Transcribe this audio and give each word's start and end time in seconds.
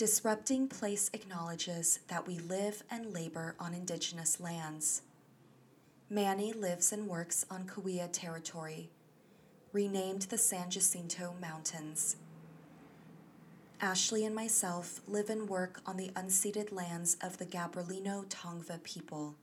Disrupting 0.00 0.66
Place 0.68 1.10
acknowledges 1.12 1.98
that 2.08 2.26
we 2.26 2.38
live 2.38 2.82
and 2.90 3.12
labor 3.12 3.54
on 3.60 3.74
Indigenous 3.74 4.40
lands. 4.40 5.02
Manny 6.08 6.54
lives 6.54 6.90
and 6.90 7.06
works 7.06 7.44
on 7.50 7.66
Cahuilla 7.66 8.08
territory, 8.08 8.88
renamed 9.74 10.22
the 10.22 10.38
San 10.38 10.70
Jacinto 10.70 11.34
Mountains. 11.38 12.16
Ashley 13.82 14.24
and 14.24 14.34
myself 14.34 15.02
live 15.06 15.28
and 15.28 15.46
work 15.46 15.82
on 15.84 15.98
the 15.98 16.08
unceded 16.16 16.72
lands 16.72 17.18
of 17.22 17.36
the 17.36 17.44
Gabrielino 17.44 18.24
Tongva 18.24 18.82
people, 18.82 19.34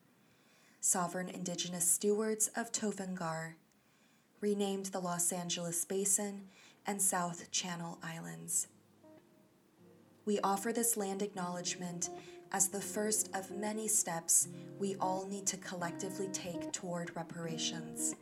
sovereign 0.82 1.30
indigenous 1.30 1.88
stewards 1.88 2.48
of 2.56 2.72
Tovaangar, 2.72 3.54
renamed 4.42 4.88
the 4.88 5.02
Los 5.02 5.32
Angeles 5.32 5.86
Basin 5.86 6.48
and 6.84 7.00
South 7.00 7.52
Channel 7.52 8.00
Islands. 8.02 8.66
We 10.28 10.42
offer 10.42 10.74
this 10.74 10.98
land 10.98 11.22
acknowledgement 11.22 12.10
as 12.52 12.68
the 12.68 12.82
first 12.82 13.30
of 13.34 13.50
many 13.50 13.88
steps 13.88 14.50
we 14.78 14.98
all 15.00 15.26
need 15.26 15.46
to 15.48 15.58
collectively 15.58 16.28
take 16.34 16.74
toward 16.74 17.16
reparations. 17.16 18.14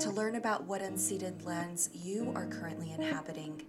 To 0.00 0.10
learn 0.10 0.34
about 0.34 0.64
what 0.64 0.82
unceded 0.82 1.46
lands 1.46 1.90
you 1.94 2.32
are 2.34 2.46
currently 2.46 2.90
inhabiting, 2.90 3.62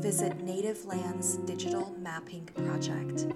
visit 0.00 0.42
Native 0.42 0.84
Lands 0.84 1.36
Digital 1.36 1.94
Mapping 2.00 2.46
Project. 2.46 3.28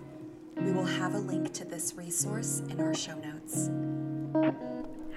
We 0.57 0.73
will 0.73 0.85
have 0.85 1.15
a 1.15 1.19
link 1.19 1.53
to 1.55 1.65
this 1.65 1.95
resource 1.95 2.65
in 2.69 2.81
our 2.81 2.93
show 2.93 3.15
notes. 3.15 3.71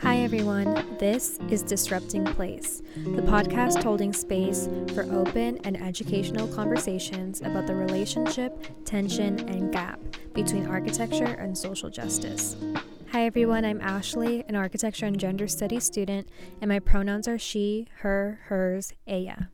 Hi, 0.01 0.19
everyone. 0.19 0.97
This 0.97 1.39
is 1.49 1.61
Disrupting 1.61 2.23
Place, 2.23 2.81
the 2.95 3.21
podcast 3.21 3.83
holding 3.83 4.13
space 4.13 4.69
for 4.93 5.03
open 5.11 5.57
and 5.65 5.75
educational 5.75 6.47
conversations 6.47 7.41
about 7.41 7.67
the 7.67 7.75
relationship, 7.75 8.65
tension, 8.85 9.39
and 9.49 9.73
gap 9.73 9.99
between 10.33 10.67
architecture 10.67 11.25
and 11.25 11.57
social 11.57 11.89
justice. 11.89 12.55
Hi, 13.11 13.25
everyone. 13.25 13.65
I'm 13.65 13.81
Ashley, 13.81 14.45
an 14.47 14.55
architecture 14.55 15.05
and 15.05 15.19
gender 15.19 15.49
studies 15.49 15.83
student, 15.83 16.29
and 16.61 16.69
my 16.69 16.79
pronouns 16.79 17.27
are 17.27 17.37
she, 17.37 17.87
her, 17.97 18.39
hers, 18.45 18.93
ella. 19.05 19.49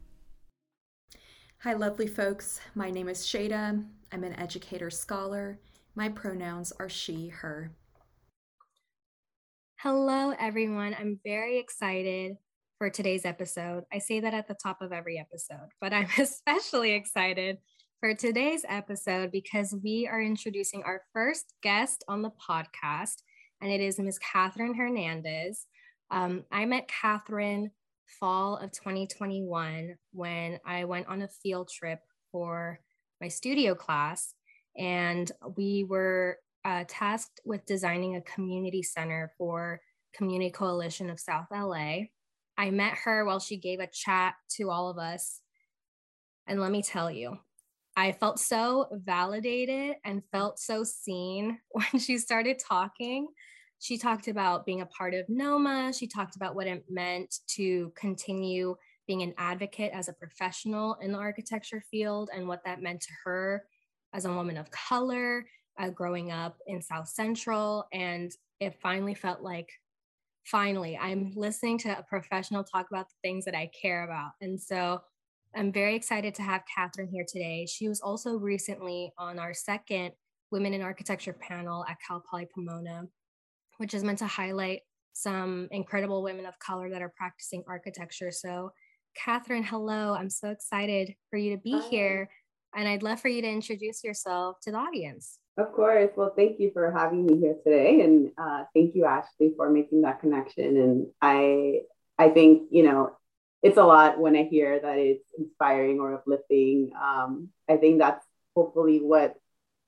Hi, 1.64 1.74
lovely 1.74 2.08
folks. 2.08 2.62
My 2.76 2.92
name 2.92 3.10
is 3.10 3.26
Shada. 3.26 3.84
I'm 4.12 4.24
an 4.24 4.34
educator 4.40 4.92
scholar. 4.92 5.58
My 5.96 6.10
pronouns 6.10 6.72
are 6.80 6.90
she, 6.90 7.30
her. 7.30 7.72
Hello, 9.80 10.34
everyone. 10.40 10.96
I'm 10.98 11.20
very 11.24 11.60
excited 11.60 12.38
for 12.78 12.90
today's 12.90 13.26
episode. 13.26 13.84
I 13.94 14.00
say 14.00 14.22
that 14.22 14.34
at 14.34 14.48
the 14.48 14.56
top 14.56 14.82
of 14.82 14.94
every 14.94 15.20
episode, 15.20 15.68
but 15.82 15.94
I'm 15.94 16.08
especially 16.18 16.94
excited 16.94 17.58
for 18.00 18.16
today's 18.16 18.66
episode 18.68 19.32
because 19.32 19.76
we 19.84 20.08
are 20.08 20.22
introducing 20.22 20.82
our 20.84 21.02
first 21.14 21.54
guest 21.62 22.06
on 22.08 22.22
the 22.22 22.32
podcast, 22.32 23.18
and 23.62 23.70
it 23.70 23.82
is 23.82 24.00
Ms. 24.00 24.18
Catherine 24.18 24.76
Hernandez. 24.76 25.68
Um, 26.10 26.46
I 26.52 26.66
met 26.66 26.88
Catherine 26.88 27.70
fall 28.20 28.56
of 28.56 28.72
2021 28.72 29.96
when 30.14 30.58
I 30.66 30.86
went 30.86 31.08
on 31.08 31.22
a 31.22 31.28
field 31.28 31.70
trip 31.70 32.00
for 32.32 32.80
my 33.22 33.28
studio 33.28 33.76
class, 33.76 34.34
and 34.78 35.30
we 35.58 35.84
were 35.84 36.38
uh, 36.66 36.84
tasked 36.88 37.40
with 37.46 37.66
designing 37.66 38.16
a 38.16 38.22
community 38.22 38.82
center 38.82 39.32
for 39.38 39.80
Community 40.16 40.50
Coalition 40.50 41.10
of 41.10 41.20
South 41.20 41.46
LA. 41.52 42.06
I 42.58 42.72
met 42.72 42.96
her 43.04 43.24
while 43.24 43.40
she 43.40 43.58
gave 43.58 43.80
a 43.80 43.88
chat 43.88 44.34
to 44.58 44.72
all 44.72 44.90
of 44.90 44.98
us. 44.98 45.42
And 46.48 46.60
let 46.60 46.72
me 46.72 46.82
tell 46.82 47.12
you, 47.12 47.38
I 47.96 48.12
felt 48.12 48.40
so 48.40 48.88
validated 48.92 49.98
and 50.04 50.24
felt 50.32 50.60
so 50.60 50.84
seen 50.84 51.60
when 51.70 52.00
she 52.00 52.18
started 52.18 52.60
talking. 52.60 53.28
She 53.80 53.98
talked 53.98 54.28
about 54.28 54.66
being 54.66 54.82
a 54.82 54.88
part 54.88 55.14
of 55.14 55.30
NOMA. 55.30 55.94
She 55.94 56.08
talked 56.08 56.36
about 56.36 56.56
what 56.56 56.68
it 56.68 56.86
meant 56.90 57.36
to 57.50 57.92
continue 57.96 58.76
being 59.06 59.22
an 59.22 59.36
advocate 59.38 59.92
as 59.94 60.08
a 60.08 60.14
professional 60.14 60.96
in 61.02 61.12
the 61.12 61.18
architecture 61.20 61.84
field 61.92 62.30
and 62.34 62.48
what 62.48 62.64
that 62.66 62.82
meant 62.82 63.02
to 63.02 63.12
her 63.24 63.64
as 64.14 64.26
a 64.26 64.34
woman 64.34 64.58
of 64.58 64.72
color 64.72 65.46
uh, 65.80 65.90
growing 65.90 66.32
up 66.32 66.58
in 66.68 66.82
South 66.82 67.08
Central. 67.08 67.86
And 67.94 68.32
it 68.60 68.80
finally 68.82 69.14
felt 69.14 69.42
like, 69.42 69.70
finally, 70.46 70.98
I'm 70.98 71.32
listening 71.36 71.78
to 71.80 72.00
a 72.00 72.04
professional 72.04 72.64
talk 72.64 72.88
about 72.92 73.08
the 73.10 73.28
things 73.28 73.46
that 73.46 73.56
I 73.56 73.70
care 73.80 74.04
about. 74.04 74.32
And 74.42 74.60
so 74.60 75.02
I'm 75.56 75.72
very 75.72 75.96
excited 75.96 76.36
to 76.36 76.42
have 76.44 76.64
Catherine 76.74 77.08
here 77.08 77.26
today. 77.28 77.66
She 77.66 77.88
was 77.88 78.02
also 78.02 78.38
recently 78.38 79.14
on 79.18 79.40
our 79.40 79.54
second 79.54 80.12
Women 80.52 80.74
in 80.74 80.82
Architecture 80.82 81.34
panel 81.34 81.84
at 81.90 81.98
Cal 82.06 82.24
Poly 82.30 82.48
Pomona, 82.54 83.06
which 83.78 83.94
is 83.94 84.04
meant 84.04 84.20
to 84.20 84.28
highlight 84.28 84.82
some 85.14 85.68
incredible 85.72 86.22
women 86.22 86.46
of 86.46 86.60
color 86.60 86.90
that 86.90 87.02
are 87.02 87.14
practicing 87.18 87.64
architecture. 87.68 88.32
So, 88.32 88.72
Catherine, 89.16 89.64
hello. 89.64 90.14
I'm 90.14 90.30
so 90.30 90.50
excited 90.50 91.16
for 91.30 91.38
you 91.38 91.56
to 91.56 91.62
be 91.62 91.72
Hi. 91.72 91.88
here. 91.90 92.30
And 92.76 92.88
I'd 92.88 93.04
love 93.04 93.22
for 93.22 93.30
you 93.30 93.42
to 93.42 93.48
introduce 93.50 94.04
yourself 94.04 94.58
to 94.64 94.72
the 94.72 94.78
audience. 94.78 95.40
Of 95.58 95.72
course. 95.72 96.12
Well, 96.18 96.34
thank 96.36 96.60
you 96.60 96.72
for 96.74 96.92
having 96.92 97.26
me 97.26 97.40
here 97.40 97.56
today, 97.64 98.02
and 98.02 98.32
uh, 98.38 98.66
thank 98.74 98.94
you, 98.94 99.06
Ashley, 99.06 99.54
for 99.56 99.70
making 99.70 100.02
that 100.02 100.20
connection. 100.20 100.76
And 100.76 101.08
I, 101.22 101.82
I 102.20 102.30
think 102.30 102.64
you 102.72 102.84
know, 102.84 103.16
it's 103.64 103.78
a 103.78 103.84
lot 103.84 104.20
when 104.20 104.36
I 104.36 104.44
hear 104.44 104.78
that 104.82 104.98
it's 104.98 105.24
inspiring 105.38 106.02
or 106.02 106.14
uplifting. 106.14 106.92
Um, 107.02 107.50
I 107.70 107.78
think 107.78 108.00
that's 108.00 108.26
hopefully 108.54 109.00
what 109.00 109.36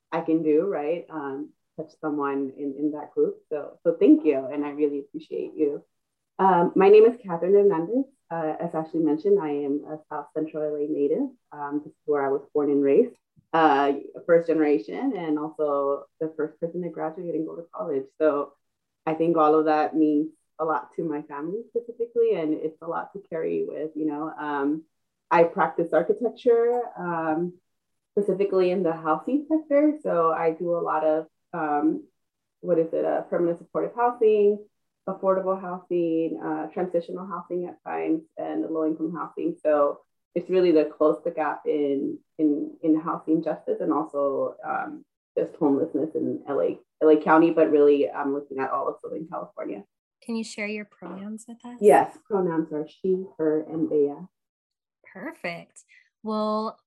I 0.10 0.22
can 0.22 0.42
do, 0.42 0.66
right? 0.66 1.06
Um, 1.10 1.50
touch 1.76 1.92
someone 2.00 2.54
in 2.58 2.76
in 2.80 2.92
that 2.92 3.12
group. 3.12 3.40
So, 3.50 3.78
so 3.84 3.98
thank 4.00 4.24
you, 4.26 4.48
and 4.50 4.64
I 4.64 4.70
really 4.70 5.00
appreciate 5.00 5.52
you. 5.54 5.84
Um, 6.40 6.72
my 6.78 6.88
name 6.88 7.04
is 7.06 7.18
Catherine 7.22 7.54
Hernandez. 7.54 8.06
Uh, 8.32 8.56
as 8.62 8.74
Ashley 8.74 9.02
mentioned, 9.02 9.38
I 9.42 9.50
am 9.50 9.82
a 9.90 9.98
South 10.10 10.28
Central 10.34 10.64
LA 10.64 10.88
native. 10.88 11.28
Um, 11.52 11.82
this 11.84 11.92
is 11.92 12.00
where 12.06 12.26
I 12.26 12.30
was 12.30 12.48
born 12.54 12.70
and 12.70 12.82
raised 12.82 13.16
uh, 13.54 13.94
first 14.26 14.48
generation 14.48 15.14
and 15.16 15.40
also 15.40 16.06
the 16.20 16.34
first 16.36 16.60
person 16.60 16.82
to 16.84 16.90
graduate 16.90 17.36
and 17.36 17.48
go 17.48 17.56
to 17.56 17.66
college. 17.74 18.06
So 18.20 18.54
I 19.06 19.14
think 19.14 19.38
all 19.38 19.56
of 19.56 19.66
that 19.66 19.96
means 19.96 20.32
a 20.60 20.66
lot 20.66 20.90
to 20.96 21.04
my 21.04 21.22
family 21.24 21.62
specifically, 21.70 22.34
and 22.34 22.54
it's 22.54 22.82
a 22.82 22.88
lot 22.88 23.14
to 23.14 23.22
carry 23.30 23.66
with, 23.68 23.92
you 23.96 24.06
know. 24.06 24.32
Um, 24.40 24.84
I 25.30 25.44
practice 25.44 25.94
architecture, 25.94 26.82
um, 26.98 27.54
specifically 28.18 28.72
in 28.72 28.84
the 28.84 28.94
housing 28.94 29.46
sector. 29.48 29.94
So 30.02 30.32
I 30.32 30.52
do 30.52 30.76
a 30.76 30.82
lot 30.82 31.04
of, 31.04 31.28
um, 31.54 32.04
what 32.62 32.80
is 32.80 32.92
it, 32.92 33.06
uh, 33.06 33.22
permanent 33.22 33.60
supportive 33.60 33.96
housing, 33.96 34.58
affordable 35.08 35.60
housing, 35.60 36.42
uh, 36.44 36.68
transitional 36.68 37.28
housing 37.28 37.66
at 37.66 37.78
times, 37.86 38.24
and 38.38 38.66
low 38.66 38.86
income 38.86 39.16
housing. 39.16 39.56
So 39.64 40.02
it's 40.38 40.52
really 40.52 40.72
to 40.72 40.86
close 40.86 41.18
the 41.24 41.32
gap 41.32 41.62
in 41.66 42.20
in 42.38 42.72
in 42.84 43.00
housing 43.00 43.42
justice 43.42 43.80
and 43.80 43.92
also 43.92 44.54
um, 44.64 45.04
just 45.36 45.56
homelessness 45.56 46.14
in 46.14 46.44
LA 46.48 46.76
LA 47.02 47.20
County, 47.20 47.50
but 47.50 47.72
really 47.72 48.08
I'm 48.08 48.36
looking 48.36 48.60
at 48.60 48.70
all 48.70 48.88
of 48.88 48.98
Southern 49.02 49.28
California. 49.28 49.84
Can 50.24 50.36
you 50.36 50.44
share 50.44 50.68
your 50.68 50.86
pronouns 50.86 51.46
with 51.48 51.58
us? 51.66 51.80
Yes, 51.82 52.20
pronouns 52.30 52.72
are 52.72 52.88
she, 52.88 53.24
her, 53.40 53.66
and 53.68 53.90
they. 53.90 54.12
Perfect. 55.12 55.84
Well, 56.22 56.78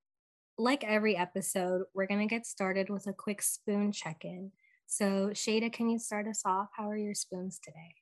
like 0.56 0.84
every 0.84 1.16
episode, 1.16 1.82
we're 1.92 2.06
gonna 2.06 2.28
get 2.28 2.46
started 2.46 2.88
with 2.88 3.08
a 3.08 3.12
quick 3.12 3.42
spoon 3.42 3.90
check-in. 3.90 4.52
So, 4.86 5.30
Shada, 5.32 5.72
can 5.72 5.88
you 5.88 5.98
start 5.98 6.28
us 6.28 6.42
off? 6.44 6.68
How 6.76 6.88
are 6.88 6.96
your 6.96 7.14
spoons 7.14 7.58
today? 7.58 7.96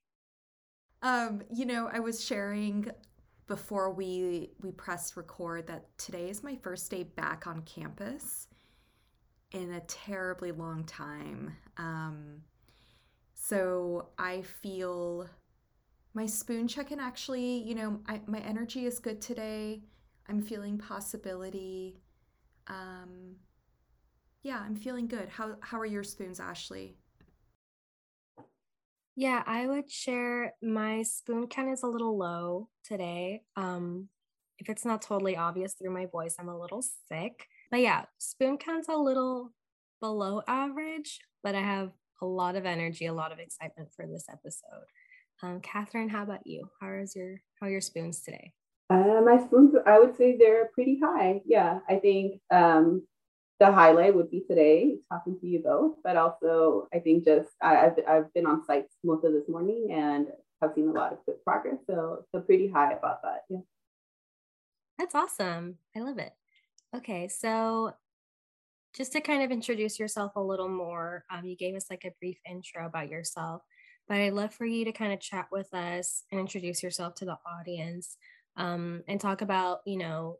Um, 1.01 1.41
you 1.51 1.65
know, 1.65 1.89
I 1.91 2.01
was 2.01 2.23
sharing 2.23 2.91
before 3.49 3.91
we 3.91 4.51
we 4.63 4.71
pressed 4.71 5.17
record 5.17 5.67
that 5.67 5.87
today 5.99 6.29
is 6.29 6.45
my 6.45 6.57
first 6.57 6.91
day 6.91 7.03
back 7.03 7.47
on 7.47 7.63
campus 7.63 8.47
in 9.53 9.73
a 9.73 9.81
terribly 9.81 10.53
long 10.53 10.85
time. 10.85 11.57
Um, 11.79 12.43
so 13.33 14.11
I 14.19 14.43
feel 14.43 15.29
my 16.13 16.27
spoon 16.27 16.69
check-in 16.69 17.01
actually, 17.01 17.63
you 17.63 17.75
know, 17.75 18.01
I, 18.07 18.21
my 18.27 18.41
energy 18.41 18.85
is 18.85 18.99
good 18.99 19.21
today. 19.21 19.83
I'm 20.29 20.43
feeling 20.43 20.77
possibility. 20.77 22.03
Um, 22.67 23.37
yeah, 24.43 24.59
I'm 24.65 24.77
feeling 24.77 25.09
good. 25.09 25.29
How 25.31 25.57
how 25.61 25.81
are 25.81 25.87
your 25.87 26.05
spoons, 26.05 26.39
Ashley? 26.39 26.97
Yeah, 29.19 29.43
I 29.45 29.67
would 29.67 29.91
share 29.91 30.55
my 30.63 31.03
spoon 31.03 31.49
count 31.49 31.71
is 31.71 31.83
a 31.83 31.89
little 31.89 32.17
low 32.17 32.69
today. 32.85 33.43
Um, 33.57 34.11
if 34.61 34.69
it's 34.69 34.85
not 34.85 35.03
totally 35.03 35.37
obvious 35.37 35.75
through 35.75 35.93
my 35.93 36.07
voice, 36.07 36.37
I'm 36.39 36.49
a 36.49 36.57
little 36.57 36.85
sick. 37.09 37.49
But 37.69 37.81
yeah, 37.81 38.05
spoon 38.19 38.59
count's 38.59 38.87
a 38.87 38.95
little 38.95 39.53
below 40.01 40.43
average, 40.47 41.19
but 41.43 41.57
I 41.57 41.63
have 41.63 41.91
a 42.23 42.27
lot 42.27 42.55
of 42.55 42.65
energy, 42.65 43.07
a 43.07 43.13
lot 43.13 43.33
of 43.33 43.41
excitement 43.41 43.89
for 43.93 44.07
this 44.07 44.27
episode. 44.31 44.87
Um, 45.43 45.61
Catherine, 45.63 46.09
how 46.09 46.23
about 46.23 46.47
you? 46.47 46.69
How 46.81 46.93
is 46.93 47.17
your 47.17 47.41
how 47.61 47.67
are 47.67 47.71
your 47.71 47.81
spoons 47.81 48.21
today? 48.21 48.53
Uh, 48.89 49.21
my 49.25 49.45
spoons, 49.45 49.75
I 49.85 49.99
would 49.99 50.17
say 50.17 50.37
they're 50.39 50.71
pretty 50.73 51.01
high. 51.03 51.41
Yeah, 51.45 51.81
I 51.89 51.97
think 51.97 52.41
um, 52.53 53.03
the 53.61 53.73
highlight 53.73 54.15
would 54.15 54.31
be 54.31 54.45
today 54.49 54.99
talking 55.11 55.39
to 55.41 55.47
you 55.47 55.61
both, 55.63 55.97
but 56.05 56.17
also 56.17 56.89
I 56.95 57.01
think 57.01 57.25
just 57.25 57.49
I, 57.61 57.75
have 57.75 57.97
I've 58.09 58.33
been 58.35 58.47
on 58.47 58.65
sites 58.65 58.95
most 59.05 59.25
of 59.25 59.33
this 59.33 59.49
morning 59.49 59.89
and 59.93 60.29
have 60.63 60.73
seen 60.75 60.89
a 60.89 60.93
lot 60.93 61.13
of 61.13 61.19
good 61.27 61.43
progress. 61.45 61.79
So 61.87 62.25
so 62.33 62.41
pretty 62.41 62.69
high 62.69 62.93
about 62.93 63.23
that. 63.23 63.43
Yeah. 63.49 63.61
That's 64.99 65.15
awesome. 65.15 65.77
I 65.97 66.01
love 66.01 66.19
it. 66.19 66.33
Okay, 66.97 67.29
so 67.29 67.93
just 68.95 69.13
to 69.13 69.21
kind 69.21 69.43
of 69.43 69.51
introduce 69.51 69.99
yourself 69.99 70.33
a 70.37 70.43
little 70.43 70.69
more, 70.69 71.25
um, 71.31 71.45
you 71.45 71.57
gave 71.57 71.75
us 71.75 71.87
like 71.91 72.05
a 72.05 72.15
brief 72.19 72.39
intro 72.51 72.87
about 72.87 73.09
yourself, 73.09 73.63
but 74.09 74.17
I'd 74.17 74.33
love 74.33 74.55
for 74.55 74.65
you 74.65 74.85
to 74.87 74.93
kind 74.93 75.13
of 75.13 75.21
chat 75.21 75.47
with 75.53 75.73
us 75.75 76.25
and 76.33 76.41
introduce 76.41 76.83
yourself 76.83 77.15
to 77.17 77.25
the 77.25 77.39
audience 77.47 78.17
um, 78.57 79.03
and 79.07 79.21
talk 79.21 79.43
about, 79.43 79.81
you 79.87 79.99
know, 79.99 80.39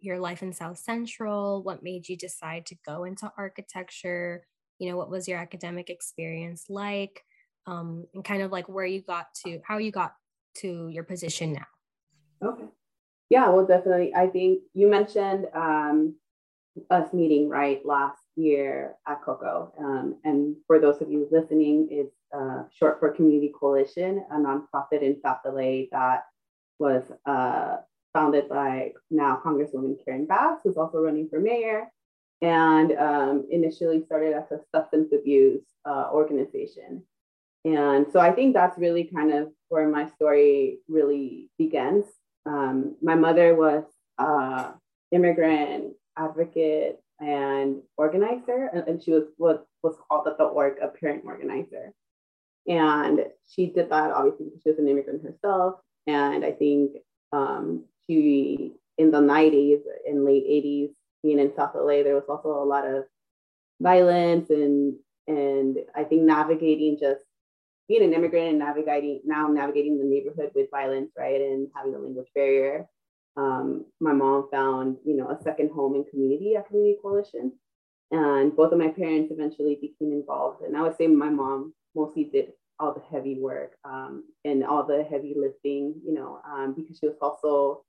your 0.00 0.18
life 0.18 0.42
in 0.42 0.52
South 0.52 0.78
Central, 0.78 1.62
what 1.62 1.82
made 1.82 2.08
you 2.08 2.16
decide 2.16 2.66
to 2.66 2.76
go 2.86 3.04
into 3.04 3.30
architecture, 3.36 4.46
you 4.78 4.90
know, 4.90 4.96
what 4.96 5.10
was 5.10 5.26
your 5.26 5.38
academic 5.38 5.90
experience 5.90 6.66
like, 6.68 7.24
um, 7.66 8.06
and 8.14 8.24
kind 8.24 8.42
of 8.42 8.52
like 8.52 8.68
where 8.68 8.86
you 8.86 9.00
got 9.00 9.26
to, 9.44 9.60
how 9.66 9.78
you 9.78 9.90
got 9.90 10.14
to 10.58 10.88
your 10.88 11.04
position 11.04 11.52
now. 11.52 12.48
Okay. 12.48 12.66
Yeah, 13.30 13.48
well, 13.48 13.66
definitely. 13.66 14.14
I 14.14 14.28
think 14.28 14.60
you 14.74 14.88
mentioned 14.88 15.46
um, 15.54 16.14
us 16.90 17.12
meeting 17.12 17.48
right 17.48 17.84
last 17.84 18.20
year 18.36 18.94
at 19.08 19.22
COCO. 19.22 19.72
Um, 19.78 20.16
and 20.24 20.56
for 20.66 20.78
those 20.78 21.00
of 21.00 21.10
you 21.10 21.26
listening, 21.30 21.88
it's 21.90 22.14
uh, 22.36 22.64
short 22.72 23.00
for 23.00 23.10
Community 23.10 23.52
Coalition, 23.58 24.24
a 24.30 24.34
nonprofit 24.34 25.02
in 25.02 25.20
South 25.20 25.38
LA 25.44 25.86
that 25.90 26.24
was 26.78 27.02
uh, 27.24 27.76
founded 28.16 28.48
by 28.48 28.92
now 29.10 29.38
Congresswoman 29.44 30.02
Karen 30.02 30.24
Bass, 30.24 30.58
who's 30.64 30.78
also 30.78 30.98
running 30.98 31.28
for 31.28 31.38
mayor, 31.38 31.80
and 32.40 32.92
um, 32.92 33.46
initially 33.50 34.02
started 34.06 34.32
as 34.32 34.50
a 34.50 34.58
substance 34.74 35.12
abuse 35.12 35.66
uh, 35.84 36.08
organization. 36.10 37.02
And 37.66 38.06
so 38.10 38.18
I 38.18 38.32
think 38.32 38.54
that's 38.54 38.78
really 38.78 39.04
kind 39.04 39.34
of 39.34 39.52
where 39.68 39.88
my 39.88 40.08
story 40.16 40.78
really 40.88 41.50
begins. 41.58 42.06
Um, 42.46 42.96
my 43.02 43.16
mother 43.16 43.54
was 43.54 43.84
uh, 44.16 44.72
immigrant 45.12 45.92
advocate 46.16 46.96
and 47.20 47.82
organizer, 47.98 48.70
and, 48.72 48.88
and 48.88 49.02
she 49.02 49.10
was 49.10 49.24
what 49.36 49.66
was 49.82 49.96
called 50.08 50.26
at 50.26 50.38
the 50.38 50.44
org 50.44 50.76
a 50.80 50.88
parent 50.88 51.24
organizer. 51.26 51.92
And 52.66 53.26
she 53.46 53.66
did 53.66 53.90
that 53.90 54.10
obviously 54.10 54.46
because 54.46 54.62
she 54.62 54.70
was 54.70 54.78
an 54.78 54.88
immigrant 54.88 55.22
herself. 55.22 55.74
And 56.06 56.44
I 56.46 56.52
think 56.52 56.92
um, 57.32 57.84
in 58.08 59.10
the 59.10 59.20
90s 59.20 59.80
and 60.06 60.24
late 60.24 60.44
80s, 60.46 60.90
being 61.22 61.38
in 61.38 61.54
South 61.56 61.74
LA, 61.74 62.02
there 62.02 62.14
was 62.14 62.24
also 62.28 62.50
a 62.50 62.64
lot 62.64 62.86
of 62.86 63.04
violence 63.80 64.50
and 64.50 64.94
and 65.28 65.78
I 65.94 66.04
think 66.04 66.22
navigating 66.22 66.98
just 67.00 67.22
being 67.88 68.04
an 68.04 68.14
immigrant 68.14 68.48
and 68.50 68.58
navigating 68.60 69.22
now 69.24 69.48
navigating 69.48 69.98
the 69.98 70.04
neighborhood 70.04 70.52
with 70.54 70.70
violence, 70.70 71.10
right, 71.18 71.40
and 71.40 71.68
having 71.74 71.94
a 71.94 71.98
language 71.98 72.28
barrier 72.34 72.86
um, 73.36 73.84
my 74.00 74.12
mom 74.12 74.48
found, 74.50 74.96
you 75.04 75.16
know, 75.16 75.28
a 75.30 75.42
second 75.42 75.70
home 75.70 75.94
and 75.94 76.06
community 76.08 76.56
at 76.56 76.68
Community 76.68 76.98
Coalition. 77.02 77.52
And 78.10 78.54
both 78.56 78.72
of 78.72 78.78
my 78.78 78.88
parents 78.88 79.32
eventually 79.32 79.76
became 79.80 80.12
involved. 80.12 80.62
And 80.62 80.76
I 80.76 80.82
would 80.82 80.96
say 80.96 81.06
my 81.06 81.28
mom 81.28 81.74
mostly 81.94 82.24
did 82.24 82.52
all 82.78 82.94
the 82.94 83.02
heavy 83.10 83.38
work 83.38 83.72
um, 83.84 84.24
and 84.44 84.64
all 84.64 84.84
the 84.86 85.04
heavy 85.10 85.34
lifting, 85.36 85.94
you 86.06 86.14
know, 86.14 86.40
um, 86.48 86.74
because 86.76 86.98
she 86.98 87.06
was 87.06 87.16
also 87.20 87.82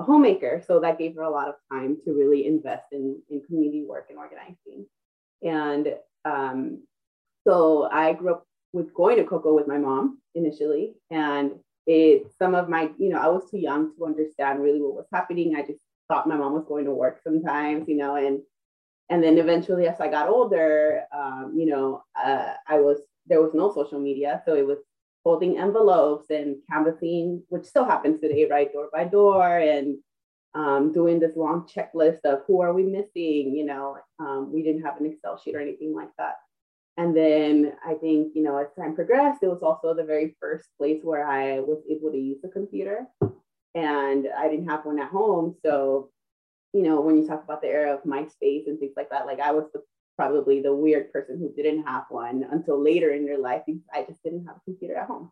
a 0.00 0.04
homemaker. 0.04 0.62
So 0.66 0.80
that 0.80 0.98
gave 0.98 1.14
her 1.16 1.22
a 1.22 1.30
lot 1.30 1.48
of 1.48 1.54
time 1.70 1.96
to 2.04 2.12
really 2.12 2.46
invest 2.46 2.86
in, 2.92 3.20
in 3.30 3.42
community 3.42 3.84
work 3.84 4.06
and 4.10 4.18
organizing. 4.18 4.86
And 5.42 5.94
um, 6.24 6.82
so 7.46 7.88
I 7.90 8.12
grew 8.12 8.32
up 8.34 8.44
with 8.72 8.94
going 8.94 9.16
to 9.16 9.24
Coco 9.24 9.54
with 9.54 9.66
my 9.66 9.78
mom 9.78 10.18
initially. 10.34 10.94
And 11.10 11.52
it 11.86 12.30
some 12.38 12.54
of 12.54 12.68
my 12.68 12.90
you 12.98 13.08
know 13.08 13.18
i 13.18 13.26
was 13.26 13.50
too 13.50 13.58
young 13.58 13.94
to 13.96 14.04
understand 14.04 14.62
really 14.62 14.80
what 14.80 14.94
was 14.94 15.06
happening 15.12 15.56
i 15.56 15.62
just 15.62 15.80
thought 16.08 16.28
my 16.28 16.36
mom 16.36 16.52
was 16.52 16.64
going 16.68 16.84
to 16.84 16.92
work 16.92 17.20
sometimes 17.24 17.88
you 17.88 17.96
know 17.96 18.16
and 18.16 18.40
and 19.08 19.22
then 19.22 19.38
eventually 19.38 19.88
as 19.88 20.00
i 20.00 20.08
got 20.08 20.28
older 20.28 21.02
um, 21.12 21.52
you 21.56 21.66
know 21.66 22.02
uh, 22.22 22.52
i 22.68 22.78
was 22.78 22.98
there 23.26 23.42
was 23.42 23.54
no 23.54 23.72
social 23.72 23.98
media 23.98 24.42
so 24.44 24.54
it 24.54 24.66
was 24.66 24.78
folding 25.24 25.58
envelopes 25.58 26.30
and 26.30 26.56
canvassing 26.70 27.42
which 27.48 27.64
still 27.64 27.84
happens 27.84 28.20
today 28.20 28.46
right 28.50 28.72
door 28.72 28.88
by 28.92 29.04
door 29.04 29.58
and 29.58 29.98
um, 30.54 30.92
doing 30.92 31.20
this 31.20 31.36
long 31.36 31.68
checklist 31.68 32.20
of 32.24 32.40
who 32.46 32.60
are 32.60 32.72
we 32.72 32.82
missing 32.82 33.54
you 33.54 33.64
know 33.64 33.96
um, 34.18 34.52
we 34.52 34.62
didn't 34.62 34.82
have 34.82 35.00
an 35.00 35.06
excel 35.06 35.38
sheet 35.38 35.54
or 35.54 35.60
anything 35.60 35.94
like 35.94 36.10
that 36.18 36.34
and 37.00 37.16
then 37.16 37.72
I 37.82 37.94
think, 37.94 38.32
you 38.34 38.42
know, 38.42 38.58
as 38.58 38.66
time 38.78 38.94
progressed, 38.94 39.42
it 39.42 39.48
was 39.48 39.62
also 39.62 39.94
the 39.94 40.04
very 40.04 40.36
first 40.38 40.68
place 40.76 41.00
where 41.02 41.26
I 41.26 41.60
was 41.60 41.82
able 41.88 42.10
to 42.10 42.18
use 42.18 42.40
a 42.44 42.48
computer. 42.48 43.06
And 43.74 44.28
I 44.36 44.48
didn't 44.48 44.68
have 44.68 44.84
one 44.84 45.00
at 45.00 45.08
home. 45.08 45.54
So, 45.64 46.10
you 46.74 46.82
know, 46.82 47.00
when 47.00 47.16
you 47.16 47.26
talk 47.26 47.42
about 47.42 47.62
the 47.62 47.68
era 47.68 47.94
of 47.94 48.02
MySpace 48.02 48.66
and 48.66 48.78
things 48.78 48.92
like 48.98 49.08
that, 49.08 49.24
like 49.24 49.40
I 49.40 49.52
was 49.52 49.64
the, 49.72 49.82
probably 50.20 50.60
the 50.60 50.74
weird 50.74 51.10
person 51.14 51.38
who 51.38 51.50
didn't 51.50 51.82
have 51.82 52.04
one 52.10 52.44
until 52.50 52.78
later 52.78 53.10
in 53.14 53.24
your 53.24 53.38
life 53.38 53.62
because 53.66 53.80
I 53.90 54.02
just 54.02 54.22
didn't 54.22 54.44
have 54.44 54.56
a 54.56 54.64
computer 54.66 54.96
at 54.96 55.06
home. 55.06 55.30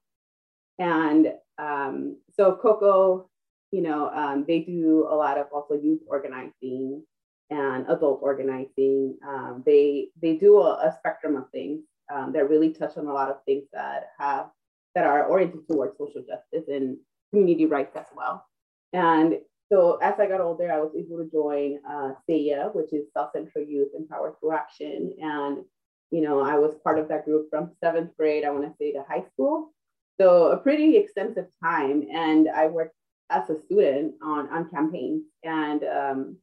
And 0.78 1.34
um, 1.58 2.16
so 2.34 2.54
Coco, 2.56 3.28
you 3.70 3.82
know, 3.82 4.08
um, 4.08 4.46
they 4.48 4.60
do 4.60 5.06
a 5.10 5.14
lot 5.14 5.36
of 5.36 5.48
also 5.52 5.74
youth 5.74 6.00
organizing 6.06 7.02
and 7.50 7.84
adult 7.90 8.20
organizing. 8.22 9.18
Um, 9.28 9.62
they 9.66 10.08
they 10.22 10.36
do 10.36 10.58
a, 10.62 10.88
a 10.88 10.96
spectrum 10.98 11.36
of 11.36 11.50
things 11.50 11.82
um, 12.10 12.32
that 12.32 12.48
really 12.48 12.72
touch 12.72 12.96
on 12.96 13.08
a 13.08 13.12
lot 13.12 13.28
of 13.28 13.44
things 13.44 13.64
that 13.74 14.12
have 14.18 14.46
that 14.94 15.04
are 15.04 15.26
oriented 15.26 15.68
towards 15.70 15.98
social 15.98 16.22
justice 16.22 16.66
and 16.68 16.96
community 17.30 17.66
rights 17.66 17.94
as 17.94 18.06
well. 18.16 18.46
And 18.94 19.34
so 19.70 19.98
as 20.02 20.14
I 20.18 20.26
got 20.26 20.40
older, 20.40 20.72
I 20.72 20.78
was 20.78 20.92
able 20.96 21.18
to 21.18 21.30
join 21.30 21.78
uh, 21.88 22.12
SCYEA, 22.28 22.74
which 22.74 22.92
is 22.92 23.06
South 23.14 23.30
Central 23.34 23.64
Youth 23.64 23.88
Empowered 23.96 24.34
Through 24.40 24.52
Action. 24.52 25.14
And, 25.20 25.64
you 26.10 26.22
know, 26.22 26.40
I 26.40 26.58
was 26.58 26.74
part 26.82 26.98
of 26.98 27.08
that 27.08 27.24
group 27.24 27.48
from 27.50 27.72
seventh 27.82 28.16
grade, 28.16 28.44
I 28.44 28.50
want 28.50 28.64
to 28.64 28.74
say 28.78 28.92
to 28.92 29.04
high 29.08 29.24
school. 29.32 29.72
So 30.20 30.52
a 30.52 30.56
pretty 30.56 30.96
extensive 30.96 31.46
time. 31.62 32.06
And 32.12 32.48
I 32.48 32.66
worked 32.66 32.94
as 33.30 33.48
a 33.50 33.60
student 33.62 34.14
on, 34.22 34.48
on 34.48 34.70
campaigns. 34.70 35.24
And 35.44 35.84
um, 35.84 36.36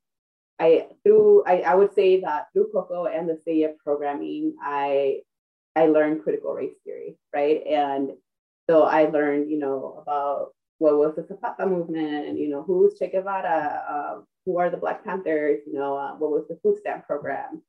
I 0.60 0.88
through 1.04 1.44
I, 1.46 1.62
I 1.62 1.76
would 1.76 1.94
say 1.94 2.22
that 2.22 2.48
through 2.54 2.70
Coco 2.72 3.06
and 3.06 3.28
the 3.28 3.34
SCYEA 3.46 3.78
programming, 3.84 4.56
I 4.62 5.22
I 5.76 5.88
learned 5.88 6.24
critical 6.24 6.54
race 6.54 6.76
theory, 6.86 7.18
right? 7.34 7.62
And 7.68 8.12
so 8.70 8.84
I 8.84 9.06
learned, 9.06 9.52
you 9.52 9.60
know, 9.60 10.02
about 10.02 10.54
what 10.78 10.98
was 10.98 11.16
the 11.16 11.26
Zapata 11.26 11.66
movement, 11.66 12.38
you 12.38 12.50
know, 12.50 12.64
who's 12.64 12.98
Che 13.00 13.10
Guevara, 13.10 13.84
uh, 13.90 14.22
who 14.46 14.58
are 14.58 14.70
the 14.70 14.78
Black 14.78 15.04
Panthers, 15.04 15.62
you 15.66 15.74
know, 15.74 15.96
uh, 15.96 16.16
what 16.16 16.32
was 16.32 16.48
the 16.50 16.60
food 16.62 16.78
stamp 16.78 17.06
program. 17.08 17.62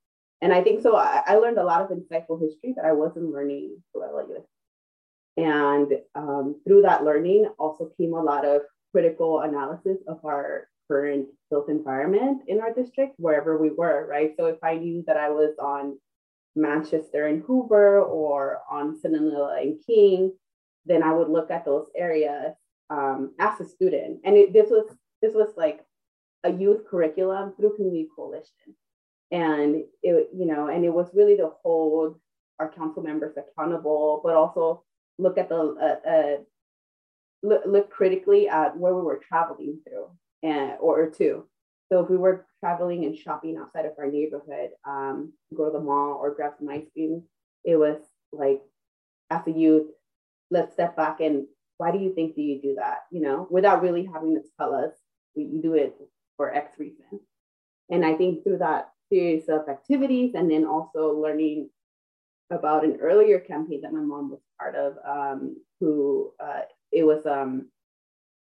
And 0.42 0.52
I 0.52 0.62
think 0.62 0.82
so 0.82 0.96
I, 0.96 1.22
I, 1.26 1.36
learned 1.36 1.58
a 1.58 1.64
lot 1.64 1.80
of 1.80 1.96
insightful 1.96 2.40
history 2.40 2.74
that 2.76 2.84
I 2.84 2.92
wasn't 2.92 3.32
learning. 3.32 3.78
And 5.38 5.92
um, 6.14 6.60
through 6.66 6.82
that 6.82 7.04
learning 7.04 7.48
also 7.58 7.90
came 7.98 8.12
a 8.12 8.22
lot 8.22 8.44
of 8.44 8.62
critical 8.92 9.40
analysis 9.40 9.98
of 10.06 10.24
our 10.24 10.68
current 10.90 11.28
built 11.50 11.68
environment 11.68 12.42
in 12.48 12.60
our 12.60 12.72
district, 12.72 13.14
wherever 13.18 13.56
we 13.58 13.70
were, 13.70 14.06
right? 14.08 14.32
So 14.36 14.46
if 14.46 14.58
I 14.62 14.74
knew 14.74 15.04
that 15.06 15.16
I 15.16 15.30
was 15.30 15.54
on 15.58 15.98
Manchester 16.54 17.26
and 17.26 17.42
Hoover 17.42 18.00
or 18.00 18.60
on 18.70 18.98
Sinaloa 19.00 19.60
and 19.60 19.78
King, 19.86 20.32
then 20.86 21.02
I 21.02 21.12
would 21.12 21.28
look 21.28 21.50
at 21.50 21.64
those 21.64 21.88
areas 21.96 22.54
um, 22.90 23.32
as 23.38 23.60
a 23.60 23.68
student. 23.68 24.20
And 24.24 24.36
it, 24.36 24.52
this 24.52 24.70
was 24.70 24.94
this 25.22 25.34
was 25.34 25.52
like 25.56 25.80
a 26.44 26.52
youth 26.52 26.86
curriculum 26.88 27.54
through 27.56 27.76
Community 27.76 28.08
Coalition, 28.14 28.74
and 29.30 29.84
it 30.02 30.30
you 30.34 30.46
know, 30.46 30.68
and 30.68 30.84
it 30.84 30.92
was 30.92 31.08
really 31.14 31.36
to 31.36 31.50
hold 31.62 32.18
our 32.58 32.70
council 32.70 33.02
members 33.02 33.36
accountable, 33.36 34.20
but 34.24 34.34
also 34.34 34.82
look 35.18 35.38
at 35.38 35.48
the 35.48 35.56
uh, 35.56 36.08
uh, 36.08 36.36
look, 37.42 37.62
look 37.66 37.90
critically 37.90 38.48
at 38.48 38.76
where 38.76 38.94
we 38.94 39.02
were 39.02 39.20
traveling 39.26 39.80
through 39.84 40.10
and 40.42 40.72
or 40.80 41.10
to. 41.10 41.46
So 41.90 42.00
if 42.02 42.10
we 42.10 42.16
were 42.16 42.46
traveling 42.60 43.04
and 43.04 43.16
shopping 43.16 43.56
outside 43.56 43.86
of 43.86 43.92
our 43.98 44.10
neighborhood, 44.10 44.70
um, 44.86 45.32
go 45.54 45.66
to 45.66 45.72
the 45.72 45.84
mall 45.84 46.18
or 46.20 46.34
grab 46.34 46.54
some 46.58 46.68
ice 46.68 46.86
cream, 46.92 47.22
it 47.64 47.76
was 47.76 47.98
like, 48.32 48.60
as 49.30 49.46
a 49.46 49.52
youth, 49.52 49.86
let's 50.50 50.72
step 50.72 50.96
back 50.96 51.20
and 51.20 51.46
why 51.78 51.90
do 51.92 51.98
you 51.98 52.14
think 52.14 52.34
do 52.34 52.42
you 52.42 52.60
do 52.60 52.74
that? 52.76 52.98
You 53.10 53.20
know, 53.20 53.46
without 53.50 53.82
really 53.82 54.04
having 54.12 54.34
to 54.34 54.42
tell 54.58 54.74
us, 54.74 54.92
you 55.34 55.60
do 55.62 55.74
it 55.74 55.94
for 56.36 56.54
X 56.54 56.78
reason. 56.78 57.20
And 57.90 58.04
I 58.04 58.14
think 58.14 58.42
through 58.42 58.58
that 58.58 58.90
series 59.12 59.48
of 59.48 59.68
activities, 59.68 60.34
and 60.34 60.50
then 60.50 60.64
also 60.64 61.14
learning 61.14 61.70
about 62.50 62.84
an 62.84 62.98
earlier 63.00 63.38
campaign 63.38 63.80
that 63.82 63.92
my 63.92 64.00
mom 64.00 64.30
was 64.30 64.40
part 64.58 64.74
of, 64.74 64.96
um, 65.06 65.56
who 65.80 66.32
uh, 66.40 66.62
it 66.92 67.04
was 67.04 67.24
um, 67.26 67.68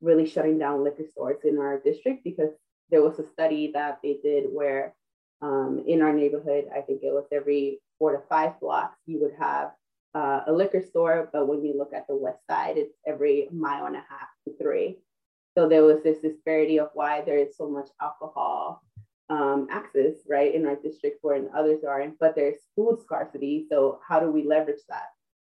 really 0.01 0.27
shutting 0.27 0.59
down 0.59 0.85
liquor 0.85 1.05
stores 1.11 1.41
in 1.45 1.59
our 1.59 1.81
district 1.81 2.25
because 2.25 2.51
there 2.91 3.03
was 3.03 3.19
a 3.19 3.31
study 3.33 3.73
that 3.73 3.99
they 4.03 4.19
did 4.23 4.45
where 4.53 4.95
Um, 5.43 5.83
in 5.93 6.03
our 6.03 6.15
neighborhood, 6.15 6.65
I 6.71 6.83
think 6.87 7.03
it 7.03 7.11
was 7.19 7.27
every 7.33 7.83
four 7.99 8.13
to 8.13 8.23
five 8.29 8.53
blocks, 8.63 8.99
you 9.11 9.19
would 9.23 9.35
have 9.47 9.75
uh, 10.15 10.41
a 10.47 10.53
liquor 10.53 10.83
store. 10.83 11.29
But 11.33 11.49
when 11.49 11.65
you 11.65 11.75
look 11.77 11.93
at 11.93 12.07
the 12.07 12.17
west 12.17 12.41
side, 12.51 12.77
it's 12.77 12.95
every 13.07 13.49
mile 13.53 13.87
and 13.87 13.97
a 13.97 14.05
half 14.09 14.29
to 14.47 14.55
three. 14.61 14.99
So 15.57 15.69
there 15.69 15.85
was 15.85 16.03
this 16.03 16.19
disparity 16.19 16.79
of 16.79 16.91
why 16.95 17.23
there 17.23 17.39
is 17.39 17.57
so 17.57 17.69
much 17.69 17.89
alcohol 18.01 18.83
um, 19.29 19.67
access, 19.71 20.15
right, 20.29 20.55
in 20.55 20.67
our 20.67 20.77
district 20.77 21.19
where 21.23 21.37
in 21.37 21.49
others 21.55 21.85
aren't, 21.87 22.19
but 22.19 22.35
there's 22.35 22.57
food 22.75 23.01
scarcity. 23.03 23.67
So 23.71 24.01
how 24.07 24.21
do 24.21 24.31
we 24.31 24.45
leverage 24.45 24.81
that? 24.89 25.09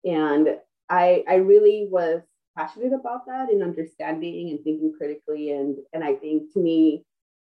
And 0.04 0.58
I, 0.88 1.24
I 1.28 1.36
really 1.36 1.88
was 1.90 2.22
passionate 2.56 2.92
about 2.92 3.26
that 3.26 3.50
and 3.50 3.62
understanding 3.62 4.50
and 4.50 4.62
thinking 4.62 4.92
critically. 4.96 5.52
And, 5.52 5.76
and 5.92 6.04
I 6.04 6.14
think 6.14 6.52
to 6.52 6.60
me, 6.60 7.04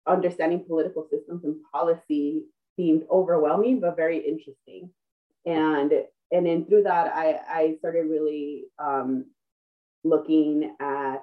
understanding 0.07 0.65
political 0.65 1.07
systems 1.11 1.45
and 1.45 1.57
policy 1.73 2.43
seemed 2.77 3.05
overwhelming, 3.11 3.81
but 3.81 3.97
very 3.97 4.19
interesting. 4.19 4.91
And, 5.47 5.93
and 6.33 6.47
then 6.47 6.65
through 6.65 6.85
that, 6.85 7.13
I, 7.15 7.39
I 7.49 7.77
started 7.79 8.07
really 8.07 8.65
um, 8.79 9.27
looking 10.03 10.75
at 10.81 11.19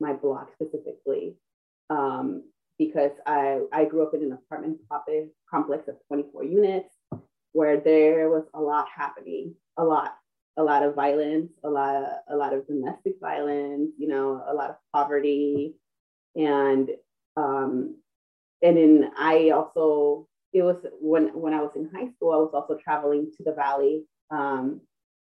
my 0.00 0.12
block 0.12 0.50
specifically 0.54 1.36
um, 1.90 2.44
because 2.78 3.10
I, 3.26 3.60
I 3.72 3.86
grew 3.86 4.02
up 4.02 4.14
in 4.14 4.22
an 4.22 4.32
apartment 4.32 4.78
complex 5.50 5.88
of 5.88 5.96
24 6.08 6.44
units 6.44 6.94
where 7.52 7.80
there 7.80 8.28
was 8.28 8.44
a 8.54 8.60
lot 8.60 8.86
happening, 8.94 9.54
a 9.78 9.84
lot, 9.84 10.14
a 10.56 10.62
lot 10.62 10.82
of 10.82 10.94
violence, 10.94 11.50
a 11.64 11.70
lot, 11.70 11.96
of, 11.96 12.08
a 12.28 12.36
lot 12.36 12.52
of 12.52 12.66
domestic 12.66 13.14
violence, 13.20 13.90
you 13.98 14.08
know, 14.08 14.44
a 14.46 14.54
lot 14.54 14.70
of 14.70 14.76
poverty, 14.92 15.74
and 16.36 16.90
um, 17.36 17.96
and 18.62 18.76
then 18.76 19.10
I 19.16 19.50
also 19.50 20.28
it 20.52 20.62
was 20.62 20.76
when 21.00 21.28
when 21.28 21.54
I 21.54 21.62
was 21.62 21.72
in 21.76 21.90
high 21.94 22.10
school, 22.12 22.32
I 22.32 22.36
was 22.36 22.50
also 22.52 22.78
traveling 22.82 23.30
to 23.36 23.44
the 23.44 23.52
valley, 23.52 24.04
um, 24.30 24.80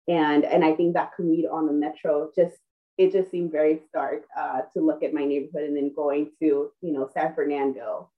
and 0.07 0.43
and 0.43 0.63
I 0.65 0.73
think 0.73 0.93
that 0.93 1.11
commute 1.15 1.49
on 1.49 1.67
the 1.67 1.73
metro 1.73 2.31
just 2.35 2.55
it 2.97 3.13
just 3.13 3.31
seemed 3.31 3.51
very 3.51 3.79
stark 3.87 4.23
uh, 4.37 4.61
to 4.73 4.81
look 4.81 5.03
at 5.03 5.13
my 5.13 5.23
neighborhood 5.23 5.63
and 5.63 5.77
then 5.77 5.93
going 5.95 6.31
to 6.41 6.71
you 6.81 6.93
know 6.93 7.09
San 7.13 7.33
Fernando. 7.33 8.09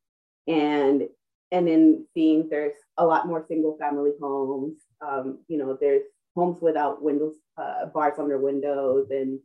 And 0.47 1.07
and 1.51 1.67
then 1.67 2.07
seeing 2.13 2.47
there's 2.49 2.73
a 2.97 3.05
lot 3.05 3.27
more 3.27 3.45
single 3.47 3.77
family 3.77 4.11
homes 4.19 4.77
um, 5.05 5.39
you 5.47 5.57
know 5.57 5.77
there's 5.79 6.03
homes 6.35 6.61
without 6.61 7.03
windows 7.03 7.35
uh, 7.57 7.85
bars 7.87 8.17
on 8.17 8.27
their 8.27 8.39
windows 8.39 9.07
and 9.11 9.39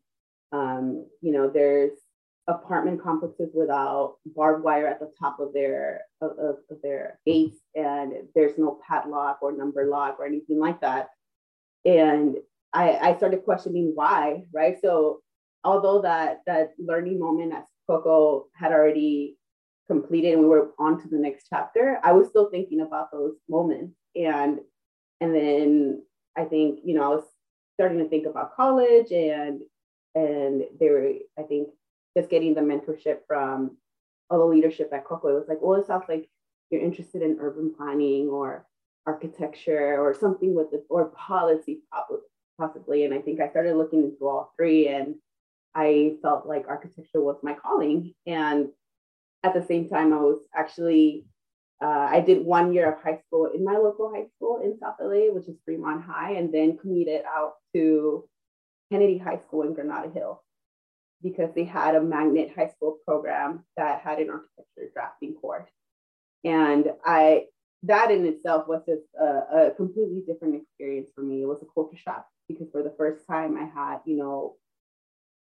um, 0.53 1.07
you 1.21 1.33
know 1.33 1.51
there's 1.51 1.93
apartment 2.49 3.03
complexes 3.03 3.51
without 3.55 4.17
barbed 4.25 4.63
wire 4.63 4.87
at 4.87 5.01
the 5.01 5.11
top 5.21 5.41
of 5.41 5.53
their 5.53 6.03
of, 6.21 6.31
of 6.39 6.57
their 6.83 7.19
gates 7.27 7.59
and 7.75 8.13
there's 8.35 8.57
no 8.57 8.79
padlock 8.89 9.39
or 9.43 9.53
number 9.53 9.87
lock 9.87 10.17
or 10.21 10.27
anything 10.27 10.59
like 10.59 10.81
that 10.81 11.09
and 11.87 12.37
I, 12.73 12.99
I 12.99 13.17
started 13.17 13.45
questioning 13.45 13.93
why 13.95 14.43
right 14.53 14.77
so 14.83 15.21
although 15.65 16.03
that 16.03 16.43
that 16.47 16.73
learning 16.79 17.19
moment 17.19 17.55
as 17.55 17.65
Coco 17.89 18.47
had 18.55 18.73
already 18.73 19.39
completed 19.87 20.35
and 20.35 20.43
we 20.43 20.49
were 20.49 20.71
on 20.79 21.01
to 21.01 21.09
the 21.09 21.19
next 21.19 21.47
chapter, 21.49 21.99
I 22.03 22.13
was 22.13 22.29
still 22.29 22.51
thinking 22.51 22.81
about 22.81 23.11
those 23.13 23.35
moments. 23.49 23.97
And 24.15 24.61
and 25.21 25.35
then 25.35 26.03
I 26.37 26.45
think, 26.45 26.81
you 26.85 26.95
know, 26.95 27.05
I 27.05 27.15
was 27.17 27.25
starting 27.75 27.99
to 27.99 28.09
think 28.09 28.27
about 28.27 28.55
college 28.55 29.13
and 29.13 29.61
and 30.15 30.63
they 30.81 30.89
were, 30.89 31.13
I 31.39 31.43
think, 31.43 31.69
just 32.17 32.31
getting 32.31 32.55
the 32.55 32.63
mentorship 32.63 33.19
from 33.27 33.77
all 34.31 34.39
the 34.39 34.45
leadership 34.45 34.91
at 34.93 35.05
Coco. 35.05 35.29
It 35.29 35.35
was 35.35 35.49
like, 35.49 35.59
well, 35.61 35.79
it 35.81 35.87
sounds 35.87 36.05
like 36.09 36.29
you're 36.71 36.81
interested 36.81 37.23
in 37.23 37.39
urban 37.41 37.75
planning 37.77 38.29
or 38.29 38.67
architecture 39.07 39.97
or 39.99 40.15
something 40.15 40.55
with 40.55 40.71
the 40.71 40.85
or 40.91 41.07
policy 41.07 41.81
possibly. 42.59 43.05
And 43.05 43.15
I 43.15 43.19
think 43.19 43.41
I 43.41 43.49
started 43.49 43.77
looking 43.77 44.05
into 44.05 44.27
all 44.27 44.53
three 44.57 44.89
and 44.89 45.17
I 45.75 46.17
felt 46.23 46.47
like 46.47 46.69
architecture 46.69 47.21
was 47.21 47.37
my 47.43 47.55
calling. 47.55 48.15
And 48.27 48.69
at 49.43 49.55
the 49.55 49.65
same 49.65 49.89
time, 49.89 50.13
I 50.13 50.17
was 50.17 50.39
actually, 50.55 51.27
uh, 51.83 52.09
I 52.11 52.21
did 52.21 52.45
one 52.45 52.73
year 52.73 52.91
of 52.91 53.03
high 53.03 53.21
school 53.27 53.51
in 53.55 53.63
my 53.63 53.77
local 53.77 54.13
high 54.13 54.27
school 54.37 54.63
in 54.65 54.79
South 54.79 54.97
LA, 55.01 55.33
which 55.33 55.49
is 55.49 55.57
Fremont 55.65 56.03
High, 56.03 56.33
and 56.33 56.53
then 56.53 56.79
commuted 56.79 57.23
out 57.27 57.55
to 57.75 58.27
Kennedy 58.91 59.19
High 59.19 59.41
School 59.47 59.63
in 59.63 59.75
Granada 59.75 60.11
Hill 60.11 60.43
because 61.23 61.51
they 61.55 61.65
had 61.65 61.95
a 61.95 62.01
magnet 62.01 62.53
high 62.57 62.69
school 62.69 62.99
program 63.07 63.65
that 63.77 64.01
had 64.01 64.19
an 64.19 64.31
architecture 64.31 64.91
drafting 64.95 65.35
course. 65.35 65.69
And 66.45 66.91
I, 67.05 67.47
that 67.87 68.11
in 68.11 68.27
itself 68.27 68.69
was 68.69 68.83
just 68.87 69.03
a, 69.21 69.69
a 69.69 69.71
completely 69.77 70.23
different 70.27 70.55
experience 70.55 71.11
for 71.15 71.23
me. 71.23 71.43
It 71.43 71.47
was 71.47 71.63
a 71.63 71.73
culture 71.75 71.97
shock 71.97 72.27
because 72.49 72.69
for 72.71 72.83
the 72.83 72.95
first 72.97 73.27
time 73.27 73.57
I 73.57 73.65
had, 73.65 73.99
you 74.05 74.17
know, 74.17 74.57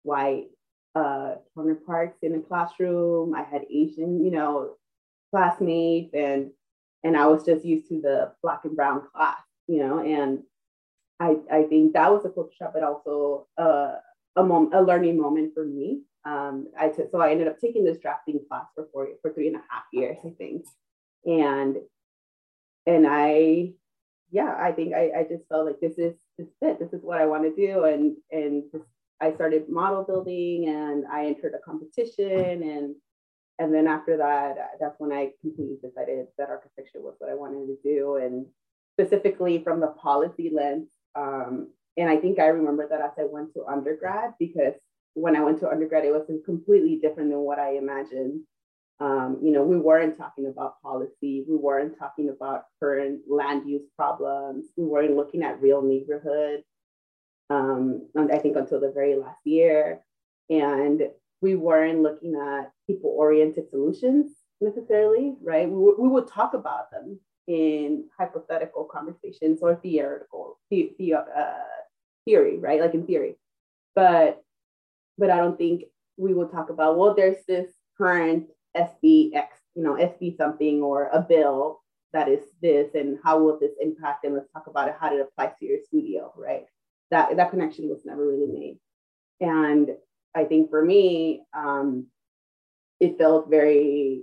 white 0.03 0.49
uh, 0.95 1.37
counterparts 1.55 2.19
in 2.23 2.33
the 2.33 2.39
classroom. 2.41 3.35
I 3.35 3.43
had 3.43 3.63
Asian, 3.71 4.25
you 4.25 4.31
know, 4.31 4.77
classmates, 5.31 6.15
and 6.15 6.51
and 7.05 7.17
I 7.17 7.27
was 7.27 7.45
just 7.45 7.65
used 7.65 7.89
to 7.89 8.01
the 8.01 8.33
black 8.43 8.65
and 8.65 8.77
brown 8.77 9.03
class, 9.15 9.41
you 9.67 9.79
know, 9.79 10.01
and 10.01 10.43
I 11.21 11.37
I 11.51 11.63
think 11.65 11.95
that 11.95 12.13
was 12.13 12.25
a 12.25 12.31
culture 12.31 12.55
shock, 12.59 12.73
but 12.75 12.83
also 12.83 13.47
uh, 13.59 13.97
a 14.37 14.43
moment, 14.43 14.75
a 14.75 14.83
learning 14.83 15.21
moment 15.21 15.55
for 15.55 15.65
me. 15.65 16.03
Um, 16.25 16.69
I 16.79 16.89
took 16.89 17.11
so 17.11 17.21
I 17.21 17.31
ended 17.31 17.49
up 17.49 17.59
taking 17.59 17.85
this 17.85 17.99
drafting 17.99 18.41
class 18.49 18.67
for 18.75 18.87
four 18.93 19.09
for 19.23 19.33
three 19.33 19.49
and 19.49 19.57
a 19.57 19.65
half 19.71 19.85
years, 19.93 20.19
I 20.25 20.31
think, 20.31 20.65
and 21.25 21.77
and 22.87 23.07
I 23.09 23.73
yeah, 24.31 24.57
I 24.59 24.73
think 24.73 24.95
I, 24.95 25.11
I 25.21 25.23
just 25.29 25.47
felt 25.49 25.67
like 25.67 25.81
this 25.81 25.99
is 25.99 26.15
this 26.39 26.49
is 26.49 26.55
it. 26.63 26.79
This 26.79 26.93
is 26.93 27.03
what 27.03 27.21
I 27.21 27.27
want 27.27 27.45
to 27.45 27.55
do, 27.55 27.85
and 27.85 28.17
and 28.31 28.65
I 29.23 29.33
started 29.35 29.69
model 29.69 30.03
building 30.03 30.69
and 30.69 31.05
I 31.07 31.27
entered 31.27 31.55
a 31.55 31.61
competition 31.65 32.63
and 32.63 32.97
and 33.61 33.73
then 33.73 33.87
after 33.87 34.17
that 34.17 34.57
that's 34.81 34.99
when 34.99 35.13
I 35.13 35.31
completely 35.41 35.77
decided 35.81 36.27
that 36.39 36.49
architecture 36.49 37.01
was 37.01 37.15
what 37.19 37.31
I 37.31 37.35
wanted 37.35 37.67
to 37.67 37.77
do. 37.85 38.17
And 38.17 38.47
specifically 38.95 39.63
from 39.63 39.81
the 39.81 39.95
policy 40.03 40.51
lens 40.53 40.89
um, 41.15 41.69
and 41.97 42.11
I 42.11 42.17
think 42.17 42.41
I 42.41 42.47
remember 42.47 42.89
that 42.89 43.01
as 43.01 43.13
I 43.19 43.25
went 43.31 43.55
to 43.55 43.65
undergrad 43.67 44.33
because 44.41 44.75
when 45.15 45.37
I 45.37 45.41
went 45.41 45.61
to 45.61 45.71
undergrad 45.71 46.05
it 46.05 46.13
was 46.13 46.29
completely 46.45 46.97
different 46.97 47.31
than 47.31 47.39
what 47.39 47.59
I 47.59 47.77
imagined 47.77 48.41
um, 49.03 49.39
you 49.43 49.51
know, 49.51 49.65
we 49.65 49.79
weren't 49.79 50.17
talking 50.17 50.47
about 50.47 50.81
policy. 50.81 51.45
We 51.49 51.57
weren't 51.57 51.99
talking 51.99 52.29
about 52.29 52.67
current 52.79 53.23
land 53.29 53.69
use 53.69 53.89
problems. 53.97 54.67
We 54.77 54.85
weren't 54.85 55.17
looking 55.17 55.43
at 55.43 55.61
real 55.61 55.83
neighborhoods 55.83 56.63
um, 57.51 58.09
I 58.17 58.39
think 58.39 58.57
until 58.57 58.81
the 58.81 58.93
very 58.93 59.17
last 59.17 59.41
year. 59.45 60.01
And 60.49 61.03
we 61.41 61.57
weren't 61.57 62.03
looking 62.03 62.37
at 62.37 62.71
people 62.87 63.11
oriented 63.11 63.71
solutions 63.71 64.31
necessarily, 64.61 65.35
right? 65.43 65.69
We, 65.69 65.95
we 65.99 66.09
would 66.09 66.29
talk 66.29 66.55
about 66.55 66.91
them 66.93 67.19
in 67.49 68.05
hypothetical 68.17 68.85
conversations 68.85 69.61
or 69.63 69.75
theoretical 69.83 70.61
the, 70.71 70.93
the, 70.99 71.15
uh, 71.15 71.55
theory, 72.25 72.59
right? 72.59 72.81
Like 72.81 72.95
in 72.95 73.05
theory. 73.07 73.37
But 73.97 74.43
but 75.19 75.31
I 75.31 75.37
don't 75.39 75.59
think 75.59 75.85
we 76.17 76.33
would 76.33 76.51
talk 76.51 76.71
about, 76.71 76.97
well, 76.97 77.15
there's 77.15 77.45
this 77.47 77.69
current 77.99 78.47
SBX, 78.77 79.49
you 79.75 79.83
know, 79.83 79.95
SB 79.95 80.37
something 80.37 80.83
or 80.83 81.09
a 81.13 81.21
bill 81.21 81.81
that 82.13 82.29
is 82.29 82.41
this 82.61 82.95
and 82.95 83.19
how 83.25 83.39
will 83.39 83.59
this 83.59 83.73
impact 83.81 84.25
and 84.25 84.35
let's 84.35 84.51
talk 84.53 84.67
about 84.67 84.89
it, 84.89 84.95
how 85.01 85.09
did 85.09 85.21
it 85.21 85.29
apply 85.33 85.53
to 85.59 85.65
your 85.65 85.79
studio, 85.87 86.33
right? 86.37 86.65
that 87.13 87.37
that 87.37 87.51
connection 87.51 87.89
was 87.89 88.05
never 88.05 88.27
really 88.27 88.51
made. 88.51 88.79
And 89.41 89.91
I 90.35 90.45
think 90.45 90.71
for 90.71 90.83
me, 90.83 91.43
um, 91.55 92.07
it 92.99 93.19
felt 93.19 93.51
very 93.51 94.23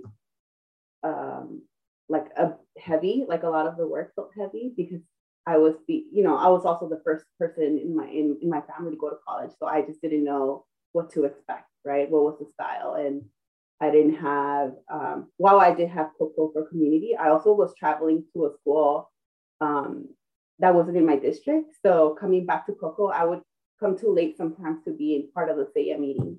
um, 1.02 1.62
like 2.08 2.26
a 2.36 2.54
heavy, 2.78 3.24
like 3.28 3.44
a 3.44 3.48
lot 3.48 3.66
of 3.66 3.76
the 3.76 3.86
work 3.86 4.14
felt 4.16 4.32
heavy 4.36 4.72
because 4.76 5.00
I 5.46 5.56
was 5.56 5.74
the, 5.86 6.04
you 6.12 6.22
know, 6.22 6.36
I 6.36 6.48
was 6.48 6.64
also 6.64 6.88
the 6.88 7.00
first 7.04 7.24
person 7.38 7.78
in 7.78 7.96
my 7.96 8.06
in, 8.06 8.38
in 8.42 8.50
my 8.50 8.60
family 8.62 8.90
to 8.90 8.98
go 8.98 9.08
to 9.08 9.16
college. 9.26 9.52
So 9.58 9.66
I 9.66 9.82
just 9.82 10.02
didn't 10.02 10.24
know 10.24 10.66
what 10.92 11.12
to 11.12 11.24
expect, 11.24 11.68
right? 11.84 12.10
What 12.10 12.24
was 12.24 12.38
the 12.40 12.50
style? 12.52 12.94
And 12.94 13.22
I 13.80 13.90
didn't 13.90 14.16
have, 14.16 14.72
um, 14.92 15.30
while 15.38 15.58
I 15.58 15.74
did 15.74 15.88
have 15.88 16.10
Coco 16.18 16.50
for 16.52 16.68
community, 16.68 17.16
I 17.16 17.30
also 17.30 17.52
was 17.52 17.74
traveling 17.78 18.24
to 18.32 18.46
a 18.46 18.52
school 18.60 19.10
um, 19.60 20.08
that 20.58 20.74
wasn't 20.74 20.98
in 20.98 21.06
my 21.06 21.16
district. 21.16 21.74
So 21.84 22.16
coming 22.20 22.44
back 22.44 22.66
to 22.66 22.72
Coco, 22.72 23.08
I 23.08 23.24
would 23.24 23.40
come 23.78 23.98
too 23.98 24.12
late 24.14 24.36
sometimes 24.36 24.84
to 24.84 24.92
be 24.92 25.16
in 25.16 25.32
part 25.32 25.48
of 25.48 25.56
the 25.56 25.64
SCYEA 25.64 25.98
meeting. 25.98 26.38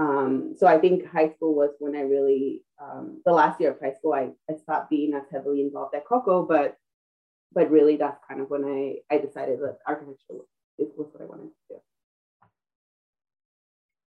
Um, 0.00 0.54
so 0.56 0.66
I 0.66 0.78
think 0.78 1.06
high 1.06 1.30
school 1.30 1.54
was 1.54 1.70
when 1.78 1.94
I 1.94 2.00
really, 2.00 2.64
um, 2.82 3.22
the 3.24 3.32
last 3.32 3.60
year 3.60 3.70
of 3.70 3.80
high 3.80 3.94
school, 3.94 4.12
I, 4.12 4.30
I 4.50 4.56
stopped 4.56 4.90
being 4.90 5.14
as 5.14 5.22
heavily 5.30 5.60
involved 5.60 5.94
at 5.94 6.06
Coco, 6.06 6.44
but 6.44 6.76
but 7.52 7.70
really 7.70 7.96
that's 7.96 8.18
kind 8.26 8.40
of 8.40 8.50
when 8.50 8.64
I, 8.64 9.14
I 9.14 9.18
decided 9.18 9.60
that 9.60 9.78
architecture 9.86 10.16
was, 10.30 10.46
was 10.76 11.08
what 11.12 11.22
I 11.22 11.26
wanted 11.26 11.44
to 11.44 11.50
do. 11.70 11.76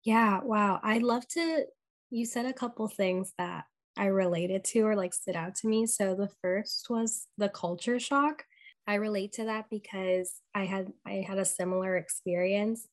Yeah, 0.05 0.39
wow. 0.41 0.79
I 0.82 1.00
love 1.00 1.27
to, 1.29 1.65
you 2.13 2.27
said 2.27 2.46
a 2.46 2.53
couple 2.53 2.88
things 2.88 3.34
that 3.39 3.65
I 3.98 4.05
related 4.05 4.63
to 4.65 4.82
or 4.82 4.96
like 4.96 5.15
stood 5.15 5.36
out 5.36 5.55
to 5.55 5.67
me. 5.67 5.88
So 5.88 6.13
the 6.13 6.29
first 6.43 6.86
was 6.89 7.27
the 7.39 7.50
culture 7.50 8.00
shock. 8.00 8.43
I 8.86 8.96
relate 8.96 9.34
to 9.34 9.46
that 9.46 9.65
because 9.72 10.32
I 10.53 10.65
had 10.65 10.93
I 11.08 11.25
had 11.27 11.39
a 11.39 11.46
similar 11.46 11.98
experience. 11.98 12.88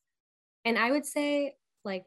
And 0.65 0.77
I 0.77 0.89
would 0.89 1.05
say 1.05 1.55
like 1.85 2.05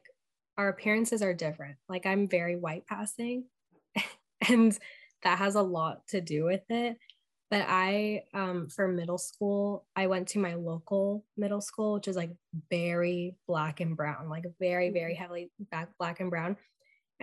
our 0.59 0.69
appearances 0.69 1.23
are 1.23 1.35
different. 1.35 1.77
Like 1.89 2.05
I'm 2.05 2.29
very 2.29 2.57
white 2.57 2.87
passing 2.89 3.45
and 4.49 4.77
that 5.23 5.39
has 5.39 5.55
a 5.55 5.63
lot 5.63 6.07
to 6.09 6.21
do 6.21 6.45
with 6.45 6.63
it. 6.69 6.97
But 7.49 7.67
I, 7.69 8.25
um, 8.33 8.69
for 8.69 8.89
middle 8.89 9.19
school, 9.19 9.87
I 9.95 10.09
went 10.09 10.29
to 10.29 10.41
my 10.41 10.55
local 10.55 11.25
middle 11.37 11.61
school, 11.61 11.95
which 11.95 12.09
is 12.09 12.17
like 12.17 12.31
very 12.69 13.37
black 13.47 13.81
and 13.81 13.97
brown, 13.97 14.29
like 14.29 14.45
very, 14.59 14.91
very 14.91 15.13
mm-hmm. 15.13 15.23
heavily 15.23 15.51
back 15.71 15.91
black 15.99 16.19
and 16.19 16.31
brown. 16.31 16.57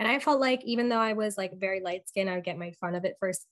And 0.02 0.10
I 0.10 0.18
felt 0.18 0.40
like 0.40 0.64
even 0.64 0.88
though 0.88 0.98
I 0.98 1.12
was 1.12 1.38
like 1.38 1.60
very 1.60 1.80
light 1.80 2.08
skinned, 2.08 2.28
I 2.28 2.34
would 2.34 2.42
get 2.42 2.58
my 2.58 2.72
fun 2.80 2.96
of 2.96 3.04
it 3.04 3.14
first 3.20 3.46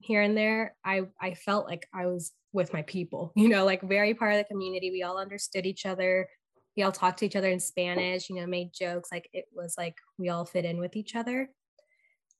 here 0.00 0.20
and 0.20 0.36
there. 0.36 0.76
I 0.84 1.04
I 1.18 1.32
felt 1.32 1.64
like 1.64 1.88
I 1.94 2.04
was 2.04 2.32
with 2.52 2.74
my 2.74 2.82
people, 2.82 3.32
you 3.36 3.48
know, 3.48 3.64
like 3.64 3.80
very 3.80 4.12
part 4.12 4.34
of 4.34 4.38
the 4.38 4.44
community. 4.44 4.90
We 4.90 5.02
all 5.02 5.16
understood 5.16 5.64
each 5.64 5.86
other. 5.86 6.28
We 6.76 6.82
all 6.82 6.92
talked 6.92 7.20
to 7.20 7.24
each 7.24 7.36
other 7.36 7.48
in 7.48 7.58
Spanish, 7.58 8.28
you 8.28 8.36
know, 8.36 8.46
made 8.46 8.74
jokes. 8.74 9.08
Like 9.10 9.30
it 9.32 9.46
was 9.50 9.76
like 9.78 9.94
we 10.18 10.28
all 10.28 10.44
fit 10.44 10.66
in 10.66 10.78
with 10.78 10.94
each 10.94 11.16
other. 11.16 11.48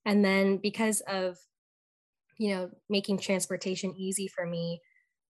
And 0.05 0.23
then 0.23 0.59
because 0.59 1.01
of 1.09 1.39
you 2.37 2.55
know, 2.55 2.71
making 2.91 3.19
transportation 3.19 3.95
easy 3.97 4.29
for 4.29 4.45
me, 4.45 4.83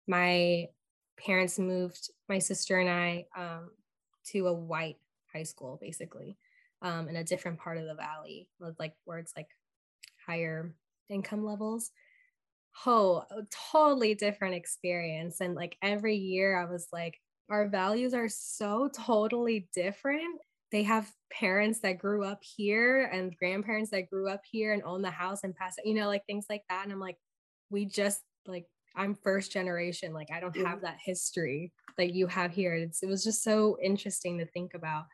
my 0.07 0.69
parents 1.19 1.59
moved 1.59 2.11
my 2.29 2.39
sister 2.39 2.79
and 2.79 2.89
I 2.89 3.27
um, 3.37 3.71
to 4.27 4.47
a 4.47 4.55
white 4.55 4.99
high 5.33 5.43
school, 5.43 5.81
basically, 5.83 6.39
um, 6.85 7.09
in 7.09 7.17
a 7.17 7.25
different 7.25 7.59
part 7.59 7.79
of 7.79 7.87
the 7.87 7.95
valley, 7.95 8.49
like 8.79 8.95
where 9.05 9.19
it's 9.19 9.33
like 9.37 9.49
higher 10.25 10.73
income 11.09 11.45
levels. 11.45 11.91
Oh, 12.87 13.25
totally 13.73 14.15
different 14.15 14.55
experience. 14.55 15.41
And 15.41 15.57
like 15.57 15.77
every 15.83 16.17
year, 16.17 16.57
I 16.57 16.71
was 16.71 16.87
like, 16.93 17.21
our 17.51 17.69
values 17.69 18.15
are 18.15 18.29
so 18.29 18.89
totally 18.95 19.69
different 19.75 20.41
they 20.75 20.83
have 20.83 21.09
parents 21.31 21.79
that 21.79 22.01
grew 22.01 22.25
up 22.25 22.43
here 22.43 23.05
and 23.13 23.37
grandparents 23.37 23.93
that 23.93 24.11
grew 24.11 24.29
up 24.29 24.43
here 24.51 24.73
and 24.73 24.83
own 24.83 25.03
the 25.03 25.11
house 25.11 25.45
and 25.45 25.55
pass 25.55 25.79
it, 25.79 25.87
you 25.87 25.95
know, 25.95 26.09
like 26.09 26.27
things 26.27 26.47
like 26.51 26.65
that. 26.69 26.83
And 26.83 26.93
I'm 26.93 26.99
like, 26.99 27.17
we 27.71 27.85
just 27.85 28.23
like 28.49 28.67
I'm 28.97 29.15
first 29.15 29.53
generation. 29.53 30.13
Like 30.13 30.33
I 30.35 30.41
don't 30.41 30.57
have 30.67 30.81
that 30.81 30.99
history 31.01 31.73
that 31.97 32.13
you 32.13 32.27
have 32.27 32.51
here. 32.51 32.75
It's, 32.75 33.05
it 33.05 33.09
was 33.09 33.23
just 33.23 33.45
so 33.45 33.79
interesting 33.81 34.37
to 34.39 34.47
think 34.47 34.75
about. 34.75 35.05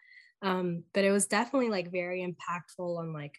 Um, 0.42 0.84
but 0.94 1.04
it 1.04 1.10
was 1.10 1.26
definitely 1.26 1.68
like 1.68 1.92
very 1.92 2.26
impactful 2.26 2.98
on 2.98 3.12
like 3.12 3.34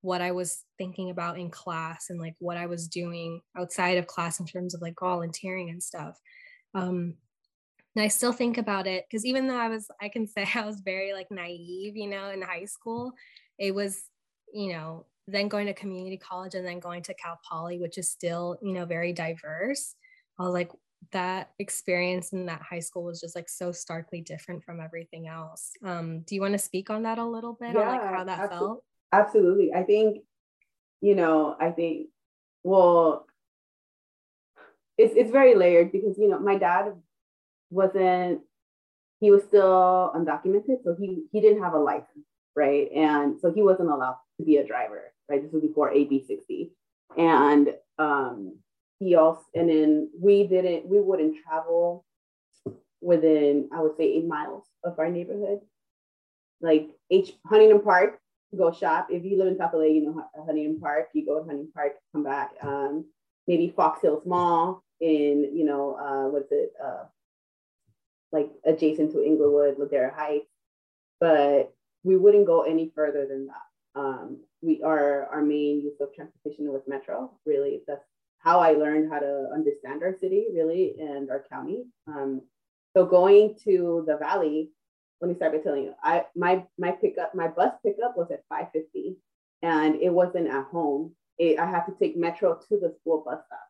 what 0.00 0.22
I 0.22 0.32
was 0.32 0.62
thinking 0.78 1.10
about 1.10 1.38
in 1.38 1.50
class 1.50 2.06
and 2.10 2.20
like 2.20 2.34
what 2.38 2.56
I 2.56 2.66
was 2.66 2.88
doing 2.88 3.40
outside 3.56 3.98
of 3.98 4.06
class 4.06 4.40
in 4.40 4.46
terms 4.46 4.74
of 4.74 4.80
like 4.80 4.94
volunteering 4.98 5.70
and 5.70 5.82
stuff. 5.82 6.18
Um, 6.74 7.14
and 7.94 8.04
I 8.04 8.08
still 8.08 8.32
think 8.32 8.58
about 8.58 8.86
it 8.86 9.04
because 9.08 9.24
even 9.24 9.48
though 9.48 9.56
I 9.56 9.68
was, 9.68 9.88
I 10.00 10.08
can 10.08 10.26
say 10.26 10.46
I 10.54 10.64
was 10.64 10.80
very 10.80 11.12
like 11.12 11.28
naive, 11.30 11.96
you 11.96 12.08
know, 12.08 12.30
in 12.30 12.42
high 12.42 12.66
school, 12.66 13.12
it 13.58 13.74
was, 13.74 14.02
you 14.52 14.72
know, 14.72 15.06
then 15.26 15.48
going 15.48 15.66
to 15.66 15.74
community 15.74 16.18
college 16.18 16.54
and 16.54 16.66
then 16.66 16.78
going 16.78 17.02
to 17.02 17.14
Cal 17.14 17.40
Poly, 17.48 17.80
which 17.80 17.98
is 17.98 18.10
still, 18.10 18.58
you 18.62 18.72
know, 18.72 18.84
very 18.84 19.12
diverse. 19.12 19.94
I 20.38 20.44
was 20.44 20.52
like, 20.52 20.70
that 21.12 21.50
experience 21.58 22.32
in 22.32 22.46
that 22.46 22.62
high 22.62 22.80
school 22.80 23.04
was 23.04 23.20
just 23.20 23.36
like 23.36 23.48
so 23.48 23.72
starkly 23.72 24.20
different 24.20 24.64
from 24.64 24.80
everything 24.80 25.28
else. 25.28 25.72
Um, 25.84 26.20
do 26.20 26.34
you 26.34 26.40
want 26.40 26.52
to 26.52 26.58
speak 26.58 26.90
on 26.90 27.04
that 27.04 27.18
a 27.18 27.24
little 27.24 27.56
bit 27.60 27.74
yeah, 27.74 27.80
on 27.80 27.86
like 27.86 28.02
how 28.02 28.24
that 28.24 28.40
absolutely. 28.40 28.66
felt? 28.66 28.84
Absolutely. 29.12 29.74
I 29.74 29.82
think, 29.82 30.18
you 31.00 31.14
know, 31.14 31.56
I 31.60 31.70
think, 31.70 32.08
well, 32.64 33.26
it's, 34.98 35.14
it's 35.14 35.30
very 35.30 35.54
layered 35.54 35.92
because, 35.92 36.18
you 36.18 36.28
know, 36.28 36.38
my 36.38 36.56
dad 36.56 36.92
wasn't 37.70 38.40
he 39.20 39.30
was 39.30 39.42
still 39.44 40.12
undocumented, 40.14 40.84
so 40.84 40.94
he 40.98 41.24
he 41.32 41.40
didn't 41.40 41.62
have 41.62 41.72
a 41.72 41.78
license, 41.78 42.26
right? 42.54 42.90
And 42.92 43.40
so 43.40 43.52
he 43.52 43.62
wasn't 43.62 43.90
allowed 43.90 44.16
to 44.38 44.44
be 44.44 44.56
a 44.56 44.66
driver, 44.66 45.12
right? 45.28 45.42
This 45.42 45.52
was 45.52 45.62
before 45.62 45.90
AB 45.92 46.24
60. 46.26 46.72
And 47.16 47.74
um 47.98 48.58
he 48.98 49.14
also 49.14 49.42
and 49.54 49.68
then 49.68 50.10
we 50.18 50.46
didn't 50.46 50.86
we 50.88 51.00
wouldn't 51.00 51.36
travel 51.44 52.04
within 53.00 53.68
I 53.72 53.80
would 53.80 53.96
say 53.96 54.04
eight 54.04 54.26
miles 54.26 54.64
of 54.84 54.98
our 54.98 55.10
neighborhood. 55.10 55.60
Like 56.60 56.88
H 57.10 57.32
Huntington 57.46 57.82
Park, 57.82 58.18
go 58.56 58.72
shop. 58.72 59.08
If 59.10 59.24
you 59.24 59.38
live 59.38 59.48
in 59.48 59.58
South 59.58 59.74
LA, 59.74 59.84
you 59.84 60.04
know 60.04 60.24
Huntington 60.34 60.80
Park, 60.80 61.08
you 61.12 61.26
go 61.26 61.38
to 61.38 61.44
Huntington 61.44 61.72
Park, 61.74 61.92
come 62.12 62.24
back. 62.24 62.52
Um, 62.62 63.04
maybe 63.46 63.72
Fox 63.76 64.00
Hills 64.02 64.24
Mall 64.26 64.82
in, 65.00 65.50
you 65.54 65.64
know, 65.64 65.94
uh, 65.94 66.28
what's 66.30 66.50
it, 66.50 66.72
uh, 66.82 67.04
like 68.32 68.50
adjacent 68.64 69.12
to 69.12 69.24
Inglewood, 69.24 69.76
Ladera 69.76 70.12
Heights, 70.14 70.50
but 71.20 71.72
we 72.02 72.16
wouldn't 72.16 72.46
go 72.46 72.62
any 72.62 72.90
further 72.94 73.26
than 73.26 73.46
that. 73.46 74.00
Um, 74.00 74.40
we 74.62 74.82
are 74.82 75.26
our 75.26 75.42
main 75.42 75.80
use 75.80 76.00
of 76.00 76.14
transportation 76.14 76.70
was 76.70 76.82
metro. 76.86 77.30
Really, 77.46 77.82
that's 77.86 78.04
how 78.46 78.60
I 78.60 78.72
learned 78.72 79.12
how 79.12 79.18
to 79.18 79.48
understand 79.52 80.04
our 80.04 80.14
city, 80.20 80.46
really, 80.54 80.94
and 81.00 81.28
our 81.30 81.44
county. 81.50 81.84
Um, 82.06 82.42
so 82.96 83.04
going 83.04 83.56
to 83.64 84.04
the 84.06 84.16
valley, 84.16 84.70
let 85.20 85.28
me 85.28 85.34
start 85.34 85.52
by 85.52 85.58
telling 85.58 85.82
you, 85.82 85.94
I 86.02 86.26
my 86.36 86.64
my 86.78 86.92
pickup, 86.92 87.34
my 87.34 87.48
bus 87.48 87.72
pickup 87.84 88.16
was 88.16 88.30
at 88.30 88.44
5:50, 88.48 89.16
and 89.62 89.96
it 89.96 90.10
wasn't 90.10 90.46
at 90.46 90.66
home. 90.66 91.12
It, 91.38 91.58
I 91.58 91.66
had 91.66 91.86
to 91.86 91.94
take 91.98 92.16
metro 92.16 92.58
to 92.68 92.78
the 92.78 92.94
school 93.00 93.24
bus 93.26 93.40
stop. 93.46 93.66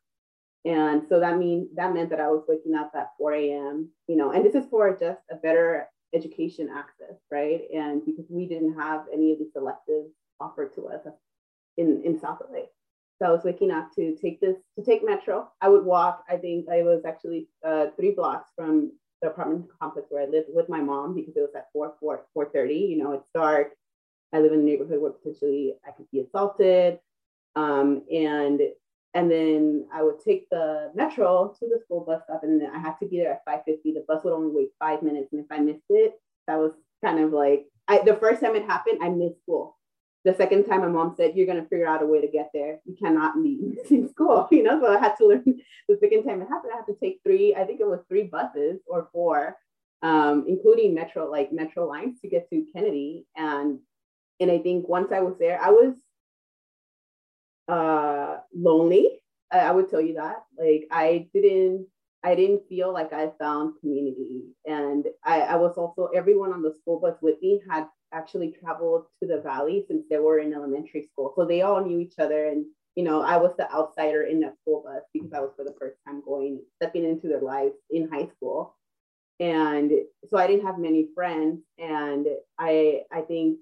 And 0.66 1.02
so 1.08 1.20
that 1.20 1.38
means 1.38 1.68
that 1.76 1.94
meant 1.94 2.10
that 2.10 2.20
I 2.20 2.28
was 2.28 2.44
waking 2.46 2.74
up 2.74 2.90
at 2.94 3.12
4 3.18 3.32
a.m., 3.32 3.88
you 4.08 4.16
know, 4.16 4.32
and 4.32 4.44
this 4.44 4.54
is 4.54 4.68
for 4.68 4.90
just 4.90 5.20
a 5.30 5.36
better 5.36 5.88
education 6.12 6.68
access, 6.68 7.16
right? 7.30 7.62
And 7.72 8.04
because 8.04 8.26
we 8.28 8.46
didn't 8.46 8.78
have 8.78 9.04
any 9.12 9.32
of 9.32 9.38
these 9.38 9.54
electives 9.54 10.10
offered 10.40 10.74
to 10.74 10.88
us 10.88 11.06
in, 11.76 12.02
in 12.04 12.18
South 12.18 12.42
LA. 12.52 12.64
So 13.18 13.26
I 13.26 13.32
was 13.32 13.44
waking 13.44 13.70
up 13.70 13.94
to 13.96 14.14
take 14.20 14.40
this, 14.40 14.56
to 14.78 14.84
take 14.84 15.04
Metro. 15.04 15.48
I 15.60 15.68
would 15.68 15.84
walk, 15.84 16.24
I 16.28 16.36
think 16.36 16.68
I 16.68 16.82
was 16.82 17.04
actually 17.06 17.48
uh, 17.66 17.86
three 17.96 18.10
blocks 18.10 18.50
from 18.54 18.92
the 19.22 19.28
apartment 19.28 19.66
complex 19.80 20.08
where 20.10 20.22
I 20.22 20.26
lived 20.26 20.48
with 20.52 20.68
my 20.68 20.80
mom 20.80 21.14
because 21.14 21.34
it 21.36 21.40
was 21.40 21.54
at 21.56 21.68
4, 21.72 21.94
4, 21.98 22.26
4.30, 22.36 22.90
you 22.90 22.98
know, 22.98 23.12
it's 23.12 23.28
dark. 23.34 23.72
I 24.32 24.40
live 24.40 24.52
in 24.52 24.60
a 24.60 24.62
neighborhood 24.62 25.00
where 25.00 25.12
potentially 25.12 25.74
I 25.86 25.92
could 25.92 26.10
be 26.10 26.20
assaulted. 26.20 26.98
Um, 27.54 28.02
and 28.12 28.60
and 29.14 29.30
then 29.30 29.86
I 29.94 30.02
would 30.02 30.20
take 30.22 30.46
the 30.50 30.92
metro 30.94 31.54
to 31.58 31.66
the 31.66 31.80
school 31.82 32.04
bus 32.04 32.20
stop, 32.24 32.42
and 32.42 32.60
then 32.60 32.70
I 32.70 32.78
had 32.78 32.96
to 33.00 33.06
be 33.06 33.16
there 33.16 33.32
at 33.32 33.44
5:50. 33.46 33.94
The 33.94 34.04
bus 34.06 34.22
would 34.24 34.34
only 34.34 34.52
wait 34.54 34.72
five 34.78 35.02
minutes, 35.02 35.32
and 35.32 35.42
if 35.42 35.46
I 35.50 35.58
missed 35.58 35.86
it, 35.88 36.20
that 36.46 36.56
was 36.56 36.72
kind 37.02 37.20
of 37.20 37.32
like 37.32 37.66
I, 37.88 38.02
the 38.04 38.16
first 38.16 38.42
time 38.42 38.56
it 38.56 38.66
happened, 38.66 38.98
I 39.02 39.08
missed 39.08 39.40
school. 39.42 39.75
The 40.26 40.34
second 40.34 40.64
time, 40.64 40.80
my 40.80 40.88
mom 40.88 41.14
said, 41.16 41.36
"You're 41.36 41.46
gonna 41.46 41.68
figure 41.68 41.86
out 41.86 42.02
a 42.02 42.06
way 42.06 42.20
to 42.20 42.26
get 42.26 42.50
there. 42.52 42.80
You 42.84 42.96
cannot 42.96 43.38
leave 43.38 43.60
missing 43.76 44.08
school." 44.08 44.48
You 44.56 44.64
know, 44.64 44.80
so 44.80 44.92
I 44.92 44.98
had 44.98 45.14
to 45.18 45.26
learn. 45.28 45.44
The 45.88 45.98
second 46.00 46.24
time 46.24 46.42
it 46.42 46.48
happened, 46.48 46.72
I 46.74 46.78
had 46.78 46.86
to 46.86 46.98
take 47.00 47.20
three. 47.22 47.54
I 47.54 47.62
think 47.62 47.78
it 47.80 47.86
was 47.86 48.00
three 48.08 48.24
buses 48.24 48.80
or 48.88 49.08
four, 49.12 49.56
um, 50.02 50.44
including 50.48 50.94
metro, 50.94 51.30
like 51.30 51.52
metro 51.52 51.86
lines, 51.86 52.20
to 52.22 52.28
get 52.28 52.50
to 52.50 52.66
Kennedy. 52.72 53.24
And 53.36 53.78
and 54.40 54.50
I 54.50 54.58
think 54.58 54.88
once 54.88 55.12
I 55.12 55.20
was 55.20 55.36
there, 55.38 55.62
I 55.62 55.70
was 55.70 55.94
uh, 57.68 58.38
lonely. 58.52 59.20
I, 59.52 59.60
I 59.60 59.70
would 59.70 59.88
tell 59.88 60.00
you 60.00 60.14
that. 60.14 60.38
Like 60.58 60.88
I 60.90 61.28
didn't 61.32 61.86
I 62.24 62.34
didn't 62.34 62.68
feel 62.68 62.92
like 62.92 63.12
I 63.12 63.30
found 63.38 63.78
community. 63.78 64.42
And 64.66 65.06
I, 65.24 65.42
I, 65.42 65.54
was 65.54 65.74
also, 65.76 66.06
everyone 66.06 66.52
on 66.52 66.60
the 66.60 66.74
school 66.80 66.98
bus 66.98 67.14
with 67.22 67.40
me 67.40 67.62
had 67.70 67.86
actually 68.12 68.54
traveled 68.62 69.06
to 69.20 69.28
the 69.28 69.40
valley 69.40 69.84
since 69.88 70.04
they 70.08 70.18
were 70.18 70.38
in 70.38 70.54
elementary 70.54 71.02
school. 71.02 71.32
So 71.36 71.44
they 71.44 71.62
all 71.62 71.84
knew 71.84 71.98
each 71.98 72.18
other. 72.18 72.46
And, 72.46 72.64
you 72.94 73.04
know, 73.04 73.20
I 73.20 73.36
was 73.36 73.52
the 73.56 73.70
outsider 73.72 74.22
in 74.22 74.40
that 74.40 74.56
school 74.58 74.82
bus 74.84 75.02
because 75.12 75.32
I 75.32 75.40
was 75.40 75.52
for 75.56 75.64
the 75.64 75.74
first 75.78 75.96
time 76.06 76.22
going, 76.24 76.60
stepping 76.76 77.04
into 77.04 77.28
their 77.28 77.40
lives 77.40 77.74
in 77.90 78.08
high 78.08 78.28
school. 78.36 78.76
And 79.38 79.92
so 80.28 80.38
I 80.38 80.46
didn't 80.46 80.66
have 80.66 80.78
many 80.78 81.08
friends. 81.14 81.60
And 81.78 82.26
I, 82.58 83.02
I 83.12 83.20
think 83.22 83.58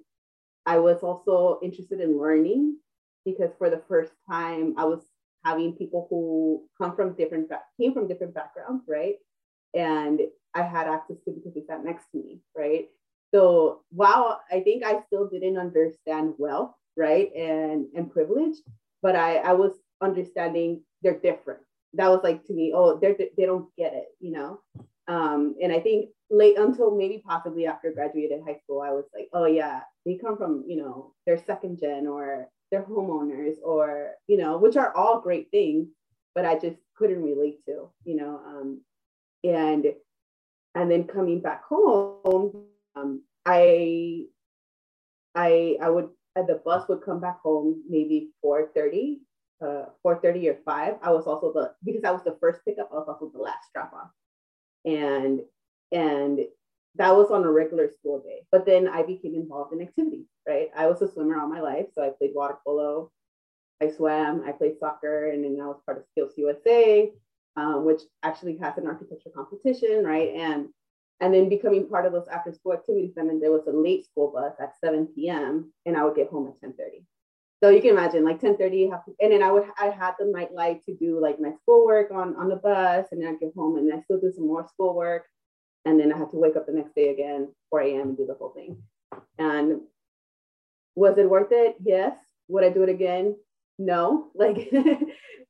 I 0.66 0.78
was 0.78 0.98
also 0.98 1.58
interested 1.62 2.00
in 2.00 2.18
learning 2.18 2.76
because 3.24 3.50
for 3.58 3.70
the 3.70 3.82
first 3.88 4.12
time 4.30 4.74
I 4.78 4.84
was 4.84 5.00
having 5.44 5.74
people 5.74 6.06
who 6.08 6.64
come 6.80 6.96
from 6.96 7.14
different 7.14 7.50
came 7.78 7.92
from 7.92 8.08
different 8.08 8.34
backgrounds, 8.34 8.84
right? 8.88 9.16
And 9.74 10.20
I 10.54 10.62
had 10.62 10.86
access 10.86 11.16
to 11.24 11.32
because 11.32 11.54
they 11.54 11.64
sat 11.66 11.84
next 11.84 12.06
to 12.12 12.18
me, 12.18 12.40
right? 12.56 12.88
So 13.34 13.80
while 13.90 14.40
I 14.50 14.60
think 14.60 14.84
I 14.84 15.00
still 15.06 15.28
didn't 15.28 15.58
understand 15.58 16.34
wealth, 16.38 16.72
right, 16.96 17.34
and 17.34 17.86
and 17.96 18.12
privilege, 18.12 18.56
but 19.02 19.16
I 19.16 19.38
I 19.38 19.52
was 19.52 19.72
understanding 20.00 20.82
they're 21.02 21.18
different. 21.18 21.60
That 21.94 22.10
was 22.10 22.20
like 22.22 22.44
to 22.46 22.52
me, 22.52 22.72
oh, 22.74 22.98
they're 22.98 23.16
they 23.16 23.46
don't 23.46 23.68
get 23.76 23.92
it, 23.94 24.08
you 24.20 24.32
know. 24.32 24.60
Um, 25.08 25.56
and 25.62 25.72
I 25.72 25.80
think 25.80 26.10
late 26.30 26.58
until 26.58 26.96
maybe 26.96 27.22
possibly 27.26 27.66
after 27.66 27.92
graduated 27.92 28.40
high 28.46 28.58
school, 28.62 28.80
I 28.80 28.90
was 28.90 29.04
like, 29.14 29.28
oh 29.32 29.46
yeah, 29.46 29.80
they 30.06 30.16
come 30.16 30.36
from 30.36 30.64
you 30.66 30.76
know 30.76 31.12
they're 31.26 31.42
second 31.44 31.80
gen 31.80 32.06
or 32.06 32.48
they're 32.70 32.84
homeowners 32.84 33.56
or 33.62 34.12
you 34.26 34.36
know 34.36 34.58
which 34.58 34.76
are 34.76 34.94
all 34.96 35.20
great 35.20 35.50
things 35.50 35.88
but 36.34 36.44
i 36.44 36.58
just 36.58 36.76
couldn't 36.96 37.22
relate 37.22 37.64
to 37.66 37.88
you 38.04 38.16
know 38.16 38.40
um, 38.46 38.80
and 39.44 39.86
and 40.74 40.90
then 40.90 41.04
coming 41.04 41.40
back 41.40 41.62
home 41.64 42.66
um, 42.96 43.22
i 43.46 44.24
i 45.34 45.76
i 45.80 45.88
would 45.88 46.08
uh, 46.36 46.42
the 46.42 46.60
bus 46.64 46.88
would 46.88 47.02
come 47.02 47.20
back 47.20 47.40
home 47.40 47.82
maybe 47.88 48.30
4.30 48.44 49.18
uh 49.62 49.86
4.30 50.04 50.50
or 50.50 50.58
5 50.64 50.94
i 51.02 51.10
was 51.10 51.26
also 51.26 51.52
the 51.52 51.72
because 51.84 52.04
i 52.04 52.10
was 52.10 52.24
the 52.24 52.36
first 52.40 52.60
pickup 52.64 52.88
i 52.92 52.96
was 52.96 53.08
also 53.08 53.30
the 53.32 53.42
last 53.42 53.68
drop 53.72 53.92
off. 53.92 54.10
And 54.84 55.40
and 55.92 56.40
that 56.96 57.16
was 57.16 57.30
on 57.30 57.44
a 57.44 57.50
regular 57.50 57.88
school 57.88 58.20
day 58.20 58.42
but 58.50 58.66
then 58.66 58.88
i 58.88 59.02
became 59.02 59.34
involved 59.34 59.72
in 59.72 59.80
activities 59.80 60.26
right? 60.46 60.68
I 60.76 60.86
was 60.88 61.00
a 61.00 61.10
swimmer 61.10 61.40
all 61.40 61.48
my 61.48 61.60
life 61.60 61.86
so 61.92 62.02
i 62.02 62.10
played 62.10 62.32
water 62.34 62.58
polo. 62.64 63.10
I 63.80 63.90
swam 63.90 64.42
i 64.46 64.52
played 64.52 64.78
soccer 64.78 65.30
and 65.30 65.44
then 65.44 65.58
i 65.62 65.66
was 65.66 65.80
part 65.86 65.98
of 65.98 66.04
SkillsUSA 66.12 67.10
um, 67.56 67.84
which 67.84 68.02
actually 68.22 68.56
has 68.58 68.76
an 68.78 68.86
architecture 68.86 69.30
competition 69.34 70.04
right? 70.04 70.30
And 70.34 70.68
and 71.20 71.32
then 71.32 71.48
becoming 71.48 71.88
part 71.88 72.06
of 72.06 72.12
those 72.12 72.28
after 72.28 72.52
school 72.52 72.72
activities 72.72 73.12
and 73.16 73.28
then 73.28 73.40
there 73.40 73.52
was 73.52 73.66
a 73.66 73.70
late 73.70 74.04
school 74.04 74.32
bus 74.32 74.54
at 74.60 74.74
7 74.82 75.06
p.m 75.14 75.72
and 75.86 75.96
i 75.96 76.04
would 76.04 76.16
get 76.16 76.28
home 76.28 76.48
at 76.48 76.68
10.30 76.68 77.04
so 77.62 77.70
you 77.70 77.80
can 77.80 77.90
imagine 77.90 78.24
like 78.24 78.40
10.30 78.40 78.90
and 79.20 79.32
then 79.32 79.42
i 79.42 79.50
would 79.50 79.64
i 79.78 79.86
had 79.86 80.12
the 80.18 80.26
nightlight 80.26 80.82
to 80.84 80.94
do 80.96 81.20
like 81.20 81.40
my 81.40 81.52
schoolwork 81.62 82.10
on 82.10 82.36
on 82.36 82.48
the 82.48 82.56
bus 82.56 83.06
and 83.12 83.22
then 83.22 83.28
i 83.28 83.36
get 83.38 83.54
home 83.56 83.76
and 83.78 83.92
i 83.92 84.00
still 84.02 84.20
do 84.20 84.32
some 84.34 84.46
more 84.46 84.66
schoolwork. 84.68 85.24
And 85.86 86.00
then 86.00 86.12
i 86.12 86.18
had 86.18 86.30
to 86.30 86.38
wake 86.38 86.56
up 86.56 86.66
the 86.66 86.72
next 86.72 86.94
day 86.94 87.10
again 87.10 87.48
4 87.70 87.80
a.m 87.82 88.00
and 88.08 88.16
do 88.16 88.26
the 88.26 88.34
whole 88.34 88.50
thing. 88.50 88.82
And 89.38 89.82
was 90.94 91.18
it 91.18 91.28
worth 91.28 91.52
it? 91.52 91.76
Yes. 91.82 92.16
Would 92.48 92.64
i 92.64 92.70
do 92.70 92.82
it 92.82 92.88
again? 92.88 93.36
No. 93.78 94.30
Like 94.34 94.72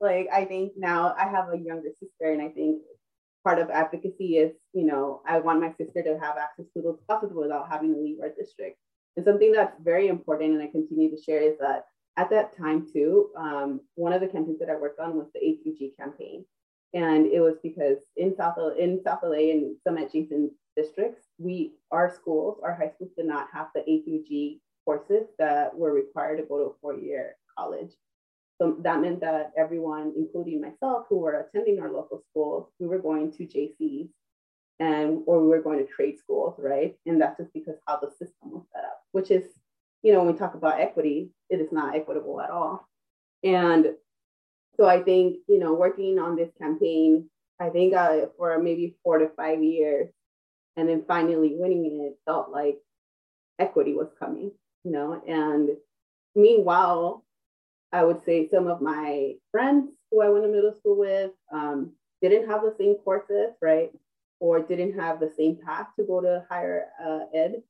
like 0.00 0.28
i 0.32 0.44
think 0.44 0.72
now 0.76 1.14
i 1.16 1.28
have 1.28 1.52
a 1.52 1.56
younger 1.56 1.90
sister 2.00 2.32
and 2.32 2.42
i 2.42 2.48
think 2.48 2.82
part 3.44 3.58
of 3.58 3.70
advocacy 3.70 4.38
is 4.38 4.52
you 4.72 4.84
know 4.84 5.20
i 5.28 5.38
want 5.38 5.60
my 5.60 5.72
sister 5.78 6.02
to 6.02 6.18
have 6.18 6.36
access 6.36 6.66
to 6.74 6.82
those 6.82 6.98
classes 7.06 7.30
without 7.32 7.70
having 7.70 7.92
to 7.94 8.00
leave 8.00 8.18
our 8.20 8.30
district 8.30 8.78
and 9.16 9.24
something 9.24 9.52
that's 9.52 9.78
very 9.82 10.08
important 10.08 10.54
and 10.54 10.62
i 10.62 10.66
continue 10.66 11.10
to 11.14 11.22
share 11.22 11.42
is 11.42 11.56
that 11.58 11.84
at 12.16 12.30
that 12.30 12.56
time 12.56 12.86
too, 12.92 13.30
um, 13.36 13.80
one 13.96 14.12
of 14.12 14.20
the 14.20 14.28
campaigns 14.28 14.58
that 14.60 14.70
I 14.70 14.76
worked 14.76 15.00
on 15.00 15.16
was 15.16 15.26
the 15.34 15.40
A2G 15.40 15.96
campaign. 15.96 16.44
And 16.92 17.26
it 17.26 17.40
was 17.40 17.56
because 17.62 17.98
in 18.16 18.36
South 18.36 18.56
in 18.78 19.00
South 19.02 19.20
LA 19.24 19.50
and 19.50 19.76
some 19.82 19.96
adjacent 19.96 20.52
districts, 20.76 21.26
we 21.38 21.72
our 21.90 22.14
schools, 22.14 22.60
our 22.62 22.74
high 22.74 22.92
schools 22.94 23.10
did 23.16 23.26
not 23.26 23.48
have 23.52 23.68
the 23.74 23.80
A2G 23.80 24.60
courses 24.84 25.26
that 25.38 25.76
were 25.76 25.92
required 25.92 26.36
to 26.36 26.44
go 26.44 26.58
to 26.58 26.64
a 26.64 26.74
four-year 26.80 27.34
college. 27.58 27.90
So 28.60 28.76
that 28.82 29.00
meant 29.00 29.20
that 29.20 29.52
everyone, 29.56 30.12
including 30.16 30.60
myself, 30.60 31.06
who 31.08 31.18
were 31.18 31.40
attending 31.40 31.80
our 31.80 31.92
local 31.92 32.22
schools, 32.30 32.68
we 32.78 32.86
were 32.86 33.00
going 33.00 33.32
to 33.32 33.46
JCs 33.46 34.08
and 34.80 35.22
or 35.26 35.40
we 35.40 35.48
were 35.48 35.62
going 35.62 35.78
to 35.78 35.92
trade 35.92 36.18
schools, 36.18 36.54
right? 36.58 36.96
And 37.06 37.20
that's 37.20 37.38
just 37.38 37.52
because 37.52 37.76
how 37.86 37.98
the 37.98 38.10
system 38.10 38.52
was 38.52 38.64
set 38.72 38.84
up, 38.84 39.00
which 39.12 39.30
is 39.30 39.44
you 40.04 40.12
know, 40.12 40.22
when 40.22 40.34
we 40.34 40.38
talk 40.38 40.54
about 40.54 40.80
equity, 40.80 41.30
it 41.48 41.60
is 41.60 41.72
not 41.72 41.96
equitable 41.96 42.40
at 42.40 42.50
all. 42.50 42.86
And 43.42 43.86
so 44.76 44.86
I 44.86 45.02
think, 45.02 45.38
you 45.48 45.58
know, 45.58 45.72
working 45.72 46.18
on 46.18 46.36
this 46.36 46.50
campaign, 46.60 47.30
I 47.58 47.70
think 47.70 47.94
uh, 47.94 48.26
for 48.36 48.58
maybe 48.62 48.96
four 49.02 49.18
to 49.18 49.30
five 49.34 49.62
years, 49.62 50.10
and 50.76 50.88
then 50.88 51.04
finally 51.08 51.54
winning 51.56 52.06
it 52.06 52.18
felt 52.26 52.50
like 52.50 52.76
equity 53.58 53.94
was 53.94 54.08
coming, 54.18 54.50
you 54.84 54.92
know. 54.92 55.22
And 55.26 55.70
meanwhile, 56.34 57.24
I 57.94 58.02
would 58.02 58.24
say 58.24 58.48
some 58.48 58.66
of 58.66 58.80
my 58.82 59.34
friends 59.52 59.92
who 60.10 60.20
I 60.20 60.28
went 60.28 60.44
to 60.44 60.50
middle 60.50 60.74
school 60.74 60.98
with 60.98 61.30
um, 61.52 61.92
didn't 62.20 62.48
have 62.48 62.62
the 62.62 62.74
same 62.76 62.96
courses, 62.96 63.50
right? 63.62 63.90
Or 64.40 64.60
didn't 64.60 64.98
have 64.98 65.20
the 65.20 65.30
same 65.36 65.58
path 65.64 65.86
to 65.96 66.04
go 66.04 66.20
to 66.20 66.44
higher 66.50 66.86
uh, 67.02 67.20
ed. 67.32 67.62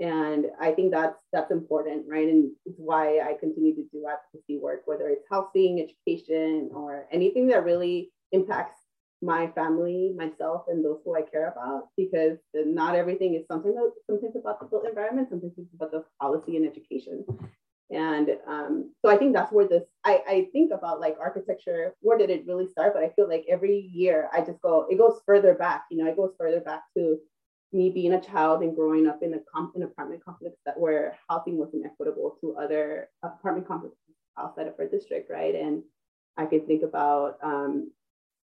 And 0.00 0.46
i 0.60 0.72
think 0.72 0.90
that's 0.90 1.20
that's 1.32 1.52
important 1.52 2.04
right? 2.08 2.28
And 2.28 2.50
it's 2.66 2.80
why 2.90 3.20
i 3.20 3.34
continue 3.44 3.74
to 3.76 3.84
do 3.92 4.06
advocacy 4.12 4.58
work 4.58 4.82
whether 4.86 5.08
it's 5.08 5.26
housing 5.30 5.72
education 5.86 6.70
or 6.74 7.06
anything 7.12 7.46
that 7.48 7.64
really 7.64 8.10
impacts 8.32 8.80
my 9.22 9.46
family 9.58 10.12
myself 10.16 10.64
and 10.66 10.84
those 10.84 11.00
who 11.04 11.14
i 11.16 11.22
care 11.22 11.48
about 11.52 11.82
because 11.96 12.38
not 12.54 12.96
everything 12.96 13.34
is 13.34 13.46
something 13.46 13.72
that 13.72 13.92
sometimes 14.10 14.34
about 14.34 14.58
the 14.58 14.66
built 14.66 14.84
environment 14.88 15.28
sometimes 15.30 15.52
it's 15.56 15.74
about 15.74 15.92
the 15.92 16.02
policy 16.20 16.56
and 16.56 16.66
education 16.66 17.24
and 17.90 18.30
um, 18.48 18.92
so 19.04 19.10
i 19.10 19.16
think 19.16 19.34
that's 19.34 19.52
where 19.52 19.68
this 19.68 19.84
I, 20.04 20.22
I 20.26 20.48
think 20.52 20.72
about 20.72 21.00
like 21.00 21.16
architecture 21.20 21.94
where 22.00 22.18
did 22.18 22.30
it 22.30 22.44
really 22.46 22.66
start 22.66 22.94
but 22.94 23.02
i 23.02 23.10
feel 23.10 23.28
like 23.28 23.44
every 23.48 23.90
year 23.92 24.28
i 24.32 24.40
just 24.40 24.60
go 24.62 24.86
it 24.88 24.98
goes 24.98 25.20
further 25.26 25.54
back 25.54 25.84
you 25.90 25.98
know 26.02 26.10
it 26.10 26.16
goes 26.16 26.32
further 26.38 26.60
back 26.60 26.82
to 26.96 27.18
me 27.74 27.90
being 27.90 28.14
a 28.14 28.20
child 28.20 28.62
and 28.62 28.74
growing 28.74 29.06
up 29.06 29.18
in 29.22 29.34
a 29.34 29.38
comp- 29.52 29.74
an 29.74 29.82
apartment 29.82 30.24
complex 30.24 30.56
that 30.64 30.78
where 30.78 31.18
housing 31.28 31.58
wasn't 31.58 31.84
equitable 31.84 32.38
to 32.40 32.56
other 32.56 33.08
apartment 33.22 33.66
complexes 33.66 33.98
outside 34.38 34.66
of 34.66 34.74
our 34.78 34.86
district, 34.86 35.30
right? 35.30 35.54
And 35.54 35.82
I 36.36 36.46
can 36.46 36.66
think 36.66 36.82
about 36.82 37.36
um, 37.42 37.90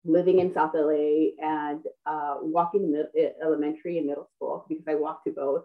living 0.04 0.40
in 0.40 0.52
South 0.52 0.72
LA 0.74 1.30
and 1.42 1.80
uh, 2.06 2.36
walking 2.40 2.90
mid- 2.90 3.32
elementary 3.42 3.98
and 3.98 4.06
middle 4.06 4.28
school 4.34 4.64
because 4.68 4.84
I 4.88 4.94
walked 4.94 5.26
to 5.26 5.32
both 5.32 5.64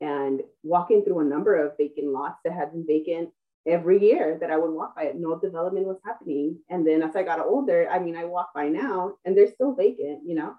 and 0.00 0.42
walking 0.62 1.04
through 1.04 1.20
a 1.20 1.24
number 1.24 1.56
of 1.56 1.76
vacant 1.76 2.08
lots 2.08 2.38
that 2.44 2.52
had 2.52 2.72
been 2.72 2.86
vacant 2.86 3.30
every 3.66 4.00
year 4.00 4.38
that 4.40 4.50
I 4.50 4.56
would 4.56 4.70
walk 4.70 4.96
by 4.96 5.04
it. 5.04 5.16
No 5.18 5.38
development 5.38 5.86
was 5.86 5.98
happening. 6.04 6.58
And 6.70 6.86
then 6.86 7.02
as 7.02 7.14
I 7.14 7.22
got 7.22 7.40
older, 7.40 7.88
I 7.90 7.98
mean, 7.98 8.16
I 8.16 8.24
walk 8.24 8.50
by 8.54 8.68
now 8.68 9.16
and 9.24 9.36
they're 9.36 9.52
still 9.52 9.74
vacant, 9.74 10.20
you 10.26 10.34
know? 10.34 10.54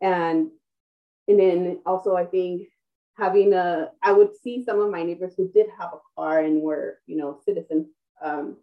And 0.00 0.50
and 1.28 1.38
then 1.38 1.78
also, 1.86 2.16
I 2.16 2.24
think 2.24 2.68
having 3.16 3.52
a, 3.52 3.90
I 4.02 4.12
would 4.12 4.30
see 4.42 4.64
some 4.64 4.80
of 4.80 4.90
my 4.90 5.04
neighbors 5.04 5.34
who 5.36 5.48
did 5.52 5.66
have 5.78 5.90
a 5.92 5.98
car 6.16 6.40
and 6.40 6.60
were, 6.60 6.98
you 7.06 7.16
know, 7.16 7.38
citizens, 7.44 7.86
um, 8.20 8.56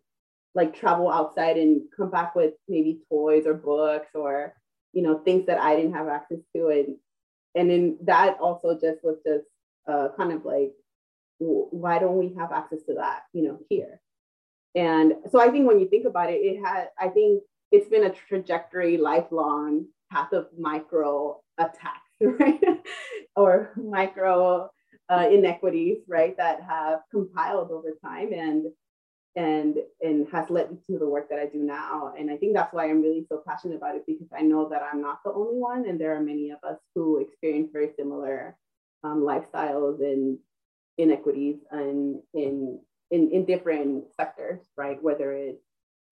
like 0.53 0.75
travel 0.75 1.09
outside 1.09 1.57
and 1.57 1.83
come 1.95 2.09
back 2.09 2.35
with 2.35 2.55
maybe 2.67 2.99
toys 3.09 3.45
or 3.45 3.53
books 3.53 4.09
or, 4.15 4.53
you 4.91 5.01
know, 5.01 5.19
things 5.19 5.45
that 5.45 5.61
I 5.61 5.75
didn't 5.75 5.93
have 5.93 6.07
access 6.09 6.39
to. 6.55 6.67
And, 6.69 6.97
and 7.55 7.69
then 7.69 7.97
that 8.01 8.37
also 8.41 8.73
just 8.73 9.03
was 9.03 9.17
just 9.25 9.45
uh, 9.87 10.09
kind 10.17 10.31
of 10.31 10.45
like, 10.45 10.71
why 11.39 11.99
don't 11.99 12.17
we 12.17 12.33
have 12.37 12.51
access 12.51 12.79
to 12.87 12.95
that, 12.95 13.21
you 13.33 13.43
know, 13.43 13.59
here? 13.69 13.99
And 14.75 15.13
so 15.31 15.39
I 15.39 15.49
think 15.49 15.67
when 15.67 15.79
you 15.79 15.87
think 15.87 16.05
about 16.05 16.29
it, 16.29 16.37
it 16.37 16.59
had, 16.63 16.89
I 16.99 17.09
think 17.09 17.43
it's 17.71 17.89
been 17.89 18.05
a 18.05 18.13
trajectory, 18.13 18.97
lifelong 18.97 19.85
path 20.11 20.33
of 20.33 20.47
micro 20.57 21.39
attacks 21.57 22.01
right? 22.21 22.61
or 23.35 23.71
micro 23.75 24.69
uh, 25.09 25.27
inequities, 25.31 25.99
right, 26.07 26.35
that 26.37 26.61
have 26.61 26.99
compiled 27.11 27.71
over 27.71 27.93
time 28.03 28.33
and 28.33 28.67
and 29.35 29.77
and 30.01 30.27
has 30.31 30.49
led 30.49 30.71
me 30.71 30.77
to 30.87 30.97
the 30.97 31.07
work 31.07 31.29
that 31.29 31.39
I 31.39 31.45
do 31.45 31.59
now. 31.59 32.13
And 32.17 32.29
I 32.31 32.37
think 32.37 32.55
that's 32.55 32.73
why 32.73 32.89
I'm 32.89 33.01
really 33.01 33.25
so 33.29 33.41
passionate 33.47 33.77
about 33.77 33.95
it 33.95 34.03
because 34.07 34.27
I 34.35 34.41
know 34.41 34.67
that 34.69 34.81
I'm 34.81 35.01
not 35.01 35.19
the 35.23 35.31
only 35.31 35.59
one, 35.59 35.87
and 35.87 36.01
there 36.01 36.15
are 36.15 36.21
many 36.21 36.49
of 36.49 36.57
us 36.67 36.79
who 36.95 37.19
experience 37.19 37.69
very 37.71 37.91
similar 37.97 38.57
um, 39.03 39.21
lifestyles 39.21 39.99
and 40.01 40.37
inequities 40.97 41.57
and 41.71 42.21
in 42.33 42.79
in 43.11 43.31
in 43.31 43.45
different 43.45 44.05
sectors, 44.19 44.59
right? 44.75 45.01
Whether 45.01 45.33
it's 45.33 45.63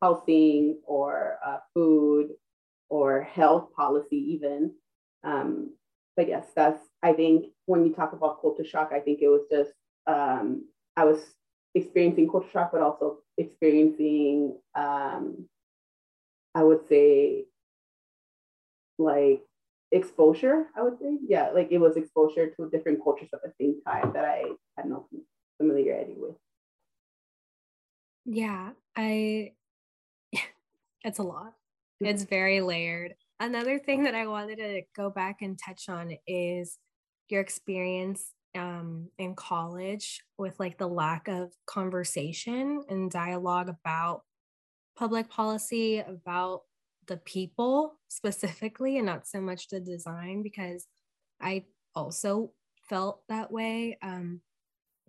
housing 0.01 0.79
or 0.85 1.37
uh, 1.45 1.57
food 1.73 2.29
or 2.89 3.21
health 3.23 3.69
policy, 3.75 4.17
even. 4.33 4.71
Um, 5.23 5.73
but 6.15 6.27
yes, 6.27 6.47
that's 6.55 6.79
I 7.03 7.13
think 7.13 7.47
when 7.65 7.85
you 7.85 7.93
talk 7.93 8.13
about 8.13 8.41
culture 8.41 8.63
shock, 8.65 8.91
I 8.93 8.99
think 8.99 9.19
it 9.21 9.27
was 9.27 9.45
just 9.51 9.71
um, 10.07 10.65
I 10.95 11.05
was 11.05 11.19
experiencing 11.73 12.29
culture 12.29 12.49
shock, 12.51 12.71
but 12.71 12.81
also 12.81 13.17
experiencing 13.37 14.57
um, 14.75 15.47
I 16.53 16.63
would 16.63 16.87
say 16.87 17.45
like 18.97 19.43
exposure. 19.91 20.67
I 20.75 20.83
would 20.83 20.99
say 20.99 21.17
yeah, 21.27 21.51
like 21.51 21.69
it 21.71 21.77
was 21.77 21.97
exposure 21.97 22.49
to 22.49 22.69
different 22.69 23.03
cultures 23.03 23.29
at 23.33 23.41
the 23.43 23.53
same 23.59 23.81
time 23.87 24.11
that 24.13 24.25
I 24.25 24.43
had 24.77 24.87
no 24.87 25.07
familiarity 25.57 26.15
with. 26.17 26.35
Yeah, 28.25 28.71
I. 28.95 29.53
it's 31.03 31.19
a 31.19 31.23
lot. 31.23 31.53
It's 32.01 32.23
very 32.23 32.61
layered 32.61 33.15
another 33.39 33.79
thing 33.79 34.03
that 34.03 34.15
I 34.15 34.27
wanted 34.27 34.57
to 34.57 34.81
go 34.95 35.09
back 35.09 35.41
and 35.41 35.57
touch 35.57 35.89
on 35.89 36.15
is 36.27 36.77
your 37.29 37.41
experience 37.41 38.33
um, 38.55 39.09
in 39.17 39.35
college 39.35 40.23
with 40.37 40.59
like 40.59 40.77
the 40.77 40.87
lack 40.87 41.27
of 41.27 41.51
conversation 41.65 42.83
and 42.89 43.11
dialogue 43.11 43.69
about 43.69 44.21
public 44.97 45.29
policy, 45.29 45.99
about 45.99 46.61
the 47.07 47.17
people 47.17 47.99
specifically, 48.07 48.97
and 48.97 49.05
not 49.05 49.27
so 49.27 49.41
much 49.41 49.69
the 49.69 49.79
design, 49.79 50.41
because 50.43 50.87
I 51.41 51.65
also 51.93 52.51
felt 52.89 53.21
that 53.29 53.51
way. 53.51 53.97
Um, 54.01 54.41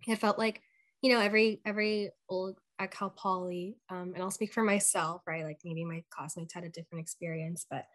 it 0.07 0.17
felt 0.17 0.37
like 0.37 0.61
you 1.01 1.11
know 1.13 1.19
every 1.19 1.61
every 1.65 2.11
old 2.29 2.57
at 2.79 2.91
Cal 2.91 3.09
Poly, 3.09 3.77
um, 3.89 4.13
and 4.13 4.23
I'll 4.23 4.31
speak 4.31 4.53
for 4.53 4.63
myself, 4.63 5.21
right? 5.27 5.43
Like 5.43 5.59
maybe 5.63 5.83
my 5.83 6.03
classmates 6.09 6.53
had 6.53 6.63
a 6.63 6.69
different 6.69 7.01
experience, 7.01 7.65
but 7.69 7.85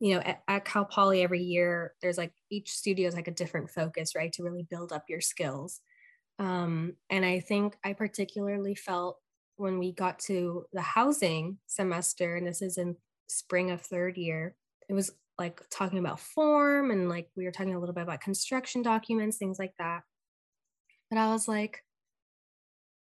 you 0.00 0.14
know, 0.14 0.20
at, 0.20 0.42
at 0.48 0.64
Cal 0.64 0.84
Poly 0.84 1.22
every 1.22 1.42
year, 1.42 1.94
there's 2.02 2.18
like 2.18 2.32
each 2.50 2.70
studio 2.70 3.08
is 3.08 3.14
like 3.14 3.28
a 3.28 3.32
different 3.32 3.70
focus, 3.70 4.14
right? 4.14 4.32
To 4.34 4.42
really 4.42 4.66
build 4.68 4.92
up 4.92 5.04
your 5.08 5.20
skills. 5.20 5.80
Um, 6.38 6.94
and 7.10 7.24
I 7.24 7.40
think 7.40 7.76
I 7.84 7.92
particularly 7.92 8.74
felt 8.74 9.18
when 9.56 9.78
we 9.78 9.92
got 9.92 10.18
to 10.20 10.64
the 10.72 10.80
housing 10.80 11.58
semester, 11.66 12.36
and 12.36 12.46
this 12.46 12.60
is 12.60 12.76
in 12.76 12.96
spring 13.28 13.70
of 13.70 13.80
third 13.80 14.16
year, 14.16 14.54
it 14.88 14.94
was 14.94 15.12
like 15.38 15.60
talking 15.70 15.98
about 15.98 16.20
form 16.20 16.90
and 16.90 17.08
like 17.08 17.28
we 17.36 17.44
were 17.44 17.50
talking 17.50 17.74
a 17.74 17.80
little 17.80 17.94
bit 17.94 18.04
about 18.04 18.20
construction 18.20 18.82
documents, 18.82 19.36
things 19.36 19.58
like 19.58 19.72
that. 19.78 20.02
But 21.10 21.18
I 21.18 21.32
was 21.32 21.48
like, 21.48 21.82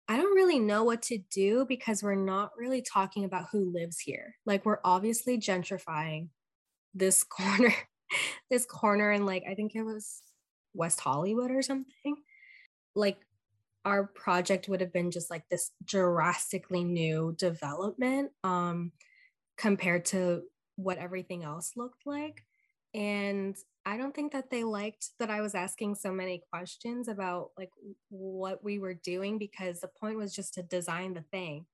I 0.08 0.18
don't 0.18 0.36
really 0.36 0.60
know 0.60 0.84
what 0.84 1.02
to 1.04 1.18
do 1.32 1.66
because 1.68 2.04
we're 2.04 2.16
not 2.16 2.52
really 2.58 2.82
talking 2.82 3.26
about 3.26 3.48
who 3.52 3.72
lives 3.74 4.00
here. 4.00 4.36
Like 4.46 4.66
we're 4.66 4.80
obviously 4.84 5.38
gentrifying 5.40 6.30
this 6.94 7.24
corner, 7.24 7.74
this 8.50 8.66
corner 8.66 9.12
and 9.12 9.26
like 9.26 9.44
I 9.50 9.56
think 9.56 9.76
it 9.76 9.84
was 9.84 10.22
West 10.74 11.00
Hollywood 11.00 11.52
or 11.52 11.62
something. 11.62 12.16
Like 12.96 13.18
our 13.84 14.06
project 14.06 14.68
would 14.68 14.82
have 14.82 14.94
been 14.94 15.12
just 15.12 15.30
like 15.30 15.44
this 15.50 15.72
drastically 15.84 16.84
new 16.84 17.36
development 17.38 18.32
um 18.44 18.92
compared 19.58 20.06
to 20.06 20.44
what 20.76 20.98
everything 20.98 21.44
else 21.44 21.72
looked 21.76 22.06
like. 22.06 22.44
And 22.94 23.56
I 23.86 23.98
don't 23.98 24.16
think 24.16 24.32
that 24.32 24.50
they 24.50 24.64
liked 24.64 25.10
that 25.20 25.30
I 25.30 25.42
was 25.42 25.54
asking 25.54 25.96
so 25.96 26.12
many 26.12 26.42
questions 26.52 27.08
about 27.08 27.52
like 27.58 27.72
what 28.10 28.64
we 28.64 28.80
were 28.80 28.94
doing 28.94 29.38
because 29.38 29.80
the 29.80 29.90
point 30.00 30.18
was 30.18 30.34
just 30.34 30.54
to 30.56 30.64
design 30.64 31.14
the 31.14 31.24
thing. 31.32 31.66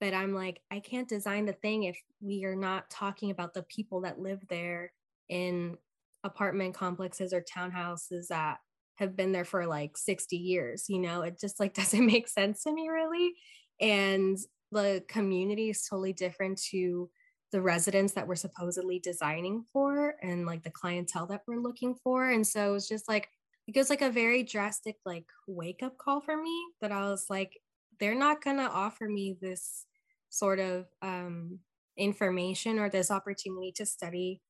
But 0.00 0.14
I'm 0.14 0.34
like, 0.34 0.60
I 0.70 0.80
can't 0.80 1.08
design 1.08 1.46
the 1.46 1.52
thing 1.52 1.84
if 1.84 1.98
we 2.20 2.44
are 2.44 2.56
not 2.56 2.90
talking 2.90 3.30
about 3.30 3.54
the 3.54 3.62
people 3.62 4.00
that 4.02 4.18
live 4.18 4.40
there 4.48 4.92
in 5.28 5.76
apartment 6.24 6.74
complexes 6.74 7.32
or 7.32 7.42
townhouses 7.42 8.28
that 8.28 8.58
have 8.96 9.16
been 9.16 9.32
there 9.32 9.44
for 9.44 9.66
like 9.66 9.96
60 9.96 10.36
years. 10.36 10.86
You 10.88 10.98
know, 10.98 11.22
it 11.22 11.38
just 11.40 11.60
like 11.60 11.74
doesn't 11.74 12.06
make 12.06 12.28
sense 12.28 12.62
to 12.64 12.72
me 12.72 12.88
really. 12.88 13.34
And 13.80 14.38
the 14.74 15.02
community 15.08 15.70
is 15.70 15.86
totally 15.88 16.12
different 16.12 16.60
to 16.70 17.08
the 17.52 17.62
residents 17.62 18.12
that 18.14 18.26
we're 18.26 18.34
supposedly 18.34 18.98
designing 18.98 19.64
for 19.72 20.16
and 20.22 20.44
like 20.44 20.64
the 20.64 20.70
clientele 20.70 21.26
that 21.28 21.42
we're 21.46 21.60
looking 21.60 21.94
for. 21.94 22.30
And 22.30 22.46
so 22.46 22.68
it 22.68 22.72
was 22.72 22.88
just 22.88 23.08
like, 23.08 23.28
it 23.68 23.76
was 23.76 23.90
like 23.90 24.02
a 24.02 24.10
very 24.10 24.42
drastic 24.42 24.96
like 25.06 25.26
wake 25.46 25.82
up 25.82 25.96
call 25.96 26.20
for 26.20 26.36
me 26.36 26.64
that 26.80 26.92
I 26.92 27.08
was 27.08 27.26
like, 27.30 27.52
they're 28.00 28.18
not 28.18 28.42
going 28.42 28.56
to 28.56 28.68
offer 28.68 29.08
me 29.08 29.36
this 29.40 29.86
sort 30.30 30.58
of 30.58 30.86
um, 31.00 31.60
information 31.96 32.78
or 32.80 32.90
this 32.90 33.10
opportunity 33.10 33.72
to 33.76 33.86
study 33.86 34.40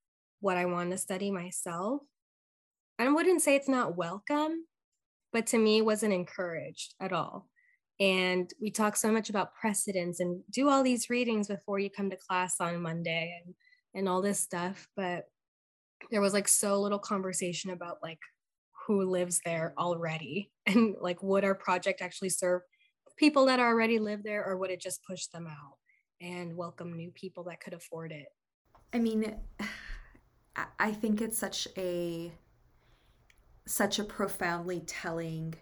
what 0.40 0.56
I 0.56 0.64
want 0.64 0.90
to 0.90 0.98
study 0.98 1.30
myself. 1.30 2.00
I 2.98 3.08
wouldn't 3.12 3.42
say 3.42 3.54
it's 3.54 3.68
not 3.68 3.96
welcome, 3.96 4.64
but 5.30 5.46
to 5.48 5.58
me, 5.58 5.78
it 5.78 5.84
wasn't 5.84 6.14
encouraged 6.14 6.94
at 7.00 7.12
all 7.12 7.50
and 8.00 8.50
we 8.60 8.70
talk 8.70 8.96
so 8.96 9.10
much 9.12 9.30
about 9.30 9.54
precedents 9.54 10.20
and 10.20 10.42
do 10.50 10.68
all 10.68 10.82
these 10.82 11.08
readings 11.08 11.48
before 11.48 11.78
you 11.78 11.88
come 11.90 12.10
to 12.10 12.16
class 12.16 12.56
on 12.60 12.82
monday 12.82 13.40
and 13.44 13.54
and 13.94 14.08
all 14.08 14.20
this 14.20 14.40
stuff 14.40 14.88
but 14.96 15.26
there 16.10 16.20
was 16.20 16.32
like 16.32 16.48
so 16.48 16.80
little 16.80 16.98
conversation 16.98 17.70
about 17.70 17.98
like 18.02 18.18
who 18.86 19.08
lives 19.08 19.40
there 19.44 19.74
already 19.78 20.50
and 20.66 20.96
like 21.00 21.22
would 21.22 21.44
our 21.44 21.54
project 21.54 22.02
actually 22.02 22.28
serve 22.28 22.62
people 23.16 23.46
that 23.46 23.60
already 23.60 23.98
live 23.98 24.22
there 24.24 24.44
or 24.44 24.56
would 24.56 24.70
it 24.70 24.80
just 24.80 25.04
push 25.04 25.26
them 25.26 25.46
out 25.46 25.76
and 26.20 26.56
welcome 26.56 26.92
new 26.92 27.10
people 27.12 27.44
that 27.44 27.60
could 27.60 27.74
afford 27.74 28.10
it? 28.12 28.26
I 28.92 28.98
mean 28.98 29.36
i 30.78 30.92
think 30.92 31.20
it's 31.20 31.36
such 31.36 31.66
a 31.76 32.30
such 33.66 33.98
a 33.98 34.04
profoundly 34.04 34.80
telling 34.86 35.54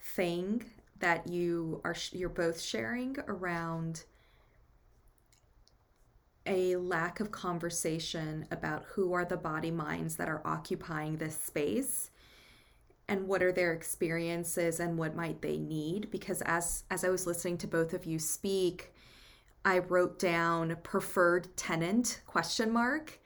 thing 0.00 0.64
that 1.02 1.28
you 1.28 1.80
are 1.84 1.96
you're 2.12 2.28
both 2.28 2.60
sharing 2.60 3.16
around 3.26 4.04
a 6.46 6.76
lack 6.76 7.20
of 7.20 7.30
conversation 7.30 8.46
about 8.50 8.84
who 8.94 9.12
are 9.12 9.24
the 9.24 9.36
body 9.36 9.70
minds 9.70 10.16
that 10.16 10.28
are 10.28 10.42
occupying 10.44 11.16
this 11.16 11.36
space 11.36 12.10
and 13.08 13.26
what 13.26 13.42
are 13.42 13.52
their 13.52 13.72
experiences 13.72 14.80
and 14.80 14.96
what 14.96 15.14
might 15.14 15.42
they 15.42 15.58
need. 15.58 16.10
Because 16.10 16.40
as 16.42 16.84
as 16.90 17.04
I 17.04 17.10
was 17.10 17.26
listening 17.26 17.58
to 17.58 17.66
both 17.66 17.92
of 17.94 18.06
you 18.06 18.18
speak 18.18 18.92
I 19.64 19.78
wrote 19.78 20.18
down 20.18 20.76
preferred 20.84 21.56
tenant 21.56 22.22
question 22.26 22.72
mark 22.72 23.18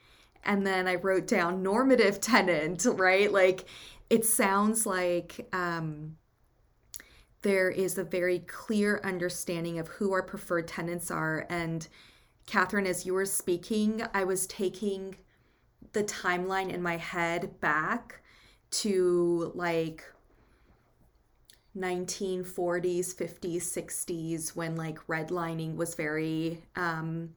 and 0.45 0.67
then 0.67 0.87
I 0.89 0.95
wrote 0.95 1.27
down 1.27 1.63
normative 1.63 2.21
tenant 2.21 2.87
right? 2.89 3.31
Like 3.31 3.67
it 4.09 4.25
sounds 4.25 4.87
like 4.87 5.47
um 5.53 6.17
there 7.43 7.71
is 7.71 7.99
a 7.99 8.05
very 8.05 8.41
clear 8.41 9.01
understanding 9.05 9.79
of 9.79 9.89
who 9.89 10.13
our 10.13 10.23
preferred 10.23 10.69
tenants 10.69 11.11
are. 11.11 11.47
And 11.49 11.87
Catherine, 12.47 12.87
as 12.87 13.07
you 13.07 13.15
were 13.15 13.27
speaking, 13.27 14.03
I 14.15 14.25
was 14.25 14.47
taking 14.47 15.17
the 15.93 16.05
timeline 16.05 16.71
in 16.73 16.83
my 16.83 16.97
head 16.97 17.61
back 17.61 18.21
to 18.71 19.53
like 19.55 20.05
1940s 21.77 23.15
50s 23.15 23.57
60s 23.57 24.57
when 24.57 24.77
like 24.77 24.99
redlining 25.07 25.77
was 25.77 25.95
very 25.95 26.63
um 26.75 27.35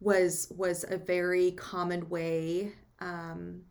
was 0.00 0.52
was 0.56 0.84
a 0.88 0.96
very 0.96 1.52
common 1.52 2.08
way 2.08 2.72
um 3.00 3.62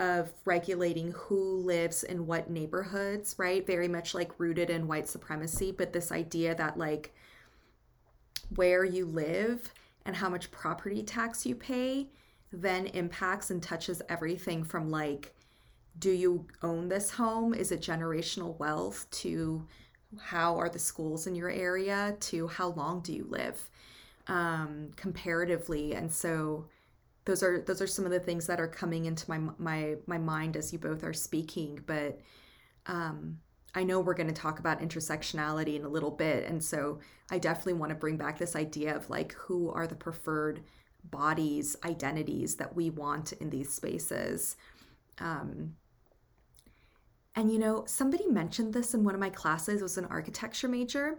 of 0.00 0.32
regulating 0.46 1.12
who 1.12 1.58
lives 1.58 2.04
in 2.04 2.26
what 2.26 2.48
neighborhoods, 2.48 3.34
right? 3.36 3.66
Very 3.66 3.86
much 3.86 4.14
like 4.14 4.40
rooted 4.40 4.70
in 4.70 4.88
white 4.88 5.06
supremacy, 5.06 5.72
but 5.72 5.92
this 5.92 6.10
idea 6.10 6.54
that 6.54 6.78
like 6.78 7.14
where 8.56 8.82
you 8.82 9.04
live 9.04 9.74
and 10.06 10.16
how 10.16 10.30
much 10.30 10.50
property 10.50 11.02
tax 11.02 11.44
you 11.44 11.54
pay 11.54 12.08
then 12.50 12.86
impacts 12.86 13.50
and 13.50 13.62
touches 13.62 14.00
everything 14.08 14.64
from 14.64 14.90
like 14.90 15.34
do 15.98 16.10
you 16.10 16.46
own 16.62 16.88
this 16.88 17.10
home? 17.10 17.52
Is 17.52 17.72
it 17.72 17.82
generational 17.82 18.58
wealth 18.58 19.06
to 19.10 19.66
how 20.18 20.56
are 20.56 20.70
the 20.70 20.78
schools 20.78 21.26
in 21.26 21.34
your 21.34 21.50
area 21.50 22.16
to 22.20 22.48
how 22.48 22.68
long 22.68 23.00
do 23.00 23.12
you 23.12 23.26
live 23.28 23.70
um, 24.28 24.92
comparatively? 24.96 25.94
And 25.94 26.10
so 26.10 26.64
those 27.30 27.42
are 27.44 27.60
those 27.60 27.80
are 27.80 27.86
some 27.86 28.04
of 28.04 28.10
the 28.10 28.18
things 28.18 28.46
that 28.48 28.60
are 28.60 28.68
coming 28.68 29.04
into 29.04 29.30
my 29.30 29.38
my 29.58 29.94
my 30.06 30.18
mind 30.18 30.56
as 30.56 30.72
you 30.72 30.78
both 30.78 31.04
are 31.04 31.12
speaking 31.12 31.80
but 31.86 32.20
um 32.86 33.38
I 33.72 33.84
know 33.84 34.00
we're 34.00 34.14
going 34.14 34.26
to 34.26 34.34
talk 34.34 34.58
about 34.58 34.80
intersectionality 34.80 35.76
in 35.76 35.84
a 35.84 35.88
little 35.88 36.10
bit 36.10 36.44
and 36.48 36.62
so 36.62 36.98
I 37.30 37.38
definitely 37.38 37.74
want 37.74 37.90
to 37.90 37.96
bring 37.96 38.16
back 38.16 38.38
this 38.38 38.56
idea 38.56 38.96
of 38.96 39.08
like 39.08 39.32
who 39.34 39.70
are 39.70 39.86
the 39.86 39.94
preferred 39.94 40.62
bodies 41.04 41.76
identities 41.84 42.56
that 42.56 42.74
we 42.74 42.90
want 42.90 43.32
in 43.34 43.50
these 43.50 43.72
spaces. 43.72 44.56
Um 45.18 45.76
and 47.36 47.52
you 47.52 47.60
know 47.60 47.84
somebody 47.86 48.26
mentioned 48.26 48.74
this 48.74 48.92
in 48.92 49.04
one 49.04 49.14
of 49.14 49.20
my 49.20 49.30
classes. 49.30 49.80
It 49.80 49.84
was 49.84 49.98
an 49.98 50.06
architecture 50.06 50.68
major 50.68 51.18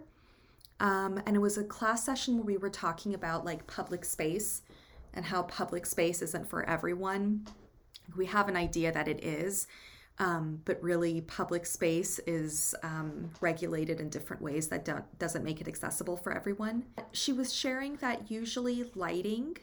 um, 0.82 1.22
and 1.26 1.36
it 1.36 1.38
was 1.38 1.56
a 1.56 1.64
class 1.64 2.04
session 2.04 2.36
where 2.36 2.44
we 2.44 2.56
were 2.56 2.68
talking 2.68 3.14
about 3.14 3.44
like 3.44 3.66
public 3.68 4.04
space 4.04 4.62
and 5.14 5.24
how 5.24 5.42
public 5.44 5.86
space 5.86 6.22
isn't 6.22 6.48
for 6.48 6.68
everyone. 6.68 7.46
We 8.16 8.26
have 8.26 8.48
an 8.48 8.56
idea 8.56 8.92
that 8.92 9.08
it 9.08 9.22
is, 9.24 9.66
um, 10.18 10.60
but 10.64 10.82
really, 10.82 11.22
public 11.22 11.66
space 11.66 12.18
is 12.26 12.74
um, 12.82 13.30
regulated 13.40 14.00
in 14.00 14.08
different 14.08 14.42
ways 14.42 14.68
that 14.68 14.84
don't, 14.84 15.04
doesn't 15.18 15.44
make 15.44 15.60
it 15.60 15.68
accessible 15.68 16.16
for 16.16 16.32
everyone. 16.32 16.84
She 17.12 17.32
was 17.32 17.52
sharing 17.52 17.96
that 17.96 18.30
usually 18.30 18.90
lighting 18.94 19.56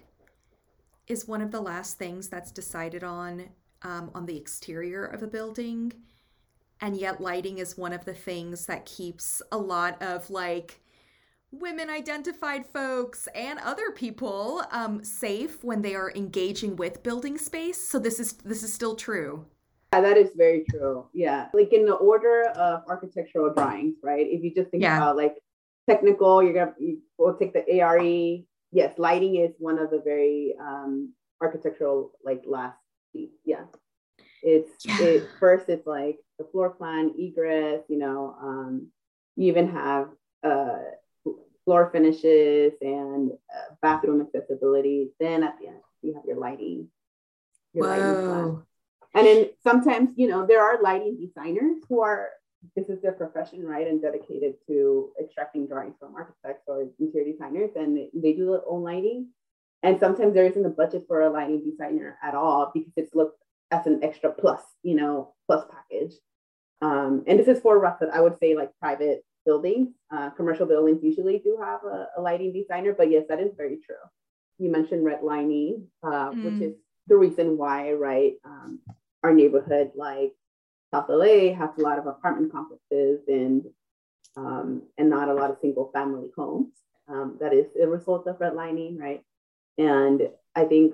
is 1.08 1.28
one 1.28 1.42
of 1.42 1.52
the 1.52 1.62
last 1.62 1.98
things 1.98 2.30
that's 2.30 2.52
decided 2.52 3.04
on 3.04 3.50
um, 3.84 4.12
on 4.14 4.26
the 4.26 4.38
exterior 4.38 5.06
of 5.06 5.24
a 5.24 5.28
building. 5.28 5.94
And 6.82 6.98
yet, 6.98 7.22
lighting 7.22 7.58
is 7.58 7.78
one 7.78 7.94
of 7.94 8.06
the 8.06 8.14
things 8.14 8.66
that 8.66 8.86
keeps 8.86 9.42
a 9.52 9.58
lot 9.58 10.02
of 10.02 10.30
like 10.30 10.82
women 11.52 11.90
identified 11.90 12.66
folks 12.66 13.28
and 13.34 13.60
other 13.60 13.92
people 13.92 14.64
um, 14.72 15.04
safe 15.04 15.64
when 15.64 15.82
they 15.82 15.96
are 15.96 16.12
engaging 16.16 16.76
with 16.76 17.04
building 17.04 17.38
space. 17.38 17.78
So 17.78 18.00
this 18.00 18.20
is 18.20 18.34
this 18.34 18.64
is 18.64 18.74
still 18.74 18.96
true. 18.96 19.46
Yeah 19.94 20.02
that 20.02 20.18
is 20.18 20.32
very 20.36 20.66
true. 20.70 21.08
Yeah. 21.14 21.48
Like 21.54 21.74
in 21.74 21.86
the 21.86 21.96
order 21.96 22.50
of 22.56 22.84
architectural 22.88 23.54
drawings 23.54 23.96
right? 24.04 24.28
If 24.30 24.44
you 24.44 24.54
just 24.54 24.70
think 24.70 24.84
yeah. 24.84 24.98
about 24.98 25.18
like 25.18 25.36
technical 25.90 26.44
you're 26.44 26.54
gonna 26.54 26.74
you, 26.80 27.02
we'll 27.18 27.36
take 27.36 27.54
the 27.54 27.82
are 27.82 28.00
yes 28.72 28.94
lighting 29.00 29.38
is 29.38 29.52
one 29.58 29.80
of 29.80 29.90
the 29.90 30.02
very 30.04 30.54
um 30.62 31.14
architectural 31.42 32.12
like 32.24 32.44
last 32.46 32.78
piece. 33.14 33.32
Yeah. 33.46 33.64
It's 34.44 34.86
yeah. 34.86 35.02
it 35.02 35.28
first 35.40 35.68
it's 35.70 35.88
like 35.88 36.20
the 36.38 36.46
floor 36.46 36.70
plan 36.70 37.14
egress 37.18 37.82
you 37.90 37.98
know 37.98 38.36
um 38.42 38.88
you 39.36 39.48
even 39.48 39.70
have 39.72 40.10
uh 40.44 40.78
floor 41.70 41.92
finishes 41.92 42.74
and 42.82 43.30
uh, 43.32 43.76
bathroom 43.80 44.22
accessibility. 44.22 45.10
Then 45.20 45.44
at 45.44 45.60
the 45.62 45.68
end, 45.68 45.78
you 46.02 46.16
have 46.16 46.26
your 46.26 46.38
lighting. 46.38 46.88
Your 47.76 47.86
Whoa. 47.86 47.90
Lighting 47.90 48.64
and 49.14 49.28
then 49.28 49.50
sometimes, 49.62 50.10
you 50.16 50.28
know, 50.28 50.48
there 50.48 50.64
are 50.64 50.82
lighting 50.82 51.20
designers 51.20 51.78
who 51.88 52.02
are 52.02 52.30
this 52.76 52.90
is 52.90 53.00
their 53.04 53.12
profession, 53.12 53.64
right, 53.64 53.88
and 53.88 54.02
dedicated 54.02 54.56
to 54.68 55.12
extracting 55.22 55.68
drawings 55.68 55.94
from 56.00 56.16
architects 56.16 56.64
or 56.66 56.88
interior 57.00 57.32
designers, 57.32 57.70
and 57.76 58.10
they 58.16 58.34
do 58.34 58.48
their 58.48 58.62
own 58.68 58.82
lighting. 58.82 59.28
And 59.84 60.00
sometimes 60.00 60.34
there 60.34 60.48
isn't 60.48 60.66
a 60.66 60.70
budget 60.70 61.04
for 61.08 61.22
a 61.22 61.30
lighting 61.30 61.64
designer 61.64 62.18
at 62.24 62.34
all 62.34 62.72
because 62.74 62.94
it's 62.98 63.14
looked 63.14 63.44
as 63.70 63.86
an 63.86 64.00
extra 64.04 64.32
plus, 64.32 64.62
you 64.82 64.96
know, 64.96 65.36
plus 65.46 65.66
package. 65.72 66.14
Um, 66.82 67.24
and 67.28 67.40
this 67.40 67.48
is 67.48 67.62
for 67.62 67.78
rough, 67.78 68.00
I 68.12 68.22
would 68.22 68.40
say 68.40 68.56
like 68.56 68.72
private 68.80 69.24
buildings. 69.50 69.88
Uh, 70.16 70.30
commercial 70.40 70.68
buildings 70.72 71.00
usually 71.04 71.40
do 71.40 71.58
have 71.68 71.82
a, 71.84 72.08
a, 72.18 72.22
lighting 72.28 72.54
designer, 72.54 72.94
but 73.00 73.10
yes, 73.10 73.24
that 73.30 73.40
is 73.46 73.52
very 73.62 73.78
true. 73.86 74.04
You 74.60 74.70
mentioned 74.78 75.04
redlining, 75.12 75.74
uh, 76.04 76.30
mm. 76.32 76.44
which 76.46 76.62
is 76.68 76.76
the 77.08 77.18
reason 77.18 77.58
why, 77.58 77.94
right, 77.94 78.34
um, 78.46 78.80
our 79.24 79.34
neighborhood 79.34 79.92
like 79.96 80.34
South 80.92 81.10
LA 81.10 81.54
has 81.62 81.72
a 81.78 81.82
lot 81.82 81.98
of 82.00 82.06
apartment 82.06 82.52
complexes 82.52 83.22
and 83.28 83.66
um, 84.38 84.84
and 84.98 85.10
not 85.10 85.30
a 85.30 85.34
lot 85.34 85.50
of 85.52 85.58
single 85.62 85.90
family 85.94 86.30
homes. 86.38 86.74
Um, 87.08 87.38
that 87.42 87.54
is 87.54 87.68
a 87.82 87.88
result 87.88 88.28
of 88.28 88.38
redlining, 88.38 89.00
right? 89.00 89.24
And 89.78 90.30
I 90.56 90.64
think 90.66 90.94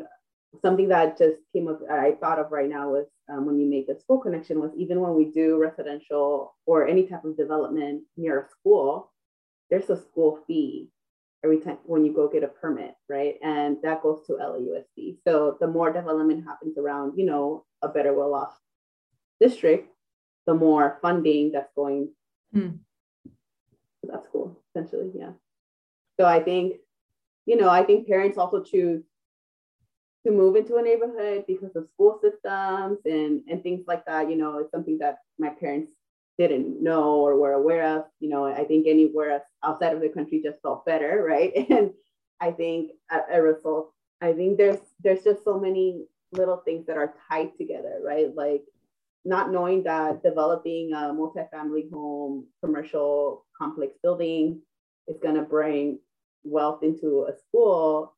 something 0.61 0.89
that 0.89 1.17
just 1.17 1.37
came 1.53 1.67
up, 1.67 1.79
I 1.89 2.13
thought 2.19 2.39
of 2.39 2.51
right 2.51 2.69
now 2.69 2.91
was 2.91 3.07
um, 3.29 3.45
when 3.45 3.59
you 3.59 3.69
make 3.69 3.87
the 3.87 3.99
school 3.99 4.19
connection 4.19 4.59
was 4.59 4.71
even 4.77 5.01
when 5.01 5.15
we 5.15 5.25
do 5.25 5.57
residential 5.57 6.55
or 6.65 6.87
any 6.87 7.07
type 7.07 7.23
of 7.25 7.37
development 7.37 8.03
near 8.17 8.41
a 8.41 8.49
school, 8.49 9.11
there's 9.69 9.89
a 9.89 10.01
school 10.01 10.39
fee 10.45 10.89
every 11.43 11.59
time 11.59 11.77
when 11.85 12.03
you 12.05 12.13
go 12.13 12.27
get 12.27 12.43
a 12.43 12.47
permit, 12.47 12.93
right? 13.09 13.35
And 13.43 13.77
that 13.83 14.01
goes 14.01 14.25
to 14.27 14.33
LAUSD. 14.33 15.17
So 15.27 15.57
the 15.59 15.67
more 15.67 15.91
development 15.91 16.45
happens 16.45 16.77
around, 16.77 17.17
you 17.17 17.25
know, 17.25 17.65
a 17.81 17.87
better 17.87 18.13
well-off 18.13 18.57
district, 19.39 19.89
the 20.47 20.53
more 20.53 20.97
funding 21.01 21.51
that's 21.51 21.71
going 21.75 22.09
hmm. 22.53 22.69
to 23.23 24.11
that 24.11 24.23
school, 24.25 24.59
essentially. 24.69 25.11
Yeah. 25.15 25.31
So 26.19 26.25
I 26.25 26.41
think, 26.41 26.77
you 27.45 27.57
know, 27.57 27.69
I 27.69 27.83
think 27.83 28.07
parents 28.07 28.37
also 28.37 28.63
choose 28.63 29.03
to 30.25 30.31
move 30.31 30.55
into 30.55 30.77
a 30.77 30.81
neighborhood 30.81 31.45
because 31.47 31.75
of 31.75 31.87
school 31.93 32.19
systems 32.21 32.97
and 33.05 33.41
and 33.47 33.61
things 33.61 33.85
like 33.87 34.05
that. 34.05 34.29
You 34.29 34.37
know, 34.37 34.57
it's 34.59 34.71
something 34.71 34.97
that 34.99 35.19
my 35.37 35.49
parents 35.49 35.91
didn't 36.37 36.81
know 36.81 37.21
or 37.21 37.37
were 37.37 37.53
aware 37.53 37.97
of. 37.97 38.05
You 38.19 38.29
know, 38.29 38.45
I 38.45 38.63
think 38.65 38.87
anywhere 38.87 39.43
outside 39.63 39.93
of 39.93 40.01
the 40.01 40.09
country 40.09 40.41
just 40.43 40.61
felt 40.61 40.85
better, 40.85 41.23
right? 41.29 41.53
And 41.69 41.91
I 42.41 42.51
think 42.51 42.91
a, 43.11 43.37
a 43.37 43.41
result, 43.41 43.93
I 44.21 44.33
think 44.33 44.57
there's 44.57 44.79
there's 45.03 45.23
just 45.23 45.43
so 45.43 45.59
many 45.59 46.05
little 46.31 46.57
things 46.65 46.87
that 46.87 46.97
are 46.97 47.13
tied 47.29 47.55
together, 47.57 47.99
right? 48.03 48.35
Like 48.35 48.63
not 49.25 49.51
knowing 49.51 49.83
that 49.83 50.23
developing 50.23 50.91
a 50.93 51.13
multifamily 51.13 51.91
home 51.91 52.45
commercial 52.63 53.45
complex 53.57 53.93
building 54.01 54.61
is 55.07 55.17
going 55.21 55.35
to 55.35 55.41
bring 55.43 55.99
wealth 56.43 56.83
into 56.83 57.27
a 57.29 57.37
school 57.37 58.14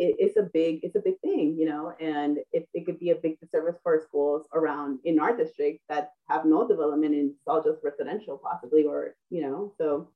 it, 0.00 0.16
it's 0.18 0.36
a 0.38 0.48
big 0.54 0.80
it's 0.82 0.96
a 0.96 1.00
big 1.00 1.20
thing 1.20 1.54
you 1.58 1.66
know 1.66 1.92
and 2.00 2.38
it, 2.52 2.66
it 2.72 2.86
could 2.86 2.98
be 2.98 3.10
a 3.10 3.14
big 3.14 3.38
disservice 3.38 3.76
for 3.82 4.00
schools 4.00 4.46
around 4.54 4.98
in 5.04 5.20
our 5.20 5.36
district 5.36 5.80
that 5.88 6.10
have 6.28 6.44
no 6.44 6.66
development 6.66 7.14
and 7.14 7.30
it's 7.30 7.46
all 7.46 7.62
just 7.62 7.84
residential 7.84 8.40
possibly 8.42 8.84
or 8.84 9.14
you 9.28 9.42
know 9.42 9.72
so 9.76 10.08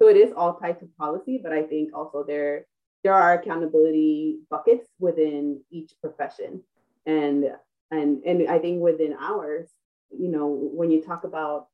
so 0.00 0.08
it 0.08 0.16
is 0.16 0.32
all 0.36 0.54
tied 0.54 0.78
to 0.80 0.88
policy 0.98 1.38
but 1.42 1.52
i 1.52 1.62
think 1.62 1.90
also 1.94 2.24
there 2.26 2.66
there 3.02 3.14
are 3.14 3.34
accountability 3.34 4.40
buckets 4.50 4.86
within 4.98 5.58
each 5.70 5.94
profession. 6.02 6.62
And 7.06 7.46
and 7.90 8.22
and 8.24 8.48
i 8.48 8.58
think 8.58 8.82
within 8.82 9.14
ours 9.18 9.68
you 10.16 10.28
know 10.28 10.46
when 10.46 10.90
you 10.90 11.02
talk 11.02 11.24
about 11.24 11.68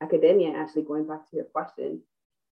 academia 0.00 0.56
actually 0.56 0.82
going 0.82 1.06
back 1.06 1.28
to 1.28 1.36
your 1.36 1.44
question 1.44 2.00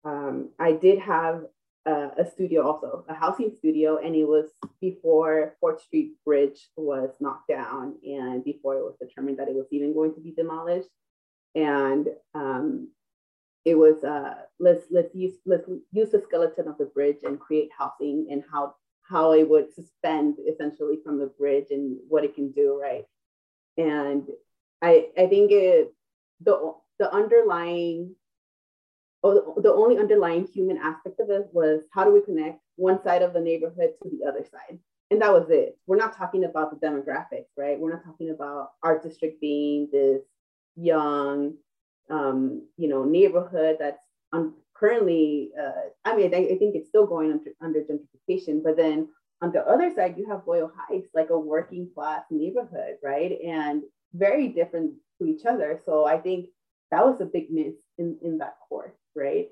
um, 0.03 0.49
i 0.59 0.71
did 0.71 0.99
have 0.99 1.45
uh, 1.85 2.09
a 2.17 2.25
studio 2.25 2.65
also, 2.65 3.05
a 3.07 3.13
housing 3.13 3.51
studio, 3.57 3.97
and 3.97 4.15
it 4.15 4.25
was 4.25 4.49
before 4.81 5.55
Fourth 5.59 5.81
Street 5.81 6.13
Bridge 6.25 6.69
was 6.75 7.11
knocked 7.19 7.47
down 7.49 7.95
and 8.03 8.43
before 8.43 8.75
it 8.77 8.83
was 8.83 8.95
determined 8.99 9.37
that 9.37 9.47
it 9.47 9.55
was 9.55 9.67
even 9.71 9.93
going 9.93 10.13
to 10.15 10.21
be 10.21 10.31
demolished. 10.31 10.89
And 11.53 12.07
um, 12.33 12.89
it 13.65 13.75
was 13.75 14.03
uh, 14.03 14.35
let's 14.59 14.85
let's 14.91 15.13
use 15.13 15.35
let's 15.45 15.67
use 15.91 16.11
the 16.11 16.21
skeleton 16.21 16.67
of 16.67 16.77
the 16.77 16.85
bridge 16.85 17.19
and 17.23 17.39
create 17.39 17.69
housing 17.77 18.27
and 18.31 18.43
how 18.51 18.75
how 19.03 19.33
it 19.33 19.47
would 19.47 19.73
suspend 19.73 20.37
essentially 20.47 20.97
from 21.03 21.19
the 21.19 21.27
bridge 21.37 21.67
and 21.69 21.97
what 22.07 22.23
it 22.23 22.35
can 22.35 22.51
do, 22.51 22.79
right? 22.81 23.05
And 23.77 24.27
I 24.81 25.07
I 25.17 25.27
think 25.27 25.51
it 25.51 25.93
the 26.41 26.73
the 26.97 27.13
underlying 27.13 28.15
oh, 29.25 29.59
the 29.61 29.73
only 29.73 29.97
underlying 29.97 30.45
human 30.45 30.77
aspect 30.77 31.19
of 31.19 31.29
it 31.29 31.47
was 31.51 31.81
how 31.91 32.03
do 32.03 32.13
we 32.13 32.21
connect 32.21 32.61
one 32.75 33.01
side 33.03 33.21
of 33.21 33.33
the 33.33 33.39
neighborhood 33.39 33.93
to 34.03 34.09
the 34.09 34.25
other 34.27 34.45
side? 34.45 34.79
And 35.11 35.21
that 35.21 35.33
was 35.33 35.49
it. 35.49 35.77
We're 35.87 35.97
not 35.97 36.17
talking 36.17 36.45
about 36.45 36.71
the 36.71 36.87
demographics, 36.87 37.49
right? 37.57 37.79
We're 37.79 37.93
not 37.93 38.05
talking 38.05 38.29
about 38.31 38.71
our 38.83 38.99
district 39.01 39.41
being 39.41 39.89
this 39.91 40.21
young, 40.75 41.55
um, 42.09 42.67
you 42.77 42.87
know, 42.87 43.03
neighborhood 43.03 43.77
that's 43.79 44.01
un- 44.33 44.53
currently, 44.75 45.51
uh, 45.59 45.89
I 46.03 46.15
mean, 46.15 46.33
I, 46.33 46.39
I 46.53 46.57
think 46.57 46.75
it's 46.75 46.89
still 46.89 47.05
going 47.05 47.31
under, 47.31 47.51
under 47.61 47.81
gentrification, 47.81 48.63
but 48.63 48.77
then 48.77 49.09
on 49.41 49.51
the 49.51 49.65
other 49.67 49.91
side, 49.93 50.15
you 50.17 50.27
have 50.29 50.45
Boyle 50.45 50.71
Heights, 50.75 51.09
like 51.13 51.29
a 51.29 51.39
working 51.39 51.89
class 51.93 52.23
neighborhood, 52.31 52.97
right? 53.03 53.37
And 53.45 53.83
very 54.13 54.47
different 54.47 54.93
to 55.19 55.27
each 55.27 55.45
other. 55.45 55.79
So 55.85 56.05
I 56.05 56.17
think 56.17 56.47
that 56.91 57.05
was 57.05 57.21
a 57.21 57.25
big 57.25 57.51
miss 57.51 57.75
in, 57.97 58.17
in 58.23 58.37
that 58.39 58.55
course 58.67 58.95
right? 59.15 59.47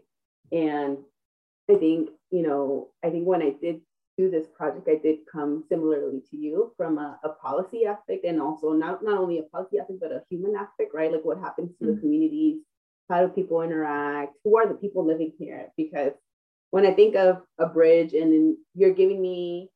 And 0.51 0.97
I 1.69 1.75
think, 1.75 2.09
you 2.31 2.43
know, 2.43 2.89
I 3.03 3.09
think 3.09 3.25
when 3.25 3.41
I 3.41 3.51
did 3.61 3.81
do 4.17 4.29
this 4.29 4.47
project, 4.47 4.87
I 4.87 4.99
did 5.01 5.19
come 5.31 5.63
similarly 5.69 6.21
to 6.29 6.37
you 6.37 6.73
from 6.77 6.97
a, 6.97 7.19
a 7.23 7.29
policy 7.29 7.85
aspect 7.85 8.25
and 8.25 8.41
also 8.41 8.73
not, 8.73 9.03
not 9.03 9.17
only 9.17 9.39
a 9.39 9.43
policy 9.43 9.79
aspect, 9.79 9.99
but 9.99 10.11
a 10.11 10.23
human 10.29 10.55
aspect, 10.55 10.93
right? 10.93 11.11
Like 11.11 11.25
what 11.25 11.39
happens 11.39 11.71
to 11.79 11.85
mm-hmm. 11.85 11.95
the 11.95 12.01
communities, 12.01 12.57
how 13.09 13.25
do 13.25 13.31
people 13.31 13.61
interact, 13.61 14.33
who 14.43 14.57
are 14.57 14.67
the 14.67 14.75
people 14.75 15.05
living 15.05 15.33
here? 15.39 15.69
Because 15.77 16.11
when 16.71 16.85
I 16.85 16.91
think 16.91 17.15
of 17.15 17.41
a 17.57 17.65
bridge 17.67 18.13
and 18.13 18.57
you're 18.75 18.93
giving 18.93 19.21
me 19.21 19.69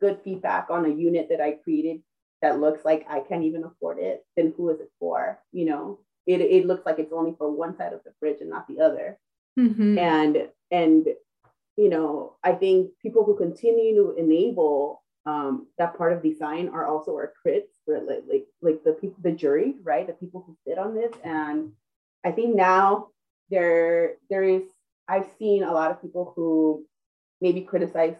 good 0.00 0.20
feedback 0.24 0.68
on 0.70 0.84
a 0.84 0.94
unit 0.94 1.28
that 1.30 1.40
I 1.40 1.52
created 1.52 2.02
that 2.42 2.60
looks 2.60 2.84
like 2.84 3.06
I 3.08 3.20
can't 3.20 3.44
even 3.44 3.64
afford 3.64 3.98
it, 3.98 4.24
then 4.36 4.52
who 4.56 4.68
is 4.68 4.80
it 4.80 4.90
for? 5.00 5.40
You 5.52 5.64
know, 5.64 6.00
it, 6.26 6.40
it 6.40 6.66
looks 6.66 6.86
like 6.86 6.98
it's 6.98 7.12
only 7.12 7.34
for 7.36 7.50
one 7.50 7.76
side 7.76 7.92
of 7.92 8.02
the 8.04 8.12
bridge 8.20 8.38
and 8.40 8.50
not 8.50 8.66
the 8.68 8.80
other. 8.80 9.18
Mm-hmm. 9.58 9.98
And 9.98 10.48
and 10.70 11.06
you 11.76 11.88
know, 11.88 12.36
I 12.42 12.52
think 12.52 12.90
people 13.02 13.24
who 13.24 13.36
continue 13.36 13.94
to 13.96 14.14
enable 14.16 15.02
um, 15.26 15.66
that 15.78 15.96
part 15.96 16.12
of 16.12 16.22
design 16.22 16.68
are 16.68 16.86
also 16.86 17.12
our 17.12 17.32
critics, 17.40 17.74
like, 17.86 18.22
like 18.28 18.46
like 18.60 18.84
the 18.84 18.92
people, 18.92 19.16
the 19.22 19.32
jury, 19.32 19.74
right? 19.82 20.06
The 20.06 20.12
people 20.12 20.44
who 20.46 20.56
sit 20.66 20.78
on 20.78 20.94
this. 20.94 21.12
And 21.24 21.72
I 22.24 22.30
think 22.30 22.54
now 22.54 23.08
there 23.50 24.14
there 24.30 24.44
is 24.44 24.62
I've 25.08 25.28
seen 25.38 25.62
a 25.62 25.72
lot 25.72 25.90
of 25.90 26.00
people 26.00 26.32
who 26.36 26.84
maybe 27.40 27.60
criticize 27.60 28.16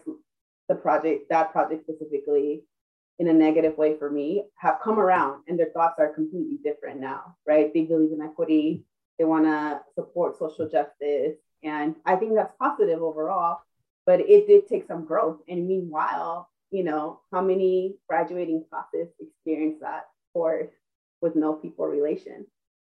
the 0.67 0.75
project, 0.75 1.29
that 1.29 1.51
project 1.51 1.83
specifically, 1.83 2.63
in 3.19 3.27
a 3.27 3.33
negative 3.33 3.77
way 3.77 3.97
for 3.97 4.09
me 4.09 4.43
have 4.55 4.79
come 4.83 4.99
around 4.99 5.43
and 5.47 5.57
their 5.57 5.69
thoughts 5.69 5.95
are 5.99 6.13
completely 6.13 6.57
different 6.63 6.99
now, 6.99 7.35
right? 7.47 7.73
They 7.73 7.83
believe 7.83 8.11
in 8.11 8.21
equity, 8.21 8.83
they 9.17 9.25
want 9.25 9.45
to 9.45 9.81
support 9.95 10.37
social 10.37 10.67
justice. 10.69 11.37
And 11.63 11.95
I 12.05 12.15
think 12.17 12.35
that's 12.35 12.53
positive 12.59 13.01
overall, 13.01 13.59
but 14.05 14.19
it 14.19 14.47
did 14.47 14.67
take 14.67 14.87
some 14.87 15.05
growth. 15.05 15.39
And 15.47 15.67
meanwhile, 15.67 16.49
you 16.71 16.83
know, 16.83 17.21
how 17.31 17.41
many 17.41 17.95
graduating 18.09 18.65
classes 18.69 19.07
experience 19.19 19.77
that 19.81 20.07
course 20.33 20.71
with 21.21 21.35
no 21.35 21.53
people 21.53 21.85
relation? 21.85 22.45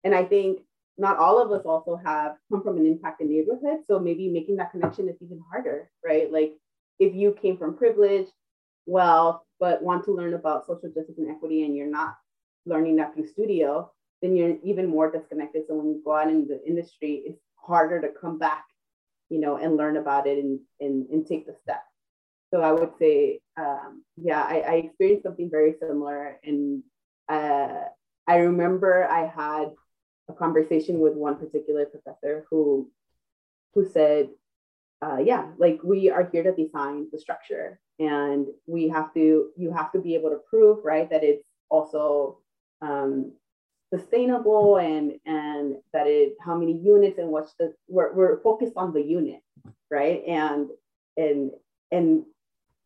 And 0.03 0.15
I 0.15 0.23
think 0.23 0.61
not 0.97 1.17
all 1.17 1.41
of 1.41 1.51
us 1.51 1.65
also 1.65 1.99
have 2.03 2.35
come 2.51 2.63
from 2.63 2.77
an 2.77 2.85
impacted 2.85 3.27
neighborhood. 3.27 3.79
So 3.87 3.99
maybe 3.99 4.29
making 4.29 4.57
that 4.57 4.71
connection 4.71 5.09
is 5.09 5.15
even 5.21 5.41
harder, 5.51 5.89
right? 6.05 6.31
Like 6.31 6.53
if 6.99 7.13
you 7.13 7.33
came 7.33 7.57
from 7.57 7.77
privilege, 7.77 8.27
wealth, 8.85 9.41
but 9.63 9.81
want 9.81 10.03
to 10.03 10.11
learn 10.11 10.33
about 10.33 10.67
social 10.67 10.89
justice 10.89 11.17
and 11.17 11.31
equity 11.31 11.63
and 11.63 11.73
you're 11.73 11.89
not 11.89 12.17
learning 12.65 12.97
that 12.97 13.13
through 13.13 13.25
studio, 13.25 13.89
then 14.21 14.35
you're 14.35 14.57
even 14.61 14.89
more 14.89 15.09
disconnected. 15.09 15.63
So 15.65 15.75
when 15.75 15.87
you 15.87 16.01
go 16.03 16.17
out 16.17 16.29
in 16.29 16.45
the 16.45 16.59
industry, 16.67 17.23
it's 17.25 17.39
harder 17.55 18.01
to 18.01 18.09
come 18.09 18.37
back, 18.37 18.65
you 19.29 19.39
know, 19.39 19.55
and 19.55 19.77
learn 19.77 19.95
about 19.95 20.27
it 20.27 20.37
and, 20.37 20.59
and, 20.81 21.07
and 21.09 21.25
take 21.25 21.45
the 21.47 21.55
step. 21.63 21.81
So 22.51 22.59
I 22.59 22.73
would 22.73 22.91
say, 22.99 23.39
um, 23.57 24.03
yeah, 24.17 24.43
I, 24.43 24.55
I, 24.71 24.73
experienced 24.83 25.23
something 25.23 25.49
very 25.49 25.75
similar. 25.79 26.41
And 26.43 26.83
uh, 27.29 27.83
I 28.27 28.35
remember 28.35 29.07
I 29.09 29.27
had 29.27 29.69
a 30.27 30.33
conversation 30.33 30.99
with 30.99 31.13
one 31.13 31.37
particular 31.37 31.85
professor 31.85 32.45
who, 32.49 32.91
who 33.73 33.87
said, 33.87 34.27
uh, 35.01 35.19
yeah, 35.23 35.51
like 35.57 35.79
we 35.85 36.09
are 36.09 36.27
here 36.33 36.43
to 36.43 36.51
design 36.51 37.07
the 37.13 37.17
structure 37.17 37.79
and 37.99 38.47
we 38.67 38.89
have 38.89 39.13
to, 39.13 39.49
you 39.55 39.71
have 39.71 39.91
to 39.91 39.99
be 39.99 40.15
able 40.15 40.29
to 40.29 40.39
prove, 40.49 40.83
right, 40.83 41.09
that 41.09 41.23
it's 41.23 41.43
also 41.69 42.39
um, 42.81 43.31
sustainable 43.93 44.77
and 44.77 45.13
and 45.25 45.75
that 45.93 46.07
it 46.07 46.35
how 46.43 46.55
many 46.55 46.73
units 46.73 47.19
and 47.19 47.29
what's 47.29 47.53
the 47.59 47.73
we're, 47.87 48.11
we're 48.13 48.41
focused 48.41 48.73
on 48.75 48.91
the 48.91 49.01
unit 49.01 49.39
right? 49.91 50.23
And 50.27 50.69
and 51.15 51.51
and 51.91 52.23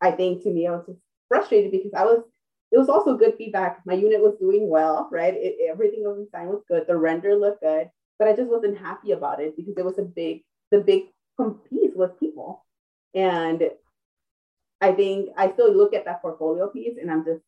i 0.02 0.10
think 0.10 0.42
to 0.42 0.50
me 0.50 0.66
i 0.66 0.70
was 0.70 0.84
just 0.86 0.98
frustrated 1.28 1.70
because 1.70 1.92
i 1.96 2.04
was 2.04 2.22
it 2.70 2.76
was 2.76 2.90
also 2.90 3.16
good 3.16 3.34
feedback. 3.38 3.80
My 3.86 3.94
unit 3.94 4.20
was 4.20 4.36
doing 4.38 4.68
well 4.68 5.08
right? 5.10 5.32
It, 5.34 5.56
everything 5.70 6.02
was 6.02 6.22
design 6.26 6.48
was 6.48 6.62
good. 6.68 6.86
The 6.86 6.96
render 6.96 7.34
looked 7.34 7.62
good 7.62 7.88
but 8.18 8.28
i 8.28 8.36
just 8.36 8.50
wasn't 8.50 8.78
happy 8.78 9.12
about 9.12 9.40
it 9.40 9.56
because 9.56 9.74
it 9.78 9.84
was 9.84 9.98
a 9.98 10.02
big 10.02 10.42
the 10.70 10.80
big 10.80 11.04
piece 11.70 11.94
was 11.94 12.10
people. 12.20 12.64
And 13.14 13.70
i 14.80 14.92
think 14.92 15.28
i 15.36 15.50
still 15.52 15.72
look 15.72 15.94
at 15.94 16.04
that 16.04 16.22
portfolio 16.22 16.68
piece 16.68 16.96
and 17.00 17.10
i'm 17.10 17.24
just 17.24 17.42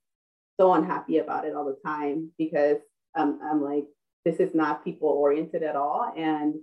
so 0.61 0.75
unhappy 0.75 1.19
about 1.19 1.47
it 1.47 1.55
all 1.55 1.65
the 1.65 1.79
time 1.85 2.31
because 2.37 2.77
um, 3.15 3.41
I'm 3.43 3.63
like, 3.63 3.85
this 4.27 4.37
is 4.41 4.55
not 4.55 4.85
people 4.85 5.09
oriented 5.09 5.63
at 5.63 5.75
all. 5.75 6.13
And 6.17 6.57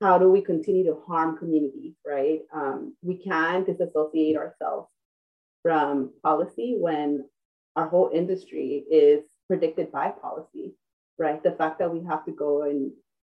how 0.00 0.18
do 0.18 0.30
we 0.30 0.40
continue 0.40 0.84
to 0.84 1.00
harm 1.06 1.36
communities, 1.36 1.94
right? 2.06 2.40
Um, 2.54 2.96
we 3.02 3.16
can 3.16 3.64
disassociate 3.64 4.36
ourselves 4.36 4.88
from 5.62 6.12
policy 6.22 6.76
when 6.78 7.24
our 7.74 7.88
whole 7.88 8.10
industry 8.14 8.84
is 8.90 9.24
predicted 9.48 9.90
by 9.90 10.10
policy, 10.10 10.74
right? 11.18 11.42
The 11.42 11.52
fact 11.52 11.80
that 11.80 11.92
we 11.92 12.04
have 12.04 12.24
to 12.26 12.32
go 12.32 12.62
and 12.62 12.92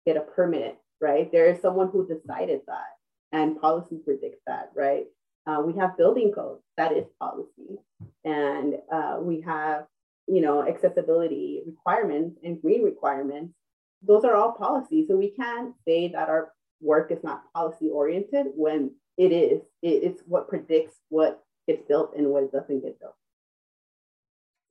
get 0.07 0.17
a 0.17 0.21
permit, 0.21 0.79
right? 1.01 1.31
There 1.33 1.47
is 1.47 1.61
someone 1.61 1.91
who 1.91 2.07
decided 2.07 2.61
that, 2.69 2.97
and 3.33 3.61
policy 3.61 3.99
predicts 4.05 4.43
that, 4.47 4.71
right? 4.77 5.07
Uh, 5.49 5.63
we 5.63 5.73
have 5.79 5.97
building 5.97 6.31
codes, 6.31 6.63
that 6.77 6.93
is 6.93 7.07
policy. 7.19 7.79
And 8.25 8.75
uh, 8.93 9.17
we 9.21 9.41
have 9.41 9.87
you 10.29 10.43
know, 10.43 10.67
accessibility 10.67 11.63
requirements 11.67 12.39
and 12.45 12.61
green 12.61 12.85
requirements, 12.85 13.55
those 14.03 14.25
are 14.25 14.37
all 14.37 14.53
policy. 14.53 15.07
So 15.09 15.17
we 15.17 15.31
can't 15.31 15.75
say 15.87 16.09
that 16.09 16.29
our 16.29 16.53
work 16.81 17.11
is 17.11 17.25
not 17.25 17.51
policy 17.55 17.89
oriented 17.89 18.49
when 18.55 18.93
it 19.17 19.33
is. 19.33 19.63
It's 19.83 20.23
what 20.27 20.49
predicts 20.49 20.97
what 21.09 21.43
gets 21.67 21.83
built 21.89 22.13
and 22.17 22.29
what 22.29 22.53
doesn't 22.53 22.83
get 22.83 23.01
built. 23.01 23.15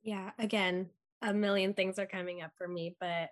Yeah, 0.02 0.30
again, 0.38 0.88
a 1.20 1.34
million 1.34 1.74
things 1.74 1.98
are 1.98 2.06
coming 2.06 2.40
up 2.40 2.52
for 2.56 2.68
me, 2.68 2.96
but 3.00 3.30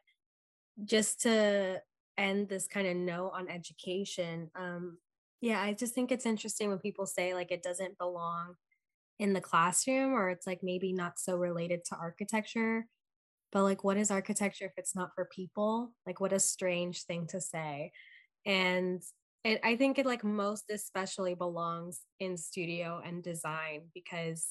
just 0.84 1.22
to 1.22 1.80
end 2.18 2.48
this 2.48 2.66
kind 2.66 2.88
of 2.88 2.96
note 2.96 3.30
on 3.34 3.48
education, 3.48 4.50
um, 4.56 4.98
yeah, 5.46 5.62
I 5.62 5.72
just 5.72 5.94
think 5.94 6.10
it's 6.10 6.26
interesting 6.26 6.68
when 6.68 6.78
people 6.78 7.06
say 7.06 7.34
like 7.34 7.50
it 7.50 7.62
doesn't 7.62 7.98
belong 7.98 8.54
in 9.18 9.32
the 9.32 9.40
classroom 9.40 10.12
or 10.12 10.28
it's 10.28 10.46
like 10.46 10.60
maybe 10.62 10.92
not 10.92 11.18
so 11.18 11.36
related 11.36 11.84
to 11.86 11.96
architecture 11.96 12.86
but 13.52 13.62
like 13.62 13.84
what 13.84 13.96
is 13.96 14.10
architecture 14.10 14.66
if 14.66 14.72
it's 14.76 14.94
not 14.94 15.14
for 15.14 15.24
people? 15.24 15.92
Like 16.04 16.20
what 16.20 16.32
a 16.32 16.40
strange 16.40 17.04
thing 17.04 17.26
to 17.28 17.40
say. 17.40 17.92
And 18.44 19.00
it, 19.46 19.60
i 19.62 19.76
think 19.76 19.98
it 19.98 20.06
like 20.06 20.24
most 20.24 20.64
especially 20.70 21.34
belongs 21.34 22.00
in 22.18 22.36
studio 22.36 23.00
and 23.04 23.22
design 23.22 23.82
because 23.94 24.48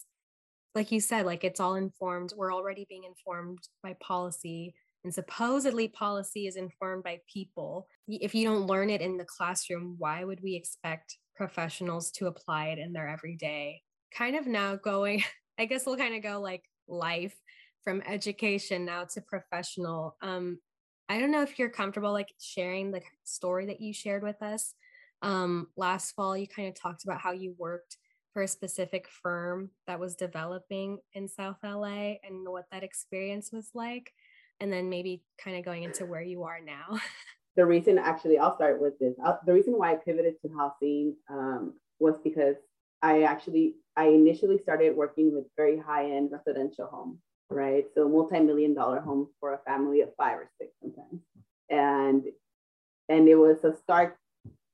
like 0.73 0.91
you 0.91 1.01
said 1.01 1.25
like 1.25 1.43
it's 1.43 1.59
all 1.59 1.75
informed 1.75 2.31
we're 2.37 2.53
already 2.53 2.85
being 2.87 3.03
informed 3.03 3.59
by 3.83 3.93
policy 4.01 4.73
and 5.05 5.13
supposedly 5.13 5.87
policy 5.87 6.47
is 6.47 6.57
informed 6.57 7.03
by 7.03 7.21
people 7.31 7.87
if 8.09 8.35
you 8.35 8.45
don't 8.45 8.67
learn 8.67 8.89
it 8.89 8.99
in 8.99 9.15
the 9.15 9.25
classroom 9.25 9.95
why 9.97 10.25
would 10.25 10.41
we 10.43 10.55
expect 10.55 11.17
professionals 11.35 12.11
to 12.11 12.27
apply 12.27 12.67
it 12.67 12.79
in 12.79 12.91
their 12.91 13.07
everyday 13.07 13.81
kind 14.15 14.35
of 14.35 14.47
now 14.47 14.75
going, 14.75 15.23
I 15.59 15.65
guess 15.65 15.85
we'll 15.85 15.97
kind 15.97 16.15
of 16.15 16.23
go 16.23 16.39
like 16.41 16.63
life 16.87 17.35
from 17.83 18.01
education 18.07 18.85
now 18.85 19.05
to 19.13 19.21
professional. 19.21 20.15
Um, 20.21 20.59
I 21.07 21.19
don't 21.19 21.31
know 21.31 21.43
if 21.43 21.59
you're 21.59 21.69
comfortable 21.69 22.11
like 22.11 22.33
sharing 22.39 22.91
the 22.91 23.01
story 23.23 23.67
that 23.67 23.81
you 23.81 23.93
shared 23.93 24.23
with 24.23 24.41
us. 24.41 24.73
Um, 25.21 25.67
last 25.77 26.13
fall, 26.13 26.35
you 26.35 26.47
kind 26.47 26.67
of 26.67 26.75
talked 26.75 27.03
about 27.03 27.19
how 27.19 27.31
you 27.31 27.53
worked 27.57 27.97
for 28.33 28.41
a 28.41 28.47
specific 28.47 29.07
firm 29.07 29.69
that 29.87 29.99
was 29.99 30.15
developing 30.15 30.97
in 31.13 31.27
South 31.27 31.57
LA 31.63 32.15
and 32.23 32.47
what 32.47 32.65
that 32.71 32.83
experience 32.83 33.51
was 33.53 33.69
like. 33.73 34.11
And 34.59 34.71
then 34.71 34.89
maybe 34.89 35.23
kind 35.43 35.57
of 35.57 35.65
going 35.65 35.83
into 35.83 36.05
where 36.05 36.21
you 36.21 36.43
are 36.43 36.59
now. 36.65 36.99
the 37.55 37.65
reason, 37.65 37.97
actually, 37.97 38.37
I'll 38.37 38.55
start 38.55 38.81
with 38.81 38.97
this. 38.99 39.13
Uh, 39.23 39.35
the 39.45 39.53
reason 39.53 39.73
why 39.73 39.91
I 39.91 39.95
pivoted 39.95 40.35
to 40.41 40.49
housing 40.57 41.15
um, 41.29 41.73
was 41.99 42.15
because 42.23 42.55
I 43.01 43.23
actually 43.23 43.75
I 43.95 44.07
initially 44.07 44.57
started 44.57 44.95
working 44.95 45.33
with 45.33 45.45
very 45.55 45.77
high 45.77 46.11
end 46.11 46.31
residential 46.31 46.87
homes, 46.87 47.19
right? 47.49 47.85
So 47.93 48.09
multi 48.09 48.39
million 48.39 48.73
dollar 48.73 48.99
homes 48.99 49.29
for 49.39 49.53
a 49.53 49.59
family 49.59 50.01
of 50.01 50.09
five 50.17 50.37
or 50.37 50.49
six 50.59 50.71
sometimes, 50.81 51.21
and 51.69 52.23
and 53.07 53.27
it 53.27 53.35
was 53.35 53.63
a 53.63 53.75
stark 53.83 54.17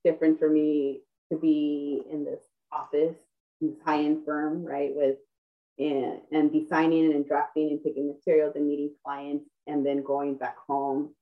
difference 0.03 0.39
for 0.39 0.49
me 0.49 1.01
to 1.31 1.37
be 1.37 2.01
in 2.11 2.23
this 2.23 2.41
office, 2.71 3.17
this 3.59 3.75
high 3.85 4.03
end 4.03 4.23
firm, 4.25 4.63
right, 4.63 4.91
with 4.95 5.17
and, 5.77 6.21
and 6.31 6.51
designing 6.51 7.13
and 7.13 7.27
drafting 7.27 7.69
and 7.69 7.83
picking 7.83 8.07
materials 8.07 8.55
and 8.55 8.67
meeting 8.67 8.91
clients, 9.03 9.45
and 9.67 9.85
then 9.85 10.03
going 10.03 10.35
back 10.35 10.55
home 10.67 11.13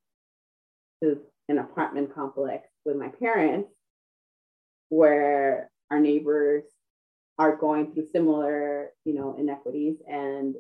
to 1.02 1.20
an 1.48 1.58
apartment 1.58 2.14
complex 2.14 2.68
with 2.86 2.96
my 2.96 3.08
parents, 3.08 3.70
where 4.90 5.70
our 5.92 6.00
neighbors 6.00 6.64
are 7.38 7.56
going 7.56 7.94
through 7.94 8.08
similar, 8.12 8.90
you 9.06 9.14
know, 9.14 9.36
inequities 9.40 9.98
and 10.08 10.56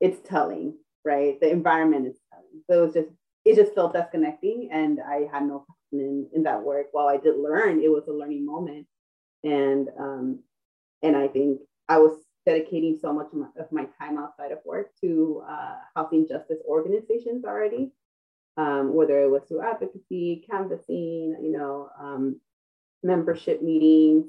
it's 0.00 0.26
telling, 0.28 0.74
right? 1.04 1.38
The 1.40 1.50
environment 1.50 2.06
is 2.06 2.16
telling. 2.32 2.62
So 2.68 2.82
it 2.82 2.86
was 2.86 2.94
just, 2.94 3.08
it 3.44 3.56
just 3.56 3.74
felt 3.74 3.92
disconnecting 3.92 4.70
and 4.72 4.98
I 5.06 5.28
had 5.30 5.46
no 5.46 5.66
passion 5.66 6.04
in, 6.04 6.28
in 6.34 6.42
that 6.44 6.62
work. 6.62 6.86
While 6.92 7.08
I 7.08 7.18
did 7.18 7.36
learn, 7.36 7.82
it 7.82 7.90
was 7.90 8.04
a 8.08 8.12
learning 8.12 8.46
moment. 8.46 8.86
And, 9.42 9.88
um, 9.98 10.38
and 11.02 11.16
I 11.16 11.28
think 11.28 11.60
I 11.88 11.98
was 11.98 12.16
dedicating 12.46 12.98
so 13.00 13.12
much 13.12 13.28
of 13.58 13.72
my, 13.72 13.86
time 13.98 14.18
outside 14.18 14.52
of 14.52 14.58
work 14.64 14.90
to 15.00 15.42
uh, 15.48 15.76
housing 15.94 16.28
justice 16.28 16.58
organizations 16.68 17.44
already, 17.44 17.90
um, 18.56 18.94
whether 18.94 19.22
it 19.22 19.30
was 19.30 19.42
through 19.48 19.62
advocacy, 19.62 20.44
canvassing, 20.48 21.36
you 21.42 21.52
know, 21.52 21.88
um, 21.98 22.40
membership 23.02 23.62
meetings, 23.62 24.26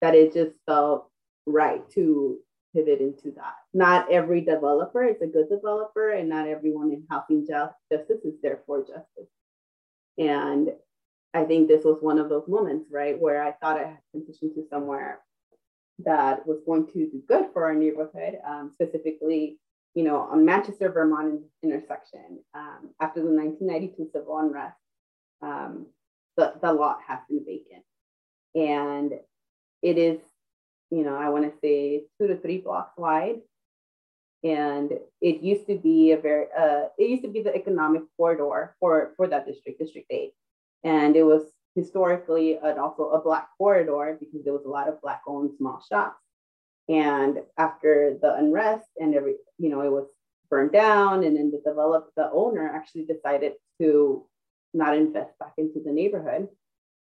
that 0.00 0.14
it 0.14 0.32
just 0.32 0.52
felt 0.66 1.08
right 1.46 1.88
to 1.90 2.38
pivot 2.74 3.00
into 3.00 3.30
that. 3.32 3.54
Not 3.74 4.10
every 4.10 4.40
developer 4.40 5.04
is 5.04 5.20
a 5.20 5.26
good 5.26 5.48
developer, 5.48 6.10
and 6.10 6.28
not 6.28 6.48
everyone 6.48 6.90
in 6.90 7.04
housing 7.10 7.46
justice 7.46 8.20
is 8.24 8.34
there 8.42 8.60
for 8.66 8.80
justice. 8.80 9.30
And 10.18 10.70
I 11.34 11.44
think 11.44 11.68
this 11.68 11.84
was 11.84 11.98
one 12.00 12.18
of 12.18 12.28
those 12.28 12.48
moments, 12.48 12.86
right, 12.90 13.18
where 13.18 13.42
I 13.42 13.52
thought 13.52 13.78
I 13.78 13.88
had 13.88 13.98
transitioned 14.14 14.54
to 14.54 14.64
somewhere 14.68 15.20
that 16.04 16.46
was 16.46 16.60
going 16.66 16.86
to 16.88 17.10
do 17.10 17.22
good 17.28 17.46
for 17.52 17.64
our 17.64 17.74
neighborhood, 17.74 18.38
um, 18.46 18.70
specifically, 18.72 19.58
you 19.94 20.04
know, 20.04 20.18
on 20.20 20.44
Manchester 20.44 20.90
Vermont 20.90 21.40
intersection. 21.62 22.40
Um, 22.54 22.90
after 23.00 23.20
the 23.20 23.30
1992 23.30 24.10
civil 24.12 24.38
unrest, 24.38 24.76
um, 25.42 25.86
the, 26.36 26.54
the 26.60 26.72
lot 26.72 27.00
has 27.06 27.20
been 27.28 27.44
vacant. 27.44 27.84
And 28.54 29.12
it 29.82 29.98
is, 29.98 30.18
you 30.90 31.04
know, 31.04 31.16
I 31.16 31.28
want 31.28 31.44
to 31.44 31.58
say 31.60 32.04
two 32.18 32.28
to 32.28 32.36
three 32.36 32.58
blocks 32.58 32.96
wide. 32.96 33.40
And 34.44 34.92
it 35.20 35.42
used 35.42 35.66
to 35.68 35.78
be 35.78 36.12
a 36.12 36.18
very, 36.18 36.46
uh, 36.58 36.86
it 36.98 37.08
used 37.10 37.22
to 37.22 37.28
be 37.28 37.42
the 37.42 37.54
economic 37.54 38.02
corridor 38.16 38.74
for, 38.80 39.12
for 39.16 39.28
that 39.28 39.46
district, 39.46 39.78
District 39.78 40.06
8. 40.10 40.32
And 40.84 41.14
it 41.14 41.22
was 41.22 41.42
historically 41.74 42.58
an, 42.62 42.78
also 42.78 43.10
a 43.10 43.22
black 43.22 43.48
corridor 43.56 44.16
because 44.18 44.44
there 44.44 44.52
was 44.52 44.64
a 44.64 44.70
lot 44.70 44.88
of 44.88 45.00
black 45.00 45.22
owned 45.26 45.50
small 45.56 45.82
shops. 45.88 46.20
And 46.88 47.38
after 47.56 48.18
the 48.20 48.34
unrest 48.34 48.88
and 48.98 49.14
every, 49.14 49.36
you 49.58 49.70
know, 49.70 49.80
it 49.82 49.90
was 49.90 50.08
burned 50.50 50.72
down 50.72 51.24
and 51.24 51.36
then 51.36 51.50
the 51.50 51.62
developer, 51.64 52.10
the 52.16 52.30
owner 52.30 52.70
actually 52.74 53.04
decided 53.04 53.52
to 53.80 54.26
not 54.74 54.96
invest 54.96 55.38
back 55.38 55.52
into 55.58 55.80
the 55.84 55.92
neighborhood. 55.92 56.48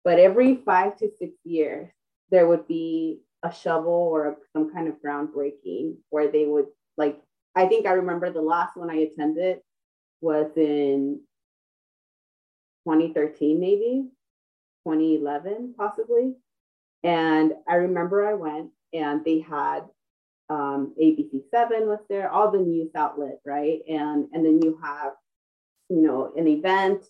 But 0.03 0.19
every 0.19 0.57
five 0.65 0.97
to 0.99 1.11
six 1.19 1.35
years, 1.45 1.91
there 2.31 2.49
would 2.49 2.67
be 2.67 3.21
a 3.43 3.53
shovel 3.53 3.93
or 3.93 4.37
some 4.53 4.73
kind 4.73 4.89
of 4.89 4.95
groundbreaking 5.05 5.97
where 6.11 6.31
they 6.31 6.47
would 6.47 6.67
like 6.97 7.21
i 7.55 7.67
think 7.67 7.87
i 7.87 7.93
remember 7.93 8.33
the 8.33 8.41
last 8.41 8.77
one 8.77 8.91
i 8.91 8.97
attended 8.97 9.59
was 10.21 10.51
in 10.57 11.21
2013 12.85 13.61
maybe 13.61 14.09
2011 14.87 15.75
possibly 15.77 16.35
and 17.03 17.53
i 17.69 17.75
remember 17.75 18.27
i 18.27 18.35
went 18.35 18.71
and 18.93 19.25
they 19.25 19.41
had 19.41 19.81
um, 20.49 20.95
abc7 21.03 21.87
was 21.87 21.99
there 22.09 22.31
all 22.31 22.53
the 22.53 22.59
news 22.59 22.91
outlet 22.95 23.41
right 23.45 23.81
and 23.89 24.29
and 24.33 24.47
then 24.47 24.61
you 24.63 24.79
have 24.83 25.13
you 25.89 26.03
know 26.03 26.33
an 26.37 26.47
event 26.47 27.05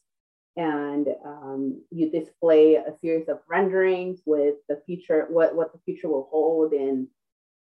and 0.56 1.08
um, 1.24 1.82
you 1.90 2.10
display 2.10 2.76
a 2.76 2.94
series 3.02 3.28
of 3.28 3.40
renderings 3.48 4.20
with 4.24 4.54
the 4.68 4.80
future, 4.86 5.26
what, 5.28 5.54
what 5.54 5.72
the 5.72 5.78
future 5.84 6.08
will 6.08 6.28
hold, 6.30 6.72
and 6.72 7.08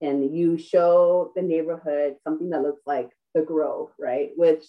and 0.02 0.36
you 0.36 0.58
show 0.58 1.32
the 1.36 1.42
neighborhood 1.42 2.16
something 2.24 2.50
that 2.50 2.62
looks 2.62 2.82
like 2.86 3.10
the 3.34 3.42
Grove, 3.42 3.90
right? 3.98 4.30
Which, 4.36 4.64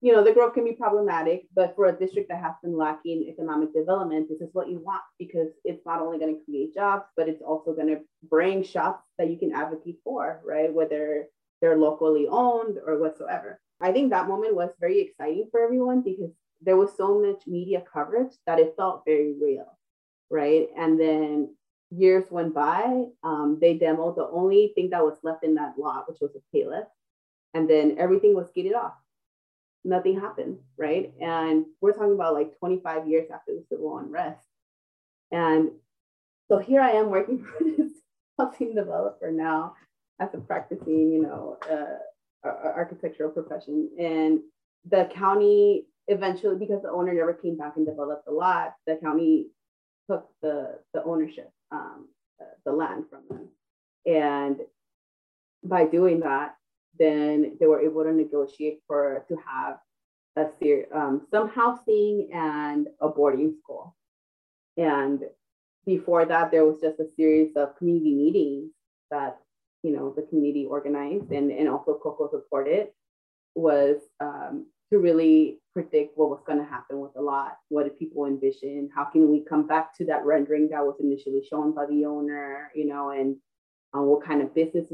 you 0.00 0.12
know, 0.12 0.22
the 0.22 0.32
growth 0.32 0.54
can 0.54 0.64
be 0.64 0.72
problematic, 0.72 1.46
but 1.54 1.74
for 1.74 1.86
a 1.86 1.98
district 1.98 2.28
that 2.28 2.40
has 2.40 2.52
been 2.62 2.76
lacking 2.76 3.26
economic 3.28 3.74
development, 3.74 4.28
this 4.28 4.40
is 4.40 4.50
what 4.52 4.68
you 4.68 4.78
want 4.78 5.02
because 5.18 5.48
it's 5.64 5.84
not 5.84 6.00
only 6.00 6.18
going 6.18 6.36
to 6.36 6.44
create 6.44 6.74
jobs, 6.74 7.04
but 7.16 7.28
it's 7.28 7.42
also 7.42 7.72
going 7.72 7.88
to 7.88 8.00
bring 8.30 8.62
shops 8.62 9.02
that 9.18 9.28
you 9.28 9.36
can 9.36 9.52
advocate 9.52 9.98
for, 10.04 10.40
right? 10.44 10.72
Whether 10.72 11.26
they're 11.60 11.76
locally 11.76 12.28
owned 12.30 12.78
or 12.86 12.98
whatsoever. 12.98 13.60
I 13.80 13.90
think 13.90 14.10
that 14.10 14.28
moment 14.28 14.54
was 14.54 14.70
very 14.78 15.00
exciting 15.00 15.48
for 15.50 15.60
everyone 15.60 16.02
because 16.02 16.30
there 16.60 16.76
was 16.76 16.96
so 16.96 17.20
much 17.20 17.42
media 17.46 17.82
coverage 17.92 18.32
that 18.46 18.60
it 18.60 18.74
felt 18.76 19.02
very 19.04 19.34
real, 19.40 19.78
right? 20.30 20.68
And 20.76 20.98
then 20.98 21.54
years 21.90 22.24
went 22.30 22.54
by, 22.54 23.04
um, 23.24 23.58
they 23.60 23.78
demoed 23.78 24.14
the 24.14 24.28
only 24.28 24.72
thing 24.76 24.90
that 24.90 25.04
was 25.04 25.18
left 25.24 25.44
in 25.44 25.54
that 25.56 25.74
lot, 25.76 26.08
which 26.08 26.18
was 26.20 26.30
a 26.36 26.56
payless, 26.56 26.86
and 27.54 27.68
then 27.68 27.96
everything 27.98 28.34
was 28.34 28.50
gated 28.54 28.74
off. 28.74 28.94
Nothing 29.84 30.20
happened, 30.20 30.58
right? 30.76 31.12
And 31.20 31.66
we're 31.80 31.92
talking 31.92 32.14
about 32.14 32.34
like 32.34 32.58
25 32.58 33.08
years 33.08 33.28
after 33.32 33.52
the 33.52 33.64
civil 33.70 33.98
unrest. 33.98 34.44
And 35.30 35.70
so 36.48 36.58
here 36.58 36.80
I 36.80 36.92
am 36.92 37.10
working 37.10 37.44
for 37.58 37.64
this 37.64 37.92
housing 38.38 38.74
developer 38.74 39.30
now 39.30 39.74
as 40.20 40.30
a 40.34 40.38
practicing, 40.38 41.12
you 41.12 41.22
know, 41.22 41.58
uh, 41.70 42.48
architectural 42.48 43.30
profession. 43.30 43.88
And 43.98 44.40
the 44.88 45.10
county 45.14 45.86
eventually, 46.08 46.56
because 46.56 46.82
the 46.82 46.90
owner 46.90 47.12
never 47.12 47.34
came 47.34 47.56
back 47.56 47.74
and 47.76 47.86
developed 47.86 48.24
the 48.24 48.32
lot, 48.32 48.74
the 48.86 48.96
county 48.96 49.48
took 50.10 50.28
the, 50.42 50.78
the 50.94 51.04
ownership, 51.04 51.52
um, 51.70 52.08
uh, 52.40 52.44
the 52.64 52.72
land 52.72 53.04
from 53.10 53.22
them. 53.28 53.48
And 54.06 54.56
by 55.62 55.84
doing 55.84 56.20
that, 56.20 56.56
then 56.98 57.56
they 57.58 57.66
were 57.66 57.80
able 57.80 58.04
to 58.04 58.12
negotiate 58.12 58.80
for 58.86 59.24
to 59.28 59.36
have 59.46 59.78
a 60.36 60.46
ser- 60.60 60.86
um, 60.94 61.26
some 61.30 61.48
housing 61.48 62.30
and 62.32 62.88
a 63.00 63.08
boarding 63.08 63.54
school. 63.62 63.96
And 64.76 65.22
before 65.84 66.24
that, 66.26 66.50
there 66.50 66.64
was 66.64 66.80
just 66.80 67.00
a 67.00 67.08
series 67.16 67.56
of 67.56 67.76
community 67.76 68.14
meetings 68.14 68.70
that 69.10 69.38
you 69.82 69.92
know 69.92 70.12
the 70.14 70.22
community 70.22 70.66
organized 70.66 71.30
and, 71.30 71.50
and 71.50 71.68
also 71.68 71.98
Coco 72.02 72.28
supported 72.30 72.88
was 73.54 73.96
um, 74.20 74.66
to 74.90 74.98
really 74.98 75.60
predict 75.72 76.16
what 76.16 76.30
was 76.30 76.42
going 76.46 76.58
to 76.58 76.64
happen 76.64 77.00
with 77.00 77.12
the 77.14 77.20
lot. 77.20 77.56
What 77.68 77.84
did 77.84 77.98
people 77.98 78.26
envision? 78.26 78.90
How 78.94 79.04
can 79.04 79.30
we 79.30 79.44
come 79.44 79.66
back 79.66 79.96
to 79.96 80.04
that 80.06 80.24
rendering 80.24 80.68
that 80.70 80.84
was 80.84 80.96
initially 81.00 81.42
shown 81.48 81.74
by 81.74 81.86
the 81.86 82.04
owner, 82.04 82.70
you 82.74 82.86
know, 82.86 83.10
and 83.10 83.36
um, 83.94 84.06
what 84.06 84.24
kind 84.24 84.42
of 84.42 84.54
business 84.54 84.86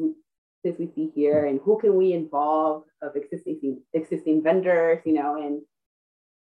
we 0.79 0.91
see 0.95 1.11
here 1.15 1.47
and 1.47 1.61
who 1.63 1.79
can 1.79 1.97
we 1.97 2.13
involve 2.13 2.85
of 3.03 3.17
existing 3.17 3.81
existing 3.93 4.43
vendors, 4.43 5.01
you 5.05 5.13
know, 5.13 5.37
and 5.37 5.63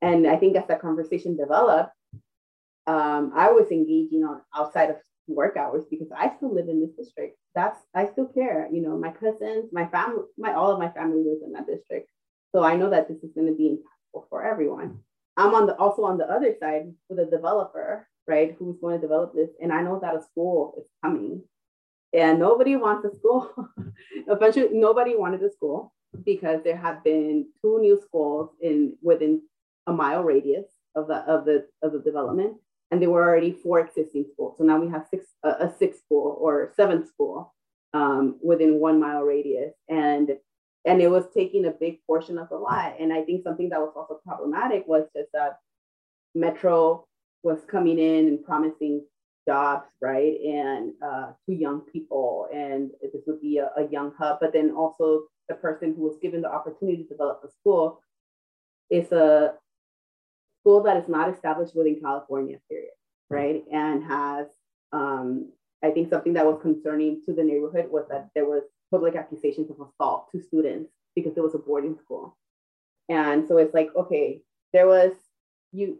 and 0.01 0.27
I 0.27 0.37
think 0.37 0.55
as 0.55 0.67
that 0.67 0.81
conversation 0.81 1.35
developed, 1.35 1.91
um, 2.87 3.33
I 3.35 3.51
was 3.51 3.71
engaging 3.71 4.23
on 4.23 4.41
outside 4.55 4.89
of 4.89 4.97
work 5.27 5.57
hours 5.57 5.83
because 5.89 6.07
I 6.15 6.31
still 6.37 6.53
live 6.53 6.69
in 6.69 6.81
this 6.81 6.95
district. 6.97 7.37
That's 7.55 7.79
I 7.93 8.07
still 8.07 8.27
care. 8.27 8.67
You 8.71 8.81
know, 8.81 8.97
my 8.97 9.11
cousins, 9.11 9.69
my 9.71 9.85
family, 9.87 10.23
my 10.37 10.53
all 10.53 10.71
of 10.71 10.79
my 10.79 10.89
family 10.89 11.23
lives 11.23 11.41
in 11.45 11.53
that 11.53 11.67
district. 11.67 12.09
So 12.53 12.63
I 12.63 12.75
know 12.75 12.89
that 12.89 13.07
this 13.07 13.23
is 13.23 13.31
going 13.33 13.47
to 13.47 13.55
be 13.55 13.69
impactful 13.69 14.23
for 14.29 14.43
everyone. 14.43 14.99
I'm 15.37 15.53
on 15.53 15.67
the 15.67 15.75
also 15.75 16.03
on 16.03 16.17
the 16.17 16.29
other 16.29 16.55
side 16.59 16.91
with 17.07 17.19
a 17.19 17.25
developer, 17.25 18.07
right, 18.27 18.55
who's 18.57 18.79
going 18.81 18.95
to 18.97 19.01
develop 19.01 19.33
this. 19.33 19.49
And 19.61 19.71
I 19.71 19.81
know 19.81 19.99
that 19.99 20.15
a 20.15 20.23
school 20.23 20.75
is 20.77 20.87
coming. 21.03 21.43
And 22.13 22.39
nobody 22.39 22.75
wants 22.75 23.05
a 23.05 23.15
school. 23.15 23.53
Eventually, 24.27 24.69
nobody 24.71 25.15
wanted 25.15 25.43
a 25.43 25.51
school 25.51 25.93
because 26.25 26.63
there 26.63 26.77
have 26.77 27.03
been 27.03 27.47
two 27.61 27.79
new 27.79 27.99
schools 28.01 28.49
in 28.61 28.97
within 29.01 29.41
a 29.87 29.93
mile 29.93 30.23
radius 30.23 30.65
of 30.95 31.07
the 31.07 31.17
of 31.17 31.45
the 31.45 31.67
of 31.83 31.93
the 31.93 31.99
development 31.99 32.57
and 32.91 33.01
there 33.01 33.09
were 33.09 33.23
already 33.23 33.51
four 33.51 33.79
existing 33.79 34.25
schools. 34.33 34.57
So 34.57 34.63
now 34.63 34.79
we 34.79 34.89
have 34.89 35.05
six, 35.09 35.25
uh, 35.43 35.55
a 35.59 35.73
sixth 35.77 36.01
school 36.01 36.37
or 36.39 36.71
seventh 36.75 37.07
school 37.07 37.53
um, 37.93 38.37
within 38.41 38.79
one 38.79 38.99
mile 38.99 39.21
radius, 39.21 39.73
and 39.87 40.31
and 40.85 41.01
it 41.01 41.09
was 41.09 41.25
taking 41.35 41.65
a 41.65 41.71
big 41.71 41.99
portion 42.07 42.37
of 42.37 42.49
the 42.49 42.55
lot. 42.55 42.95
And 42.99 43.11
I 43.11 43.21
think 43.23 43.43
something 43.43 43.69
that 43.69 43.79
was 43.79 43.93
also 43.95 44.19
problematic 44.25 44.87
was 44.87 45.03
just 45.15 45.29
that 45.33 45.59
Metro 46.33 47.05
was 47.43 47.59
coming 47.69 47.99
in 47.99 48.27
and 48.27 48.43
promising 48.43 49.05
jobs, 49.47 49.87
right, 50.01 50.39
and 50.41 50.93
uh, 51.03 51.31
to 51.45 51.55
young 51.55 51.81
people, 51.81 52.47
and 52.53 52.91
this 53.01 53.23
would 53.25 53.41
be 53.41 53.57
a, 53.57 53.69
a 53.77 53.87
young 53.89 54.13
hub. 54.17 54.37
But 54.41 54.53
then 54.53 54.71
also 54.71 55.23
the 55.47 55.55
person 55.55 55.95
who 55.95 56.03
was 56.03 56.17
given 56.21 56.41
the 56.41 56.51
opportunity 56.51 57.03
to 57.03 57.09
develop 57.09 57.41
the 57.41 57.49
school 57.49 58.01
is 58.89 59.11
a 59.11 59.53
school 60.61 60.83
that 60.83 60.97
is 60.97 61.07
not 61.07 61.29
established 61.29 61.75
within 61.75 61.99
California, 61.99 62.57
period, 62.69 62.91
right? 63.29 63.63
And 63.71 64.03
has, 64.03 64.47
um, 64.91 65.51
I 65.83 65.91
think 65.91 66.09
something 66.09 66.33
that 66.33 66.45
was 66.45 66.59
concerning 66.61 67.21
to 67.25 67.33
the 67.33 67.43
neighborhood 67.43 67.89
was 67.89 68.05
that 68.09 68.29
there 68.35 68.45
was 68.45 68.63
public 68.91 69.15
accusations 69.15 69.69
of 69.69 69.77
assault 69.79 70.29
to 70.31 70.41
students 70.41 70.91
because 71.15 71.37
it 71.37 71.43
was 71.43 71.55
a 71.55 71.59
boarding 71.59 71.97
school. 71.97 72.37
And 73.07 73.47
so 73.47 73.57
it's 73.57 73.73
like, 73.73 73.89
okay, 73.95 74.41
there 74.73 74.87
was, 74.87 75.13
you, 75.71 75.97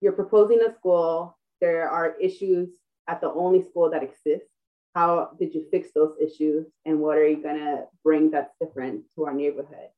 you're 0.00 0.12
proposing 0.12 0.60
a 0.60 0.74
school, 0.74 1.37
there 1.60 1.88
are 1.88 2.16
issues 2.20 2.68
at 3.06 3.20
the 3.20 3.30
only 3.30 3.62
school 3.62 3.90
that 3.90 4.02
exists. 4.02 4.48
How 4.94 5.30
did 5.38 5.54
you 5.54 5.66
fix 5.70 5.90
those 5.94 6.14
issues? 6.20 6.66
And 6.84 7.00
what 7.00 7.18
are 7.18 7.26
you 7.28 7.42
gonna 7.42 7.84
bring 8.04 8.30
that's 8.30 8.54
different 8.60 9.04
to 9.14 9.24
our 9.26 9.34
neighborhood? 9.34 9.88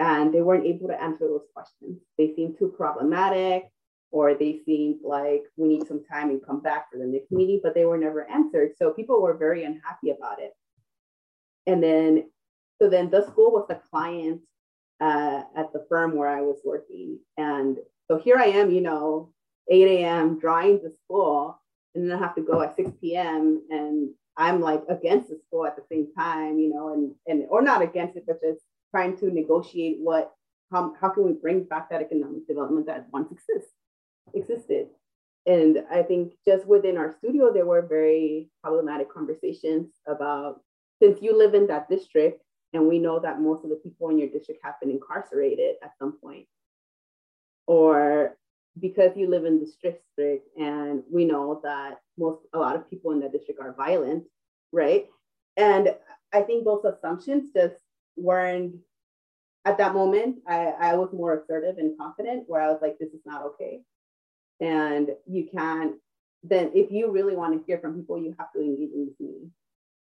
and 0.00 0.32
they 0.32 0.42
weren't 0.42 0.66
able 0.66 0.88
to 0.88 1.02
answer 1.02 1.26
those 1.26 1.46
questions. 1.52 2.00
They 2.16 2.32
seemed 2.34 2.58
too 2.58 2.72
problematic, 2.76 3.70
or 4.10 4.34
they 4.34 4.60
seemed 4.64 5.00
like 5.04 5.42
we 5.56 5.68
need 5.68 5.86
some 5.86 6.04
time 6.04 6.30
and 6.30 6.44
come 6.44 6.60
back 6.60 6.90
for 6.90 6.98
the 6.98 7.04
next 7.04 7.30
meeting, 7.30 7.60
but 7.62 7.74
they 7.74 7.84
were 7.84 7.98
never 7.98 8.28
answered. 8.30 8.72
So 8.76 8.92
people 8.92 9.20
were 9.20 9.36
very 9.36 9.64
unhappy 9.64 10.10
about 10.10 10.40
it. 10.40 10.52
And 11.66 11.82
then, 11.82 12.30
so 12.80 12.88
then 12.88 13.10
the 13.10 13.26
school 13.26 13.50
was 13.52 13.66
the 13.68 13.80
client 13.90 14.40
uh, 15.00 15.42
at 15.56 15.72
the 15.72 15.84
firm 15.88 16.16
where 16.16 16.28
I 16.28 16.42
was 16.42 16.60
working. 16.64 17.18
And 17.36 17.78
so 18.08 18.18
here 18.18 18.38
I 18.38 18.46
am, 18.46 18.70
you 18.70 18.80
know, 18.80 19.32
8 19.70 19.88
a.m. 20.00 20.38
drawing 20.38 20.80
the 20.82 20.92
school, 21.04 21.60
and 21.94 22.10
then 22.10 22.16
I 22.16 22.20
have 22.20 22.34
to 22.36 22.42
go 22.42 22.62
at 22.62 22.76
6 22.76 22.90
p.m. 23.00 23.62
and 23.70 24.10
I'm 24.36 24.60
like 24.60 24.82
against 24.88 25.28
the 25.28 25.38
school 25.46 25.66
at 25.66 25.76
the 25.76 25.82
same 25.90 26.08
time, 26.16 26.58
you 26.58 26.70
know, 26.70 26.92
and 26.92 27.14
and 27.26 27.46
or 27.50 27.62
not 27.62 27.82
against 27.82 28.16
it, 28.16 28.24
but 28.26 28.40
just 28.40 28.62
trying 28.90 29.16
to 29.18 29.30
negotiate 29.30 29.98
what 30.00 30.32
how, 30.70 30.94
how 31.00 31.08
can 31.08 31.24
we 31.24 31.32
bring 31.32 31.64
back 31.64 31.90
that 31.90 32.02
economic 32.02 32.46
development 32.46 32.86
that 32.86 33.06
once 33.12 33.30
exists 33.32 33.72
existed 34.34 34.88
and 35.46 35.82
i 35.90 36.02
think 36.02 36.34
just 36.46 36.66
within 36.66 36.96
our 36.98 37.14
studio 37.18 37.52
there 37.52 37.64
were 37.64 37.82
very 37.82 38.50
problematic 38.62 39.12
conversations 39.12 39.88
about 40.06 40.60
since 41.00 41.22
you 41.22 41.36
live 41.36 41.54
in 41.54 41.66
that 41.66 41.88
district 41.88 42.42
and 42.74 42.86
we 42.86 42.98
know 42.98 43.18
that 43.18 43.40
most 43.40 43.64
of 43.64 43.70
the 43.70 43.76
people 43.76 44.10
in 44.10 44.18
your 44.18 44.28
district 44.28 44.60
have 44.62 44.74
been 44.80 44.90
incarcerated 44.90 45.76
at 45.82 45.92
some 45.98 46.18
point 46.20 46.46
or 47.66 48.36
because 48.80 49.16
you 49.16 49.28
live 49.28 49.44
in 49.44 49.58
this 49.58 49.74
district 49.82 50.46
and 50.56 51.02
we 51.10 51.24
know 51.24 51.60
that 51.64 52.00
most 52.16 52.42
a 52.52 52.58
lot 52.58 52.76
of 52.76 52.88
people 52.88 53.12
in 53.12 53.20
that 53.20 53.32
district 53.32 53.60
are 53.60 53.74
violent 53.74 54.24
right 54.72 55.06
and 55.56 55.94
i 56.32 56.40
think 56.42 56.64
those 56.64 56.84
assumptions 56.84 57.50
just 57.54 57.74
weren't 58.16 58.74
at 59.68 59.78
that 59.78 59.94
moment 59.94 60.36
I, 60.48 60.72
I 60.80 60.94
was 60.96 61.10
more 61.12 61.38
assertive 61.38 61.76
and 61.78 61.96
confident 61.98 62.44
where 62.46 62.62
I 62.62 62.68
was 62.68 62.78
like, 62.80 62.96
this 62.98 63.10
is 63.10 63.20
not 63.26 63.44
okay. 63.44 63.80
And 64.60 65.10
you 65.26 65.48
can't 65.54 65.96
then 66.44 66.70
if 66.74 66.90
you 66.90 67.10
really 67.10 67.34
want 67.34 67.52
to 67.58 67.66
hear 67.66 67.78
from 67.78 67.96
people, 67.96 68.16
you 68.16 68.34
have 68.38 68.52
to 68.52 68.60
engage 68.60 68.92
in 68.94 69.06
this 69.06 69.14
meeting 69.20 69.50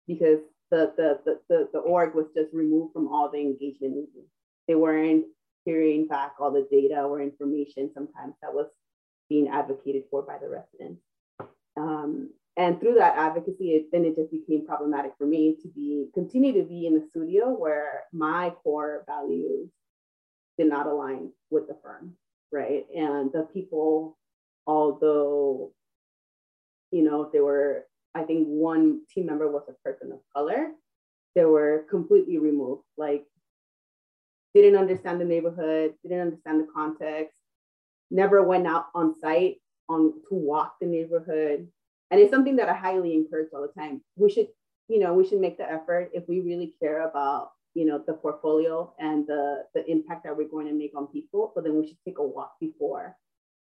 because 0.06 0.40
the 0.70 0.92
the 0.96 1.20
the 1.24 1.40
the, 1.48 1.68
the 1.72 1.78
org 1.78 2.14
was 2.14 2.26
just 2.36 2.52
removed 2.52 2.92
from 2.92 3.08
all 3.08 3.30
the 3.30 3.38
engagement 3.38 3.94
meetings. 3.94 4.30
They 4.68 4.74
weren't 4.74 5.24
hearing 5.68 6.06
back 6.06 6.34
all 6.40 6.50
the 6.50 6.66
data 6.70 7.02
or 7.02 7.20
information 7.20 7.90
sometimes 7.92 8.34
that 8.42 8.54
was 8.54 8.68
being 9.28 9.48
advocated 9.48 10.04
for 10.10 10.22
by 10.22 10.38
the 10.38 10.48
residents. 10.48 11.02
Um, 11.76 12.30
and 12.56 12.80
through 12.80 12.94
that 12.94 13.16
advocacy, 13.16 13.70
it, 13.70 13.86
then 13.92 14.04
it 14.04 14.16
just 14.16 14.30
became 14.30 14.66
problematic 14.66 15.12
for 15.18 15.26
me 15.26 15.56
to 15.62 15.68
be 15.68 16.06
continue 16.14 16.52
to 16.54 16.62
be 16.62 16.86
in 16.86 16.94
the 16.94 17.06
studio 17.10 17.50
where 17.50 18.04
my 18.12 18.50
core 18.62 19.04
values 19.06 19.68
did 20.56 20.68
not 20.68 20.86
align 20.86 21.30
with 21.50 21.68
the 21.68 21.76
firm, 21.82 22.14
right? 22.50 22.84
And 22.96 23.30
the 23.32 23.46
people, 23.52 24.18
although 24.66 25.72
you 26.90 27.02
know, 27.02 27.28
there 27.32 27.44
were, 27.44 27.86
I 28.14 28.22
think 28.22 28.46
one 28.46 29.02
team 29.12 29.26
member 29.26 29.50
was 29.50 29.64
a 29.68 29.88
person 29.88 30.12
of 30.12 30.20
color, 30.34 30.70
they 31.34 31.44
were 31.44 31.84
completely 31.90 32.38
removed, 32.38 32.82
like 32.96 33.24
didn't 34.62 34.80
understand 34.80 35.20
the 35.20 35.24
neighborhood, 35.24 35.94
didn't 36.02 36.20
understand 36.20 36.60
the 36.60 36.68
context, 36.72 37.38
never 38.10 38.42
went 38.42 38.66
out 38.66 38.86
on 38.94 39.14
site 39.20 39.56
on 39.88 40.12
to 40.28 40.34
walk 40.34 40.74
the 40.80 40.86
neighborhood. 40.86 41.68
And 42.10 42.20
it's 42.20 42.30
something 42.30 42.56
that 42.56 42.68
I 42.68 42.74
highly 42.74 43.14
encourage 43.14 43.48
all 43.52 43.62
the 43.62 43.80
time. 43.80 44.00
We 44.16 44.30
should, 44.30 44.48
you 44.88 44.98
know, 44.98 45.12
we 45.14 45.26
should 45.26 45.40
make 45.40 45.58
the 45.58 45.70
effort 45.70 46.10
if 46.14 46.24
we 46.28 46.40
really 46.40 46.74
care 46.80 47.08
about, 47.08 47.50
you 47.74 47.84
know, 47.84 48.02
the 48.06 48.14
portfolio 48.14 48.92
and 48.98 49.26
the 49.26 49.64
the 49.74 49.88
impact 49.90 50.24
that 50.24 50.36
we're 50.36 50.48
going 50.48 50.66
to 50.66 50.72
make 50.72 50.92
on 50.96 51.06
people. 51.08 51.52
So 51.54 51.60
then 51.60 51.78
we 51.78 51.86
should 51.86 51.98
take 52.04 52.18
a 52.18 52.22
walk 52.22 52.52
before 52.60 53.16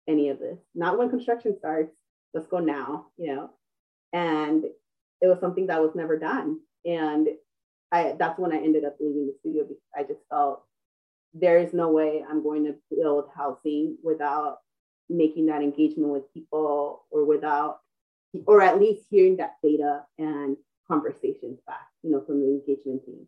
any 0.07 0.29
of 0.29 0.39
this. 0.39 0.59
Not 0.75 0.99
when 0.99 1.11
construction 1.11 1.57
starts. 1.59 1.95
Let's 2.35 2.47
go 2.47 2.59
now, 2.59 3.07
you 3.17 3.35
know. 3.35 3.51
And 4.13 4.65
it 5.21 5.27
was 5.27 5.41
something 5.41 5.67
that 5.69 5.81
was 5.81 5.95
never 5.95 6.19
done. 6.19 6.61
And 6.85 7.29
I 7.91 8.15
that's 8.19 8.39
when 8.39 8.53
I 8.53 8.59
ended 8.59 8.85
up 8.85 8.97
leaving 9.01 9.27
the 9.27 9.35
studio 9.41 9.65
because 9.65 9.83
I 9.97 10.03
just 10.03 10.21
felt 10.29 10.66
there 11.35 11.59
is 11.59 11.73
no 11.73 11.91
way 11.91 12.25
I'm 12.29 12.43
going 12.43 12.65
to 12.65 12.75
build 12.91 13.27
housing 13.37 13.99
without 14.03 14.59
making 15.09 15.47
that 15.47 15.63
engagement 15.63 16.11
with 16.11 16.33
people 16.33 17.05
or 17.11 17.25
without 17.25 17.81
or 18.47 18.61
at 18.61 18.81
least 18.81 19.07
hearing 19.11 19.37
that 19.37 19.57
data 19.63 20.03
and 20.19 20.57
conversations 20.89 21.59
back, 21.67 21.89
you 22.03 22.11
know, 22.11 22.23
from 22.27 22.41
the 22.41 22.47
engagement 22.47 23.05
team. 23.05 23.27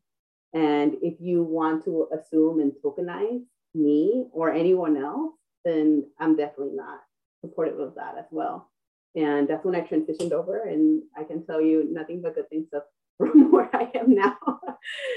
And 0.53 0.97
if 1.03 1.15
you 1.21 1.43
want 1.43 1.85
to 1.85 2.09
assume 2.13 2.61
and 2.61 2.73
tokenize 2.85 3.43
me 3.75 4.27
or 4.33 4.53
anyone 4.53 4.97
else, 4.97 5.35
then 5.65 6.07
I'm 6.19 6.37
definitely 6.37 6.75
not 6.75 7.01
supportive 7.41 7.79
of 7.79 7.95
that 7.97 8.17
as 8.19 8.25
well. 8.31 8.71
And 9.15 9.49
that's 9.49 9.65
when 9.65 9.75
I 9.75 9.81
transitioned 9.81 10.33
over, 10.33 10.63
and 10.63 11.03
I 11.17 11.25
can 11.25 11.45
tell 11.45 11.61
you 11.61 11.89
nothing 11.91 12.23
but 12.23 12.35
good 12.35 12.49
things 12.51 12.69
from 13.17 13.51
where 13.51 13.71
I 13.75 13.91
am 13.95 14.15
now. 14.15 14.37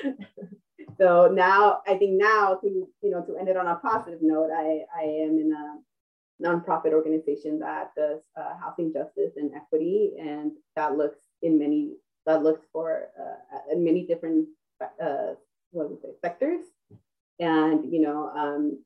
so 1.02 1.28
now 1.34 1.82
I 1.88 1.96
think 1.96 2.22
now 2.22 2.56
to 2.62 2.68
you 3.02 3.12
know 3.12 3.24
to 3.26 3.38
end 3.38 3.50
it 3.50 3.58
on 3.58 3.68
a 3.68 3.76
positive 3.76 4.20
note, 4.22 4.50
I 4.56 4.86
I 4.96 5.04
am 5.04 5.40
in 5.40 5.52
a 5.52 6.46
nonprofit 6.46 6.94
organization 6.94 7.60
that 7.60 7.92
does 7.96 8.22
uh, 8.38 8.54
housing 8.62 8.94
justice 8.94 9.34
and 9.38 9.52
equity, 9.56 10.14
and 10.20 10.52
that 10.76 10.98
looks 10.98 11.20
in 11.42 11.58
many 11.58 11.94
that 12.26 12.44
looks 12.44 12.62
for 12.72 13.08
uh, 13.20 13.76
many 13.76 14.06
different 14.06 14.48
uh, 15.02 15.34
what 15.72 15.90
would 15.90 16.02
say 16.02 16.10
sectors, 16.22 16.62
and 17.40 17.92
you 17.92 18.02
know 18.02 18.30
um, 18.36 18.78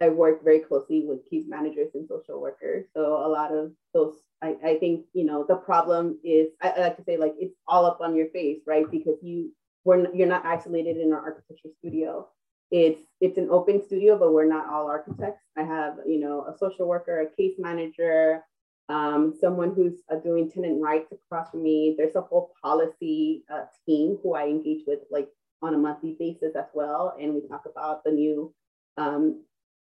I 0.00 0.08
work 0.08 0.44
very 0.44 0.60
closely 0.60 1.04
with 1.06 1.28
case 1.30 1.44
managers 1.48 1.90
and 1.94 2.06
social 2.06 2.40
workers. 2.40 2.86
So 2.94 3.24
a 3.24 3.28
lot 3.28 3.52
of 3.52 3.72
those, 3.94 4.16
I, 4.42 4.56
I 4.64 4.78
think, 4.78 5.06
you 5.12 5.24
know, 5.24 5.46
the 5.48 5.56
problem 5.56 6.18
is, 6.24 6.48
I, 6.60 6.70
I 6.70 6.80
like 6.80 6.96
to 6.96 7.04
say, 7.04 7.16
like, 7.16 7.34
it's 7.38 7.54
all 7.68 7.86
up 7.86 8.00
on 8.00 8.14
your 8.14 8.28
face, 8.30 8.60
right? 8.66 8.90
Because 8.90 9.16
you, 9.22 9.52
we're, 9.84 10.12
you're 10.14 10.28
not 10.28 10.44
isolated 10.44 10.96
in 10.96 11.12
our 11.12 11.20
architecture 11.20 11.68
studio. 11.78 12.28
It's, 12.70 13.00
it's 13.20 13.38
an 13.38 13.48
open 13.50 13.82
studio, 13.84 14.18
but 14.18 14.32
we're 14.32 14.48
not 14.48 14.68
all 14.68 14.86
architects. 14.86 15.42
I 15.56 15.62
have, 15.62 15.98
you 16.06 16.18
know, 16.18 16.46
a 16.52 16.56
social 16.58 16.88
worker, 16.88 17.20
a 17.20 17.36
case 17.36 17.54
manager, 17.58 18.42
um, 18.88 19.34
someone 19.40 19.74
who's 19.74 20.00
uh, 20.10 20.16
doing 20.16 20.50
tenant 20.50 20.82
rights 20.82 21.12
across 21.12 21.50
from 21.50 21.62
me. 21.62 21.94
There's 21.96 22.16
a 22.16 22.20
whole 22.20 22.52
policy 22.62 23.44
uh, 23.52 23.64
team 23.86 24.18
who 24.22 24.34
I 24.34 24.46
engage 24.46 24.82
with 24.86 25.00
like 25.10 25.28
on 25.62 25.74
a 25.74 25.78
monthly 25.78 26.16
basis 26.18 26.56
as 26.56 26.66
well. 26.74 27.16
And 27.20 27.34
we 27.34 27.46
talk 27.46 27.64
about 27.66 28.02
the 28.04 28.10
new 28.12 28.52
um, 28.96 29.44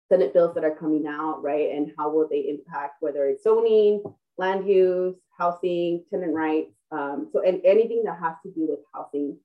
Senate 0.09 0.33
bills 0.33 0.53
that 0.55 0.63
are 0.63 0.75
coming 0.75 1.05
out, 1.07 1.41
right? 1.41 1.71
And 1.71 1.91
how 1.97 2.09
will 2.11 2.27
they 2.29 2.47
impact 2.47 2.97
whether 2.99 3.25
it's 3.25 3.43
zoning, 3.43 4.03
land 4.37 4.67
use, 4.67 5.15
housing, 5.37 6.03
tenant 6.11 6.33
rights, 6.33 6.71
um, 6.91 7.29
so 7.33 7.41
and 7.41 7.61
anything 7.65 8.03
that 8.05 8.19
has 8.19 8.35
to 8.45 8.51
do 8.51 8.67
with 8.69 8.79
housing. 8.93 9.37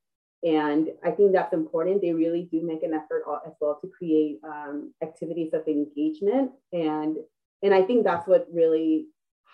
And 0.43 0.89
I 1.05 1.11
think 1.11 1.33
that's 1.33 1.53
important. 1.53 2.01
They 2.01 2.13
really 2.13 2.49
do 2.51 2.63
make 2.63 2.83
an 2.83 2.95
effort 2.95 3.25
as 3.47 3.53
well 3.61 3.79
to 3.83 3.89
create 3.89 4.41
um, 4.43 4.95
activities 5.03 5.53
of 5.53 5.69
engagement, 5.69 6.53
and 6.73 7.19
and 7.63 7.75
I 7.75 7.83
think 7.83 8.05
that's 8.05 8.27
what 8.27 8.47
really 8.51 9.09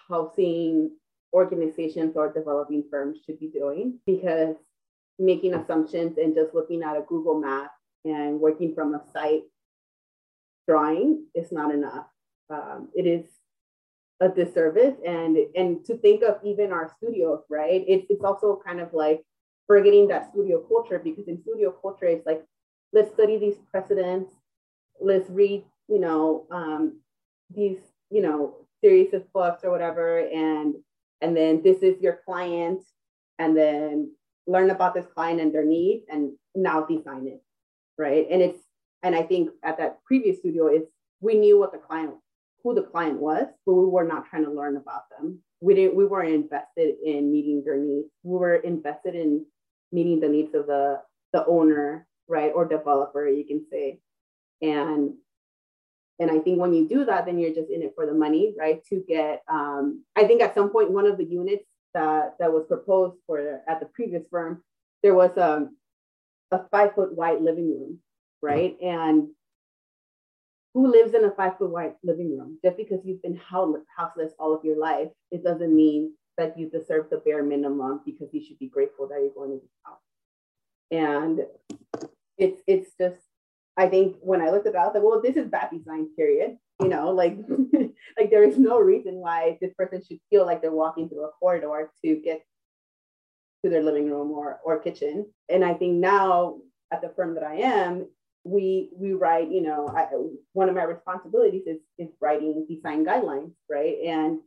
housing 0.08 0.92
organizations 1.34 2.16
or 2.16 2.32
developing 2.32 2.84
firms 2.88 3.18
should 3.26 3.40
be 3.40 3.48
doing 3.48 3.98
because 4.06 4.54
making 5.18 5.54
assumptions 5.54 6.18
and 6.18 6.34
just 6.34 6.54
looking 6.54 6.82
at 6.82 6.96
a 6.96 7.02
Google 7.02 7.40
map 7.40 7.72
and 8.04 8.40
working 8.40 8.74
from 8.74 8.94
a 8.94 9.02
site 9.12 9.42
drawing 10.68 11.24
is 11.34 11.52
not 11.52 11.72
enough. 11.74 12.06
Um, 12.48 12.88
it 12.94 13.06
is 13.06 13.24
a 14.20 14.28
disservice 14.28 14.94
and 15.06 15.36
and 15.54 15.84
to 15.84 15.96
think 15.98 16.22
of 16.22 16.38
even 16.44 16.72
our 16.72 16.90
studios, 16.96 17.42
right? 17.50 17.84
It's 17.86 18.06
it's 18.08 18.24
also 18.24 18.60
kind 18.64 18.80
of 18.80 18.94
like 18.94 19.22
forgetting 19.66 20.08
that 20.08 20.30
studio 20.32 20.60
culture 20.60 20.98
because 20.98 21.26
in 21.28 21.40
studio 21.42 21.70
culture 21.82 22.06
it's 22.06 22.26
like 22.26 22.42
let's 22.92 23.12
study 23.12 23.38
these 23.38 23.56
precedents, 23.70 24.32
let's 25.00 25.28
read, 25.30 25.64
you 25.88 26.00
know, 26.00 26.46
um, 26.50 27.00
these, 27.54 27.78
you 28.10 28.22
know, 28.22 28.54
series 28.82 29.12
of 29.14 29.30
books 29.32 29.64
or 29.64 29.70
whatever, 29.70 30.20
and 30.20 30.74
and 31.20 31.36
then 31.36 31.62
this 31.62 31.78
is 31.78 32.00
your 32.00 32.20
client, 32.24 32.82
and 33.38 33.56
then 33.56 34.10
learn 34.46 34.70
about 34.70 34.94
this 34.94 35.06
client 35.14 35.40
and 35.40 35.54
their 35.54 35.64
needs, 35.64 36.04
and 36.08 36.32
now 36.54 36.84
design 36.84 37.26
it, 37.26 37.42
right? 37.98 38.26
And 38.30 38.42
it's 38.42 38.60
and 39.02 39.14
I 39.14 39.22
think 39.22 39.50
at 39.62 39.78
that 39.78 40.02
previous 40.04 40.38
studio, 40.38 40.66
it's 40.66 40.90
we 41.20 41.34
knew 41.34 41.58
what 41.58 41.72
the 41.72 41.78
client, 41.78 42.14
who 42.62 42.74
the 42.74 42.82
client 42.82 43.18
was, 43.18 43.46
but 43.64 43.74
we 43.74 43.86
were 43.86 44.04
not 44.04 44.26
trying 44.26 44.44
to 44.44 44.50
learn 44.50 44.76
about 44.76 45.02
them. 45.10 45.40
We 45.60 45.74
didn't, 45.74 45.96
we 45.96 46.04
weren't 46.04 46.34
invested 46.34 46.96
in 47.04 47.32
meeting 47.32 47.62
their 47.64 47.78
needs. 47.78 48.08
We 48.22 48.38
were 48.38 48.56
invested 48.56 49.14
in 49.14 49.46
meeting 49.92 50.20
the 50.20 50.28
needs 50.28 50.54
of 50.54 50.66
the 50.66 51.00
the 51.32 51.44
owner, 51.46 52.06
right, 52.28 52.52
or 52.54 52.66
developer, 52.66 53.28
you 53.28 53.44
can 53.44 53.64
say. 53.70 54.00
And 54.62 55.14
and 56.18 56.30
I 56.30 56.38
think 56.38 56.58
when 56.60 56.72
you 56.72 56.88
do 56.88 57.04
that, 57.04 57.26
then 57.26 57.38
you're 57.38 57.54
just 57.54 57.70
in 57.70 57.82
it 57.82 57.92
for 57.94 58.06
the 58.06 58.14
money, 58.14 58.54
right? 58.58 58.82
To 58.86 59.04
get, 59.06 59.42
um, 59.48 60.02
I 60.16 60.24
think 60.24 60.40
at 60.40 60.54
some 60.54 60.70
point, 60.70 60.90
one 60.90 61.06
of 61.06 61.18
the 61.18 61.24
units 61.24 61.64
that 61.94 62.36
that 62.38 62.52
was 62.52 62.64
proposed 62.66 63.16
for 63.26 63.60
at 63.68 63.80
the 63.80 63.86
previous 63.86 64.22
firm, 64.30 64.62
there 65.02 65.14
was 65.14 65.36
um, 65.36 65.76
a 66.50 66.60
five 66.70 66.94
foot 66.94 67.14
wide 67.14 67.42
living 67.42 67.68
room 67.68 68.00
right? 68.42 68.76
And 68.80 69.28
who 70.74 70.90
lives 70.90 71.14
in 71.14 71.24
a 71.24 71.30
five 71.30 71.58
foot 71.58 71.70
wide 71.70 71.94
living 72.02 72.38
room? 72.38 72.58
Just 72.64 72.76
because 72.76 73.00
you've 73.04 73.22
been 73.22 73.36
houseless 73.36 74.32
all 74.38 74.54
of 74.54 74.64
your 74.64 74.78
life, 74.78 75.08
it 75.30 75.42
doesn't 75.42 75.74
mean 75.74 76.12
that 76.38 76.58
you 76.58 76.68
deserve 76.68 77.10
the 77.10 77.18
bare 77.18 77.42
minimum 77.42 78.00
because 78.04 78.28
you 78.32 78.44
should 78.44 78.58
be 78.58 78.68
grateful 78.68 79.08
that 79.08 79.20
you're 79.20 79.34
going 79.34 79.58
to 79.58 79.64
be 79.64 79.70
house. 79.84 79.98
And 80.90 81.40
it's 82.38 82.60
it's 82.66 82.90
just 83.00 83.22
I 83.76 83.88
think 83.88 84.16
when 84.20 84.40
I 84.40 84.50
looked 84.50 84.66
at 84.66 84.74
it, 84.74 84.78
I 84.78 84.84
was 84.86 84.94
like, 84.94 85.02
well, 85.02 85.20
this 85.22 85.36
is 85.36 85.50
bad 85.50 85.70
design, 85.70 86.08
period. 86.16 86.56
You 86.80 86.88
know, 86.88 87.10
like 87.10 87.38
like 88.18 88.30
there 88.30 88.44
is 88.44 88.58
no 88.58 88.78
reason 88.78 89.14
why 89.14 89.58
this 89.60 89.72
person 89.74 90.02
should 90.06 90.20
feel 90.30 90.46
like 90.46 90.62
they're 90.62 90.72
walking 90.72 91.08
through 91.08 91.24
a 91.24 91.30
corridor 91.32 91.90
to 92.04 92.16
get 92.16 92.42
to 93.64 93.70
their 93.70 93.82
living 93.82 94.10
room 94.10 94.30
or 94.30 94.60
or 94.64 94.78
kitchen. 94.80 95.26
And 95.48 95.64
I 95.64 95.74
think 95.74 95.94
now 95.94 96.58
at 96.92 97.02
the 97.02 97.12
firm 97.16 97.34
that 97.34 97.42
I 97.44 97.56
am, 97.56 98.06
we 98.46 98.90
we 98.94 99.12
write 99.12 99.50
you 99.50 99.60
know 99.60 99.88
I, 99.88 100.06
one 100.52 100.68
of 100.68 100.74
my 100.74 100.84
responsibilities 100.84 101.64
is 101.66 101.78
is 101.98 102.08
writing 102.20 102.64
design 102.68 103.04
guidelines 103.04 103.50
right 103.68 103.96
and 104.06 104.38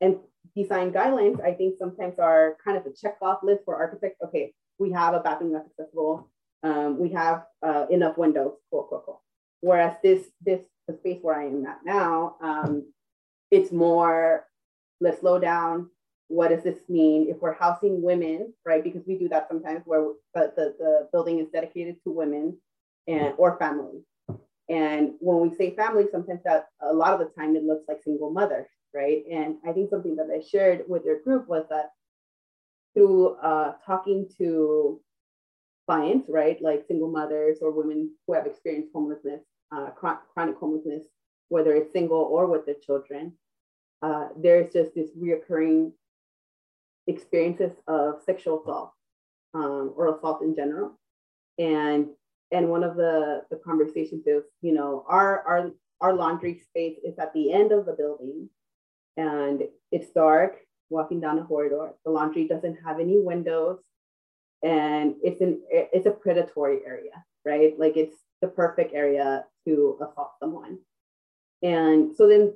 and 0.00 0.16
design 0.54 0.92
guidelines 0.92 1.40
i 1.44 1.52
think 1.52 1.76
sometimes 1.78 2.18
are 2.18 2.56
kind 2.64 2.76
of 2.76 2.86
a 2.86 2.92
check 2.92 3.16
off 3.22 3.40
list 3.42 3.62
for 3.64 3.76
architects. 3.76 4.20
Okay 4.24 4.52
we 4.78 4.92
have 4.92 5.14
a 5.14 5.20
bathroom 5.20 5.52
that's 5.52 5.68
accessible. 5.70 6.28
Um, 6.62 6.98
we 6.98 7.10
have 7.10 7.44
uh, 7.62 7.86
enough 7.90 8.16
windows 8.16 8.54
cool 8.70 8.86
cool 8.88 9.02
cool. 9.04 9.22
Whereas 9.60 9.96
this 10.02 10.24
this 10.44 10.60
the 10.88 10.94
space 10.94 11.18
where 11.22 11.36
i 11.36 11.44
am 11.44 11.64
at 11.66 11.78
now 11.84 12.36
um, 12.42 12.92
it's 13.50 13.72
more 13.72 14.46
let's 15.00 15.20
slow 15.20 15.38
down. 15.38 15.90
What 16.28 16.48
does 16.48 16.62
this 16.62 16.78
mean? 16.88 17.28
If 17.28 17.38
we're 17.40 17.54
housing 17.54 18.02
women 18.02 18.52
right? 18.64 18.82
Because 18.82 19.02
we 19.06 19.18
do 19.18 19.28
that 19.28 19.48
sometimes 19.48 19.82
where 19.84 20.12
the, 20.34 20.52
the, 20.56 20.74
the 20.78 21.08
building 21.12 21.38
is 21.38 21.48
dedicated 21.52 21.96
to 22.04 22.12
women 22.12 22.56
and 23.06 23.34
or 23.36 23.58
family. 23.58 24.02
And 24.68 25.12
when 25.20 25.40
we 25.40 25.54
say 25.54 25.76
family, 25.76 26.06
sometimes 26.10 26.40
that 26.44 26.68
a 26.80 26.92
lot 26.92 27.12
of 27.12 27.20
the 27.20 27.34
time 27.38 27.54
it 27.54 27.64
looks 27.64 27.84
like 27.86 28.02
single 28.02 28.30
mothers, 28.30 28.66
right? 28.94 29.24
And 29.30 29.56
I 29.66 29.72
think 29.72 29.90
something 29.90 30.16
that 30.16 30.28
I 30.34 30.40
shared 30.40 30.84
with 30.88 31.04
your 31.04 31.20
group 31.20 31.48
was 31.48 31.64
that 31.70 31.90
through 32.94 33.36
uh, 33.36 33.74
talking 33.84 34.28
to 34.38 35.00
clients, 35.86 36.28
right, 36.28 36.60
like 36.62 36.84
single 36.86 37.10
mothers 37.10 37.58
or 37.60 37.70
women 37.70 38.10
who 38.26 38.34
have 38.34 38.46
experienced 38.46 38.90
homelessness, 38.94 39.40
uh, 39.72 39.90
chronic 39.90 40.56
homelessness, 40.56 41.04
whether 41.48 41.74
it's 41.74 41.92
single 41.92 42.20
or 42.20 42.46
with 42.46 42.64
their 42.64 42.76
children, 42.76 43.32
uh, 44.02 44.28
there's 44.36 44.72
just 44.72 44.94
this 44.94 45.10
reoccurring 45.18 45.92
experiences 47.06 47.72
of 47.86 48.22
sexual 48.24 48.62
assault 48.62 48.92
um, 49.54 49.92
or 49.96 50.14
assault 50.14 50.42
in 50.42 50.54
general. 50.54 50.98
And 51.58 52.08
and 52.52 52.68
one 52.68 52.84
of 52.84 52.96
the 52.96 53.42
the 53.50 53.56
conversations 53.56 54.26
is 54.26 54.44
you 54.60 54.72
know 54.72 55.04
our 55.08 55.42
our 55.46 55.70
our 56.00 56.12
laundry 56.12 56.60
space 56.60 56.96
is 57.04 57.18
at 57.18 57.32
the 57.32 57.52
end 57.52 57.72
of 57.72 57.86
the 57.86 57.92
building 57.92 58.48
and 59.16 59.62
it's 59.92 60.10
dark 60.10 60.56
walking 60.90 61.20
down 61.20 61.38
a 61.38 61.44
corridor 61.44 61.92
the 62.04 62.10
laundry 62.10 62.46
doesn't 62.46 62.78
have 62.84 63.00
any 63.00 63.18
windows 63.18 63.78
and 64.62 65.14
it's 65.22 65.40
an 65.40 65.60
it's 65.70 66.06
a 66.06 66.10
predatory 66.10 66.80
area 66.86 67.24
right 67.44 67.78
like 67.78 67.96
it's 67.96 68.16
the 68.42 68.48
perfect 68.48 68.94
area 68.94 69.44
to 69.66 69.98
assault 70.00 70.32
someone 70.40 70.78
and 71.62 72.14
so 72.14 72.28
then 72.28 72.52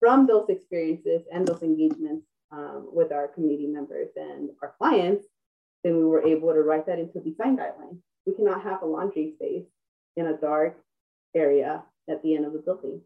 from 0.00 0.26
those 0.26 0.48
experiences 0.48 1.22
and 1.32 1.46
those 1.46 1.62
engagements 1.62 2.26
um, 2.50 2.88
with 2.92 3.12
our 3.12 3.28
community 3.28 3.66
members 3.66 4.08
and 4.16 4.50
our 4.62 4.74
clients, 4.78 5.24
then 5.84 5.96
we 5.96 6.04
were 6.04 6.26
able 6.26 6.52
to 6.52 6.60
write 6.60 6.86
that 6.86 6.98
into 6.98 7.20
design 7.20 7.56
guidelines. 7.56 7.98
We 8.26 8.34
cannot 8.34 8.62
have 8.62 8.82
a 8.82 8.86
laundry 8.86 9.32
space 9.36 9.66
in 10.16 10.26
a 10.26 10.36
dark 10.36 10.76
area 11.34 11.82
at 12.08 12.22
the 12.22 12.34
end 12.34 12.46
of 12.46 12.52
the 12.52 12.58
building. 12.58 13.00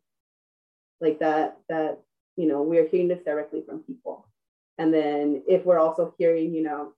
Like 1.01 1.19
that, 1.21 1.59
that, 1.69 2.01
you 2.37 2.47
know, 2.49 2.63
we 2.63 2.79
are 2.79 2.87
hearing 2.87 3.09
this 3.09 3.23
directly 3.25 3.63
from 3.67 3.81
people. 3.81 4.27
And 4.79 4.93
then 4.93 5.43
if 5.47 5.65
we're 5.65 5.79
also 5.79 6.15
hearing, 6.19 6.55
you 6.55 6.63
know, 6.63 6.93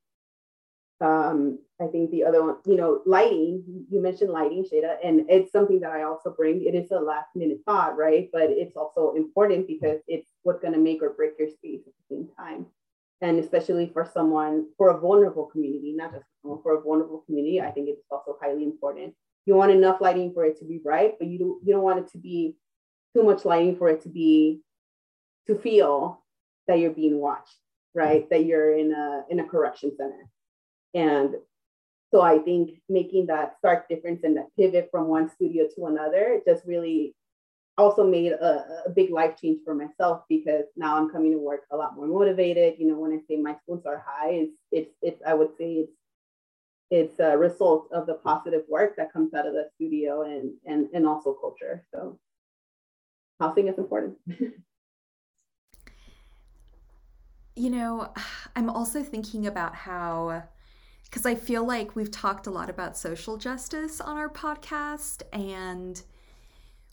um, 1.01 1.59
I 1.81 1.87
think 1.89 2.11
the 2.11 2.25
other 2.25 2.43
one, 2.43 2.57
you 2.65 2.77
know, 2.77 3.03
lighting, 3.05 3.65
you 3.91 4.01
mentioned 4.01 4.31
lighting, 4.31 4.65
Shada, 4.65 4.97
and 5.05 5.27
it's 5.29 5.51
something 5.51 5.81
that 5.81 5.91
I 5.91 6.05
also 6.05 6.31
bring. 6.31 6.65
It 6.65 6.75
is 6.75 6.93
a 6.93 7.01
last 7.01 7.29
minute 7.35 7.59
thought, 7.67 7.97
right? 7.97 8.29
But 8.33 8.51
it's 8.51 8.77
also 8.77 9.15
important 9.17 9.67
because 9.67 10.01
it's 10.07 10.31
what's 10.45 10.61
going 10.61 10.73
to 10.73 10.79
make 10.79 11.03
or 11.03 11.11
break 11.11 11.33
your 11.39 11.49
space 11.49 11.81
at 11.87 11.93
the 11.99 12.15
same 12.15 12.29
time. 12.39 12.67
And 13.21 13.39
especially 13.39 13.91
for 13.93 14.09
someone, 14.13 14.69
for 14.79 14.91
a 14.91 15.01
vulnerable 15.01 15.47
community, 15.47 15.95
not 15.97 16.13
just 16.13 16.27
for 16.43 16.79
a 16.79 16.81
vulnerable 16.81 17.23
community, 17.27 17.61
I 17.61 17.71
think 17.71 17.89
it's 17.89 18.03
also 18.11 18.37
highly 18.41 18.63
important. 18.63 19.15
You 19.47 19.57
want 19.57 19.73
enough 19.73 20.01
lighting 20.01 20.33
for 20.33 20.45
it 20.45 20.59
to 20.61 20.65
be 20.65 20.79
bright, 20.79 21.19
but 21.19 21.29
you 21.29 21.39
don't, 21.39 21.59
you 21.65 21.75
don't 21.75 21.83
want 21.83 21.99
it 21.99 22.11
to 22.13 22.19
be 22.19 22.57
too 23.15 23.23
much 23.25 23.45
lighting 23.45 23.77
for 23.77 23.89
it 23.89 24.03
to 24.03 24.09
be, 24.09 24.61
to 25.47 25.59
feel 25.59 26.23
that 26.67 26.79
you're 26.79 26.91
being 26.91 27.19
watched, 27.19 27.57
right? 27.95 28.23
Mm-hmm. 28.23 28.35
That 28.35 28.45
you're 28.45 28.77
in 28.77 28.93
a, 28.93 29.25
in 29.31 29.41
a 29.41 29.45
correction 29.45 29.93
center 29.97 30.29
and 30.95 31.35
so 32.13 32.21
I 32.21 32.39
think 32.39 32.81
making 32.89 33.27
that 33.27 33.57
stark 33.59 33.89
difference 33.89 34.23
and 34.23 34.37
that 34.37 34.55
pivot 34.57 34.89
from 34.91 35.09
one 35.09 35.29
studio 35.29 35.67
to 35.75 35.87
another 35.87 36.41
just 36.47 36.65
really 36.65 37.15
also 37.77 38.05
made 38.05 38.31
a, 38.31 38.83
a, 38.87 38.91
big 38.91 39.11
life 39.11 39.35
change 39.37 39.59
for 39.65 39.75
myself 39.75 40.23
because 40.29 40.63
now 40.77 40.97
I'm 40.97 41.11
coming 41.11 41.33
to 41.33 41.39
work 41.39 41.63
a 41.73 41.77
lot 41.77 41.97
more 41.97 42.07
motivated. 42.07 42.75
You 42.79 42.87
know, 42.87 42.97
when 42.97 43.11
I 43.11 43.19
say 43.27 43.37
my 43.37 43.57
scores 43.65 43.85
are 43.85 44.05
high, 44.07 44.31
it's 44.31 44.53
it's 44.71 44.95
it's 45.03 45.23
I 45.27 45.35
would 45.35 45.57
say 45.59 45.73
it's 45.73 45.93
it's 46.93 47.19
a 47.19 47.37
result 47.37 47.89
of 47.93 48.07
the 48.07 48.15
positive 48.15 48.63
work 48.69 48.95
that 48.97 49.13
comes 49.13 49.35
out 49.35 49.49
of 49.49 49.55
the 49.55 49.69
studio 49.75 50.23
and 50.23 50.53
and 50.65 50.89
and 50.95 51.05
also 51.05 51.33
culture. 51.33 51.85
So 51.93 52.21
housing 53.41 53.67
is 53.67 53.79
important. 53.79 54.19
you 57.57 57.71
know, 57.71 58.13
I'm 58.57 58.71
also 58.71 59.03
thinking 59.03 59.47
about 59.47 59.75
how 59.75 60.45
because 61.05 61.27
I 61.27 61.37
feel 61.37 61.65
like 61.65 61.95
we've 61.95 62.11
talked 62.11 62.49
a 62.49 62.51
lot 62.51 62.69
about 62.69 62.97
social 62.97 63.37
justice 63.37 64.01
on 64.01 64.17
our 64.17 64.29
podcast 64.29 65.23
and 65.33 66.03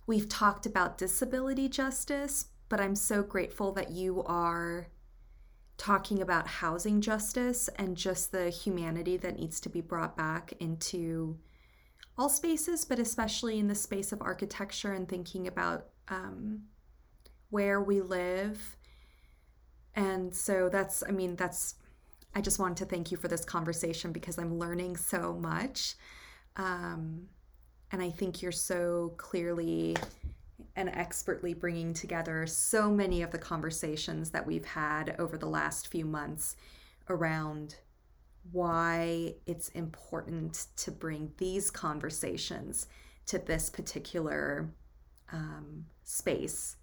we've 0.06 0.30
talked 0.30 0.68
about 0.68 1.00
disability 1.00 1.68
justice, 1.68 2.46
but 2.70 2.80
I'm 2.80 2.96
so 2.96 3.24
grateful 3.24 3.72
that 3.72 3.90
you 3.90 4.22
are 4.28 4.88
talking 5.78 6.22
about 6.22 6.46
housing 6.46 7.02
justice 7.02 7.68
and 7.78 7.98
just 7.98 8.32
the 8.32 8.52
humanity 8.52 9.18
that 9.18 9.40
needs 9.40 9.60
to 9.62 9.70
be 9.70 9.82
brought 9.82 10.16
back 10.16 10.54
into 10.60 11.40
all 12.16 12.30
spaces, 12.30 12.86
but 12.86 13.00
especially 13.00 13.58
in 13.58 13.68
the 13.68 13.74
space 13.74 14.12
of 14.12 14.22
architecture 14.22 14.94
and 14.94 15.10
thinking 15.10 15.48
about 15.48 15.88
um, 16.10 16.62
where 17.50 17.82
we 17.82 18.02
live. 18.02 18.78
And 19.96 20.34
so 20.34 20.70
that's, 20.70 21.04
I 21.08 21.12
mean, 21.12 21.36
that's 21.36 21.76
I 22.34 22.42
just 22.42 22.60
wanted 22.60 22.78
to 22.78 22.86
thank 22.86 23.12
you 23.12 23.18
for 23.18 23.28
this 23.28 23.44
conversation 23.44 24.12
because 24.12 24.38
I'm 24.38 24.58
learning 24.58 24.96
so 24.96 25.34
much. 25.34 25.96
Um, 26.56 27.28
and 27.92 28.02
I 28.02 28.10
think 28.10 28.42
you're 28.42 28.54
so 28.54 29.14
clearly 29.18 29.98
and 30.78 30.88
expertly 30.90 31.54
bringing 31.54 31.94
together 31.94 32.48
so 32.48 32.90
many 32.90 33.22
of 33.22 33.32
the 33.32 33.38
conversations 33.38 34.30
that 34.30 34.46
we've 34.46 34.66
had 34.66 35.16
over 35.20 35.38
the 35.38 35.48
last 35.48 35.90
few 35.90 36.06
months 36.06 36.56
around 37.10 37.76
why 38.52 39.36
it's 39.46 39.70
important 39.70 40.68
to 40.78 40.92
bring 40.92 41.32
these 41.38 41.70
conversations 41.70 42.88
to 43.26 43.38
this 43.38 43.70
particular 43.70 44.70
um, 45.34 45.86
space. 46.04 46.78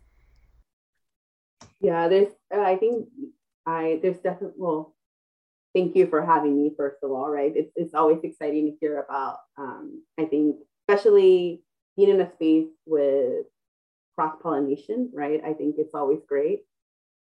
Yeah, 1.80 2.08
there's, 2.08 2.32
I 2.52 2.76
think 2.76 3.08
I, 3.66 4.00
there's 4.02 4.18
definitely, 4.18 4.56
well, 4.56 4.94
thank 5.74 5.94
you 5.94 6.06
for 6.06 6.24
having 6.24 6.56
me, 6.56 6.72
first 6.76 6.98
of 7.02 7.10
all, 7.10 7.30
right? 7.30 7.52
It's, 7.54 7.72
it's 7.76 7.94
always 7.94 8.18
exciting 8.24 8.66
to 8.66 8.76
hear 8.80 9.00
about, 9.00 9.38
um, 9.56 10.02
I 10.18 10.24
think, 10.24 10.56
especially 10.88 11.62
being 11.96 12.10
in 12.10 12.20
a 12.20 12.32
space 12.32 12.68
with 12.86 13.46
cross 14.16 14.36
pollination, 14.42 15.10
right? 15.14 15.40
I 15.44 15.52
think 15.52 15.76
it's 15.78 15.94
always 15.94 16.20
great. 16.28 16.62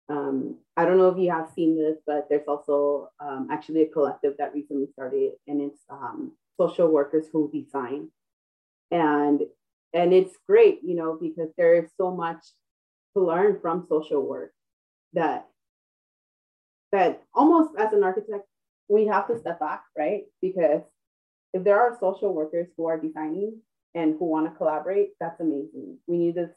Um, 0.10 0.58
I 0.78 0.86
don't 0.86 0.98
know 0.98 1.10
if 1.10 1.18
you 1.18 1.30
have 1.32 1.52
seen 1.54 1.78
this, 1.78 1.98
but 2.08 2.28
there's 2.30 2.48
also 2.48 3.10
um, 3.20 3.50
actually 3.52 3.82
a 3.82 3.88
collective 3.88 4.36
that 4.40 4.54
recently 4.54 4.88
started, 4.94 5.34
and 5.48 5.62
it's 5.62 5.82
um, 5.90 6.32
social 6.60 6.88
workers 6.88 7.26
who 7.32 7.52
design, 7.52 8.10
and 8.90 9.42
and 9.94 10.14
it's 10.14 10.36
great, 10.48 10.80
you 10.84 10.96
know, 10.96 11.18
because 11.22 11.50
there 11.58 11.76
is 11.76 11.90
so 11.98 12.12
much 12.16 12.38
to 13.18 13.26
learn 13.26 13.60
from 13.60 13.88
social 13.90 14.22
work 14.22 14.54
that 15.14 15.48
that 16.92 17.24
almost 17.34 17.72
as 17.78 17.92
an 17.92 18.04
architect, 18.04 18.46
we 18.88 19.08
have 19.08 19.28
to 19.28 19.38
step 19.40 19.60
back, 19.60 19.84
right? 19.98 20.24
Because 20.42 20.82
if 21.54 21.64
there 21.64 21.82
are 21.82 21.98
social 22.00 22.34
workers 22.34 22.68
who 22.78 22.86
are 22.86 23.00
designing 23.00 23.60
and 23.96 24.16
who 24.18 24.26
want 24.26 24.46
to 24.46 24.58
collaborate, 24.58 25.10
that's 25.20 25.42
amazing. 25.42 25.98
We 26.08 26.18
need 26.18 26.36
to 26.36 26.52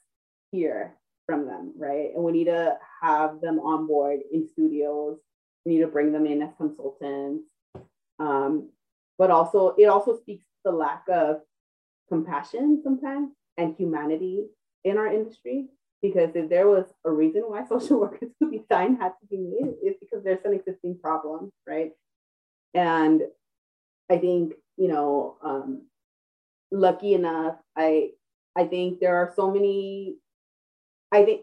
hear 0.53 0.95
from 1.27 1.47
them, 1.47 1.73
right? 1.77 2.11
And 2.15 2.23
we 2.23 2.33
need 2.33 2.45
to 2.45 2.77
have 3.03 3.41
them 3.41 3.59
on 3.59 3.87
board 3.87 4.21
in 4.33 4.47
studios. 4.53 5.19
We 5.65 5.73
need 5.73 5.81
to 5.81 5.89
bring 5.89 6.13
them 6.13 6.27
in 6.27 6.43
as 6.43 6.51
consultants. 6.59 7.49
Um, 8.21 8.69
but 9.19 9.31
also, 9.31 9.75
it 9.79 9.87
also 9.87 10.17
speaks 10.17 10.45
to 10.45 10.71
the 10.71 10.77
lack 10.77 11.05
of 11.09 11.41
compassion 12.09 12.83
sometimes 12.85 13.31
and 13.57 13.75
humanity 13.77 14.47
in 14.85 14.97
our 14.97 15.09
industry 15.09 15.67
because 16.03 16.31
if 16.35 16.49
there 16.49 16.69
was 16.69 16.87
a 17.05 17.11
reason 17.11 17.43
why 17.43 17.65
social 17.69 18.01
workers 18.01 18.31
to 18.43 18.51
be 18.51 18.63
signed 18.71 18.99
had 19.01 19.13
to 19.21 19.27
be 19.31 19.39
made, 19.39 19.75
it's 19.83 19.99
because 20.01 20.25
there's 20.25 20.45
an 20.45 20.55
existing 20.55 20.99
problem, 20.99 21.53
right? 21.67 21.93
And 22.75 23.23
I 24.11 24.19
think, 24.19 24.55
you 24.77 24.89
know, 24.89 25.37
um, 25.43 25.83
lucky 26.71 27.15
enough, 27.15 27.57
I 27.77 28.11
I 28.57 28.65
think 28.65 29.01
there 29.01 29.17
are 29.17 29.33
so 29.35 29.51
many, 29.51 30.17
I 31.13 31.25
think 31.25 31.43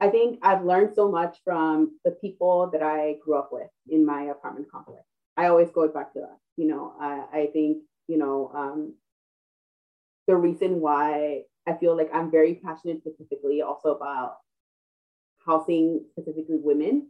I 0.00 0.08
think 0.08 0.38
I've 0.42 0.64
learned 0.64 0.94
so 0.94 1.10
much 1.10 1.38
from 1.44 1.98
the 2.04 2.12
people 2.12 2.70
that 2.72 2.82
I 2.82 3.16
grew 3.24 3.36
up 3.36 3.50
with 3.52 3.68
in 3.88 4.06
my 4.06 4.22
apartment 4.24 4.70
complex. 4.70 5.02
I 5.36 5.46
always 5.46 5.70
go 5.70 5.88
back 5.88 6.12
to 6.14 6.20
that. 6.20 6.38
You 6.56 6.68
know, 6.68 6.94
I, 7.00 7.24
I 7.32 7.46
think, 7.52 7.78
you 8.06 8.18
know, 8.18 8.50
um, 8.54 8.94
the 10.26 10.36
reason 10.36 10.80
why 10.80 11.42
I 11.68 11.76
feel 11.76 11.96
like 11.96 12.10
I'm 12.12 12.30
very 12.30 12.54
passionate 12.54 13.00
specifically 13.00 13.62
also 13.62 13.94
about 13.94 14.38
housing 15.44 16.04
specifically 16.12 16.58
women 16.62 17.08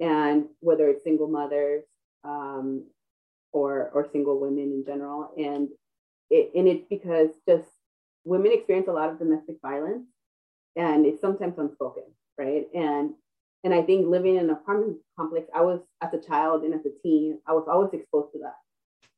and 0.00 0.46
whether 0.60 0.88
it's 0.88 1.04
single 1.04 1.28
mothers 1.28 1.84
um, 2.24 2.84
or 3.52 3.90
or 3.94 4.08
single 4.12 4.40
women 4.40 4.72
in 4.72 4.84
general 4.86 5.30
and 5.36 5.68
it, 6.30 6.50
and 6.54 6.68
it's 6.68 6.86
because 6.88 7.30
just 7.48 7.68
women 8.24 8.52
experience 8.52 8.88
a 8.88 8.92
lot 8.92 9.10
of 9.10 9.18
domestic 9.18 9.56
violence 9.62 10.06
and 10.76 11.06
it's 11.06 11.20
sometimes 11.20 11.58
unspoken 11.58 12.04
right 12.38 12.66
and 12.74 13.14
and 13.64 13.72
I 13.72 13.82
think 13.82 14.08
living 14.08 14.36
in 14.36 14.44
an 14.44 14.50
apartment 14.50 14.98
complex, 15.16 15.48
I 15.54 15.62
was 15.62 15.80
as 16.00 16.12
a 16.12 16.18
child 16.18 16.64
and 16.64 16.74
as 16.74 16.84
a 16.84 16.90
teen, 17.02 17.38
I 17.46 17.52
was 17.52 17.66
always 17.70 17.92
exposed 17.92 18.32
to 18.32 18.40
that. 18.40 18.56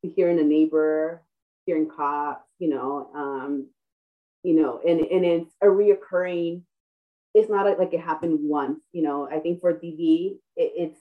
To 0.04 0.10
hearing 0.14 0.38
a 0.38 0.42
neighbor, 0.42 1.22
hearing 1.64 1.88
cops, 1.88 2.44
you 2.58 2.68
know, 2.68 3.10
um, 3.14 3.68
you 4.44 4.54
know, 4.54 4.78
and, 4.86 5.00
and 5.00 5.24
it's 5.24 5.52
a 5.62 5.66
reoccurring, 5.66 6.60
it's 7.32 7.50
not 7.50 7.78
like 7.78 7.92
it 7.94 8.00
happened 8.00 8.38
once, 8.42 8.84
you 8.92 9.02
know, 9.02 9.26
I 9.28 9.40
think 9.40 9.60
for 9.60 9.72
DV, 9.72 10.36
it, 10.56 10.72
it's 10.76 11.00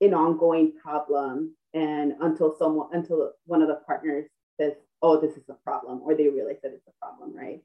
an 0.00 0.12
ongoing 0.12 0.72
problem. 0.82 1.54
And 1.72 2.14
until 2.20 2.54
someone, 2.58 2.88
until 2.92 3.30
one 3.46 3.62
of 3.62 3.68
the 3.68 3.80
partners 3.86 4.26
says, 4.60 4.72
oh, 5.00 5.18
this 5.18 5.36
is 5.36 5.48
a 5.48 5.54
problem, 5.54 6.02
or 6.02 6.14
they 6.14 6.28
realize 6.28 6.56
that 6.62 6.72
it's 6.74 6.86
a 6.88 6.92
problem, 7.00 7.34
right? 7.34 7.60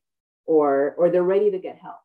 Or, 0.45 0.93
or 0.97 1.09
they're 1.09 1.23
ready 1.23 1.51
to 1.51 1.59
get 1.59 1.79
help. 1.79 1.97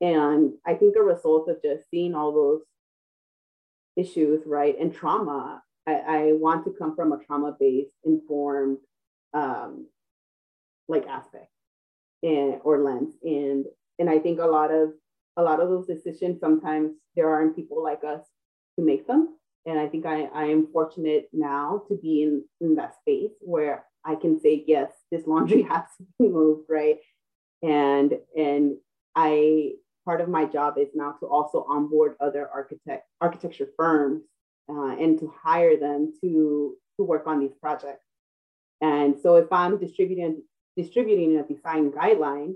And 0.00 0.52
I 0.66 0.74
think 0.74 0.94
a 0.96 1.02
result 1.02 1.48
of 1.48 1.62
just 1.62 1.88
seeing 1.90 2.14
all 2.14 2.32
those 2.32 2.60
issues, 3.96 4.42
right, 4.46 4.76
and 4.78 4.94
trauma, 4.94 5.62
I, 5.86 5.92
I 5.92 6.32
want 6.34 6.64
to 6.66 6.74
come 6.78 6.94
from 6.94 7.12
a 7.12 7.18
trauma-based, 7.24 7.94
informed, 8.04 8.78
um, 9.32 9.86
like 10.86 11.06
aspect 11.06 11.51
and 12.22 12.60
or 12.64 12.82
lens 12.82 13.14
and 13.22 13.66
and 13.98 14.08
i 14.08 14.18
think 14.18 14.40
a 14.40 14.46
lot 14.46 14.70
of 14.70 14.90
a 15.36 15.42
lot 15.42 15.60
of 15.60 15.68
those 15.68 15.86
decisions 15.86 16.40
sometimes 16.40 16.92
there 17.16 17.28
aren't 17.28 17.56
people 17.56 17.82
like 17.82 18.04
us 18.04 18.22
to 18.78 18.84
make 18.84 19.06
them. 19.06 19.36
And 19.66 19.78
i 19.78 19.86
think 19.88 20.06
i, 20.06 20.24
I 20.24 20.44
am 20.44 20.68
fortunate 20.72 21.28
now 21.32 21.82
to 21.88 21.96
be 21.96 22.22
in, 22.22 22.44
in 22.60 22.74
that 22.76 22.96
space 23.00 23.32
where 23.40 23.84
i 24.04 24.14
can 24.14 24.40
say 24.40 24.64
yes 24.66 24.90
this 25.10 25.26
laundry 25.26 25.62
has 25.72 25.84
to 25.98 26.06
be 26.18 26.28
moved 26.28 26.66
right? 26.68 26.98
And 27.62 28.18
and 28.36 28.76
i 29.14 29.72
part 30.04 30.20
of 30.20 30.28
my 30.28 30.44
job 30.44 30.78
is 30.78 30.88
now 30.94 31.12
to 31.20 31.26
also 31.26 31.64
onboard 31.68 32.16
other 32.20 32.48
architect 32.48 33.06
architecture 33.20 33.68
firms 33.76 34.22
uh, 34.68 34.96
and 34.98 35.18
to 35.20 35.32
hire 35.42 35.76
them 35.76 36.12
to 36.20 36.76
to 36.96 37.04
work 37.04 37.26
on 37.26 37.40
these 37.40 37.54
projects. 37.60 38.04
And 38.80 39.14
so 39.22 39.36
if 39.36 39.50
I'm 39.52 39.78
distributing 39.78 40.42
distributing 40.76 41.38
a 41.38 41.42
design 41.42 41.90
guideline, 41.90 42.54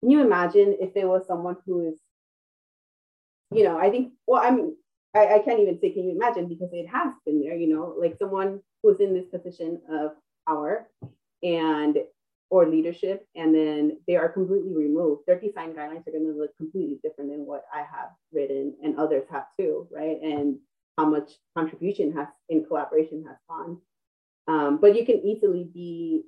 can 0.00 0.10
you 0.10 0.20
imagine 0.20 0.76
if 0.80 0.94
there 0.94 1.08
was 1.08 1.26
someone 1.26 1.56
who 1.66 1.88
is, 1.88 1.98
you 3.52 3.64
know, 3.64 3.78
I 3.78 3.90
think, 3.90 4.12
well, 4.26 4.42
I 4.42 4.50
mean, 4.50 4.76
I, 5.14 5.34
I 5.34 5.38
can't 5.38 5.60
even 5.60 5.78
say, 5.80 5.90
can 5.90 6.04
you 6.04 6.14
imagine? 6.14 6.48
Because 6.48 6.70
it 6.72 6.86
has 6.88 7.12
been 7.24 7.40
there, 7.40 7.56
you 7.56 7.68
know, 7.68 7.94
like 7.98 8.16
someone 8.18 8.60
who's 8.82 9.00
in 9.00 9.14
this 9.14 9.26
position 9.26 9.80
of 9.90 10.12
power 10.46 10.88
and 11.42 11.98
or 12.48 12.68
leadership, 12.68 13.26
and 13.34 13.52
then 13.52 13.98
they 14.06 14.14
are 14.14 14.28
completely 14.28 14.72
removed. 14.72 15.22
Their 15.26 15.40
design 15.40 15.72
guidelines 15.72 16.06
are 16.06 16.12
going 16.12 16.32
to 16.32 16.38
look 16.38 16.56
completely 16.56 17.00
different 17.02 17.30
than 17.30 17.44
what 17.44 17.64
I 17.74 17.78
have 17.78 18.10
written 18.32 18.74
and 18.84 18.96
others 18.96 19.24
have 19.30 19.46
too, 19.58 19.88
right? 19.90 20.18
And 20.22 20.58
how 20.96 21.06
much 21.06 21.32
contribution 21.56 22.12
has 22.12 22.28
in 22.48 22.64
collaboration 22.64 23.24
has 23.26 23.36
gone. 23.48 23.78
Um, 24.48 24.78
but 24.80 24.94
you 24.96 25.04
can 25.04 25.26
easily 25.26 25.64
be 25.64 26.22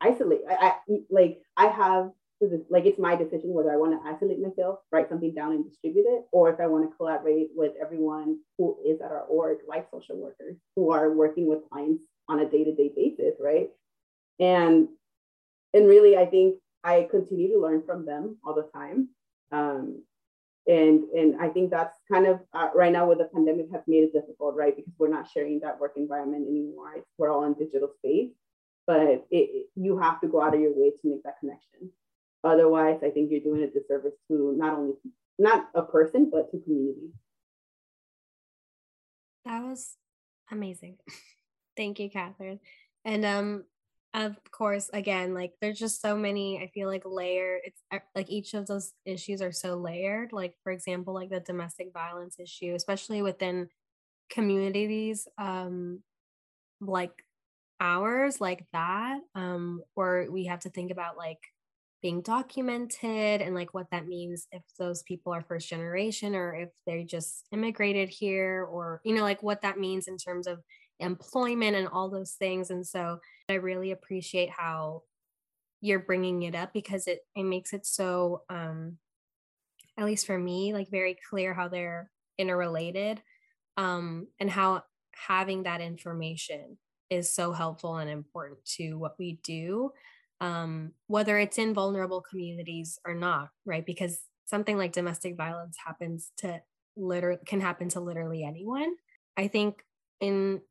isolated. 0.00 0.44
I, 0.48 0.72
I 0.88 0.98
like 1.10 1.42
I 1.56 1.66
have 1.66 2.10
like 2.68 2.84
it's 2.84 2.98
my 2.98 3.16
decision 3.16 3.54
whether 3.54 3.72
I 3.72 3.76
want 3.76 3.92
to 3.92 4.08
isolate 4.08 4.40
myself, 4.40 4.80
write 4.92 5.08
something 5.08 5.34
down 5.34 5.52
and 5.52 5.64
distribute 5.64 6.04
it, 6.06 6.26
or 6.32 6.52
if 6.52 6.60
I 6.60 6.66
want 6.66 6.88
to 6.88 6.96
collaborate 6.96 7.48
with 7.54 7.72
everyone 7.80 8.38
who 8.58 8.76
is 8.84 9.00
at 9.00 9.10
our 9.10 9.22
org, 9.22 9.58
like 9.66 9.88
social 9.90 10.16
workers 10.16 10.56
who 10.74 10.90
are 10.90 11.12
working 11.12 11.46
with 11.46 11.68
clients 11.70 12.02
on 12.28 12.40
a 12.40 12.48
day-to-day 12.48 12.92
basis, 12.94 13.34
right? 13.40 13.70
And 14.38 14.88
and 15.72 15.88
really, 15.88 16.16
I 16.16 16.26
think 16.26 16.56
I 16.84 17.08
continue 17.10 17.52
to 17.54 17.60
learn 17.60 17.82
from 17.86 18.04
them 18.04 18.36
all 18.44 18.54
the 18.54 18.68
time. 18.74 19.08
Um, 19.50 20.02
and 20.66 21.04
and 21.16 21.40
I 21.40 21.48
think 21.48 21.70
that's 21.70 21.96
kind 22.10 22.26
of 22.26 22.40
uh, 22.52 22.68
right 22.74 22.92
now 22.92 23.08
with 23.08 23.18
the 23.18 23.30
pandemic 23.32 23.66
has 23.72 23.82
made 23.86 24.04
it 24.04 24.12
difficult, 24.12 24.56
right? 24.56 24.74
Because 24.76 24.92
we're 24.98 25.08
not 25.08 25.30
sharing 25.30 25.60
that 25.60 25.80
work 25.80 25.92
environment 25.96 26.46
anymore. 26.48 26.96
We're 27.18 27.30
all 27.30 27.44
in 27.44 27.54
digital 27.54 27.90
space, 27.98 28.32
but 28.86 29.26
it, 29.30 29.66
you 29.74 29.98
have 29.98 30.20
to 30.20 30.28
go 30.28 30.42
out 30.42 30.54
of 30.54 30.60
your 30.60 30.72
way 30.74 30.90
to 30.90 31.08
make 31.08 31.22
that 31.24 31.40
connection. 31.40 31.90
Otherwise, 32.44 33.00
I 33.02 33.10
think 33.10 33.30
you're 33.30 33.40
doing 33.40 33.62
a 33.62 33.66
disservice 33.66 34.14
to 34.28 34.54
not 34.56 34.78
only 34.78 34.94
not 35.38 35.68
a 35.74 35.82
person 35.82 36.30
but 36.30 36.50
to 36.50 36.60
community. 36.60 37.10
That 39.44 39.62
was 39.62 39.96
amazing. 40.50 40.96
Thank 41.76 41.98
you, 41.98 42.08
Catherine. 42.08 42.60
And 43.04 43.24
um, 43.24 43.64
of 44.16 44.34
course 44.50 44.88
again 44.94 45.34
like 45.34 45.52
there's 45.60 45.78
just 45.78 46.00
so 46.00 46.16
many 46.16 46.58
i 46.58 46.66
feel 46.68 46.88
like 46.88 47.02
layer 47.04 47.60
it's 47.62 47.82
uh, 47.92 47.98
like 48.14 48.30
each 48.30 48.54
of 48.54 48.66
those 48.66 48.94
issues 49.04 49.42
are 49.42 49.52
so 49.52 49.76
layered 49.76 50.32
like 50.32 50.54
for 50.62 50.72
example 50.72 51.12
like 51.12 51.28
the 51.28 51.40
domestic 51.40 51.92
violence 51.92 52.36
issue 52.40 52.74
especially 52.74 53.20
within 53.20 53.68
communities 54.30 55.28
um 55.36 56.00
like 56.80 57.25
ours 57.80 58.40
like 58.40 58.64
that 58.72 59.20
um 59.34 59.82
where 59.94 60.30
we 60.30 60.46
have 60.46 60.60
to 60.60 60.70
think 60.70 60.90
about 60.90 61.16
like 61.16 61.38
being 62.02 62.22
documented 62.22 63.40
and 63.40 63.54
like 63.54 63.74
what 63.74 63.90
that 63.90 64.06
means 64.06 64.46
if 64.52 64.62
those 64.78 65.02
people 65.02 65.32
are 65.32 65.42
first 65.42 65.68
generation 65.68 66.34
or 66.34 66.54
if 66.54 66.68
they 66.86 67.04
just 67.04 67.44
immigrated 67.52 68.08
here 68.08 68.66
or 68.70 69.00
you 69.04 69.14
know 69.14 69.22
like 69.22 69.42
what 69.42 69.62
that 69.62 69.78
means 69.78 70.08
in 70.08 70.16
terms 70.16 70.46
of 70.46 70.62
employment 71.00 71.76
and 71.76 71.88
all 71.88 72.08
those 72.08 72.32
things. 72.32 72.70
And 72.70 72.86
so 72.86 73.20
I 73.48 73.54
really 73.54 73.90
appreciate 73.90 74.50
how 74.50 75.02
you're 75.80 76.00
bringing 76.00 76.42
it 76.42 76.54
up 76.54 76.72
because 76.72 77.06
it, 77.06 77.20
it 77.34 77.44
makes 77.44 77.72
it 77.72 77.86
so, 77.86 78.42
um, 78.48 78.98
at 79.98 80.04
least 80.04 80.26
for 80.26 80.38
me, 80.38 80.72
like 80.72 80.90
very 80.90 81.16
clear 81.30 81.54
how 81.54 81.68
they're 81.68 82.10
interrelated 82.38 83.22
um, 83.76 84.26
and 84.38 84.50
how 84.50 84.82
having 85.12 85.62
that 85.62 85.80
information 85.80 86.76
is 87.10 87.32
so 87.32 87.52
helpful 87.52 87.96
and 87.96 88.10
important 88.10 88.64
to 88.76 88.94
what 88.94 89.14
we 89.18 89.38
do, 89.42 89.90
um, 90.40 90.92
whether 91.06 91.38
it's 91.38 91.58
in 91.58 91.74
vulnerable 91.74 92.20
communities 92.20 92.98
or 93.06 93.14
not, 93.14 93.48
right? 93.64 93.84
Because 93.84 94.20
something 94.44 94.76
like 94.76 94.92
domestic 94.92 95.36
violence 95.36 95.76
happens 95.84 96.30
to 96.38 96.60
literally 96.96 97.40
can 97.46 97.60
happen 97.60 97.88
to 97.90 98.00
literally 98.00 98.44
anyone. 98.44 98.94
I 99.36 99.48
think 99.48 99.82
in 100.20 100.62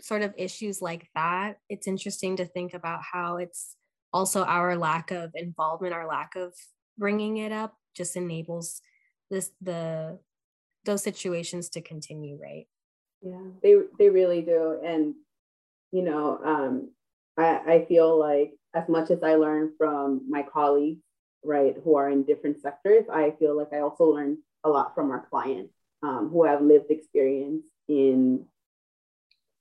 sort 0.00 0.22
of 0.22 0.34
issues 0.36 0.80
like 0.80 1.08
that, 1.14 1.58
it's 1.68 1.86
interesting 1.86 2.36
to 2.36 2.44
think 2.44 2.74
about 2.74 3.00
how 3.12 3.36
it's 3.36 3.76
also 4.12 4.44
our 4.44 4.76
lack 4.76 5.10
of 5.10 5.32
involvement, 5.34 5.94
our 5.94 6.06
lack 6.06 6.36
of 6.36 6.52
bringing 6.96 7.38
it 7.38 7.52
up 7.52 7.74
just 7.96 8.16
enables 8.16 8.80
this 9.30 9.50
the 9.60 10.18
those 10.84 11.02
situations 11.02 11.68
to 11.70 11.80
continue, 11.80 12.38
right? 12.40 12.66
Yeah, 13.22 13.40
they 13.62 13.74
they 13.98 14.10
really 14.10 14.42
do. 14.42 14.78
And 14.84 15.14
you 15.94 16.02
know, 16.02 16.40
um, 16.44 16.90
I, 17.38 17.74
I 17.74 17.84
feel 17.86 18.18
like 18.18 18.54
as 18.74 18.88
much 18.88 19.10
as 19.10 19.22
I 19.22 19.36
learn 19.36 19.72
from 19.78 20.22
my 20.28 20.42
colleagues, 20.42 21.00
right, 21.44 21.76
who 21.84 21.96
are 21.96 22.10
in 22.10 22.24
different 22.24 22.60
sectors, 22.60 23.04
I 23.12 23.32
feel 23.38 23.56
like 23.56 23.72
I 23.72 23.78
also 23.78 24.04
learn 24.06 24.38
a 24.64 24.68
lot 24.68 24.96
from 24.96 25.12
our 25.12 25.24
clients 25.30 25.72
um, 26.02 26.30
who 26.32 26.44
have 26.44 26.62
lived 26.62 26.90
experience 26.90 27.62
in 27.88 28.46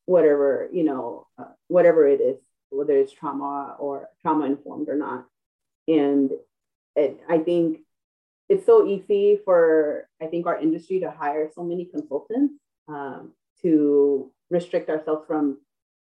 whatever 0.05 0.67
you 0.73 0.83
know 0.83 1.27
uh, 1.37 1.45
whatever 1.67 2.05
it 2.07 2.19
is 2.19 2.37
whether 2.71 2.97
it's 2.97 3.13
trauma 3.13 3.75
or 3.79 4.09
trauma 4.21 4.45
informed 4.45 4.89
or 4.89 4.95
not. 4.95 5.25
And 5.87 6.31
it, 6.95 7.19
i 7.29 7.37
think 7.37 7.79
it's 8.49 8.65
so 8.65 8.85
easy 8.87 9.39
for 9.43 10.07
i 10.21 10.25
think 10.25 10.45
our 10.45 10.59
industry 10.59 10.99
to 10.99 11.09
hire 11.09 11.49
so 11.55 11.63
many 11.63 11.85
consultants 11.85 12.53
um, 12.87 13.31
to 13.61 14.31
restrict 14.49 14.89
ourselves 14.89 15.25
from 15.27 15.57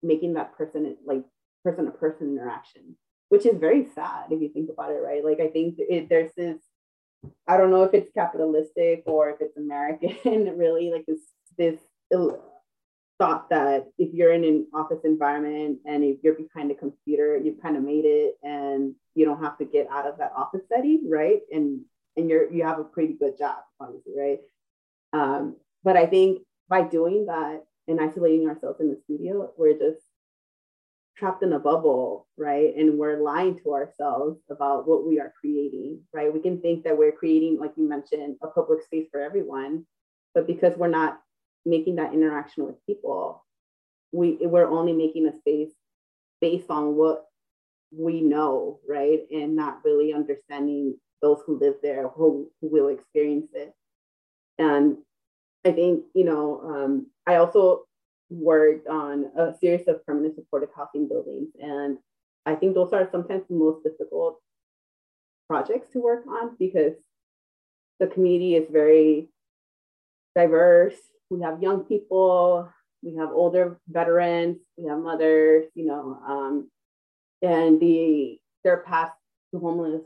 making 0.05 0.35
that 0.35 0.57
person 0.57 0.97
like 1.05 1.25
person 1.65 1.87
to 1.87 1.91
person 1.91 2.37
interaction 2.37 2.97
which 3.31 3.47
is 3.47 3.57
very 3.59 3.87
sad 3.95 4.27
if 4.31 4.41
you 4.41 4.51
think 4.51 4.71
about 4.71 4.91
it 4.91 5.01
right 5.03 5.25
like 5.25 5.41
i 5.41 5.49
think 5.49 5.77
it, 5.79 6.09
there's 6.09 6.33
this 6.37 6.59
i 7.49 7.57
don't 7.57 7.71
know 7.71 7.83
if 7.83 7.95
it's 7.95 8.11
capitalistic 8.13 9.03
or 9.07 9.31
if 9.31 9.37
it's 9.41 9.57
american 9.57 10.17
really 10.59 10.91
like 10.91 11.07
this 11.07 11.21
this 11.57 11.79
thought 13.19 13.49
that 13.51 13.87
if 13.99 14.13
you're 14.13 14.33
in 14.33 14.45
an 14.45 14.67
office 14.75 15.01
environment 15.05 15.79
and 15.87 16.03
if 16.03 16.19
you're 16.23 16.35
behind 16.35 16.71
a 16.71 16.75
computer, 16.75 17.37
you've 17.37 17.63
kind 17.63 17.77
of 17.77 17.83
made 17.83 18.05
it 18.05 18.35
and 18.43 18.95
you 19.15 19.25
don't 19.25 19.43
have 19.43 19.57
to 19.59 19.65
get 19.65 19.89
out 19.91 20.07
of 20.07 20.19
that 20.19 20.33
office 20.37 20.63
setting, 20.69 21.09
right? 21.09 21.41
And 21.53 21.83
and 22.17 22.29
you're 22.29 22.51
you 22.53 22.65
have 22.65 22.79
a 22.79 22.85
pretty 22.85 23.15
good 23.15 23.39
job, 23.39 23.59
obviously, 23.81 24.13
right? 24.17 24.41
Um, 25.13 25.57
but 25.83 25.97
I 25.97 26.07
think 26.07 26.43
by 26.69 26.83
doing 26.83 27.27
that 27.27 27.65
and 27.89 28.01
isolating 28.01 28.49
ourselves 28.49 28.81
in 28.81 28.89
the 28.89 29.01
studio, 29.05 29.51
we're 29.57 29.79
just 29.79 30.03
trapped 31.17 31.43
in 31.43 31.53
a 31.53 31.59
bubble, 31.59 32.27
right? 32.37 32.75
And 32.77 32.99
we're 32.99 33.23
lying 33.23 33.59
to 33.61 33.75
ourselves 33.75 34.41
about 34.51 34.89
what 34.89 35.07
we 35.07 35.21
are 35.21 35.33
creating, 35.39 36.01
right? 36.13 36.33
We 36.33 36.41
can 36.41 36.61
think 36.61 36.85
that 36.85 36.99
we're 36.99 37.13
creating, 37.13 37.59
like 37.61 37.73
you 37.77 37.89
mentioned, 37.89 38.37
a 38.43 38.49
public 38.49 38.83
space 38.83 39.07
for 39.11 39.21
everyone, 39.21 39.87
but 40.35 40.47
because 40.47 40.77
we're 40.77 40.89
not 40.89 41.21
making 41.65 41.97
that 41.97 42.13
interaction 42.13 42.67
with 42.67 42.85
people, 42.87 43.45
we 44.13 44.39
we're 44.41 44.69
only 44.69 44.93
making 44.93 45.27
a 45.27 45.39
space 45.39 45.73
based 46.41 46.71
on 46.71 46.95
what 46.97 47.25
we 47.97 48.21
know, 48.21 48.81
right? 48.89 49.21
And 49.31 49.55
not 49.55 49.85
really 49.85 50.13
understanding 50.13 50.97
those 51.23 51.39
who 51.47 51.59
live 51.59 51.77
there, 51.83 52.09
who, 52.09 52.51
who 52.61 52.69
will 52.69 52.89
experience 52.89 53.49
it. 53.55 53.73
And 54.59 54.99
I 55.65 55.73
think, 55.73 56.05
you 56.15 56.25
know, 56.25 56.61
um, 56.65 57.07
I 57.27 57.37
also 57.37 57.85
worked 58.31 58.87
on 58.89 59.27
a 59.37 59.55
series 59.61 59.87
of 59.89 60.05
permanent 60.05 60.35
supportive 60.35 60.71
housing 60.77 61.09
buildings. 61.09 61.49
And 61.61 61.99
I 62.47 62.55
think 62.55 62.75
those 62.75 62.93
are 62.93 63.09
sometimes 63.11 63.45
the 63.49 63.55
most 63.55 63.83
difficult 63.83 64.41
projects 65.49 65.91
to 65.93 66.01
work 66.01 66.25
on 66.27 66.57
because 66.59 66.95
the 68.01 68.07
community 68.07 68.57
is 68.57 68.69
very 68.71 69.29
diverse 70.35 70.97
we 71.31 71.41
have 71.43 71.63
young 71.63 71.85
people, 71.85 72.69
we 73.03 73.17
have 73.17 73.31
older 73.31 73.79
veterans, 73.89 74.59
we 74.77 74.89
have 74.89 74.99
mothers, 74.99 75.67
you 75.75 75.87
know, 75.87 76.19
um, 76.27 76.71
and 77.43 77.81
the 77.81 78.39
their 78.63 78.79
path 78.79 79.13
to 79.53 79.61
homeless 79.61 80.03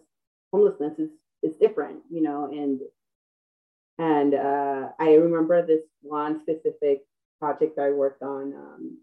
homelessness 0.53 0.99
is 0.99 1.11
is 1.43 1.57
different, 1.57 2.01
you 2.11 2.23
know, 2.23 2.47
and 2.47 2.81
and 3.99 4.35
uh, 4.35 4.89
I 4.99 5.15
remember 5.15 5.67
this 5.67 5.83
one 6.03 6.41
specific 6.41 7.03
project 7.41 7.79
I 7.79 7.91
worked 7.91 8.23
on. 8.23 8.55
Um, 8.55 8.99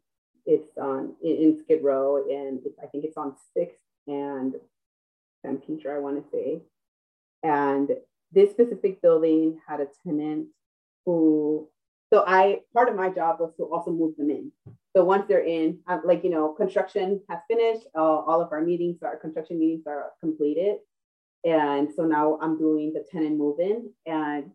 it's 0.45 0.77
on 0.77 1.15
in, 1.23 1.35
in 1.37 1.59
Skid 1.59 1.83
Row, 1.83 2.23
and 2.29 2.59
I 2.81 2.87
think 2.87 3.05
it's 3.05 3.17
on 3.17 3.35
Sixth 3.55 3.77
and 4.07 4.55
San 5.43 5.57
Pedro, 5.57 5.95
I 5.95 5.99
want 5.99 6.23
to 6.23 6.31
say. 6.31 6.61
And 7.43 7.89
this 8.31 8.51
specific 8.51 9.01
building 9.01 9.59
had 9.67 9.81
a 9.81 9.87
tenant 10.05 10.47
who 11.05 11.69
so 12.13 12.23
I 12.25 12.61
part 12.73 12.89
of 12.89 12.95
my 12.95 13.09
job 13.09 13.37
was 13.39 13.53
to 13.57 13.63
also 13.63 13.91
move 13.91 14.15
them 14.17 14.29
in. 14.29 14.51
So 14.95 15.03
once 15.03 15.25
they're 15.27 15.43
in, 15.43 15.79
I'm, 15.87 16.01
like 16.05 16.23
you 16.23 16.29
know, 16.29 16.53
construction 16.53 17.21
has 17.29 17.39
finished. 17.49 17.87
Uh, 17.95 17.99
all 18.01 18.41
of 18.41 18.51
our 18.51 18.61
meetings, 18.61 19.03
our 19.03 19.17
construction 19.17 19.59
meetings 19.59 19.83
are 19.87 20.13
completed, 20.21 20.77
And 21.43 21.89
so 21.95 22.05
now 22.05 22.39
I'm 22.41 22.57
doing 22.57 22.93
the 22.93 23.05
tenant 23.11 23.37
move-in 23.37 23.91
and 24.05 24.51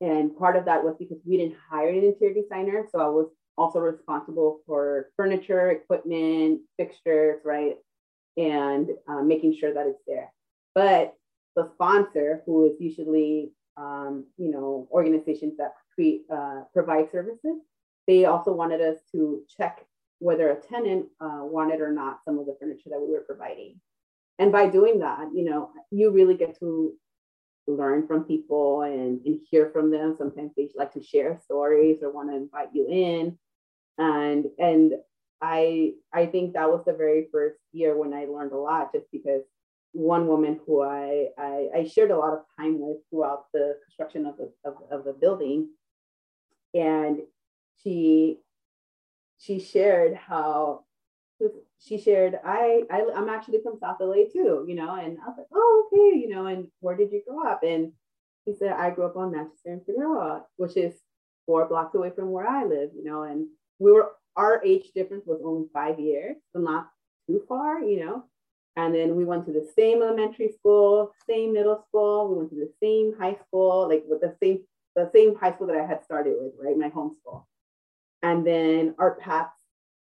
and 0.00 0.36
part 0.36 0.56
of 0.56 0.64
that 0.64 0.82
was 0.82 0.96
because 0.98 1.18
we 1.26 1.36
didn't 1.36 1.56
hire 1.70 1.88
an 1.88 2.04
interior 2.04 2.34
designer. 2.34 2.86
So 2.90 3.00
I 3.00 3.08
was 3.08 3.28
also 3.58 3.80
responsible 3.80 4.60
for 4.66 5.10
furniture, 5.16 5.70
equipment, 5.70 6.62
fixtures, 6.78 7.40
right? 7.44 7.76
And 8.36 8.90
uh, 9.08 9.22
making 9.22 9.56
sure 9.58 9.74
that 9.74 9.86
it's 9.86 10.02
there. 10.06 10.32
But 10.74 11.14
the 11.56 11.68
sponsor, 11.74 12.42
who 12.46 12.70
is 12.70 12.76
usually, 12.80 13.52
um, 13.76 14.24
you 14.38 14.50
know, 14.50 14.88
organizations 14.90 15.56
that 15.58 15.74
create, 15.94 16.22
uh, 16.32 16.62
provide 16.72 17.10
services, 17.12 17.60
they 18.06 18.24
also 18.24 18.52
wanted 18.52 18.80
us 18.80 18.98
to 19.12 19.42
check 19.58 19.84
whether 20.20 20.50
a 20.50 20.60
tenant 20.60 21.06
uh, 21.20 21.40
wanted 21.42 21.80
or 21.80 21.92
not 21.92 22.20
some 22.24 22.38
of 22.38 22.46
the 22.46 22.56
furniture 22.58 22.90
that 22.90 23.00
we 23.00 23.12
were 23.12 23.24
providing. 23.26 23.80
And 24.38 24.52
by 24.52 24.68
doing 24.68 25.00
that, 25.00 25.28
you 25.34 25.44
know, 25.44 25.70
you 25.90 26.10
really 26.10 26.36
get 26.36 26.58
to 26.60 26.94
learn 27.66 28.06
from 28.06 28.24
people 28.24 28.82
and, 28.82 29.20
and 29.24 29.40
hear 29.50 29.70
from 29.70 29.90
them. 29.90 30.14
Sometimes 30.16 30.52
they 30.56 30.68
like 30.74 30.92
to 30.94 31.02
share 31.02 31.40
stories 31.44 31.98
or 32.02 32.10
want 32.10 32.30
to 32.30 32.36
invite 32.36 32.68
you 32.72 32.86
in. 32.88 33.38
And 33.98 34.46
and 34.58 34.94
I 35.40 35.92
I 36.12 36.26
think 36.26 36.54
that 36.54 36.70
was 36.70 36.84
the 36.84 36.92
very 36.92 37.28
first 37.32 37.58
year 37.72 37.96
when 37.96 38.12
I 38.12 38.26
learned 38.26 38.52
a 38.52 38.56
lot 38.56 38.92
just 38.92 39.06
because 39.12 39.42
one 39.92 40.28
woman 40.28 40.60
who 40.66 40.82
I, 40.82 41.28
I, 41.36 41.68
I 41.74 41.84
shared 41.84 42.12
a 42.12 42.16
lot 42.16 42.32
of 42.32 42.44
time 42.58 42.78
with 42.78 42.98
throughout 43.10 43.46
the 43.52 43.76
construction 43.84 44.26
of 44.26 44.36
the 44.36 44.52
of, 44.64 44.74
of 44.90 45.04
the 45.04 45.12
building. 45.12 45.68
And 46.74 47.20
she 47.82 48.38
she 49.38 49.58
shared 49.58 50.14
how 50.14 50.84
she 51.80 51.98
shared, 51.98 52.38
I, 52.44 52.82
I 52.90 53.04
I'm 53.16 53.28
actually 53.28 53.60
from 53.62 53.78
South 53.80 53.96
LA 54.00 54.24
too, 54.32 54.64
you 54.68 54.74
know, 54.74 54.94
and 54.96 55.18
I 55.18 55.28
was 55.28 55.34
like, 55.38 55.46
oh, 55.54 55.88
okay, 55.92 56.18
you 56.18 56.28
know, 56.28 56.46
and 56.46 56.68
where 56.80 56.96
did 56.96 57.10
you 57.10 57.22
grow 57.26 57.50
up? 57.50 57.62
And 57.62 57.92
he 58.44 58.54
said, 58.54 58.72
I 58.72 58.90
grew 58.90 59.06
up 59.06 59.16
on 59.16 59.32
Manchester 59.32 59.70
and 59.72 59.84
Figueroa, 59.84 60.44
which 60.56 60.76
is 60.76 60.94
four 61.46 61.66
blocks 61.68 61.94
away 61.94 62.10
from 62.14 62.30
where 62.30 62.46
I 62.46 62.64
live, 62.64 62.90
you 62.94 63.04
know, 63.04 63.22
and 63.22 63.46
we 63.78 63.92
were 63.92 64.12
our 64.36 64.62
age 64.64 64.92
difference 64.94 65.24
was 65.26 65.40
only 65.44 65.66
five 65.72 65.98
years, 65.98 66.36
so 66.52 66.60
not 66.60 66.88
too 67.26 67.42
far, 67.48 67.80
you 67.82 68.04
know. 68.04 68.24
And 68.76 68.94
then 68.94 69.16
we 69.16 69.24
went 69.24 69.46
to 69.46 69.52
the 69.52 69.68
same 69.76 70.02
elementary 70.02 70.52
school, 70.52 71.12
same 71.28 71.52
middle 71.52 71.84
school. 71.88 72.28
We 72.28 72.36
went 72.36 72.50
to 72.50 72.56
the 72.56 72.72
same 72.82 73.14
high 73.18 73.36
school, 73.46 73.88
like 73.88 74.04
with 74.06 74.20
the 74.20 74.36
same 74.42 74.60
the 74.96 75.10
same 75.12 75.34
high 75.34 75.52
school 75.52 75.66
that 75.68 75.76
I 75.76 75.86
had 75.86 76.04
started 76.04 76.34
with, 76.40 76.52
right? 76.58 76.76
My 76.76 76.88
home 76.88 77.16
school. 77.20 77.48
And 78.22 78.46
then 78.46 78.94
our 78.98 79.14
paths 79.16 79.50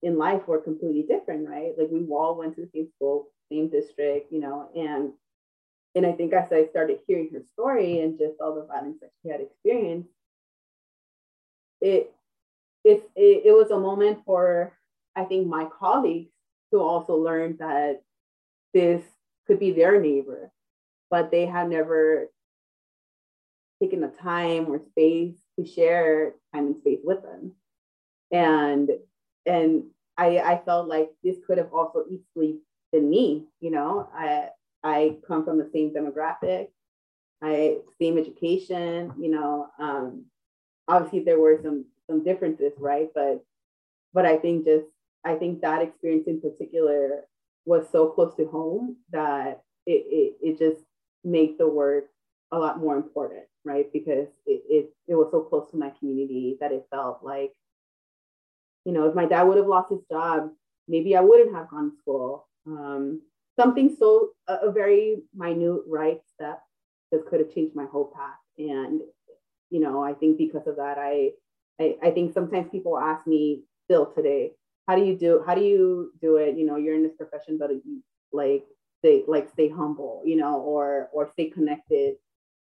in 0.04 0.18
life 0.18 0.46
were 0.48 0.60
completely 0.60 1.04
different, 1.04 1.48
right? 1.48 1.72
Like 1.78 1.88
we 1.90 2.06
all 2.12 2.36
went 2.38 2.56
to 2.56 2.62
the 2.62 2.70
same 2.76 2.90
school, 2.96 3.30
same 3.52 3.70
district, 3.70 4.32
you 4.32 4.40
know, 4.40 4.70
and 4.76 5.14
and 5.96 6.06
I 6.06 6.12
think 6.12 6.34
as 6.34 6.52
I 6.52 6.66
started 6.66 7.00
hearing 7.08 7.30
her 7.34 7.42
story 7.54 8.02
and 8.02 8.18
just 8.18 8.40
all 8.42 8.56
the 8.56 8.66
violence 8.66 8.98
that 9.02 9.12
she 9.22 9.30
had 9.30 9.42
experienced, 9.42 10.10
it 11.82 12.14
it 12.84 13.10
it, 13.16 13.44
it 13.46 13.52
was 13.54 13.72
a 13.72 13.80
moment 13.80 14.20
for 14.26 14.74
I 15.16 15.24
think 15.24 15.48
my 15.48 15.66
colleagues 15.80 16.32
to 16.72 16.80
also 16.80 17.16
learn 17.16 17.58
that 17.60 18.02
this 18.74 19.04
could 19.48 19.60
be 19.60 19.72
their 19.72 20.02
neighbor, 20.02 20.52
but 21.10 21.32
they 21.32 21.46
have 21.46 21.70
never 21.70 22.30
taken 23.82 24.02
the 24.02 24.08
time 24.08 24.68
or 24.68 24.80
space 24.80 25.36
to 25.58 25.66
share 25.66 26.34
time 26.54 26.68
and 26.68 26.78
space 26.78 27.00
with 27.04 27.22
them. 27.22 27.54
And 28.32 28.90
and 29.46 29.84
I, 30.18 30.40
I 30.40 30.62
felt 30.66 30.88
like 30.88 31.10
this 31.24 31.38
could 31.46 31.58
have 31.58 31.74
also 31.74 32.06
easily 32.10 32.60
been 32.92 33.10
me. 33.10 33.46
You 33.60 33.72
know, 33.72 34.10
I 34.14 34.50
I 34.84 35.18
come 35.28 35.46
from 35.46 35.58
the 35.58 35.70
same 35.74 35.92
demographic, 35.94 36.68
I 37.42 37.78
same 38.00 38.18
education. 38.18 39.14
You 39.20 39.32
know, 39.32 39.68
um, 39.80 40.26
obviously 40.88 41.22
there 41.24 41.40
were 41.40 41.60
some 41.62 41.86
some 42.10 42.24
differences, 42.24 42.74
right? 42.80 43.10
But 43.14 43.44
but 44.14 44.26
I 44.26 44.38
think 44.38 44.66
just 44.66 44.86
I 45.26 45.36
think 45.36 45.62
that 45.62 45.82
experience 45.82 46.28
in 46.28 46.42
particular 46.42 47.24
was 47.66 47.90
so 47.92 48.10
close 48.10 48.36
to 48.36 48.46
home 48.46 48.98
that 49.12 49.64
it 49.86 50.06
it, 50.10 50.36
it 50.42 50.60
just 50.60 50.84
made 51.24 51.58
the 51.58 51.68
work 51.68 52.06
a 52.52 52.60
lot 52.60 52.80
more 52.80 52.96
important, 52.98 53.44
right? 53.66 53.92
Because 53.92 54.28
it, 54.46 54.64
it 54.70 54.90
it 55.08 55.16
was 55.16 55.30
so 55.32 55.42
close 55.42 55.70
to 55.72 55.78
my 55.78 55.92
community 56.00 56.58
that 56.60 56.72
it 56.72 56.86
felt 56.92 57.24
like 57.24 57.54
you 58.86 58.92
know, 58.92 59.08
if 59.08 59.16
my 59.16 59.26
dad 59.26 59.44
would 59.44 59.58
have 59.58 59.68
lost 59.68 59.92
his 59.92 60.02
job, 60.12 60.50
maybe 60.88 61.16
I 61.16 61.22
wouldn't 61.22 61.56
have 61.56 61.70
gone 61.70 61.92
to 61.92 61.98
school. 61.98 62.48
Um, 62.68 63.22
something 63.60 63.96
so 63.98 64.30
a, 64.48 64.68
a, 64.68 64.72
very 64.72 65.18
minute 65.36 65.82
right 65.88 66.22
step 66.34 66.62
that 67.12 67.26
could 67.28 67.40
have 67.40 67.54
changed 67.54 67.76
my 67.76 67.86
whole 67.86 68.12
path. 68.16 68.40
And 68.58 69.02
you 69.70 69.80
know, 69.80 70.04
I 70.04 70.14
think 70.14 70.38
because 70.38 70.68
of 70.68 70.78
that, 70.78 70.98
I, 70.98 71.32
I 71.80 71.96
I 72.04 72.12
think 72.12 72.34
sometimes 72.34 72.70
people 72.72 72.98
ask 72.98 73.26
me 73.28 73.64
still 73.86 74.06
today, 74.06 74.52
how 74.88 74.96
do 74.96 75.04
you 75.04 75.18
do 75.18 75.44
how 75.46 75.56
do 75.56 75.62
you 75.62 76.12
do 76.22 76.38
it? 76.38 76.58
You 76.58 76.66
know, 76.66 76.78
you're 76.78 76.96
in 76.96 77.04
this 77.04 77.18
profession, 77.18 77.58
but 77.58 77.72
like 78.32 78.66
stay 79.00 79.24
like 79.28 79.50
stay 79.52 79.70
humble, 79.70 80.22
you 80.26 80.38
know, 80.38 80.60
or 80.62 81.10
or 81.12 81.30
stay 81.34 81.50
connected. 81.50 82.16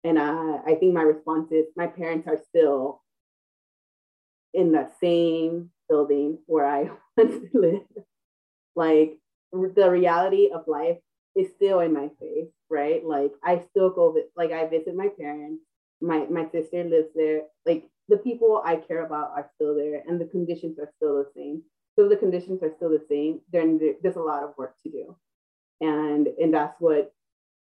And 0.04 0.18
uh, 0.18 0.58
I 0.64 0.76
think 0.78 0.94
my 0.94 1.02
response 1.02 1.50
is 1.50 1.66
my 1.76 1.86
parents 1.86 2.28
are 2.28 2.38
still 2.48 3.02
in 4.54 4.72
that 4.72 4.94
same 5.00 5.70
building 5.88 6.38
where 6.46 6.66
I 6.66 6.90
want 7.16 7.52
to 7.52 7.58
live. 7.58 8.04
Like 8.74 9.18
the 9.52 9.90
reality 9.90 10.50
of 10.52 10.68
life 10.68 10.98
is 11.34 11.48
still 11.54 11.80
in 11.80 11.92
my 11.92 12.08
face, 12.20 12.48
right? 12.70 13.04
Like 13.04 13.32
I 13.44 13.62
still 13.70 13.90
go, 13.90 14.16
like 14.36 14.52
I 14.52 14.66
visit 14.66 14.94
my 14.96 15.08
parents. 15.18 15.62
My 16.00 16.26
my 16.26 16.46
sister 16.50 16.84
lives 16.84 17.08
there. 17.14 17.42
Like 17.64 17.84
the 18.08 18.18
people 18.18 18.62
I 18.64 18.76
care 18.76 19.04
about 19.06 19.30
are 19.30 19.50
still 19.54 19.74
there, 19.74 20.02
and 20.06 20.20
the 20.20 20.26
conditions 20.26 20.78
are 20.78 20.90
still 20.96 21.16
the 21.16 21.30
same. 21.34 21.62
So 21.98 22.08
the 22.08 22.16
conditions 22.16 22.62
are 22.62 22.72
still 22.76 22.90
the 22.90 23.04
same. 23.08 23.40
Then 23.52 23.80
there's 24.02 24.16
a 24.16 24.20
lot 24.20 24.42
of 24.42 24.52
work 24.58 24.74
to 24.82 24.90
do, 24.90 25.16
and 25.80 26.28
and 26.38 26.52
that's 26.52 26.76
what 26.80 27.12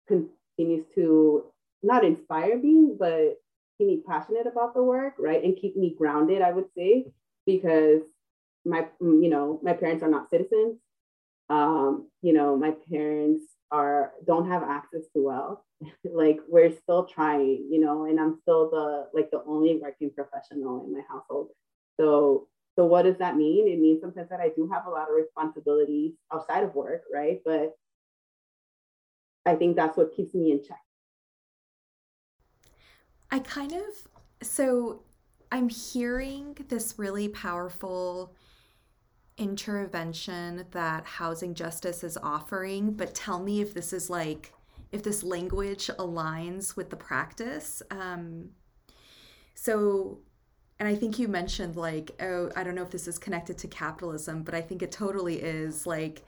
continues 0.09 0.87
to 0.95 1.45
not 1.83 2.05
inspire 2.05 2.59
me, 2.59 2.93
but 2.99 3.41
keep 3.79 3.87
me 3.89 4.03
passionate 4.07 4.47
about 4.47 4.75
the 4.75 4.83
work, 4.83 5.15
right? 5.19 5.43
And 5.43 5.57
keep 5.57 5.77
me 5.77 5.95
grounded, 5.97 6.43
I 6.43 6.53
would 6.53 6.69
say, 6.77 7.07
because 7.47 8.03
my 8.65 8.89
you 9.01 9.29
know 9.29 9.61
my 9.63 9.73
parents 9.73 10.03
are 10.03 10.11
not 10.11 10.31
citizens. 10.31 10.79
Um, 11.49 12.09
you 12.23 12.33
know 12.33 12.57
my 12.57 12.73
parents 12.91 13.45
are 13.71 14.13
don't 14.27 14.49
have 14.49 14.63
access 14.63 15.03
to 15.15 15.23
wealth. 15.25 15.61
Like 16.05 16.39
we're 16.49 16.71
still 16.83 17.07
trying 17.07 17.67
you 17.71 17.81
know 17.81 18.05
and 18.05 18.21
i'm 18.21 18.39
still 18.43 18.71
the 18.71 19.09
like 19.13 19.31
the 19.33 19.43
only 19.45 19.77
working 19.83 20.11
professional 20.15 20.85
in 20.87 20.93
my 20.93 21.03
household. 21.09 21.51
So 22.01 22.49
so 22.77 22.87
what 22.87 23.03
does 23.03 23.19
that 23.19 23.37
mean? 23.37 23.69
It 23.69 23.79
means 23.81 24.01
sometimes 24.01 24.29
that 24.31 24.41
i 24.41 24.51
do 24.51 24.69
have 24.73 24.87
a 24.87 24.91
lot 24.91 25.09
of 25.09 25.17
responsibilities 25.17 26.15
outside 26.33 26.65
of 26.65 26.75
work 26.75 27.03
right? 27.13 27.41
But 27.45 27.73
i 29.45 29.55
think 29.57 29.77
that's 29.77 29.97
what 29.97 30.15
keeps 30.15 30.35
me 30.35 30.53
in 30.53 30.63
check. 30.63 30.81
I 33.31 33.39
kind 33.41 33.73
of 33.73 34.09
so 34.47 35.03
i'm 35.51 35.69
hearing 35.69 36.57
this 36.69 36.99
really 36.99 37.29
powerful 37.29 38.35
intervention 39.37 40.65
that 40.73 41.05
housing 41.05 41.55
justice 41.55 42.05
is 42.05 42.17
offering, 42.23 42.93
but 42.93 43.15
tell 43.15 43.41
me 43.41 43.61
if 43.61 43.75
this 43.75 43.93
is 43.93 44.11
like, 44.11 44.53
if 44.91 45.03
this 45.03 45.23
language 45.23 45.89
aligns 45.99 46.77
with 46.77 46.91
the 46.91 46.97
practice. 46.97 47.83
Um, 47.91 48.51
so, 49.55 50.19
and 50.79 50.89
I 50.89 50.95
think 50.95 51.19
you 51.19 51.29
mentioned 51.29 51.77
like, 51.77 52.11
oh, 52.21 52.51
I 52.57 52.63
don't 52.63 52.75
know 52.75 52.83
if 52.83 52.91
this 52.91 53.09
is 53.09 53.19
connected 53.19 53.59
to 53.59 53.69
capitalism, 53.69 54.43
but 54.43 54.55
I 54.55 54.61
think 54.61 54.83
it 54.83 54.93
totally 54.93 55.37
is. 55.37 55.87
Like, 55.87 56.23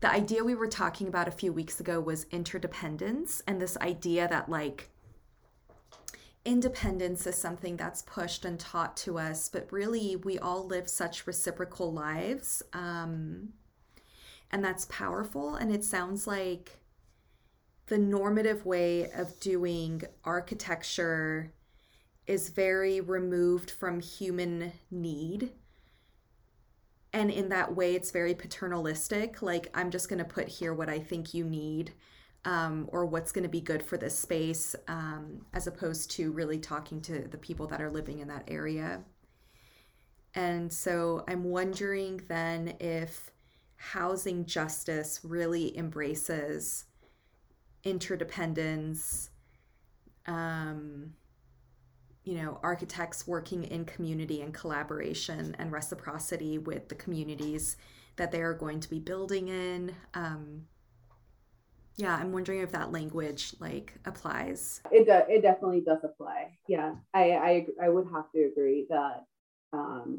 the 0.00 0.10
idea 0.10 0.44
we 0.44 0.54
were 0.54 0.68
talking 0.68 1.08
about 1.08 1.26
a 1.26 1.32
few 1.32 1.52
weeks 1.52 1.80
ago 1.80 2.00
was 2.00 2.26
interdependence, 2.30 3.42
and 3.48 3.60
this 3.60 3.76
idea 3.78 4.28
that 4.28 4.48
like 4.48 4.90
independence 6.44 7.26
is 7.26 7.36
something 7.36 7.76
that's 7.76 8.02
pushed 8.02 8.44
and 8.44 8.58
taught 8.58 8.96
to 8.98 9.18
us, 9.18 9.48
but 9.48 9.70
really 9.72 10.16
we 10.16 10.38
all 10.38 10.66
live 10.66 10.88
such 10.88 11.26
reciprocal 11.26 11.92
lives. 11.92 12.62
Um, 12.72 13.50
and 14.50 14.64
that's 14.64 14.86
powerful. 14.86 15.54
And 15.54 15.72
it 15.72 15.84
sounds 15.84 16.26
like 16.26 16.78
the 17.86 17.98
normative 17.98 18.64
way 18.64 19.10
of 19.10 19.38
doing 19.40 20.02
architecture 20.24 21.52
is 22.26 22.50
very 22.50 23.00
removed 23.00 23.70
from 23.70 24.00
human 24.00 24.72
need. 24.90 25.50
And 27.12 27.30
in 27.30 27.48
that 27.48 27.74
way, 27.74 27.94
it's 27.94 28.10
very 28.10 28.34
paternalistic. 28.34 29.40
Like, 29.40 29.70
I'm 29.74 29.90
just 29.90 30.10
going 30.10 30.18
to 30.18 30.24
put 30.24 30.48
here 30.48 30.74
what 30.74 30.90
I 30.90 30.98
think 30.98 31.32
you 31.32 31.44
need 31.44 31.92
um, 32.44 32.88
or 32.92 33.04
what's 33.04 33.32
going 33.32 33.42
to 33.42 33.48
be 33.48 33.60
good 33.60 33.82
for 33.82 33.96
this 33.96 34.18
space, 34.18 34.74
um, 34.86 35.44
as 35.52 35.66
opposed 35.66 36.10
to 36.12 36.32
really 36.32 36.58
talking 36.58 37.00
to 37.02 37.26
the 37.28 37.38
people 37.38 37.66
that 37.66 37.80
are 37.80 37.90
living 37.90 38.20
in 38.20 38.28
that 38.28 38.44
area. 38.48 39.02
And 40.34 40.72
so 40.72 41.24
I'm 41.26 41.44
wondering 41.44 42.22
then 42.28 42.74
if 42.80 43.30
housing 43.76 44.44
justice 44.44 45.20
really 45.22 45.76
embraces 45.76 46.84
interdependence, 47.84 49.30
um, 50.26 51.14
you 52.24 52.34
know, 52.34 52.60
architects 52.62 53.26
working 53.26 53.64
in 53.64 53.84
community 53.84 54.42
and 54.42 54.52
collaboration 54.52 55.56
and 55.58 55.72
reciprocity 55.72 56.58
with 56.58 56.88
the 56.88 56.94
communities 56.94 57.76
that 58.16 58.30
they 58.30 58.42
are 58.42 58.52
going 58.52 58.80
to 58.80 58.90
be 58.90 58.98
building 58.98 59.48
in. 59.48 59.94
Um, 60.12 60.66
yeah, 61.98 62.14
I'm 62.14 62.30
wondering 62.30 62.60
if 62.60 62.70
that 62.72 62.92
language 62.92 63.54
like 63.58 63.92
applies. 64.06 64.80
It 64.92 65.08
does. 65.08 65.24
It 65.28 65.42
definitely 65.42 65.80
does 65.80 65.98
apply. 66.04 66.56
Yeah, 66.68 66.94
I 67.12 67.32
I, 67.32 67.66
I 67.82 67.88
would 67.88 68.06
have 68.12 68.30
to 68.32 68.44
agree 68.44 68.86
that 68.88 69.24
um, 69.72 70.18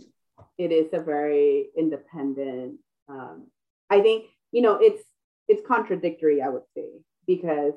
it 0.58 0.74
is 0.74 0.90
a 0.92 1.00
very 1.00 1.70
independent. 1.78 2.76
Um, 3.08 3.48
I 3.90 4.02
think 4.02 4.26
you 4.52 4.62
know 4.62 4.78
it's 4.82 5.02
it's 5.48 5.66
contradictory. 5.66 6.42
I 6.42 6.50
would 6.50 6.68
say 6.76 6.90
because 7.26 7.74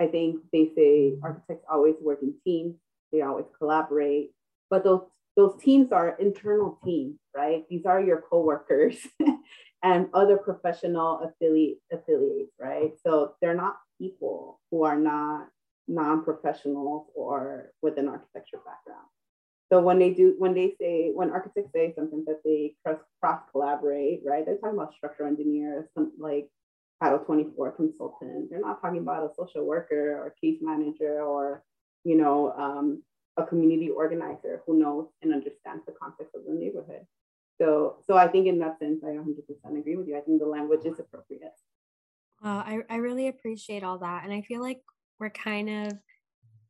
I 0.00 0.06
think 0.06 0.40
they 0.50 0.70
say 0.74 1.18
architects 1.22 1.66
always 1.70 1.96
work 2.00 2.20
in 2.22 2.34
teams. 2.44 2.76
They 3.12 3.20
always 3.20 3.46
collaborate, 3.58 4.30
but 4.70 4.82
those 4.82 5.02
those 5.36 5.60
teams 5.62 5.92
are 5.92 6.16
internal 6.18 6.78
teams, 6.86 7.18
right? 7.36 7.64
These 7.68 7.84
are 7.84 8.00
your 8.00 8.22
coworkers 8.22 8.96
and 9.82 10.08
other 10.14 10.36
professional 10.36 11.20
affiliate 11.20 11.78
affiliates, 11.92 12.52
right? 12.60 12.92
So 13.04 13.34
they're 13.40 13.54
not 13.54 13.76
people 14.00 14.60
who 14.70 14.84
are 14.84 14.98
not 14.98 15.48
non-professionals 15.88 17.08
or 17.14 17.72
with 17.82 17.98
an 17.98 18.08
architecture 18.08 18.58
background. 18.58 19.06
So 19.72 19.80
when 19.80 19.98
they 19.98 20.10
do, 20.10 20.34
when 20.38 20.54
they 20.54 20.74
say, 20.78 21.10
when 21.14 21.30
architects 21.30 21.72
say 21.74 21.94
something 21.96 22.24
that 22.26 22.40
they 22.44 22.74
cross, 22.84 23.40
collaborate, 23.50 24.20
right? 24.24 24.44
They're 24.44 24.58
talking 24.58 24.78
about 24.78 24.94
structural 24.94 25.28
engineers, 25.28 25.86
some 25.94 26.12
like 26.18 26.48
Title 27.02 27.20
24 27.20 27.72
consultant. 27.72 28.50
They're 28.50 28.60
not 28.60 28.80
talking 28.80 29.00
about 29.00 29.24
a 29.24 29.34
social 29.34 29.64
worker 29.64 30.18
or 30.18 30.34
case 30.40 30.58
manager 30.60 31.22
or, 31.22 31.64
you 32.04 32.16
know, 32.16 32.52
um, 32.52 33.02
a 33.36 33.46
community 33.46 33.88
organizer 33.88 34.62
who 34.66 34.78
knows 34.78 35.06
and 35.22 35.32
understands 35.32 35.84
the 35.86 35.92
context 36.00 36.34
of 36.34 36.42
the 36.46 36.52
neighborhood. 36.52 37.06
So, 37.58 37.96
so 38.06 38.16
I 38.16 38.28
think 38.28 38.46
in 38.46 38.58
that 38.60 38.78
sense, 38.78 39.02
I 39.04 39.10
100% 39.10 39.78
agree 39.78 39.96
with 39.96 40.08
you. 40.08 40.16
I 40.16 40.20
think 40.20 40.40
the 40.40 40.46
language 40.46 40.84
is 40.84 40.98
appropriate. 40.98 41.52
I, 42.44 42.80
I 42.90 42.96
really 42.96 43.28
appreciate 43.28 43.84
all 43.84 43.98
that. 43.98 44.24
And 44.24 44.32
I 44.32 44.42
feel 44.42 44.60
like 44.60 44.80
we're 45.20 45.30
kind 45.30 45.86
of, 45.86 45.98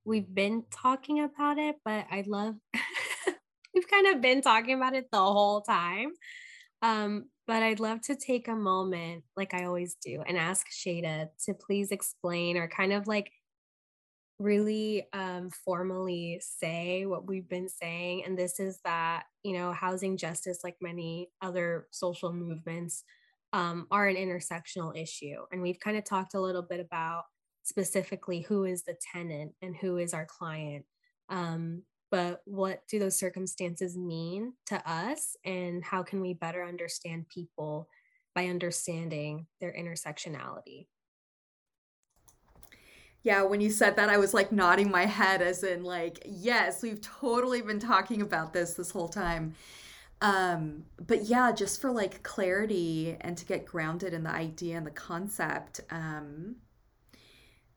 we've 0.05 0.33
been 0.33 0.64
talking 0.70 1.20
about 1.20 1.59
it, 1.59 1.76
but 1.85 2.07
I 2.11 2.24
love, 2.26 2.57
we've 3.74 3.89
kind 3.89 4.09
of 4.09 4.20
been 4.20 4.43
talking 4.43 4.74
about 4.74 4.95
it 4.95 5.07
the 5.11 5.18
whole 5.18 5.62
time. 5.62 6.12
Um, 6.83 7.26
but 7.47 7.62
I'd 7.62 7.80
love 7.80 8.01
to 8.03 8.16
take 8.16 8.49
a 8.49 8.55
moment, 8.55 9.24
like 9.37 9.55
I 9.55 9.64
always 9.64 9.97
do, 10.05 10.22
and 10.26 10.37
ask 10.37 10.66
Shada 10.70 11.28
to 11.47 11.55
please 11.55 11.91
explain 11.91 12.57
or 12.57 12.68
kind 12.68 12.93
of 12.93 13.07
like 13.07 13.30
really 14.43 15.07
um, 15.12 15.51
formally 15.64 16.40
say 16.43 17.07
what 17.07 17.26
we've 17.26 17.49
been 17.49 17.68
saying. 17.68 18.24
And 18.24 18.36
this 18.36 18.59
is 18.61 18.80
that, 18.84 19.24
you 19.43 19.55
know, 19.55 19.72
housing 19.72 20.16
justice, 20.16 20.61
like 20.64 20.76
many 20.80 21.30
other 21.40 21.86
social 21.90 22.32
movements, 22.32 23.05
um, 23.53 23.86
are 23.90 24.09
an 24.09 24.16
intersectional 24.16 24.97
issue. 24.97 25.36
And 25.53 25.62
we've 25.62 25.80
kind 25.80 25.97
of 25.97 26.05
talked 26.05 26.34
a 26.34 26.40
little 26.40 26.62
bit 26.62 26.80
about 26.80 27.24
specifically 27.62 28.40
who 28.40 28.64
is 28.64 28.82
the 28.82 28.97
tenant 29.12 29.53
and 29.62 29.76
who 29.76 29.99
is 29.99 30.14
our 30.14 30.26
client. 30.26 30.84
Um, 31.28 31.82
but 32.11 32.43
what 32.45 32.82
do 32.88 32.99
those 32.99 33.18
circumstances 33.18 33.97
mean 33.97 34.53
to 34.66 34.90
us? 34.90 35.36
And 35.45 35.82
how 35.84 36.03
can 36.03 36.20
we 36.20 36.34
better 36.34 36.64
understand 36.64 37.28
people 37.28 37.88
by 38.34 38.47
understanding 38.47 39.47
their 39.61 39.72
intersectionality? 39.72 40.86
Yeah, 43.23 43.43
when 43.43 43.61
you 43.61 43.70
said 43.70 43.97
that, 43.97 44.09
I 44.09 44.18
was 44.18 44.35
like 44.35 44.51
nodding 44.51 44.91
my 44.91 45.07
head, 45.07 45.43
as 45.43 45.62
in, 45.62 45.85
like, 45.85 46.25
yes, 46.27 46.83
we've 46.83 47.01
totally 47.01 47.62
been 47.62 47.79
talking 47.79 48.20
about 48.20 48.53
this 48.53 48.75
this 48.75 48.91
whole 48.91 49.09
time. 49.09 49.55
Um, 50.20 50.85
but 51.05 51.25
yeah, 51.25 51.53
just 51.53 51.81
for 51.81 51.91
like 51.91 52.23
clarity 52.23 53.16
and 53.20 53.37
to 53.37 53.45
get 53.45 53.66
grounded 53.66 54.14
in 54.14 54.23
the 54.23 54.31
idea 54.31 54.77
and 54.77 54.87
the 54.87 54.93
concept. 54.93 55.81
Um, 55.91 56.57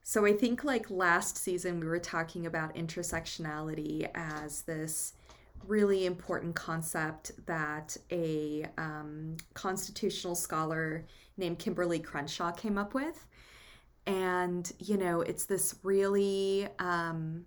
so 0.04 0.26
I 0.26 0.34
think 0.34 0.64
like 0.64 0.91
last 0.91 1.38
season, 1.38 1.80
we 1.80 1.88
were 1.88 2.00
talking 2.00 2.46
about 2.46 2.76
intersectionality 2.76 4.08
as 4.14 4.62
this 4.62 5.14
really 5.68 6.06
important 6.06 6.56
concept 6.56 7.32
that 7.48 7.98
a 8.12 8.68
um, 8.78 9.38
constitutional 9.56 10.36
scholar 10.36 11.06
named 11.38 11.58
Kimberlé 11.58 12.04
Crenshaw 12.04 12.52
came 12.52 12.78
up 12.78 12.93
with 12.93 13.26
and 14.08 14.72
you 14.80 14.97
know 14.97 15.22
it's 15.22 15.45
this 15.45 15.76
really 15.84 16.68
um 16.80 17.45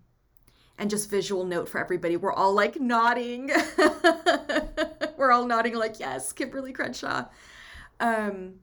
and 0.79 0.91
just 0.91 1.11
visual 1.11 1.45
note 1.45 1.69
for 1.69 1.81
everybody 1.81 2.17
we're 2.17 2.33
all 2.33 2.53
like 2.55 2.81
nodding. 2.81 3.51
We're 5.17 5.33
all 5.33 5.47
nodding 5.47 5.75
like 5.75 5.99
yes 5.99 6.33
Kimberlé 6.33 6.73
Crenshaw. 6.73 7.25
Um 7.99 8.55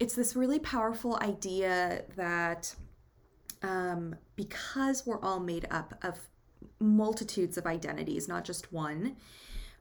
it's 0.00 0.14
this 0.14 0.34
really 0.34 0.58
powerful 0.58 1.18
idea 1.20 2.04
that 2.16 2.74
um 3.62 4.16
because 4.36 5.06
we're 5.06 5.20
all 5.20 5.40
made 5.40 5.66
up 5.70 5.94
of 6.02 6.18
multitudes 6.80 7.58
of 7.58 7.66
identities 7.66 8.28
not 8.28 8.44
just 8.44 8.72
one 8.72 9.16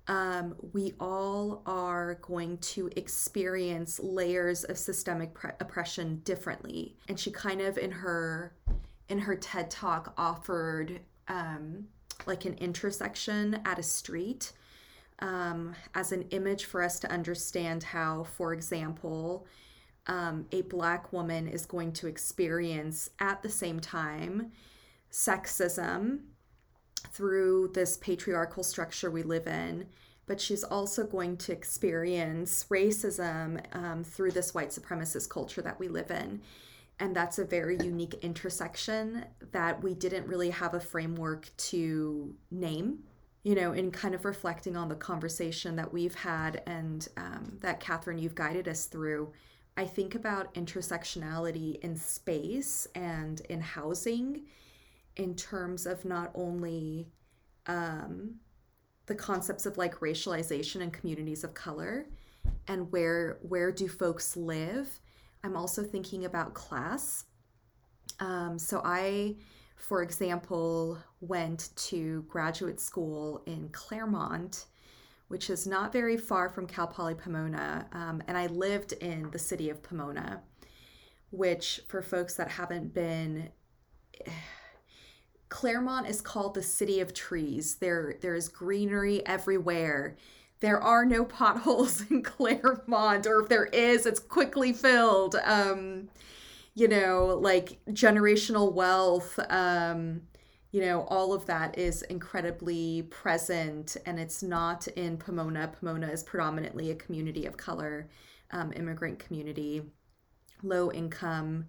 um, 0.08 0.56
we 0.74 0.94
all 1.00 1.62
are 1.66 2.16
going 2.22 2.58
to 2.60 2.90
experience 2.96 4.00
layers 4.00 4.64
of 4.64 4.78
systemic 4.78 5.34
pre- 5.34 5.52
oppression 5.60 6.22
differently. 6.24 6.96
And 7.10 7.20
she 7.20 7.32
kind 7.32 7.62
of 7.62 7.78
in 7.78 7.92
her 7.92 8.54
in 9.10 9.20
her 9.20 9.36
TED 9.36 9.70
talk 9.70 10.14
offered 10.18 11.00
um, 11.28 11.88
like 12.26 12.46
an 12.46 12.56
intersection 12.56 13.60
at 13.66 13.80
a 13.80 13.84
street 13.84 14.52
um, 15.20 15.76
as 15.96 16.12
an 16.12 16.24
image 16.32 16.66
for 16.66 16.84
us 16.84 17.00
to 17.00 17.12
understand 17.12 17.84
how, 17.84 18.24
for 18.24 18.54
example, 18.54 19.46
um, 20.08 20.46
a 20.52 20.62
black 20.64 21.12
woman 21.12 21.48
is 21.48 21.66
going 21.66 21.92
to 21.94 22.08
experience 22.08 23.10
at 23.20 23.42
the 23.42 23.50
same 23.50 23.80
time 23.80 24.52
sexism 25.12 26.20
through 27.12 27.72
this 27.74 27.98
patriarchal 27.98 28.64
structure 28.64 29.10
we 29.10 29.24
live 29.24 29.48
in, 29.48 29.88
but 30.26 30.42
she's 30.42 30.64
also 30.64 31.06
going 31.06 31.38
to 31.38 31.52
experience 31.52 32.66
racism 32.70 33.62
um, 33.76 34.04
through 34.04 34.32
this 34.32 34.54
white 34.54 34.70
supremacist 34.70 35.30
culture 35.30 35.62
that 35.62 35.80
we 35.80 35.88
live 35.88 36.12
in. 36.12 36.42
And 37.00 37.16
that's 37.16 37.40
a 37.40 37.46
very 37.46 37.78
unique 37.78 38.16
intersection 38.22 39.26
that 39.52 39.82
we 39.84 39.94
didn't 39.94 40.28
really 40.28 40.50
have 40.50 40.74
a 40.74 40.80
framework 40.80 41.50
to 41.58 42.34
name, 42.50 43.00
you 43.44 43.56
know, 43.56 43.72
in 43.72 43.92
kind 43.92 44.16
of 44.16 44.26
reflecting 44.26 44.76
on 44.76 44.90
the 44.90 44.96
conversation 44.96 45.76
that 45.76 45.94
we've 45.94 46.16
had 46.16 46.64
and 46.66 47.08
um, 47.16 47.58
that 47.62 47.80
Catherine, 47.80 48.18
you've 48.18 48.36
guided 48.36 48.68
us 48.68 48.86
through. 48.86 49.32
I 49.78 49.86
think 49.86 50.16
about 50.16 50.54
intersectionality 50.56 51.80
in 51.82 51.96
space 51.96 52.88
and 52.96 53.42
in 53.42 53.62
housing 53.62 54.42
in 55.18 55.36
terms 55.36 55.86
of 55.86 56.06
not 56.06 56.32
only 56.36 57.08
um, 57.66 58.36
the 59.08 59.16
concepts 59.16 59.66
of 59.66 59.78
like 59.78 59.96
racialization 59.96 60.82
and 60.82 60.94
communities 60.94 61.44
of 61.44 61.54
color 61.54 62.08
and 62.68 62.92
where 62.92 63.40
where 63.42 63.72
do 63.72 63.88
folks 63.88 64.38
live 64.38 65.00
i'm 65.44 65.56
also 65.56 65.84
thinking 65.84 66.26
about 66.26 66.54
class. 66.54 67.26
Um, 68.20 68.58
so 68.58 68.82
i 68.84 69.36
for 69.76 70.02
example 70.02 70.98
went 71.22 71.70
to 71.76 72.24
graduate 72.28 72.80
school 72.80 73.44
in 73.46 73.70
claremont 73.70 74.66
which 75.28 75.50
is 75.50 75.68
not 75.68 75.92
very 75.92 76.18
far 76.18 76.50
from 76.50 76.68
cal 76.68 76.88
poly 76.88 77.16
pomona 77.16 77.88
um, 77.92 78.22
and 78.28 78.38
i 78.38 78.48
lived 78.48 78.94
in 78.94 79.30
the 79.32 79.40
city 79.40 79.70
of 79.70 79.84
pomona 79.84 80.42
which 81.32 81.82
for 81.88 82.02
folks 82.02 82.36
that 82.36 82.50
haven't 82.50 82.94
been 82.94 83.50
Claremont 85.50 86.08
is 86.08 86.22
called 86.22 86.54
the 86.54 86.64
city 86.64 87.00
of 87.00 87.14
trees. 87.14 87.76
There 87.76 88.16
there 88.22 88.36
is 88.36 88.50
greenery 88.50 89.26
everywhere. 89.26 90.16
There 90.60 90.82
are 90.82 91.06
no 91.06 91.24
potholes 91.40 92.04
in 92.10 92.24
Claremont, 92.24 93.28
or 93.28 93.42
if 93.42 93.50
there 93.50 93.66
is, 93.66 94.06
it's 94.06 94.20
quickly 94.20 94.74
filled. 94.74 95.36
Um, 95.44 96.10
you 96.76 96.88
know, 96.88 97.40
like 97.42 97.80
generational 97.90 98.72
wealth, 98.72 99.40
um, 99.50 100.22
you 100.72 100.82
know, 100.82 101.08
all 101.10 101.34
of 101.34 101.46
that 101.48 101.76
is 101.78 102.04
incredibly 102.04 103.04
present, 103.04 103.98
and 104.06 104.20
it's 104.20 104.44
not 104.44 104.88
in 104.90 105.18
Pomona. 105.18 105.70
Pomona 105.70 106.08
is 106.08 106.24
predominantly 106.24 106.92
a 106.92 106.96
community 106.96 107.48
of 107.48 107.58
color, 107.58 108.10
um, 108.52 108.72
immigrant 108.76 109.18
community, 109.18 109.82
low 110.62 110.92
income. 110.92 111.66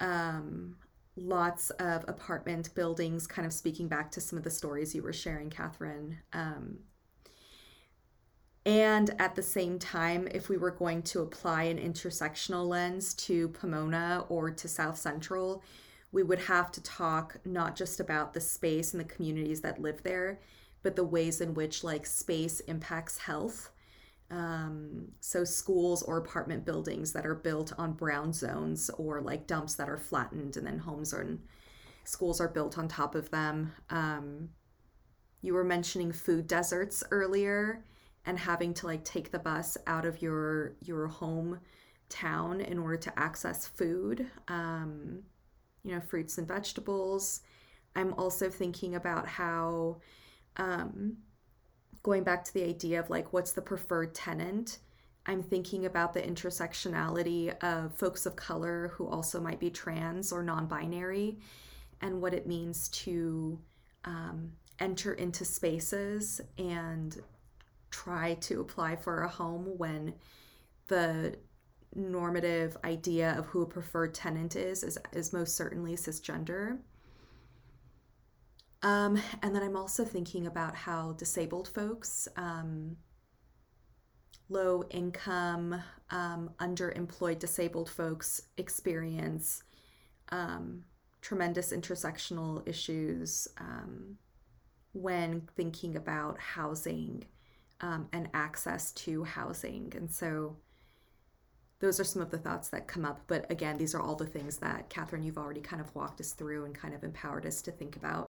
Um, 0.00 0.76
lots 1.16 1.70
of 1.70 2.04
apartment 2.08 2.74
buildings, 2.74 3.26
kind 3.26 3.46
of 3.46 3.52
speaking 3.52 3.88
back 3.88 4.10
to 4.12 4.20
some 4.20 4.36
of 4.36 4.44
the 4.44 4.50
stories 4.50 4.94
you 4.94 5.02
were 5.02 5.12
sharing, 5.12 5.50
Catherine. 5.50 6.18
Um, 6.32 6.78
and 8.66 9.14
at 9.18 9.34
the 9.34 9.42
same 9.42 9.78
time, 9.78 10.26
if 10.32 10.48
we 10.48 10.56
were 10.56 10.70
going 10.70 11.02
to 11.02 11.20
apply 11.20 11.64
an 11.64 11.78
intersectional 11.78 12.66
lens 12.66 13.12
to 13.14 13.48
Pomona 13.48 14.24
or 14.28 14.50
to 14.50 14.68
South 14.68 14.96
Central, 14.96 15.62
we 16.12 16.22
would 16.22 16.38
have 16.38 16.72
to 16.72 16.82
talk 16.82 17.36
not 17.44 17.76
just 17.76 18.00
about 18.00 18.32
the 18.32 18.40
space 18.40 18.94
and 18.94 19.00
the 19.00 19.12
communities 19.12 19.60
that 19.60 19.82
live 19.82 20.02
there, 20.02 20.40
but 20.82 20.96
the 20.96 21.04
ways 21.04 21.40
in 21.40 21.54
which 21.54 21.84
like 21.84 22.06
space 22.06 22.60
impacts 22.60 23.18
health. 23.18 23.70
Um, 24.34 25.12
so 25.20 25.44
schools 25.44 26.02
or 26.02 26.16
apartment 26.16 26.64
buildings 26.64 27.12
that 27.12 27.24
are 27.24 27.36
built 27.36 27.72
on 27.78 27.92
brown 27.92 28.32
zones 28.32 28.90
or 28.98 29.20
like 29.20 29.46
dumps 29.46 29.74
that 29.74 29.88
are 29.88 29.96
flattened 29.96 30.56
and 30.56 30.66
then 30.66 30.78
homes 30.78 31.12
and 31.12 31.38
schools 32.02 32.40
are 32.40 32.48
built 32.48 32.76
on 32.76 32.88
top 32.88 33.14
of 33.14 33.30
them. 33.30 33.72
Um, 33.90 34.48
you 35.40 35.54
were 35.54 35.62
mentioning 35.62 36.10
food 36.10 36.48
deserts 36.48 37.04
earlier 37.12 37.84
and 38.26 38.38
having 38.38 38.74
to 38.74 38.86
like 38.86 39.04
take 39.04 39.30
the 39.30 39.38
bus 39.38 39.76
out 39.86 40.04
of 40.04 40.20
your 40.20 40.74
your 40.80 41.06
home 41.06 41.60
town 42.08 42.60
in 42.60 42.78
order 42.78 42.96
to 42.96 43.18
access 43.18 43.66
food 43.66 44.26
um, 44.48 45.22
you 45.84 45.94
know 45.94 46.00
fruits 46.00 46.38
and 46.38 46.48
vegetables 46.48 47.40
i'm 47.96 48.14
also 48.14 48.48
thinking 48.48 48.94
about 48.94 49.26
how 49.28 49.96
um, 50.56 51.16
going 52.04 52.22
back 52.22 52.44
to 52.44 52.54
the 52.54 52.62
idea 52.62 53.00
of 53.00 53.10
like 53.10 53.32
what's 53.32 53.50
the 53.50 53.60
preferred 53.60 54.14
tenant 54.14 54.78
i'm 55.26 55.42
thinking 55.42 55.86
about 55.86 56.12
the 56.14 56.22
intersectionality 56.22 57.52
of 57.64 57.92
folks 57.96 58.26
of 58.26 58.36
color 58.36 58.92
who 58.94 59.08
also 59.08 59.40
might 59.40 59.58
be 59.58 59.70
trans 59.70 60.30
or 60.30 60.42
non-binary 60.44 61.36
and 62.00 62.20
what 62.22 62.34
it 62.34 62.46
means 62.46 62.88
to 62.90 63.58
um, 64.04 64.52
enter 64.78 65.14
into 65.14 65.44
spaces 65.44 66.40
and 66.58 67.20
try 67.90 68.34
to 68.34 68.60
apply 68.60 68.96
for 68.96 69.22
a 69.22 69.28
home 69.28 69.78
when 69.78 70.14
the 70.88 71.34
normative 71.94 72.76
idea 72.84 73.34
of 73.38 73.46
who 73.46 73.62
a 73.62 73.66
preferred 73.66 74.12
tenant 74.12 74.56
is 74.56 74.82
is, 74.82 74.98
is 75.12 75.32
most 75.32 75.56
certainly 75.56 75.94
cisgender. 75.94 76.78
Um, 78.84 79.18
and 79.42 79.56
then 79.56 79.62
I'm 79.62 79.76
also 79.76 80.04
thinking 80.04 80.46
about 80.46 80.76
how 80.76 81.12
disabled 81.12 81.68
folks, 81.68 82.28
um, 82.36 82.98
low 84.50 84.84
income, 84.90 85.82
um, 86.10 86.50
underemployed 86.60 87.38
disabled 87.38 87.88
folks 87.88 88.42
experience 88.58 89.62
um, 90.28 90.84
tremendous 91.22 91.72
intersectional 91.72 92.66
issues 92.68 93.48
um, 93.58 94.18
when 94.92 95.48
thinking 95.56 95.96
about 95.96 96.38
housing 96.38 97.24
um, 97.80 98.06
and 98.12 98.28
access 98.34 98.92
to 98.92 99.24
housing. 99.24 99.94
And 99.96 100.10
so 100.10 100.58
those 101.80 101.98
are 101.98 102.04
some 102.04 102.20
of 102.20 102.30
the 102.30 102.38
thoughts 102.38 102.68
that 102.68 102.86
come 102.86 103.06
up. 103.06 103.22
But 103.28 103.50
again, 103.50 103.78
these 103.78 103.94
are 103.94 104.00
all 104.00 104.14
the 104.14 104.26
things 104.26 104.58
that 104.58 104.90
Catherine, 104.90 105.22
you've 105.22 105.38
already 105.38 105.62
kind 105.62 105.80
of 105.80 105.94
walked 105.94 106.20
us 106.20 106.32
through 106.32 106.66
and 106.66 106.74
kind 106.74 106.94
of 106.94 107.02
empowered 107.02 107.46
us 107.46 107.62
to 107.62 107.72
think 107.72 107.96
about. 107.96 108.26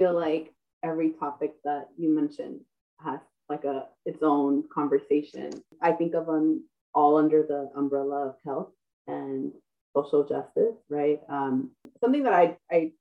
Feel 0.00 0.14
like 0.14 0.54
every 0.82 1.10
topic 1.10 1.52
that 1.62 1.88
you 1.98 2.08
mentioned 2.08 2.60
has 3.04 3.20
like 3.50 3.64
a 3.64 3.84
its 4.06 4.22
own 4.22 4.64
conversation. 4.72 5.50
I 5.82 5.92
think 5.92 6.14
of 6.14 6.24
them 6.24 6.64
all 6.94 7.18
under 7.18 7.42
the 7.42 7.70
umbrella 7.76 8.28
of 8.28 8.36
health 8.46 8.70
and 9.06 9.52
social 9.94 10.24
justice, 10.26 10.76
right? 10.88 11.20
Um, 11.28 11.72
something 12.00 12.22
that 12.22 12.32
I, 12.32 12.56
I 12.72 12.92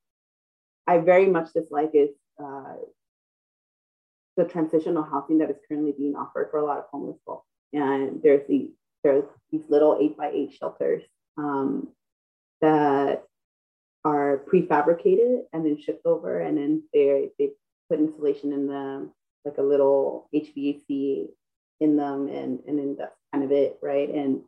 I 0.87 0.97
very 0.97 1.27
much 1.27 1.53
dislike 1.53 1.91
is 1.93 2.09
uh, 2.37 2.75
the 4.35 4.43
transitional 4.43 5.03
housing 5.03 5.37
that 5.37 5.49
is 5.49 5.55
currently 5.69 5.93
being 5.97 6.17
offered 6.17 6.49
for 6.51 6.57
a 6.57 6.65
lot 6.65 6.79
of 6.79 6.85
homeless 6.91 7.21
folks. 7.25 7.47
And 7.71 8.21
there's 8.21 8.45
the 8.49 8.73
there's 9.05 9.23
these 9.53 9.63
little 9.69 9.97
eight 10.01 10.17
by 10.17 10.31
eight 10.31 10.51
shelters 10.51 11.03
um, 11.37 11.87
that 12.59 13.23
are 14.29 14.37
prefabricated 14.37 15.41
and 15.53 15.65
then 15.65 15.79
shipped 15.79 16.05
over, 16.05 16.39
and 16.39 16.57
then 16.57 16.83
they 16.93 17.29
they 17.37 17.49
put 17.89 17.99
insulation 17.99 18.53
in 18.53 18.67
them, 18.67 19.11
like 19.45 19.57
a 19.57 19.63
little 19.63 20.29
HVAC 20.33 21.27
in 21.79 21.97
them, 21.97 22.27
and 22.27 22.59
and 22.67 22.79
then 22.79 22.95
that's 22.97 23.15
kind 23.33 23.43
of 23.43 23.51
it, 23.51 23.77
right? 23.81 24.09
And 24.09 24.41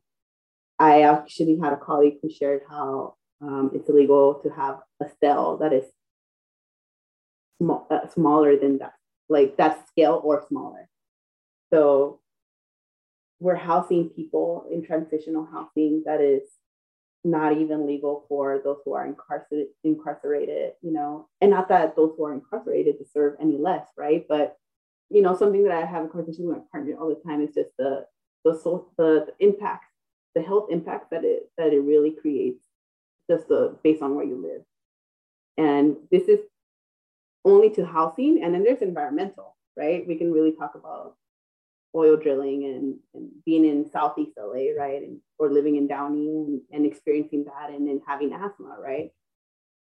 I 0.80 1.03
actually 1.03 1.60
had 1.60 1.74
a 1.74 1.78
colleague 1.78 2.18
who 2.22 2.30
shared 2.30 2.62
how 2.70 3.16
um, 3.41 3.72
it's 3.74 3.90
illegal 3.90 4.36
to 4.44 4.49
have 4.49 4.80
a 5.02 5.06
cell 5.20 5.58
that 5.58 5.74
is 5.74 5.86
small, 7.62 7.88
uh, 7.90 8.08
smaller 8.08 8.58
than 8.58 8.80
that, 8.80 8.94
like 9.30 9.58
that 9.58 9.88
scale 9.88 10.22
or 10.24 10.45
smaller. 10.48 10.90
So 11.72 12.20
we're 13.40 13.56
housing 13.56 14.10
people 14.10 14.66
in 14.72 14.86
transitional 14.86 15.45
housing 15.45 16.03
that 16.06 16.22
is 16.22 16.44
not 17.23 17.57
even 17.57 17.85
legal 17.85 18.26
for 18.27 18.61
those 18.64 18.77
who 18.84 18.93
are 18.93 19.06
incarcerated, 19.06 19.68
incarcerated, 19.84 20.73
you 20.81 20.91
know, 20.91 21.27
and 21.39 21.52
not 21.52 21.69
that 21.69 21.95
those 21.95 22.14
who 22.18 22.26
are 22.26 22.34
incarcerated 22.34 22.98
deserve 22.98 23.35
any 23.39 23.57
less, 23.57 23.88
right? 23.98 24.26
But 24.27 24.57
you 25.10 25.22
know, 25.22 25.35
something 25.35 25.64
that 25.65 25.73
I 25.73 25.85
have 25.85 26.06
a 26.06 26.07
conversation 26.07 26.48
with 26.48 26.57
my 26.57 26.64
partner 26.72 26.95
all 26.99 27.10
the 27.10 27.22
time 27.30 27.41
is 27.41 27.53
just 27.53 27.69
the 27.77 28.06
the 28.43 28.53
the, 28.98 29.26
the 29.27 29.34
impact, 29.39 29.85
the 30.35 30.41
health 30.41 30.68
impact 30.72 31.11
that 31.11 31.23
it 31.23 31.49
that 31.57 31.73
it 31.73 31.80
really 31.80 32.11
creates, 32.11 32.60
just 33.30 33.48
the 33.48 33.77
based 33.84 34.02
on 34.02 34.15
where 34.15 34.26
you 34.26 34.41
live. 34.41 34.61
And 35.57 35.98
this 36.11 36.27
is 36.27 36.39
only 37.45 37.69
to 37.72 37.85
housing, 37.85 38.43
and 38.43 38.53
then 38.53 38.64
there's 38.64 38.81
environmental, 38.81 39.56
right? 39.77 40.07
We 40.07 40.15
can 40.15 40.31
really 40.31 40.53
talk 40.53 40.76
about 40.76 41.15
oil 41.96 42.16
drilling 42.16 42.66
and, 42.66 42.96
and 43.14 43.30
being 43.46 43.66
in 43.66 43.90
Southeast 43.90 44.32
LA, 44.38 44.72
right? 44.78 45.02
And 45.02 45.20
or 45.40 45.52
living 45.52 45.76
in 45.76 45.88
Downey 45.88 46.28
and, 46.28 46.62
and 46.72 46.86
experiencing 46.86 47.46
that 47.46 47.72
and 47.72 47.88
then 47.88 48.02
having 48.08 48.34
asthma, 48.34 48.78
right? 48.80 49.12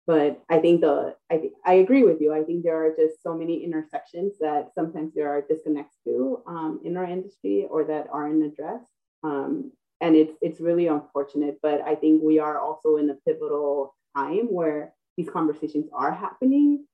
But 0.07 0.41
I 0.49 0.59
think 0.59 0.81
the 0.81 1.16
I 1.31 1.37
think 1.37 1.53
I 1.66 1.75
agree 1.75 2.03
with 2.03 2.20
you. 2.20 2.33
I 2.33 2.43
think 2.43 2.65
there 2.65 2.83
are 2.83 2.97
just 2.97 3.23
so 3.23 3.35
many 3.35 3.62
intersections 3.62 4.39
that 4.41 4.70
sometimes 4.75 5.12
there 5.15 5.29
are 5.29 5.43
disconnects 5.43 5.97
to 6.05 6.43
um, 6.47 6.81
in 6.85 6.97
our 6.97 7.05
industry 7.05 7.66
or 7.70 7.85
that 7.85 8.07
aren't 8.11 8.45
addressed. 8.45 8.91
Um, 9.23 9.73
and 10.01 10.16
it's 10.16 10.35
it's 10.41 10.61
really 10.61 10.87
unfortunate. 10.87 11.59
But 11.62 11.83
I 11.83 11.95
think 11.95 12.23
we 12.23 12.39
are 12.39 12.59
also 12.59 12.97
in 12.97 13.11
a 13.11 13.15
pivotal 13.27 13.95
time 14.16 14.47
where 14.47 14.95
these 15.19 15.29
conversations 15.29 15.91
are 15.93 16.15
happening 16.15 16.87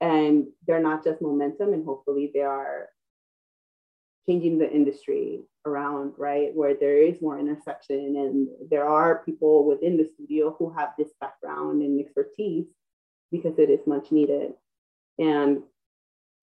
and 0.00 0.46
they're 0.66 0.82
not 0.82 1.04
just 1.04 1.22
momentum 1.22 1.72
and 1.72 1.84
hopefully 1.84 2.30
they 2.34 2.42
are 2.42 2.88
changing 4.28 4.58
the 4.58 4.70
industry 4.70 5.40
around 5.64 6.12
right 6.18 6.54
where 6.54 6.74
there 6.74 6.98
is 6.98 7.20
more 7.22 7.38
intersection 7.38 7.96
and 7.96 8.48
there 8.70 8.86
are 8.86 9.24
people 9.24 9.66
within 9.66 9.96
the 9.96 10.08
studio 10.14 10.54
who 10.58 10.70
have 10.70 10.90
this 10.98 11.08
background 11.20 11.82
and 11.82 11.98
expertise 11.98 12.66
because 13.32 13.58
it 13.58 13.70
is 13.70 13.86
much 13.86 14.12
needed. 14.12 14.52
And 15.18 15.62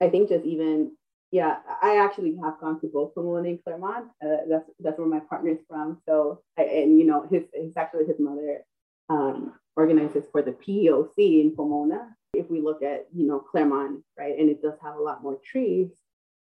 i 0.02 0.10
think 0.10 0.28
just 0.28 0.44
even 0.44 0.91
yeah 1.32 1.60
i 1.82 1.98
actually 2.03 2.38
have 2.44 2.60
gone 2.60 2.80
to 2.82 2.88
both 2.88 3.16
pomona 3.16 3.48
and 3.48 3.64
claremont 3.64 4.07
uh, 4.22 4.44
that's 4.49 4.70
that's 4.82 4.99
where 4.99 5.07
my 5.07 5.22
partner 5.22 5.52
is 5.52 5.64
from. 5.70 6.02
So 6.06 6.41
I, 6.57 6.64
and 6.64 6.99
you 6.99 7.06
know 7.06 7.28
his, 7.32 7.44
his 7.53 7.78
actually 7.78 8.06
his 8.06 8.20
mother 8.20 8.66
um, 9.10 9.53
organizes 9.76 10.26
for 10.32 10.41
the 10.41 10.52
POC 10.52 11.41
in 11.41 11.56
Pomona. 11.56 12.16
If 12.34 12.49
we 12.49 12.62
look 12.62 12.84
at, 12.84 13.07
you 13.14 13.26
know, 13.26 13.40
Claremont, 13.40 14.03
right, 14.18 14.38
and 14.38 14.49
it 14.49 14.62
does 14.62 14.76
have 14.82 14.95
a 14.95 15.02
lot 15.02 15.24
more 15.24 15.38
trees, 15.44 15.90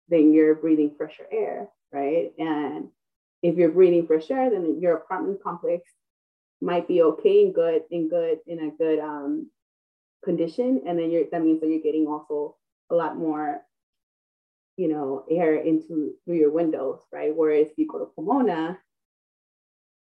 then 0.09 0.33
you're 0.33 0.55
breathing 0.55 0.95
fresher 0.97 1.27
air, 1.31 1.69
right? 1.93 2.33
And 2.39 2.89
if 3.43 3.57
you're 3.57 3.71
breathing 3.71 4.07
fresh 4.07 4.31
air, 4.31 4.51
then 4.51 4.81
your 4.81 4.97
apartment 4.97 5.43
complex 5.43 5.85
might 6.61 6.89
be 6.89 7.03
okay 7.03 7.45
and 7.45 7.55
good 7.55 7.83
and 7.91 8.11
good 8.11 8.39
in 8.47 8.61
a 8.61 8.71
good 8.71 8.99
um, 8.99 9.51
condition, 10.25 10.83
and 10.87 10.99
then 10.99 11.11
you're 11.11 11.25
that 11.31 11.43
means 11.43 11.61
that 11.61 11.69
you're 11.69 11.81
getting 11.81 12.07
also 12.07 12.57
a 12.91 12.95
lot 12.95 13.17
more, 13.17 13.63
you 14.77 14.89
know, 14.89 15.25
air 15.31 15.57
into 15.57 16.15
through 16.25 16.37
your 16.37 16.51
windows, 16.51 17.01
right? 17.13 17.35
Whereas 17.35 17.69
if 17.69 17.79
you 17.79 17.87
go 17.87 17.99
to 18.01 18.07
Pomona, 18.07 18.79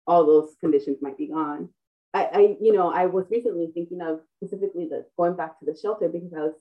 all 0.07 0.27
those 0.27 0.57
conditions 0.61 0.99
might 1.01 1.19
be 1.19 1.29
gone. 1.29 1.69
I, 2.15 2.25
I, 2.25 2.57
you 2.61 2.73
know, 2.73 2.91
I 2.91 3.07
was 3.07 3.27
recently 3.31 3.71
thinking 3.73 4.01
of 4.01 4.21
specifically 4.37 4.89
the 4.89 5.05
going 5.17 5.37
back 5.37 5.59
to 5.61 5.67
the 5.67 5.79
shelter 5.79 6.09
because 6.09 6.33
I 6.33 6.41
was 6.41 6.55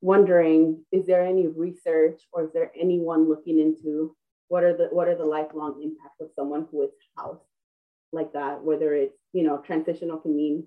wondering, 0.00 0.84
is 0.92 1.06
there 1.06 1.22
any 1.22 1.46
research 1.46 2.20
or 2.32 2.44
is 2.44 2.52
there 2.52 2.70
anyone 2.78 3.28
looking 3.28 3.58
into 3.58 4.14
what 4.48 4.64
are 4.64 4.76
the 4.76 4.86
what 4.86 5.08
are 5.08 5.16
the 5.16 5.24
lifelong 5.24 5.82
impacts 5.82 6.20
of 6.20 6.30
someone 6.34 6.66
who 6.70 6.82
is 6.82 6.90
housed 7.16 7.40
like 8.12 8.32
that, 8.32 8.62
whether 8.62 8.94
it's, 8.94 9.18
you 9.32 9.42
know, 9.42 9.58
transitional 9.58 10.18
can 10.18 10.34
mean 10.34 10.66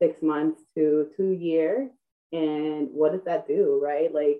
six 0.00 0.22
months 0.22 0.62
to 0.76 1.08
two 1.16 1.32
years. 1.32 1.90
And 2.32 2.88
what 2.92 3.12
does 3.12 3.24
that 3.24 3.46
do, 3.46 3.78
right? 3.82 4.12
Like 4.12 4.38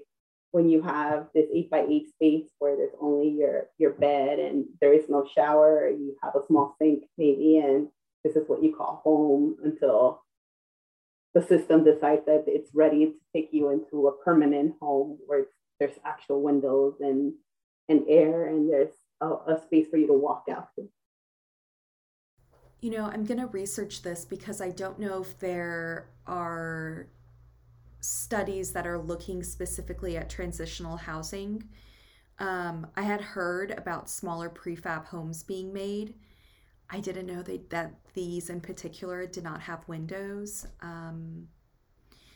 when 0.52 0.68
you 0.68 0.82
have 0.82 1.28
this 1.34 1.46
eight 1.52 1.70
by 1.70 1.84
eight 1.88 2.08
space 2.08 2.48
where 2.58 2.76
there's 2.76 2.94
only 3.00 3.28
your 3.28 3.66
your 3.78 3.90
bed 3.90 4.38
and 4.38 4.64
there 4.80 4.94
is 4.94 5.08
no 5.08 5.26
shower, 5.34 5.88
you 5.88 6.16
have 6.22 6.34
a 6.34 6.46
small 6.46 6.74
sink 6.80 7.04
maybe, 7.18 7.58
and 7.58 7.88
this 8.24 8.36
is 8.36 8.48
what 8.48 8.62
you 8.62 8.74
call 8.74 9.02
home 9.04 9.56
until 9.64 10.22
the 11.34 11.42
system 11.42 11.84
decides 11.84 12.24
that 12.26 12.44
it's 12.46 12.74
ready 12.74 13.06
to 13.06 13.14
take 13.34 13.48
you 13.52 13.70
into 13.70 14.08
a 14.08 14.24
permanent 14.24 14.74
home 14.80 15.18
where 15.26 15.46
there's 15.78 15.98
actual 16.04 16.42
windows 16.42 16.94
and 17.00 17.32
and 17.88 18.04
air 18.08 18.46
and 18.46 18.70
there's 18.70 18.92
a, 19.20 19.26
a 19.26 19.60
space 19.64 19.88
for 19.90 19.96
you 19.96 20.06
to 20.06 20.12
walk 20.12 20.44
out 20.50 20.68
to. 20.76 20.88
You 22.80 22.90
know, 22.90 23.04
I'm 23.04 23.24
going 23.24 23.40
to 23.40 23.46
research 23.46 24.02
this 24.02 24.24
because 24.24 24.60
I 24.60 24.70
don't 24.70 24.98
know 24.98 25.22
if 25.22 25.38
there 25.38 26.10
are 26.26 27.06
studies 28.00 28.72
that 28.72 28.86
are 28.86 28.98
looking 28.98 29.42
specifically 29.42 30.16
at 30.16 30.28
transitional 30.28 30.96
housing. 30.96 31.62
Um, 32.38 32.88
I 32.96 33.02
had 33.02 33.20
heard 33.20 33.70
about 33.72 34.10
smaller 34.10 34.48
prefab 34.48 35.06
homes 35.06 35.44
being 35.44 35.72
made. 35.72 36.14
I 36.92 37.00
didn't 37.00 37.26
know 37.26 37.42
they, 37.42 37.62
that 37.70 37.94
these 38.12 38.50
in 38.50 38.60
particular 38.60 39.26
did 39.26 39.42
not 39.42 39.62
have 39.62 39.88
windows. 39.88 40.66
Um, 40.82 41.48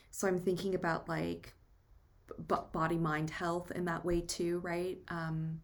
so 0.09 0.27
I'm 0.27 0.39
thinking 0.39 0.73
about 0.73 1.07
like 1.07 1.53
b- 2.47 2.55
body 2.71 2.97
mind 2.97 3.29
health 3.29 3.71
in 3.71 3.85
that 3.85 4.03
way 4.03 4.21
too, 4.21 4.59
right? 4.59 4.97
Um, 5.09 5.61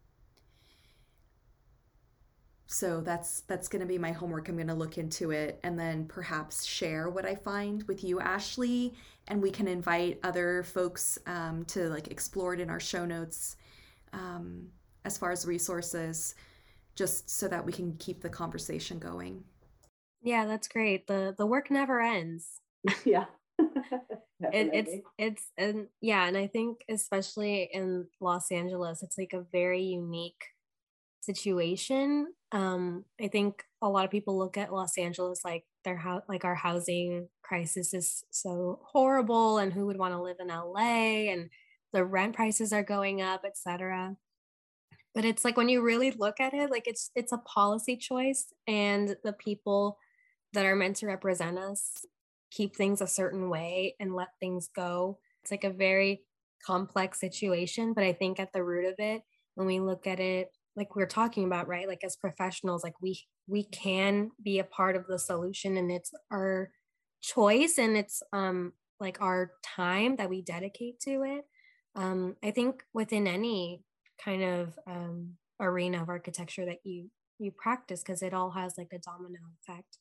so 2.67 3.01
that's 3.01 3.41
that's 3.41 3.67
going 3.67 3.81
to 3.81 3.85
be 3.85 3.99
my 3.99 4.11
homework 4.11 4.49
i'm 4.49 4.55
going 4.55 4.67
to 4.67 4.73
look 4.73 4.97
into 4.97 5.29
it 5.29 5.59
and 5.63 5.77
then 5.77 6.05
perhaps 6.05 6.65
share 6.65 7.07
what 7.07 7.23
i 7.23 7.35
find 7.35 7.83
with 7.83 8.03
you 8.03 8.19
ashley 8.19 8.91
and 9.27 9.39
we 9.39 9.51
can 9.51 9.67
invite 9.67 10.19
other 10.23 10.63
folks 10.63 11.19
um, 11.27 11.63
to 11.65 11.87
like 11.89 12.07
explore 12.07 12.55
it 12.55 12.59
in 12.59 12.71
our 12.71 12.79
show 12.79 13.05
notes 13.05 13.57
um, 14.11 14.67
as 15.05 15.19
far 15.19 15.31
as 15.31 15.45
resources 15.45 16.33
just 16.95 17.29
so 17.29 17.47
that 17.47 17.65
we 17.65 17.71
can 17.71 17.95
keep 17.97 18.21
the 18.21 18.29
conversation 18.29 18.99
going. 18.99 19.43
Yeah 20.21 20.45
that's 20.45 20.67
great. 20.67 21.07
The 21.07 21.35
the 21.37 21.45
work 21.45 21.71
never 21.71 22.01
ends. 22.01 22.59
Yeah. 23.05 23.25
It, 24.51 24.71
it's 24.73 24.93
it's 25.17 25.51
and 25.57 25.87
yeah 26.01 26.25
and 26.25 26.35
i 26.35 26.47
think 26.47 26.83
especially 26.89 27.69
in 27.71 28.07
los 28.19 28.51
angeles 28.51 29.01
it's 29.01 29.17
like 29.17 29.31
a 29.31 29.45
very 29.53 29.81
unique 29.81 30.43
situation. 31.23 32.27
Um, 32.51 33.05
I 33.21 33.27
think 33.27 33.63
a 33.81 33.89
lot 33.89 34.05
of 34.05 34.11
people 34.11 34.37
look 34.37 34.57
at 34.57 34.73
Los 34.73 34.97
Angeles 34.97 35.41
like 35.43 35.63
their 35.83 35.97
house, 35.97 36.23
like 36.27 36.45
our 36.45 36.55
housing 36.55 37.29
crisis 37.41 37.93
is 37.93 38.23
so 38.31 38.79
horrible, 38.83 39.57
and 39.57 39.73
who 39.73 39.85
would 39.87 39.97
want 39.97 40.13
to 40.13 40.21
live 40.21 40.37
in 40.39 40.47
LA, 40.47 41.31
and 41.31 41.49
the 41.93 42.03
rent 42.03 42.35
prices 42.35 42.73
are 42.73 42.83
going 42.83 43.21
up, 43.21 43.43
etc. 43.45 44.15
But 45.15 45.25
it's 45.25 45.45
like 45.45 45.57
when 45.57 45.69
you 45.69 45.81
really 45.81 46.11
look 46.11 46.39
at 46.39 46.53
it, 46.53 46.71
like 46.71 46.87
it's 46.87 47.11
it's 47.15 47.31
a 47.31 47.37
policy 47.39 47.97
choice, 47.97 48.53
and 48.67 49.15
the 49.23 49.33
people 49.33 49.97
that 50.53 50.65
are 50.65 50.75
meant 50.75 50.97
to 50.97 51.07
represent 51.07 51.57
us 51.57 52.05
keep 52.51 52.75
things 52.75 53.01
a 53.01 53.07
certain 53.07 53.49
way 53.49 53.95
and 53.99 54.15
let 54.15 54.29
things 54.39 54.69
go. 54.75 55.19
It's 55.41 55.51
like 55.51 55.63
a 55.63 55.71
very 55.71 56.23
complex 56.65 57.19
situation, 57.19 57.93
but 57.93 58.03
I 58.03 58.13
think 58.13 58.39
at 58.39 58.53
the 58.53 58.63
root 58.63 58.85
of 58.85 58.95
it, 58.99 59.23
when 59.55 59.67
we 59.67 59.79
look 59.79 60.07
at 60.07 60.19
it 60.19 60.49
like 60.75 60.95
we're 60.95 61.05
talking 61.05 61.45
about 61.45 61.67
right 61.67 61.87
like 61.87 62.03
as 62.03 62.15
professionals 62.15 62.83
like 62.83 62.99
we 63.01 63.19
we 63.47 63.63
can 63.63 64.31
be 64.41 64.59
a 64.59 64.63
part 64.63 64.95
of 64.95 65.05
the 65.07 65.19
solution 65.19 65.77
and 65.77 65.91
it's 65.91 66.11
our 66.31 66.71
choice 67.21 67.77
and 67.77 67.95
it's 67.95 68.21
um 68.33 68.73
like 68.99 69.21
our 69.21 69.51
time 69.63 70.15
that 70.15 70.29
we 70.29 70.41
dedicate 70.41 70.99
to 70.99 71.23
it 71.23 71.45
um 71.95 72.35
i 72.43 72.51
think 72.51 72.83
within 72.93 73.27
any 73.27 73.81
kind 74.23 74.43
of 74.43 74.77
um 74.87 75.33
arena 75.59 76.01
of 76.01 76.09
architecture 76.09 76.65
that 76.65 76.79
you 76.83 77.09
you 77.39 77.51
practice 77.51 78.01
because 78.01 78.21
it 78.21 78.33
all 78.33 78.51
has 78.51 78.75
like 78.77 78.91
a 78.93 78.99
domino 78.99 79.39
effect 79.61 79.97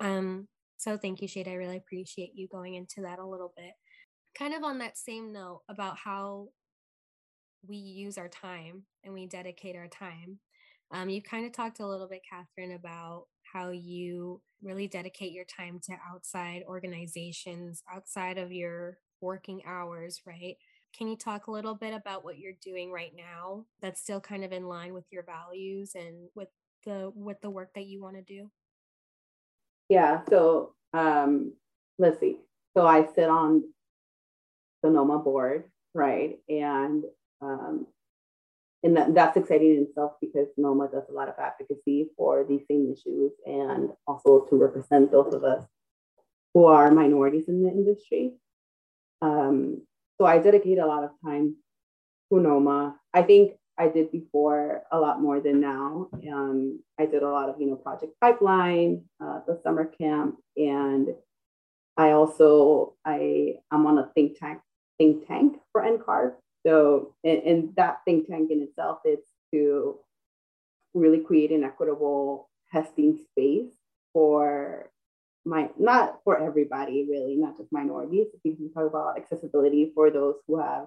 um 0.00 0.46
so 0.76 0.96
thank 0.96 1.20
you 1.20 1.28
Shada 1.28 1.48
i 1.48 1.54
really 1.54 1.76
appreciate 1.76 2.32
you 2.34 2.48
going 2.48 2.74
into 2.74 3.02
that 3.02 3.18
a 3.18 3.26
little 3.26 3.52
bit 3.56 3.72
kind 4.36 4.54
of 4.54 4.62
on 4.62 4.78
that 4.78 4.96
same 4.96 5.32
note 5.32 5.62
about 5.68 5.96
how 5.96 6.48
we 7.66 7.76
use 7.76 8.18
our 8.18 8.28
time 8.28 8.84
and 9.04 9.12
we 9.12 9.26
dedicate 9.26 9.76
our 9.76 9.88
time. 9.88 10.38
Um, 10.92 11.08
you 11.08 11.20
kind 11.22 11.44
of 11.44 11.52
talked 11.52 11.80
a 11.80 11.86
little 11.86 12.08
bit, 12.08 12.22
Catherine, 12.30 12.72
about 12.76 13.24
how 13.52 13.70
you 13.70 14.40
really 14.62 14.88
dedicate 14.88 15.32
your 15.32 15.44
time 15.44 15.80
to 15.84 15.94
outside 16.12 16.62
organizations 16.66 17.82
outside 17.94 18.38
of 18.38 18.52
your 18.52 18.98
working 19.20 19.62
hours, 19.66 20.20
right? 20.26 20.56
Can 20.96 21.08
you 21.08 21.16
talk 21.16 21.46
a 21.46 21.50
little 21.50 21.74
bit 21.74 21.94
about 21.94 22.24
what 22.24 22.38
you're 22.38 22.54
doing 22.62 22.90
right 22.90 23.12
now 23.16 23.64
that's 23.80 24.00
still 24.00 24.20
kind 24.20 24.44
of 24.44 24.52
in 24.52 24.66
line 24.66 24.94
with 24.94 25.04
your 25.10 25.22
values 25.22 25.92
and 25.94 26.28
with 26.34 26.48
the 26.84 27.12
with 27.14 27.40
the 27.40 27.50
work 27.50 27.70
that 27.74 27.86
you 27.86 28.00
want 28.00 28.16
to 28.16 28.22
do? 28.22 28.50
Yeah, 29.88 30.22
so 30.28 30.74
um 30.92 31.52
let's 31.98 32.20
see. 32.20 32.36
So 32.76 32.86
I 32.86 33.06
sit 33.14 33.28
on 33.28 33.64
the 34.82 34.90
NOMA 34.90 35.18
board, 35.18 35.64
right? 35.94 36.38
And 36.48 37.04
um, 37.40 37.86
and 38.82 38.96
that, 38.96 39.14
that's 39.14 39.36
exciting 39.36 39.76
in 39.76 39.82
itself 39.82 40.12
because 40.20 40.46
NOMA 40.56 40.88
does 40.92 41.04
a 41.08 41.12
lot 41.12 41.28
of 41.28 41.34
advocacy 41.38 42.10
for 42.16 42.44
these 42.48 42.62
same 42.70 42.92
issues 42.92 43.32
and 43.44 43.90
also 44.06 44.46
to 44.48 44.56
represent 44.56 45.10
those 45.10 45.34
of 45.34 45.42
us 45.42 45.64
who 46.54 46.66
are 46.66 46.90
minorities 46.90 47.48
in 47.48 47.62
the 47.62 47.68
industry. 47.68 48.34
Um, 49.20 49.82
so 50.18 50.26
I 50.26 50.38
dedicate 50.38 50.78
a 50.78 50.86
lot 50.86 51.04
of 51.04 51.10
time 51.24 51.56
to 52.30 52.40
NOMA. 52.40 52.96
I 53.14 53.22
think 53.22 53.52
I 53.78 53.88
did 53.88 54.10
before 54.10 54.82
a 54.90 54.98
lot 54.98 55.22
more 55.22 55.40
than 55.40 55.60
now. 55.60 56.08
Um, 56.30 56.80
I 56.98 57.06
did 57.06 57.22
a 57.22 57.30
lot 57.30 57.48
of, 57.48 57.60
you 57.60 57.68
know, 57.68 57.76
Project 57.76 58.12
Pipeline, 58.20 59.04
uh, 59.22 59.40
the 59.46 59.60
summer 59.62 59.84
camp, 59.84 60.36
and 60.56 61.08
I 61.96 62.12
also 62.12 62.94
I 63.04 63.54
am 63.72 63.86
on 63.86 63.98
a 63.98 64.10
think 64.14 64.38
tank 64.38 64.60
think 64.98 65.26
tank 65.28 65.56
for 65.72 65.82
NCARB, 65.82 66.32
so, 66.66 67.14
and, 67.24 67.42
and 67.44 67.76
that 67.76 67.98
think 68.04 68.26
tank 68.28 68.50
in 68.50 68.62
itself 68.62 68.98
is 69.04 69.20
to 69.52 69.96
really 70.92 71.20
create 71.20 71.52
an 71.52 71.64
equitable 71.64 72.50
testing 72.72 73.18
space 73.30 73.72
for 74.12 74.90
my 75.48 75.70
not 75.78 76.20
for 76.24 76.38
everybody 76.38 77.06
really, 77.08 77.34
not 77.36 77.56
just 77.56 77.72
minorities. 77.72 78.26
We 78.44 78.54
can 78.54 78.72
talk 78.72 78.86
about 78.86 79.16
accessibility 79.16 79.92
for 79.94 80.10
those 80.10 80.36
who 80.46 80.58
have 80.60 80.86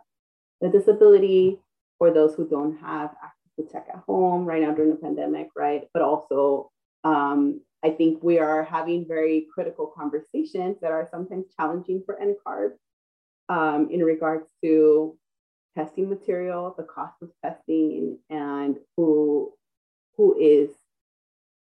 a 0.61 0.69
disability, 0.69 1.59
for 1.97 2.11
those 2.11 2.35
who 2.35 2.47
don't 2.47 2.77
have 2.77 3.09
access 3.23 3.51
to 3.59 3.65
tech 3.65 3.87
at 3.93 4.03
home 4.07 4.45
right 4.45 4.61
now 4.61 4.71
during 4.71 4.91
the 4.91 4.97
pandemic, 4.97 5.49
right? 5.55 5.83
But 5.93 6.03
also, 6.03 6.69
um, 7.03 7.61
I 7.83 7.89
think 7.89 8.21
we 8.21 8.37
are 8.37 8.63
having 8.63 9.07
very 9.07 9.47
critical 9.51 9.87
conversations 9.87 10.77
that 10.81 10.91
are 10.91 11.07
sometimes 11.09 11.47
challenging 11.57 12.03
for 12.05 12.19
NCARB 12.21 12.73
um, 13.49 13.89
in 13.89 14.03
regards 14.03 14.47
to 14.63 15.17
testing 15.75 16.07
material, 16.07 16.75
the 16.77 16.83
cost 16.83 17.15
of 17.23 17.31
testing, 17.43 18.19
and 18.29 18.77
who 18.95 19.53
who 20.17 20.37
is 20.39 20.69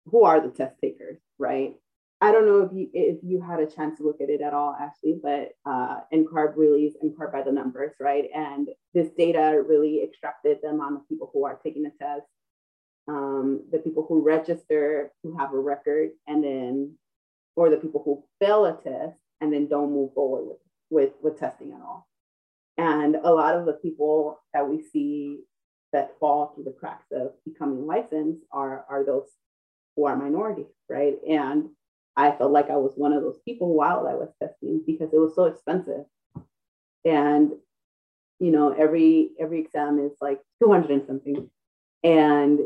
who 0.06 0.24
are 0.24 0.40
the 0.40 0.51
test 0.51 0.77
takers, 0.82 1.18
right? 1.39 1.74
I 2.22 2.32
don't 2.32 2.47
know 2.47 2.60
if 2.60 2.72
you 2.72 2.90
if 2.92 3.18
you 3.22 3.40
had 3.40 3.60
a 3.60 3.66
chance 3.66 3.98
to 3.98 4.05
look 4.05 4.20
at 4.20 4.28
it 4.28 4.42
at 4.42 4.52
all, 4.52 4.76
Ashley, 4.78 5.18
but 5.22 5.52
uh, 5.64 6.01
NCARB 6.12 6.52
really 6.56 6.84
is 6.84 6.94
NCARB 7.02 7.32
by 7.32 7.42
the 7.42 7.52
numbers, 7.52 7.92
right? 7.98 8.28
And 8.34 8.68
this 8.92 9.09
data 9.16 9.62
really 9.66 10.02
extracted 10.02 10.59
the 10.62 10.68
amount 10.68 10.97
of 10.97 11.09
people 11.09 11.30
who 11.32 11.47
are 11.47 11.59
taking 11.62 11.82
the 11.82 11.92
test, 11.98 12.26
um, 13.09 13.62
the 13.72 13.78
people 13.78 14.05
who 14.06 14.22
register, 14.22 15.12
who 15.22 15.36
have 15.38 15.55
a 15.55 15.59
record, 15.59 16.10
and 16.26 16.44
then, 16.44 16.94
or 17.56 17.70
the 17.70 17.78
people 17.78 18.02
who 18.05 18.22
fail 18.38 18.66
a 18.66 18.72
test 18.72 19.16
and 19.40 19.51
then 19.51 19.66
don't 19.66 19.92
move 19.92 20.12
forward 20.12 20.47
with 20.47 20.59
with, 20.90 21.12
with 21.22 21.38
testing 21.38 21.72
at 21.72 21.80
all. 21.80 22.06
And 22.76 23.16
a 23.16 23.32
lot 23.32 23.56
of 23.56 23.64
the 23.64 23.74
people 23.74 24.40
that 24.52 24.68
we 24.68 24.82
see 24.82 25.40
that 25.92 26.18
fall 26.20 26.52
through 26.55 26.64
the 26.64 26.72
cracks 26.78 27.06
of 27.12 27.32
becoming 27.44 27.86
licensed 27.86 28.42
are, 28.52 28.84
are 28.88 29.05
those 29.05 29.28
who 29.97 30.06
are 30.06 30.16
minorities, 30.16 30.72
right? 30.88 31.16
And 31.28 31.70
I 32.26 32.36
felt 32.36 32.52
like 32.52 32.70
I 32.70 32.76
was 32.76 32.92
one 32.97 33.12
of 33.12 33.22
those 33.22 33.38
people 33.44 33.74
while 33.74 34.06
I 34.06 34.14
was 34.14 34.30
testing 34.42 34.82
because 34.86 35.12
it 35.12 35.18
was 35.18 35.34
so 35.34 35.44
expensive. 35.44 36.05
And 37.05 37.52
you 38.38 38.51
know, 38.51 38.72
every 38.72 39.30
every 39.38 39.60
exam 39.60 39.98
is 39.98 40.16
like 40.20 40.40
200 40.62 40.90
and 40.90 41.06
something. 41.06 41.51
And 42.02 42.60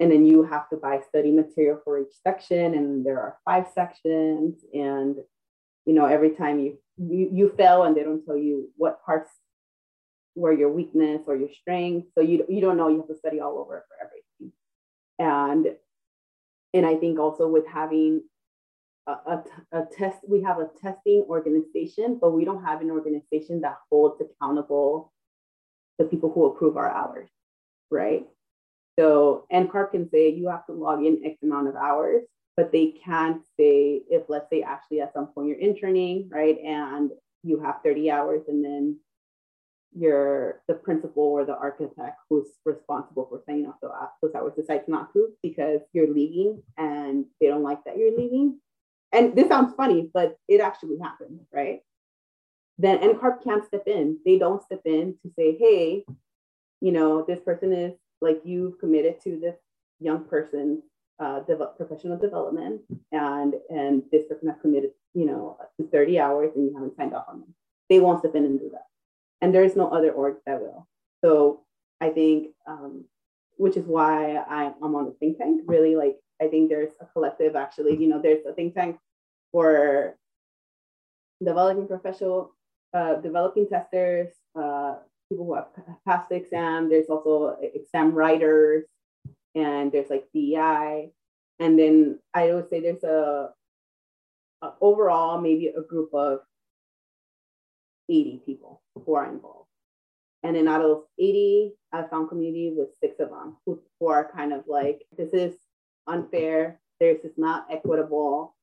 and 0.00 0.10
then 0.10 0.26
you 0.26 0.42
have 0.42 0.68
to 0.70 0.76
buy 0.76 1.00
study 1.08 1.30
material 1.30 1.80
for 1.84 2.00
each 2.00 2.14
section, 2.26 2.74
and 2.74 3.06
there 3.06 3.20
are 3.20 3.38
five 3.44 3.66
sections. 3.72 4.64
And 4.74 5.16
you 5.86 5.94
know, 5.94 6.06
every 6.06 6.30
time 6.30 6.58
you 6.58 6.78
you, 6.96 7.28
you 7.32 7.54
fail 7.56 7.84
and 7.84 7.96
they 7.96 8.02
don't 8.02 8.24
tell 8.24 8.36
you 8.36 8.70
what 8.76 9.04
parts 9.04 9.30
where 10.34 10.52
your 10.52 10.70
weakness 10.70 11.22
or 11.26 11.36
your 11.36 11.50
strength. 11.60 12.08
So 12.14 12.22
you, 12.22 12.44
you 12.48 12.60
don't 12.60 12.76
know, 12.76 12.88
you 12.88 12.98
have 12.98 13.08
to 13.08 13.16
study 13.16 13.40
all 13.40 13.58
over 13.58 13.84
for 13.88 13.96
everything. 14.04 14.52
And, 15.18 15.76
and 16.74 16.86
I 16.86 16.96
think 16.96 17.18
also 17.18 17.46
with 17.48 17.66
having 17.66 18.22
a, 19.06 19.42
a, 19.72 19.84
test, 19.96 20.18
we 20.28 20.42
have 20.42 20.58
a 20.58 20.70
testing 20.80 21.24
organization, 21.28 22.18
but 22.20 22.32
we 22.32 22.44
don't 22.44 22.64
have 22.64 22.80
an 22.80 22.90
organization 22.90 23.60
that 23.62 23.76
holds 23.90 24.20
accountable 24.20 25.12
the 25.98 26.04
people 26.04 26.32
who 26.32 26.46
approve 26.46 26.76
our 26.76 26.90
hours, 26.90 27.28
right? 27.90 28.26
So 28.98 29.46
NCARB 29.52 29.90
can 29.90 30.10
say 30.10 30.30
you 30.30 30.48
have 30.48 30.66
to 30.66 30.72
log 30.72 31.04
in 31.04 31.22
X 31.24 31.36
amount 31.42 31.68
of 31.68 31.76
hours, 31.76 32.22
but 32.56 32.72
they 32.72 32.94
can't 33.04 33.42
say 33.58 34.02
if 34.10 34.24
let's 34.28 34.48
say 34.50 34.62
Ashley 34.62 35.00
at 35.00 35.12
some 35.14 35.28
point 35.28 35.48
you're 35.48 35.58
interning, 35.58 36.28
right? 36.30 36.58
And 36.58 37.10
you 37.42 37.60
have 37.60 37.76
30 37.84 38.10
hours 38.10 38.42
and 38.48 38.64
then 38.64 38.98
you're 39.94 40.62
the 40.68 40.74
principal 40.74 41.22
or 41.22 41.44
the 41.44 41.56
architect 41.56 42.18
who's 42.28 42.48
responsible 42.64 43.26
for 43.28 43.42
signing 43.46 43.66
off 43.66 44.10
those 44.22 44.34
hours 44.34 44.52
decides 44.56 44.88
not 44.88 45.12
to 45.12 45.28
because 45.42 45.80
you're 45.92 46.12
leaving 46.12 46.62
and 46.78 47.26
they 47.40 47.48
don't 47.48 47.62
like 47.62 47.82
that 47.84 47.98
you're 47.98 48.16
leaving. 48.16 48.58
And 49.12 49.36
this 49.36 49.48
sounds 49.48 49.74
funny, 49.74 50.10
but 50.12 50.36
it 50.48 50.60
actually 50.60 50.98
happened, 50.98 51.40
right? 51.52 51.80
Then 52.78 52.98
NCARB 52.98 53.44
can't 53.44 53.64
step 53.66 53.84
in. 53.86 54.18
They 54.24 54.38
don't 54.38 54.62
step 54.62 54.80
in 54.86 55.16
to 55.22 55.32
say, 55.36 55.56
hey, 55.58 56.04
you 56.80 56.92
know, 56.92 57.24
this 57.26 57.40
person 57.40 57.72
is 57.72 57.92
like 58.20 58.40
you've 58.44 58.78
committed 58.78 59.20
to 59.24 59.38
this 59.38 59.56
young 60.00 60.24
person 60.24 60.82
uh, 61.22 61.40
professional 61.76 62.18
development 62.18 62.80
and 63.12 63.54
and 63.70 64.02
this 64.10 64.24
person 64.26 64.48
has 64.48 64.56
committed 64.60 64.90
you 65.14 65.24
know 65.24 65.56
to 65.78 65.86
30 65.86 66.18
hours 66.18 66.50
and 66.56 66.66
you 66.66 66.74
haven't 66.74 66.96
signed 66.96 67.14
off 67.14 67.26
on 67.28 67.40
them 67.40 67.54
they 67.88 68.00
won't 68.00 68.18
step 68.18 68.34
in 68.34 68.44
and 68.44 68.58
do 68.58 68.70
that 68.70 68.86
and 69.40 69.54
there's 69.54 69.76
no 69.76 69.88
other 69.88 70.10
org 70.10 70.36
that 70.46 70.60
will 70.60 70.88
so 71.22 71.60
i 72.00 72.08
think 72.08 72.48
um, 72.66 73.04
which 73.56 73.76
is 73.76 73.84
why 73.86 74.36
I, 74.36 74.72
i'm 74.82 74.94
on 74.96 75.04
the 75.04 75.12
think 75.20 75.38
tank 75.38 75.62
really 75.66 75.94
like 75.94 76.16
i 76.40 76.46
think 76.46 76.68
there's 76.68 76.94
a 77.00 77.06
collective 77.06 77.56
actually 77.56 77.96
you 77.96 78.08
know 78.08 78.20
there's 78.20 78.44
a 78.46 78.52
think 78.52 78.74
tank 78.74 78.96
for 79.50 80.16
developing 81.44 81.86
professional 81.86 82.54
uh, 82.94 83.16
developing 83.16 83.66
testers 83.68 84.28
uh, 84.54 84.96
people 85.28 85.46
who 85.46 85.54
have 85.54 85.68
passed 86.06 86.28
the 86.28 86.36
exam 86.36 86.88
there's 86.88 87.08
also 87.08 87.56
exam 87.74 88.12
writers 88.12 88.84
and 89.54 89.92
there's 89.92 90.10
like 90.10 90.26
DEI. 90.34 91.10
And 91.58 91.78
then 91.78 92.18
I 92.34 92.52
would 92.52 92.68
say 92.70 92.80
there's 92.80 93.04
a, 93.04 93.50
a 94.62 94.72
overall 94.80 95.40
maybe 95.40 95.68
a 95.68 95.82
group 95.82 96.10
of 96.14 96.40
80 98.08 98.42
people 98.44 98.82
who 98.94 99.14
are 99.14 99.30
involved. 99.30 99.68
And 100.42 100.56
then 100.56 100.66
out 100.66 100.80
of 100.80 100.88
those 100.88 101.04
80, 101.18 101.74
I 101.92 102.02
found 102.02 102.28
community 102.28 102.74
with 102.76 102.88
six 103.00 103.20
of 103.20 103.30
them 103.30 103.56
who, 103.64 103.80
who 104.00 104.08
are 104.08 104.32
kind 104.34 104.52
of 104.52 104.64
like, 104.66 105.02
this 105.16 105.32
is 105.32 105.54
unfair, 106.06 106.80
this 107.00 107.18
is 107.24 107.32
not 107.36 107.66
equitable, 107.70 108.54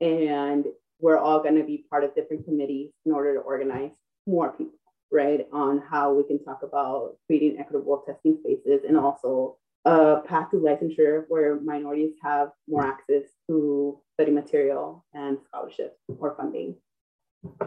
and 0.00 0.66
we're 1.00 1.18
all 1.18 1.42
going 1.42 1.56
to 1.56 1.64
be 1.64 1.84
part 1.90 2.04
of 2.04 2.14
different 2.14 2.44
committees 2.44 2.90
in 3.04 3.12
order 3.12 3.34
to 3.34 3.40
organize 3.40 3.92
more 4.26 4.52
people, 4.52 4.78
right? 5.12 5.46
On 5.52 5.78
how 5.78 6.12
we 6.12 6.24
can 6.24 6.42
talk 6.42 6.62
about 6.62 7.16
creating 7.26 7.58
equitable 7.58 8.02
testing 8.06 8.38
spaces 8.40 8.82
and 8.86 8.96
also 8.96 9.56
a 9.84 10.20
path 10.26 10.50
to 10.50 10.56
licensure 10.56 11.24
where 11.28 11.60
minorities 11.60 12.14
have 12.22 12.50
more 12.68 12.86
access 12.86 13.24
to 13.48 14.00
study 14.14 14.32
material 14.32 15.04
and 15.12 15.38
scholarships 15.46 15.98
or 16.18 16.34
funding. 16.36 16.76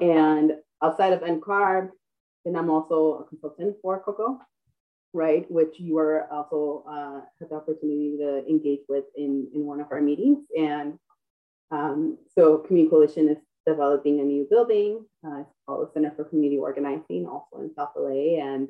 And 0.01 0.53
outside 0.81 1.13
of 1.13 1.21
NCARB, 1.21 1.89
then 2.43 2.55
I'm 2.55 2.69
also 2.69 3.19
a 3.19 3.23
consultant 3.25 3.75
for 3.81 3.99
COCO, 3.99 4.39
right, 5.13 5.49
which 5.49 5.75
you 5.79 5.97
are 5.97 6.31
also 6.31 6.83
uh, 6.89 7.21
had 7.39 7.49
the 7.49 7.55
opportunity 7.55 8.17
to 8.19 8.45
engage 8.47 8.81
with 8.87 9.05
in, 9.15 9.47
in 9.53 9.65
one 9.65 9.79
of 9.79 9.87
our 9.91 10.01
meetings. 10.01 10.45
And 10.57 10.99
um, 11.71 12.17
so 12.35 12.59
Community 12.59 12.89
Coalition 12.89 13.29
is 13.29 13.37
developing 13.65 14.19
a 14.19 14.23
new 14.23 14.47
building. 14.49 15.05
Uh, 15.25 15.41
it's 15.41 15.49
called 15.65 15.87
the 15.87 15.91
Center 15.93 16.13
for 16.15 16.25
Community 16.25 16.57
Organizing, 16.57 17.27
also 17.27 17.63
in 17.63 17.73
South 17.73 17.91
LA. 17.97 18.41
And 18.41 18.69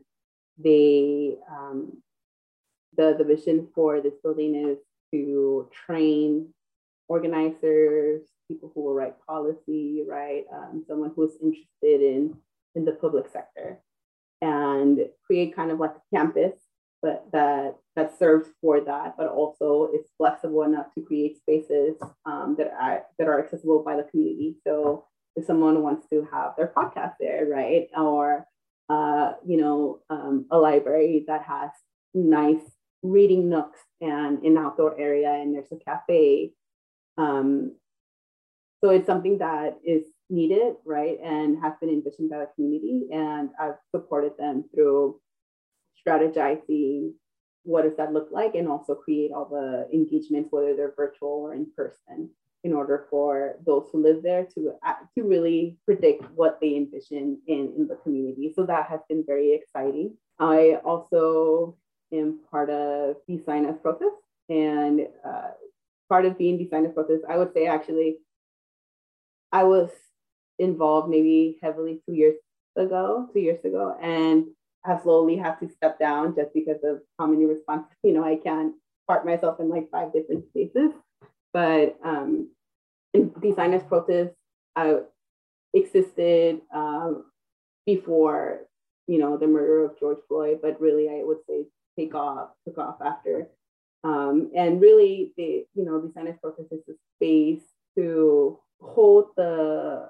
they 0.58 1.36
um, 1.52 2.02
the, 2.96 3.16
the 3.18 3.24
vision 3.24 3.68
for 3.76 4.02
this 4.02 4.16
building 4.24 4.56
is 4.56 4.78
to 5.14 5.70
train 5.72 6.54
organizers, 7.08 8.22
people 8.50 8.72
who 8.74 8.84
will 8.84 8.94
write 8.94 9.16
policy, 9.26 10.04
right? 10.08 10.44
Um, 10.54 10.84
someone 10.88 11.12
who's 11.16 11.38
interested 11.42 12.02
in, 12.02 12.36
in 12.76 12.84
the 12.84 12.94
public 12.94 13.30
sector 13.30 13.80
and 14.42 15.00
create 15.26 15.56
kind 15.56 15.72
of 15.72 15.80
like 15.80 15.96
a 15.96 16.16
campus 16.16 16.54
but 17.02 17.26
that 17.32 17.76
that 17.96 18.18
serves 18.18 18.50
for 18.62 18.82
that, 18.82 19.16
but 19.18 19.28
also 19.28 19.90
it's 19.94 20.10
flexible 20.18 20.64
enough 20.64 20.88
to 20.96 21.04
create 21.04 21.38
spaces 21.38 21.96
um, 22.26 22.56
that 22.58 22.72
are 22.80 23.04
that 23.18 23.28
are 23.28 23.44
accessible 23.44 23.84
by 23.84 23.96
the 23.96 24.04
community. 24.04 24.56
So 24.66 25.06
if 25.36 25.46
someone 25.46 25.84
wants 25.84 26.08
to 26.10 26.28
have 26.32 26.54
their 26.58 26.74
podcast 26.76 27.14
there, 27.20 27.48
right, 27.50 27.88
or 27.96 28.46
uh, 28.90 29.34
you 29.46 29.58
know, 29.58 30.00
um, 30.10 30.46
a 30.50 30.58
library 30.58 31.24
that 31.28 31.44
has 31.44 31.70
nice 32.14 32.64
reading 33.04 33.50
nooks 33.50 33.80
and 34.02 34.42
an 34.44 34.58
outdoor 34.58 35.00
area 35.00 35.32
and 35.32 35.54
there's 35.54 35.72
a 35.72 35.78
cafe 35.78 36.52
um, 37.18 37.74
so 38.84 38.90
it's 38.90 39.06
something 39.06 39.38
that 39.38 39.78
is 39.86 40.04
needed 40.30 40.76
right 40.86 41.20
and 41.24 41.62
has 41.62 41.74
been 41.80 41.90
envisioned 41.90 42.30
by 42.30 42.40
the 42.40 42.50
community 42.56 43.08
and 43.12 43.50
i've 43.60 43.76
supported 43.92 44.34
them 44.38 44.64
through 44.74 45.20
strategizing 46.06 47.12
what 47.64 47.84
does 47.84 47.96
that 47.98 48.14
look 48.14 48.30
like 48.32 48.56
and 48.56 48.68
also 48.68 48.94
create 48.96 49.32
all 49.32 49.46
the 49.46 49.88
engagements 49.94 50.50
whether 50.52 50.76
they're 50.76 50.94
virtual 50.96 51.30
or 51.30 51.54
in 51.54 51.66
person 51.76 52.30
in 52.64 52.74
order 52.74 53.06
for 53.10 53.56
those 53.66 53.88
who 53.92 54.02
live 54.02 54.22
there 54.24 54.46
to 54.46 54.74
to 55.16 55.24
really 55.24 55.78
predict 55.86 56.24
what 56.36 56.60
they 56.60 56.76
envision 56.76 57.40
in, 57.48 57.74
in 57.78 57.88
the 57.88 57.96
community 58.04 58.52
so 58.56 58.66
that 58.66 58.88
has 58.88 59.00
been 59.08 59.24
very 59.26 59.54
exciting 59.54 60.14
i 60.40 60.78
also 60.84 61.76
am 62.12 62.40
part 62.50 62.70
of 62.70 63.16
Design 63.28 63.66
as 63.66 63.78
Protest. 63.78 64.16
And 64.50 65.08
uh, 65.26 65.52
part 66.10 66.26
of 66.26 66.38
being 66.38 66.58
Design 66.58 66.86
as 66.86 66.94
Protest, 66.94 67.24
I 67.30 67.38
would 67.38 67.54
say 67.54 67.68
actually, 67.68 68.18
I 69.52 69.64
was 69.64 69.90
involved 70.60 71.10
maybe 71.10 71.58
heavily 71.62 72.02
two 72.08 72.16
years 72.16 72.36
ago, 72.76 73.28
two 73.34 73.40
years 73.40 73.64
ago, 73.64 73.98
and 74.02 74.46
have 74.86 75.02
slowly 75.04 75.36
had 75.36 75.56
to 75.60 75.70
step 75.70 76.00
down 76.00 76.36
just 76.36 76.54
because 76.54 76.80
of 76.84 77.02
how 77.20 77.28
many 77.28 77.46
responses, 77.46 77.92
you 78.04 78.14
know, 78.14 78.24
I 78.24 78.36
can't 78.36 78.74
part 79.08 79.26
myself 79.26 79.60
in 79.60 79.70
like 79.70 79.90
five 79.92 80.14
different 80.14 80.46
spaces. 80.50 80.92
But 81.54 81.98
um, 82.04 82.50
in 83.14 83.34
Design 83.42 83.74
as 83.74 83.84
Protest, 83.84 84.34
I 84.76 84.98
existed 85.74 86.62
um, 86.74 87.26
before, 87.86 88.62
you 89.08 89.18
know, 89.18 89.38
the 89.38 89.48
murder 89.48 89.86
of 89.86 90.00
George 90.00 90.20
Floyd, 90.28 90.60
but 90.62 90.80
really 90.80 91.10
I 91.10 91.24
would 91.24 91.40
say 91.50 91.66
take 91.98 92.14
off, 92.14 92.50
took 92.66 92.78
off 92.78 92.98
after. 93.04 93.48
Um, 94.04 94.52
and 94.56 94.80
really, 94.80 95.34
the 95.38 95.66
you 95.74 95.86
know, 95.86 96.00
Design 96.02 96.28
as 96.28 96.38
Protest 96.38 96.72
is 96.72 96.82
a 96.90 96.94
space 97.16 97.64
to 97.98 98.60
hold 98.80 99.30
the 99.36 100.10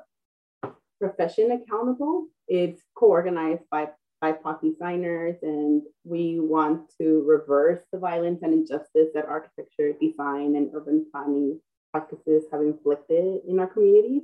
profession 1.00 1.52
accountable. 1.52 2.28
It's 2.48 2.82
co-organized 2.96 3.64
by 3.70 3.90
BIPOC 4.24 4.62
designers, 4.62 5.36
and 5.44 5.84
we 6.04 6.40
want 6.40 6.92
to 7.00 7.24
reverse 7.28 7.82
the 7.92 8.00
violence 8.00 8.42
and 8.42 8.54
injustice 8.54 9.10
that 9.14 9.26
architecture, 9.26 9.94
design, 10.02 10.56
and 10.56 10.72
urban 10.74 11.06
planning 11.12 11.60
practices 11.94 12.46
have 12.52 12.62
inflicted 12.62 13.42
in 13.48 13.60
our 13.60 13.68
communities. 13.68 14.24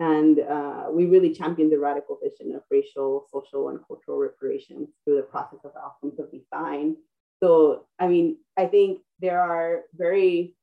And 0.00 0.40
uh, 0.40 0.86
we 0.90 1.06
really 1.06 1.32
champion 1.32 1.70
the 1.70 1.78
radical 1.78 2.18
vision 2.22 2.54
of 2.54 2.62
racial, 2.70 3.26
social, 3.32 3.68
and 3.68 3.80
cultural 3.86 4.18
reparations 4.18 4.88
through 5.04 5.16
the 5.16 5.22
process 5.22 5.60
of 5.64 5.72
outcomes 5.76 6.18
of 6.20 6.30
design. 6.30 6.96
So, 7.42 7.86
I 7.98 8.08
mean, 8.08 8.38
I 8.56 8.66
think 8.66 9.00
there 9.20 9.40
are 9.40 9.82
very, 9.94 10.54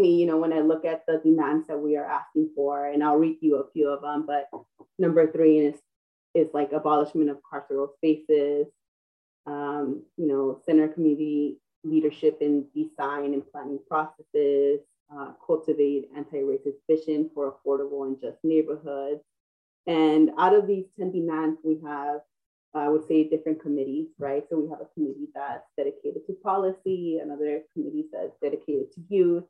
me, 0.00 0.16
you 0.16 0.26
know, 0.26 0.38
when 0.38 0.52
I 0.52 0.60
look 0.60 0.84
at 0.84 1.04
the 1.06 1.20
demands 1.24 1.66
that 1.68 1.78
we 1.78 1.96
are 1.96 2.04
asking 2.04 2.50
for, 2.54 2.86
and 2.86 3.02
I'll 3.02 3.16
read 3.16 3.38
you 3.40 3.56
a 3.56 3.70
few 3.72 3.88
of 3.88 4.02
them, 4.02 4.26
but 4.26 4.48
number 4.98 5.30
three 5.30 5.58
is, 5.58 5.74
is 6.34 6.48
like 6.54 6.72
abolishment 6.72 7.30
of 7.30 7.38
carceral 7.52 7.94
spaces, 7.96 8.66
um, 9.46 10.02
you 10.16 10.26
know, 10.26 10.60
center 10.66 10.88
community 10.88 11.58
leadership 11.84 12.38
in 12.40 12.66
design 12.74 13.34
and 13.34 13.50
planning 13.50 13.78
processes, 13.88 14.80
uh, 15.14 15.32
cultivate 15.44 16.08
anti-racist 16.16 16.76
vision 16.88 17.30
for 17.34 17.54
affordable 17.54 18.06
and 18.06 18.20
just 18.20 18.38
neighborhoods. 18.44 19.22
And 19.86 20.30
out 20.38 20.54
of 20.54 20.66
these 20.66 20.84
10 20.98 21.12
demands, 21.12 21.58
we 21.64 21.80
have, 21.86 22.20
I 22.74 22.88
would 22.88 23.06
say, 23.08 23.24
different 23.24 23.62
committees, 23.62 24.08
right? 24.18 24.44
So 24.50 24.58
we 24.58 24.68
have 24.68 24.80
a 24.80 24.88
committee 24.94 25.28
that's 25.34 25.66
dedicated 25.76 26.26
to 26.26 26.34
policy, 26.42 27.20
another 27.22 27.62
committee 27.72 28.06
that's 28.12 28.36
dedicated 28.42 28.92
to 28.92 29.00
youth, 29.08 29.44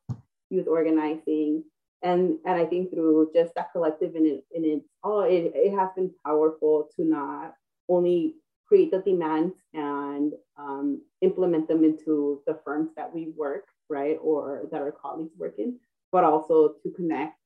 youth 0.51 0.67
organizing. 0.69 1.65
And, 2.03 2.39
and 2.45 2.55
I 2.61 2.65
think 2.65 2.91
through 2.91 3.31
just 3.35 3.55
that 3.55 3.73
collective 3.73 4.15
in 4.15 4.25
it, 4.27 4.45
in 4.53 4.65
its 4.65 4.89
all, 5.03 5.23
it, 5.23 5.53
it 5.55 5.77
has 5.77 5.89
been 5.97 6.13
powerful 6.25 6.89
to 6.97 7.05
not 7.05 7.55
only 7.89 8.37
create 8.67 8.91
the 8.91 9.01
demands 9.01 9.57
and 9.75 10.33
um, 10.59 11.03
implement 11.23 11.67
them 11.67 11.83
into 11.85 12.43
the 12.47 12.59
firms 12.65 12.91
that 12.97 13.13
we 13.13 13.33
work 13.37 13.65
right, 13.91 14.19
or 14.21 14.65
that 14.71 14.83
our 14.83 14.93
colleagues 14.93 15.33
work 15.39 15.55
in, 15.59 15.79
but 16.13 16.23
also 16.23 16.75
to 16.83 16.91
connect 16.91 17.39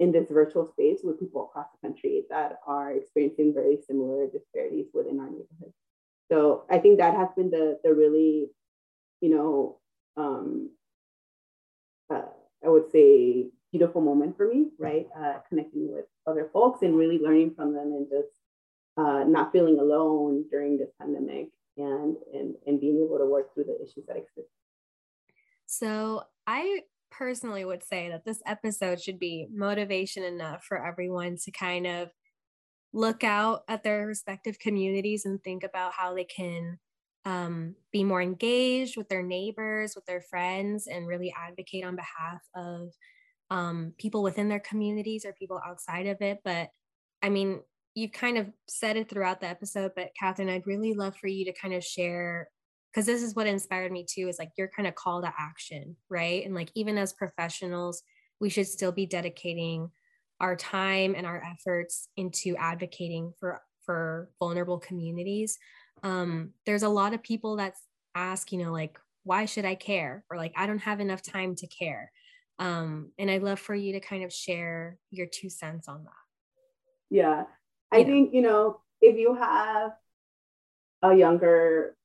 in 0.00 0.12
this 0.12 0.28
virtual 0.28 0.66
space 0.66 1.00
with 1.02 1.18
people 1.20 1.44
across 1.44 1.66
the 1.72 1.88
country 1.88 2.24
that 2.30 2.58
are 2.66 2.92
experiencing 2.92 3.54
very 3.54 3.78
similar 3.86 4.26
disparities 4.26 4.86
within 4.92 5.20
our 5.20 5.26
neighborhood. 5.26 5.72
So 6.30 6.64
I 6.68 6.78
think 6.78 6.98
that 6.98 7.14
has 7.14 7.28
been 7.36 7.50
the 7.50 7.78
the 7.82 7.94
really, 7.94 8.50
you 9.20 9.30
know, 9.30 9.78
um, 10.16 10.70
uh, 12.10 12.22
I 12.64 12.68
would 12.68 12.90
say 12.90 13.50
beautiful 13.70 14.00
moment 14.00 14.36
for 14.36 14.48
me, 14.48 14.68
right? 14.78 15.06
Uh, 15.16 15.34
connecting 15.48 15.92
with 15.92 16.06
other 16.26 16.50
folks 16.52 16.82
and 16.82 16.96
really 16.96 17.18
learning 17.18 17.54
from 17.54 17.74
them 17.74 17.92
and 17.92 18.08
just 18.08 18.32
uh, 18.96 19.24
not 19.24 19.52
feeling 19.52 19.78
alone 19.78 20.44
during 20.50 20.78
this 20.78 20.90
pandemic 21.00 21.48
and, 21.76 22.16
and, 22.32 22.54
and 22.66 22.80
being 22.80 23.02
able 23.04 23.18
to 23.18 23.26
work 23.26 23.54
through 23.54 23.64
the 23.64 23.76
issues 23.76 24.04
that 24.06 24.16
exist. 24.16 24.48
So 25.66 26.22
I 26.46 26.80
personally 27.10 27.64
would 27.64 27.84
say 27.84 28.08
that 28.08 28.24
this 28.24 28.42
episode 28.46 29.00
should 29.00 29.18
be 29.18 29.46
motivation 29.52 30.24
enough 30.24 30.64
for 30.64 30.84
everyone 30.84 31.36
to 31.44 31.50
kind 31.50 31.86
of 31.86 32.08
look 32.92 33.22
out 33.22 33.62
at 33.68 33.82
their 33.82 34.06
respective 34.06 34.58
communities 34.58 35.24
and 35.24 35.42
think 35.42 35.62
about 35.62 35.92
how 35.92 36.14
they 36.14 36.24
can 36.24 36.78
um, 37.28 37.74
be 37.92 38.04
more 38.04 38.22
engaged 38.22 38.96
with 38.96 39.10
their 39.10 39.22
neighbors, 39.22 39.94
with 39.94 40.06
their 40.06 40.22
friends, 40.22 40.86
and 40.86 41.06
really 41.06 41.34
advocate 41.36 41.84
on 41.84 41.94
behalf 41.94 42.40
of 42.56 42.88
um, 43.50 43.92
people 43.98 44.22
within 44.22 44.48
their 44.48 44.60
communities 44.60 45.26
or 45.26 45.34
people 45.34 45.60
outside 45.66 46.06
of 46.06 46.16
it. 46.22 46.38
But 46.42 46.70
I 47.22 47.28
mean, 47.28 47.60
you've 47.94 48.12
kind 48.12 48.38
of 48.38 48.46
said 48.66 48.96
it 48.96 49.10
throughout 49.10 49.42
the 49.42 49.46
episode, 49.46 49.92
but 49.94 50.12
Catherine, 50.18 50.48
I'd 50.48 50.66
really 50.66 50.94
love 50.94 51.16
for 51.16 51.26
you 51.26 51.44
to 51.44 51.52
kind 51.52 51.74
of 51.74 51.84
share 51.84 52.48
because 52.90 53.04
this 53.04 53.22
is 53.22 53.34
what 53.34 53.46
inspired 53.46 53.92
me 53.92 54.06
too 54.08 54.28
is 54.28 54.38
like 54.38 54.52
your 54.56 54.70
kind 54.74 54.88
of 54.88 54.94
call 54.94 55.20
to 55.20 55.32
action, 55.38 55.96
right? 56.08 56.46
And 56.46 56.54
like 56.54 56.70
even 56.74 56.96
as 56.96 57.12
professionals, 57.12 58.02
we 58.40 58.48
should 58.48 58.66
still 58.66 58.92
be 58.92 59.04
dedicating 59.04 59.90
our 60.40 60.56
time 60.56 61.14
and 61.14 61.26
our 61.26 61.42
efforts 61.44 62.08
into 62.16 62.56
advocating 62.56 63.34
for 63.38 63.60
for 63.84 64.30
vulnerable 64.38 64.78
communities. 64.78 65.58
Um, 66.02 66.50
there's 66.66 66.82
a 66.82 66.88
lot 66.88 67.14
of 67.14 67.22
people 67.22 67.56
that 67.56 67.74
ask, 68.14 68.52
you 68.52 68.58
know, 68.62 68.72
like, 68.72 68.98
why 69.24 69.44
should 69.44 69.64
I 69.64 69.74
care? 69.74 70.24
Or 70.30 70.36
like, 70.36 70.52
I 70.56 70.66
don't 70.66 70.78
have 70.78 71.00
enough 71.00 71.22
time 71.22 71.54
to 71.56 71.66
care. 71.66 72.10
Um, 72.58 73.12
and 73.18 73.30
I'd 73.30 73.42
love 73.42 73.60
for 73.60 73.74
you 73.74 73.92
to 73.92 74.00
kind 74.00 74.24
of 74.24 74.32
share 74.32 74.98
your 75.10 75.26
two 75.26 75.48
cents 75.48 75.88
on 75.88 76.04
that. 76.04 76.10
Yeah. 77.10 77.44
I 77.92 78.04
think, 78.04 78.34
you 78.34 78.42
know, 78.42 78.80
if 79.00 79.16
you 79.16 79.34
have 79.34 79.92
a 81.02 81.14
younger 81.14 81.96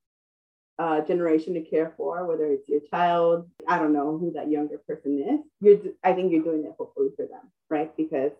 uh, 0.79 1.01
generation 1.01 1.55
to 1.55 1.61
care 1.61 1.93
for, 1.97 2.25
whether 2.25 2.45
it's 2.45 2.69
your 2.69 2.81
child, 2.89 3.49
I 3.67 3.79
don't 3.79 3.93
know 3.93 4.17
who 4.17 4.31
that 4.33 4.49
younger 4.49 4.77
person 4.87 5.19
is, 5.19 5.39
you're, 5.59 5.93
I 6.03 6.13
think 6.13 6.31
you're 6.31 6.43
doing 6.43 6.63
it 6.65 6.73
hopefully 6.77 7.09
for 7.15 7.25
them, 7.25 7.51
right? 7.69 7.95
Because 7.97 8.31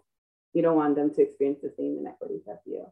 you 0.53 0.61
don't 0.61 0.75
want 0.75 0.95
them 0.95 1.13
to 1.13 1.21
experience 1.21 1.59
the 1.61 1.73
same 1.77 1.97
inequities 1.99 2.43
as 2.49 2.59
you. 2.65 2.85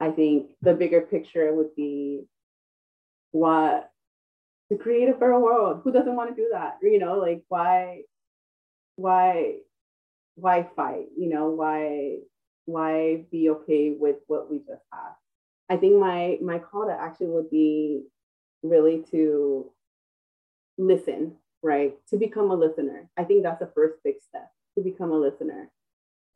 I 0.00 0.10
think 0.10 0.50
the 0.62 0.74
bigger 0.74 1.02
picture 1.02 1.54
would 1.54 1.74
be 1.76 2.24
what 3.30 3.90
to 4.70 4.78
create 4.78 5.08
a 5.08 5.14
fairer 5.14 5.40
world. 5.40 5.80
Who 5.84 5.92
doesn't 5.92 6.16
want 6.16 6.30
to 6.30 6.42
do 6.42 6.48
that? 6.52 6.78
You 6.82 6.98
know, 6.98 7.18
like 7.18 7.42
why, 7.48 8.02
why, 8.96 9.56
why 10.34 10.68
fight? 10.76 11.06
You 11.16 11.28
know, 11.28 11.50
why 11.50 12.18
why 12.66 13.24
be 13.30 13.50
okay 13.50 13.94
with 13.98 14.16
what 14.26 14.50
we 14.50 14.58
just 14.58 14.82
have? 14.92 15.14
I 15.68 15.76
think 15.76 15.98
my 15.98 16.38
my 16.42 16.58
call 16.58 16.86
to 16.86 16.92
action 16.92 17.32
would 17.32 17.50
be 17.50 18.04
really 18.62 19.04
to 19.10 19.70
listen, 20.78 21.36
right? 21.62 21.94
To 22.08 22.16
become 22.16 22.50
a 22.50 22.54
listener. 22.54 23.08
I 23.16 23.24
think 23.24 23.42
that's 23.42 23.60
the 23.60 23.70
first 23.74 23.96
big 24.04 24.16
step 24.20 24.50
to 24.76 24.82
become 24.84 25.12
a 25.12 25.18
listener. 25.18 25.70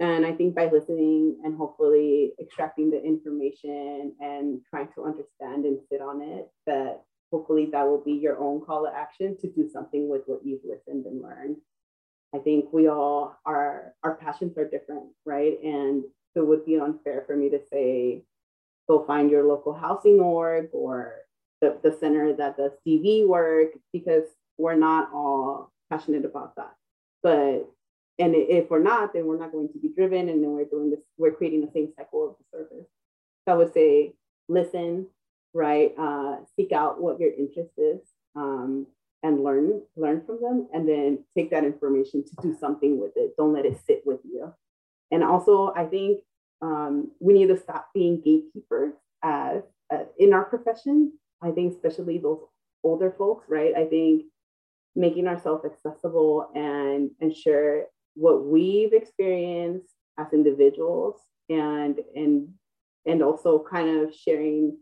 And 0.00 0.24
I 0.24 0.32
think 0.32 0.54
by 0.54 0.70
listening 0.70 1.38
and 1.44 1.56
hopefully 1.56 2.32
extracting 2.40 2.90
the 2.90 3.02
information 3.02 4.14
and 4.20 4.60
trying 4.70 4.88
to 4.94 5.04
understand 5.04 5.64
and 5.64 5.80
sit 5.90 6.00
on 6.00 6.22
it, 6.22 6.48
that 6.66 7.02
hopefully 7.32 7.68
that 7.72 7.84
will 7.84 8.02
be 8.02 8.12
your 8.12 8.38
own 8.38 8.60
call 8.60 8.84
to 8.84 8.94
action 8.94 9.36
to 9.40 9.48
do 9.48 9.68
something 9.68 10.08
with 10.08 10.22
what 10.26 10.40
you've 10.44 10.64
listened 10.64 11.04
and 11.06 11.20
learned. 11.20 11.56
I 12.34 12.38
think 12.38 12.66
we 12.72 12.88
all 12.88 13.36
are, 13.44 13.94
our 14.04 14.14
passions 14.14 14.56
are 14.56 14.68
different, 14.68 15.06
right? 15.24 15.58
And 15.64 16.04
so 16.32 16.42
it 16.42 16.46
would 16.46 16.64
be 16.64 16.78
unfair 16.78 17.24
for 17.26 17.34
me 17.34 17.50
to 17.50 17.60
say, 17.72 18.22
go 18.88 19.04
find 19.04 19.30
your 19.30 19.44
local 19.44 19.72
housing 19.72 20.20
org 20.20 20.68
or 20.72 21.16
the, 21.60 21.76
the 21.82 21.96
center 21.98 22.34
that 22.34 22.56
does 22.56 22.72
CV 22.86 23.26
work, 23.26 23.70
because 23.92 24.24
we're 24.58 24.76
not 24.76 25.10
all 25.12 25.72
passionate 25.90 26.24
about 26.24 26.54
that. 26.56 26.74
But 27.22 27.68
and 28.18 28.34
if 28.34 28.68
we're 28.70 28.82
not, 28.82 29.12
then 29.12 29.26
we're 29.26 29.38
not 29.38 29.52
going 29.52 29.68
to 29.72 29.78
be 29.78 29.90
driven, 29.94 30.28
and 30.28 30.42
then 30.42 30.50
we're 30.50 30.64
doing 30.64 30.90
this. 30.90 31.00
We're 31.16 31.32
creating 31.32 31.60
the 31.60 31.72
same 31.72 31.92
cycle 31.96 32.28
of 32.28 32.36
the 32.38 32.58
service. 32.58 32.86
So 33.44 33.52
I 33.52 33.56
would 33.56 33.72
say, 33.72 34.14
listen, 34.48 35.06
right? 35.54 35.92
Uh, 35.98 36.36
seek 36.56 36.72
out 36.72 37.00
what 37.00 37.20
your 37.20 37.32
interest 37.32 37.70
is, 37.76 38.00
um, 38.34 38.86
and 39.22 39.42
learn 39.42 39.82
learn 39.96 40.22
from 40.26 40.40
them, 40.40 40.68
and 40.72 40.88
then 40.88 41.24
take 41.36 41.50
that 41.50 41.64
information 41.64 42.24
to 42.24 42.30
do 42.42 42.56
something 42.58 43.00
with 43.00 43.12
it. 43.16 43.36
Don't 43.36 43.52
let 43.52 43.66
it 43.66 43.78
sit 43.86 44.02
with 44.04 44.20
you. 44.24 44.52
And 45.10 45.22
also, 45.22 45.72
I 45.74 45.84
think 45.86 46.20
um, 46.60 47.12
we 47.20 47.34
need 47.34 47.48
to 47.48 47.56
stop 47.56 47.90
being 47.94 48.20
gatekeepers 48.20 48.94
as 49.22 49.62
uh, 49.92 50.04
in 50.18 50.32
our 50.32 50.44
profession. 50.44 51.12
I 51.40 51.52
think 51.52 51.72
especially 51.72 52.18
those 52.18 52.40
older 52.82 53.14
folks, 53.16 53.46
right? 53.48 53.74
I 53.76 53.84
think 53.84 54.24
making 54.96 55.28
ourselves 55.28 55.64
accessible 55.64 56.50
and 56.54 57.10
ensure 57.20 57.84
what 58.14 58.44
we've 58.44 58.92
experienced 58.92 59.92
as 60.18 60.26
individuals 60.32 61.16
and 61.48 62.00
and 62.14 62.48
and 63.06 63.22
also 63.22 63.64
kind 63.70 64.00
of 64.00 64.14
sharing 64.14 64.76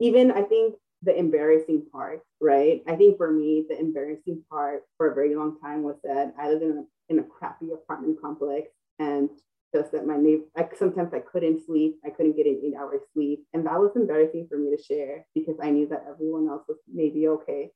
even 0.00 0.30
I 0.30 0.42
think 0.42 0.76
the 1.02 1.16
embarrassing 1.16 1.86
part, 1.92 2.22
right? 2.40 2.82
I 2.88 2.96
think 2.96 3.16
for 3.16 3.30
me, 3.30 3.64
the 3.68 3.78
embarrassing 3.78 4.42
part 4.50 4.82
for 4.96 5.10
a 5.10 5.14
very 5.14 5.34
long 5.34 5.58
time 5.60 5.82
was 5.82 5.96
that 6.02 6.34
I 6.38 6.48
lived 6.48 6.62
in 6.62 6.78
a, 6.78 7.12
in 7.12 7.18
a 7.20 7.22
crappy 7.22 7.70
apartment 7.72 8.20
complex 8.20 8.68
and 8.98 9.30
just 9.74 9.92
that 9.92 10.06
my 10.06 10.16
neighbor, 10.16 10.44
I, 10.56 10.68
sometimes 10.76 11.12
I 11.12 11.20
couldn't 11.20 11.64
sleep. 11.66 11.96
I 12.04 12.10
couldn't 12.10 12.36
get 12.36 12.46
an 12.46 12.60
eight 12.64 12.74
hour 12.74 13.00
sleep. 13.12 13.44
And 13.52 13.66
that 13.66 13.78
was 13.78 13.92
embarrassing 13.94 14.46
for 14.48 14.58
me 14.58 14.74
to 14.74 14.82
share 14.82 15.26
because 15.34 15.56
I 15.62 15.70
knew 15.70 15.86
that 15.88 16.06
everyone 16.08 16.48
else 16.48 16.64
was 16.66 16.78
maybe 16.92 17.28
okay. 17.28 17.70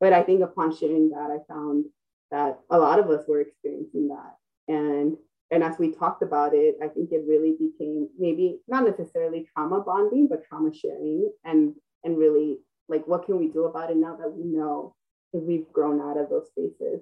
But 0.00 0.12
I 0.12 0.22
think 0.22 0.42
upon 0.42 0.76
sharing 0.76 1.10
that, 1.10 1.30
I 1.30 1.52
found 1.52 1.86
that 2.30 2.60
a 2.70 2.78
lot 2.78 2.98
of 2.98 3.10
us 3.10 3.24
were 3.26 3.40
experiencing 3.40 4.08
that. 4.08 4.36
And 4.68 5.16
and 5.50 5.64
as 5.64 5.78
we 5.78 5.92
talked 5.92 6.22
about 6.22 6.52
it, 6.54 6.76
I 6.82 6.88
think 6.88 7.10
it 7.10 7.24
really 7.26 7.52
became 7.52 8.08
maybe 8.18 8.60
not 8.68 8.84
necessarily 8.84 9.48
trauma 9.54 9.80
bonding, 9.80 10.28
but 10.28 10.44
trauma 10.46 10.72
sharing 10.74 11.30
and 11.44 11.74
and 12.04 12.18
really 12.18 12.58
like 12.88 13.06
what 13.06 13.26
can 13.26 13.38
we 13.38 13.48
do 13.48 13.64
about 13.64 13.90
it 13.90 13.96
now 13.96 14.16
that 14.16 14.32
we 14.32 14.44
know 14.44 14.94
if 15.32 15.42
we've 15.42 15.70
grown 15.72 16.00
out 16.00 16.18
of 16.18 16.30
those 16.30 16.46
spaces 16.48 17.00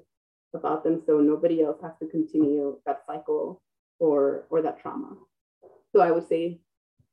about 0.54 0.82
them 0.82 1.02
so 1.06 1.18
nobody 1.18 1.62
else 1.62 1.78
has 1.82 1.92
to 2.00 2.06
continue 2.08 2.78
that 2.86 3.02
cycle 3.06 3.62
or 3.98 4.46
or 4.50 4.62
that 4.62 4.80
trauma. 4.80 5.16
So 5.92 6.00
I 6.00 6.10
would 6.10 6.28
say 6.28 6.60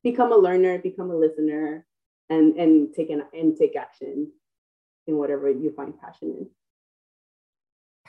become 0.04 0.32
a 0.32 0.38
learner, 0.38 0.78
become 0.78 1.10
a 1.12 1.16
listener, 1.16 1.86
and 2.30 2.58
and 2.58 2.94
take 2.94 3.10
an 3.10 3.24
and 3.34 3.58
take 3.58 3.76
action 3.76 4.32
in 5.08 5.18
whatever 5.18 5.50
you 5.50 5.74
find 5.76 6.00
passion 6.00 6.36
in. 6.40 6.50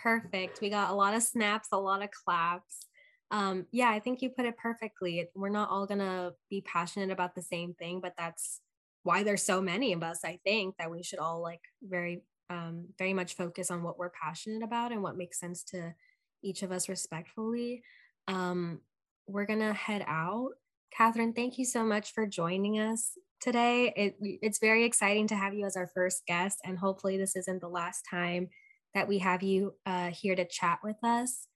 Perfect. 0.04 0.60
We 0.60 0.70
got 0.70 0.90
a 0.90 0.94
lot 0.94 1.14
of 1.14 1.22
snaps, 1.22 1.68
a 1.72 1.78
lot 1.78 2.02
of 2.02 2.10
claps. 2.12 2.86
Um, 3.32 3.66
yeah, 3.72 3.90
I 3.90 3.98
think 3.98 4.22
you 4.22 4.30
put 4.30 4.44
it 4.44 4.56
perfectly. 4.56 5.26
We're 5.34 5.48
not 5.48 5.70
all 5.70 5.86
gonna 5.86 6.32
be 6.48 6.60
passionate 6.60 7.10
about 7.10 7.34
the 7.34 7.42
same 7.42 7.74
thing, 7.74 8.00
but 8.00 8.14
that's 8.16 8.60
why 9.02 9.24
there's 9.24 9.42
so 9.42 9.60
many 9.60 9.92
of 9.94 10.02
us. 10.02 10.20
I 10.24 10.38
think 10.44 10.76
that 10.78 10.90
we 10.90 11.02
should 11.02 11.18
all 11.18 11.42
like 11.42 11.62
very, 11.82 12.22
um, 12.50 12.88
very 12.98 13.14
much 13.14 13.34
focus 13.34 13.70
on 13.70 13.82
what 13.82 13.98
we're 13.98 14.10
passionate 14.10 14.62
about 14.62 14.92
and 14.92 15.02
what 15.02 15.16
makes 15.16 15.40
sense 15.40 15.64
to 15.64 15.94
each 16.42 16.62
of 16.62 16.70
us 16.70 16.88
respectfully 16.88 17.82
um, 18.28 18.80
we're 19.26 19.46
going 19.46 19.60
to 19.60 19.72
head 19.72 20.04
out. 20.06 20.50
Catherine, 20.96 21.32
thank 21.32 21.58
you 21.58 21.64
so 21.64 21.84
much 21.84 22.12
for 22.12 22.26
joining 22.26 22.78
us 22.78 23.12
today. 23.40 23.92
It, 23.96 24.16
it's 24.20 24.58
very 24.58 24.84
exciting 24.84 25.26
to 25.28 25.34
have 25.34 25.54
you 25.54 25.66
as 25.66 25.76
our 25.76 25.90
first 25.94 26.22
guest, 26.26 26.60
and 26.64 26.78
hopefully, 26.78 27.16
this 27.16 27.36
isn't 27.36 27.60
the 27.60 27.68
last 27.68 28.04
time 28.08 28.48
that 28.94 29.08
we 29.08 29.18
have 29.18 29.42
you 29.42 29.74
uh, 29.86 30.10
here 30.10 30.36
to 30.36 30.44
chat 30.44 30.80
with 30.82 31.02
us. 31.02 31.46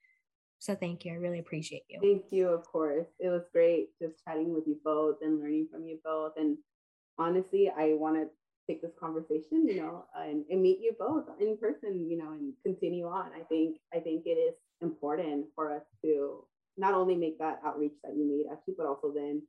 So, 0.59 0.74
thank 0.74 1.05
you. 1.05 1.12
I 1.12 1.16
really 1.16 1.39
appreciate 1.39 1.85
you. 1.89 2.01
Thank 2.01 2.32
you, 2.32 2.48
of 2.48 2.65
course. 2.65 3.06
It 3.20 3.28
was 3.28 3.43
great 3.52 3.90
just 4.02 4.24
chatting 4.24 4.52
with 4.52 4.65
you 4.66 4.77
both 4.85 5.19
and 5.23 5.40
learning 5.40 5.69
from 5.70 5.86
you 5.86 5.98
both. 6.05 6.32
And 6.36 6.59
honestly, 7.16 7.70
I 7.77 7.94
want 7.94 8.16
to 8.16 8.28
take 8.69 8.82
this 8.82 8.93
conversation, 9.01 9.66
you 9.66 9.77
know, 9.77 10.05
and, 10.16 10.44
and 10.51 10.62
meet 10.62 10.78
you 10.81 10.93
both 10.98 11.24
in 11.40 11.56
person, 11.56 12.09
you 12.09 12.19
know, 12.19 12.32
and 12.32 12.52
continue 12.65 13.06
on. 13.06 13.31
I 13.35 13.43
think 13.48 13.78
I 13.94 13.98
think 13.98 14.24
it 14.27 14.31
is 14.31 14.55
important 14.82 15.47
for 15.55 15.74
us 15.74 15.82
to 16.05 16.44
not 16.77 16.94
only 16.94 17.16
make 17.16 17.39
that 17.39 17.60
outreach 17.65 17.94
that 18.05 18.15
you 18.16 18.28
made 18.28 18.52
actually, 18.52 18.74
but 18.77 18.86
also 18.86 19.12
then 19.15 19.43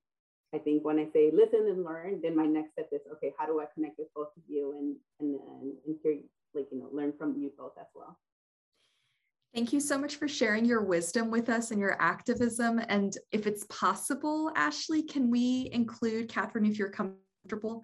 I 0.54 0.58
think 0.58 0.84
when 0.84 0.98
I 0.98 1.08
say 1.14 1.32
listen 1.32 1.68
and 1.68 1.84
learn, 1.84 2.22
then 2.24 2.36
my 2.36 2.46
next 2.46 2.74
step 2.74 2.90
is 2.92 3.02
okay, 3.14 3.34
how 3.38 3.46
do 3.46 3.60
I 3.60 3.66
connect 3.74 4.00
with 4.00 4.08
both 4.16 4.30
of 4.36 4.44
you 4.48 4.74
and 4.78 4.96
and 5.20 5.40
and, 5.62 5.74
and 5.86 5.96
hear 6.02 6.14
like 6.54 6.68
you 6.72 6.80
know 6.80 6.90
learn 6.92 7.14
from 7.18 7.36
you 7.38 7.52
both 7.58 7.74
as 7.80 7.88
well. 7.96 8.18
Thank 9.54 9.74
you 9.74 9.80
so 9.80 9.98
much 9.98 10.18
for 10.18 10.28
sharing 10.28 10.64
your 10.64 10.84
wisdom 10.84 11.32
with 11.32 11.50
us 11.50 11.72
and 11.72 11.80
your 11.80 12.00
activism. 12.00 12.80
And 12.88 13.18
if 13.32 13.48
it's 13.48 13.66
possible, 13.66 14.52
Ashley, 14.56 15.02
can 15.02 15.32
we 15.32 15.70
include 15.74 16.30
Catherine, 16.30 16.66
if 16.66 16.78
you're 16.78 16.92
comfortable, 16.92 17.82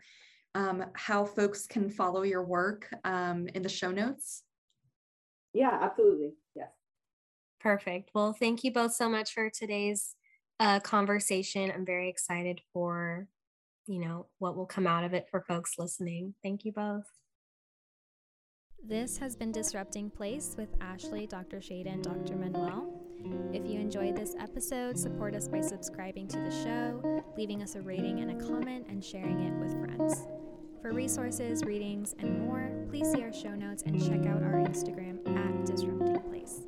um, 0.54 0.86
how 0.94 1.26
folks 1.26 1.66
can 1.66 1.90
follow 1.90 2.22
your 2.22 2.46
work 2.46 2.88
um, 3.04 3.48
in 3.56 3.64
the 3.64 3.70
show 3.70 3.90
notes? 3.90 4.44
Yeah, 5.54 5.80
absolutely. 5.82 6.34
Yes. 6.56 6.70
Perfect. 7.60 8.12
Well, 8.14 8.34
thank 8.34 8.64
you 8.64 8.72
both 8.72 8.94
so 8.94 9.10
much 9.10 9.34
for 9.34 9.50
today's 9.50 10.16
a 10.60 10.80
conversation. 10.80 11.72
I'm 11.72 11.86
very 11.86 12.10
excited 12.10 12.62
for, 12.74 13.28
you 13.88 14.00
know, 14.00 14.28
what 14.38 14.56
will 14.56 14.68
come 14.68 14.86
out 14.86 15.04
of 15.04 15.14
it 15.14 15.28
for 15.32 15.42
folks 15.42 15.74
listening. 15.80 16.36
Thank 16.44 16.64
you 16.64 16.72
both. 16.72 17.06
This 18.88 19.18
has 19.18 19.36
been 19.36 19.52
Disrupting 19.52 20.12
Place 20.12 20.54
with 20.60 20.70
Ashley, 20.80 21.26
Dr. 21.26 21.58
Shada, 21.58 21.92
and 21.92 22.04
Dr. 22.04 22.36
Manuel. 22.36 22.94
If 23.52 23.66
you 23.66 23.80
enjoyed 23.80 24.16
this 24.16 24.36
episode, 24.40 24.96
support 24.96 25.34
us 25.34 25.48
by 25.48 25.62
subscribing 25.62 26.28
to 26.28 26.38
the 26.38 26.52
show, 26.52 27.24
leaving 27.36 27.64
us 27.64 27.74
a 27.74 27.82
rating 27.82 28.20
and 28.20 28.40
a 28.40 28.46
comment, 28.46 28.86
and 28.88 29.04
sharing 29.04 29.42
it 29.42 29.54
with 29.54 29.72
friends. 29.80 30.28
For 30.84 30.94
resources, 30.94 31.64
readings, 31.64 32.14
and 32.20 32.40
more, 32.42 32.70
please 32.92 33.12
see 33.12 33.24
our 33.24 33.34
show 33.34 33.56
notes 33.56 33.82
and 33.88 34.00
check 34.00 34.28
out 34.32 34.44
our 34.44 34.64
Instagram 34.64 35.18
at 35.36 35.66
Disrupting 35.66 36.20
Place. 36.30 36.62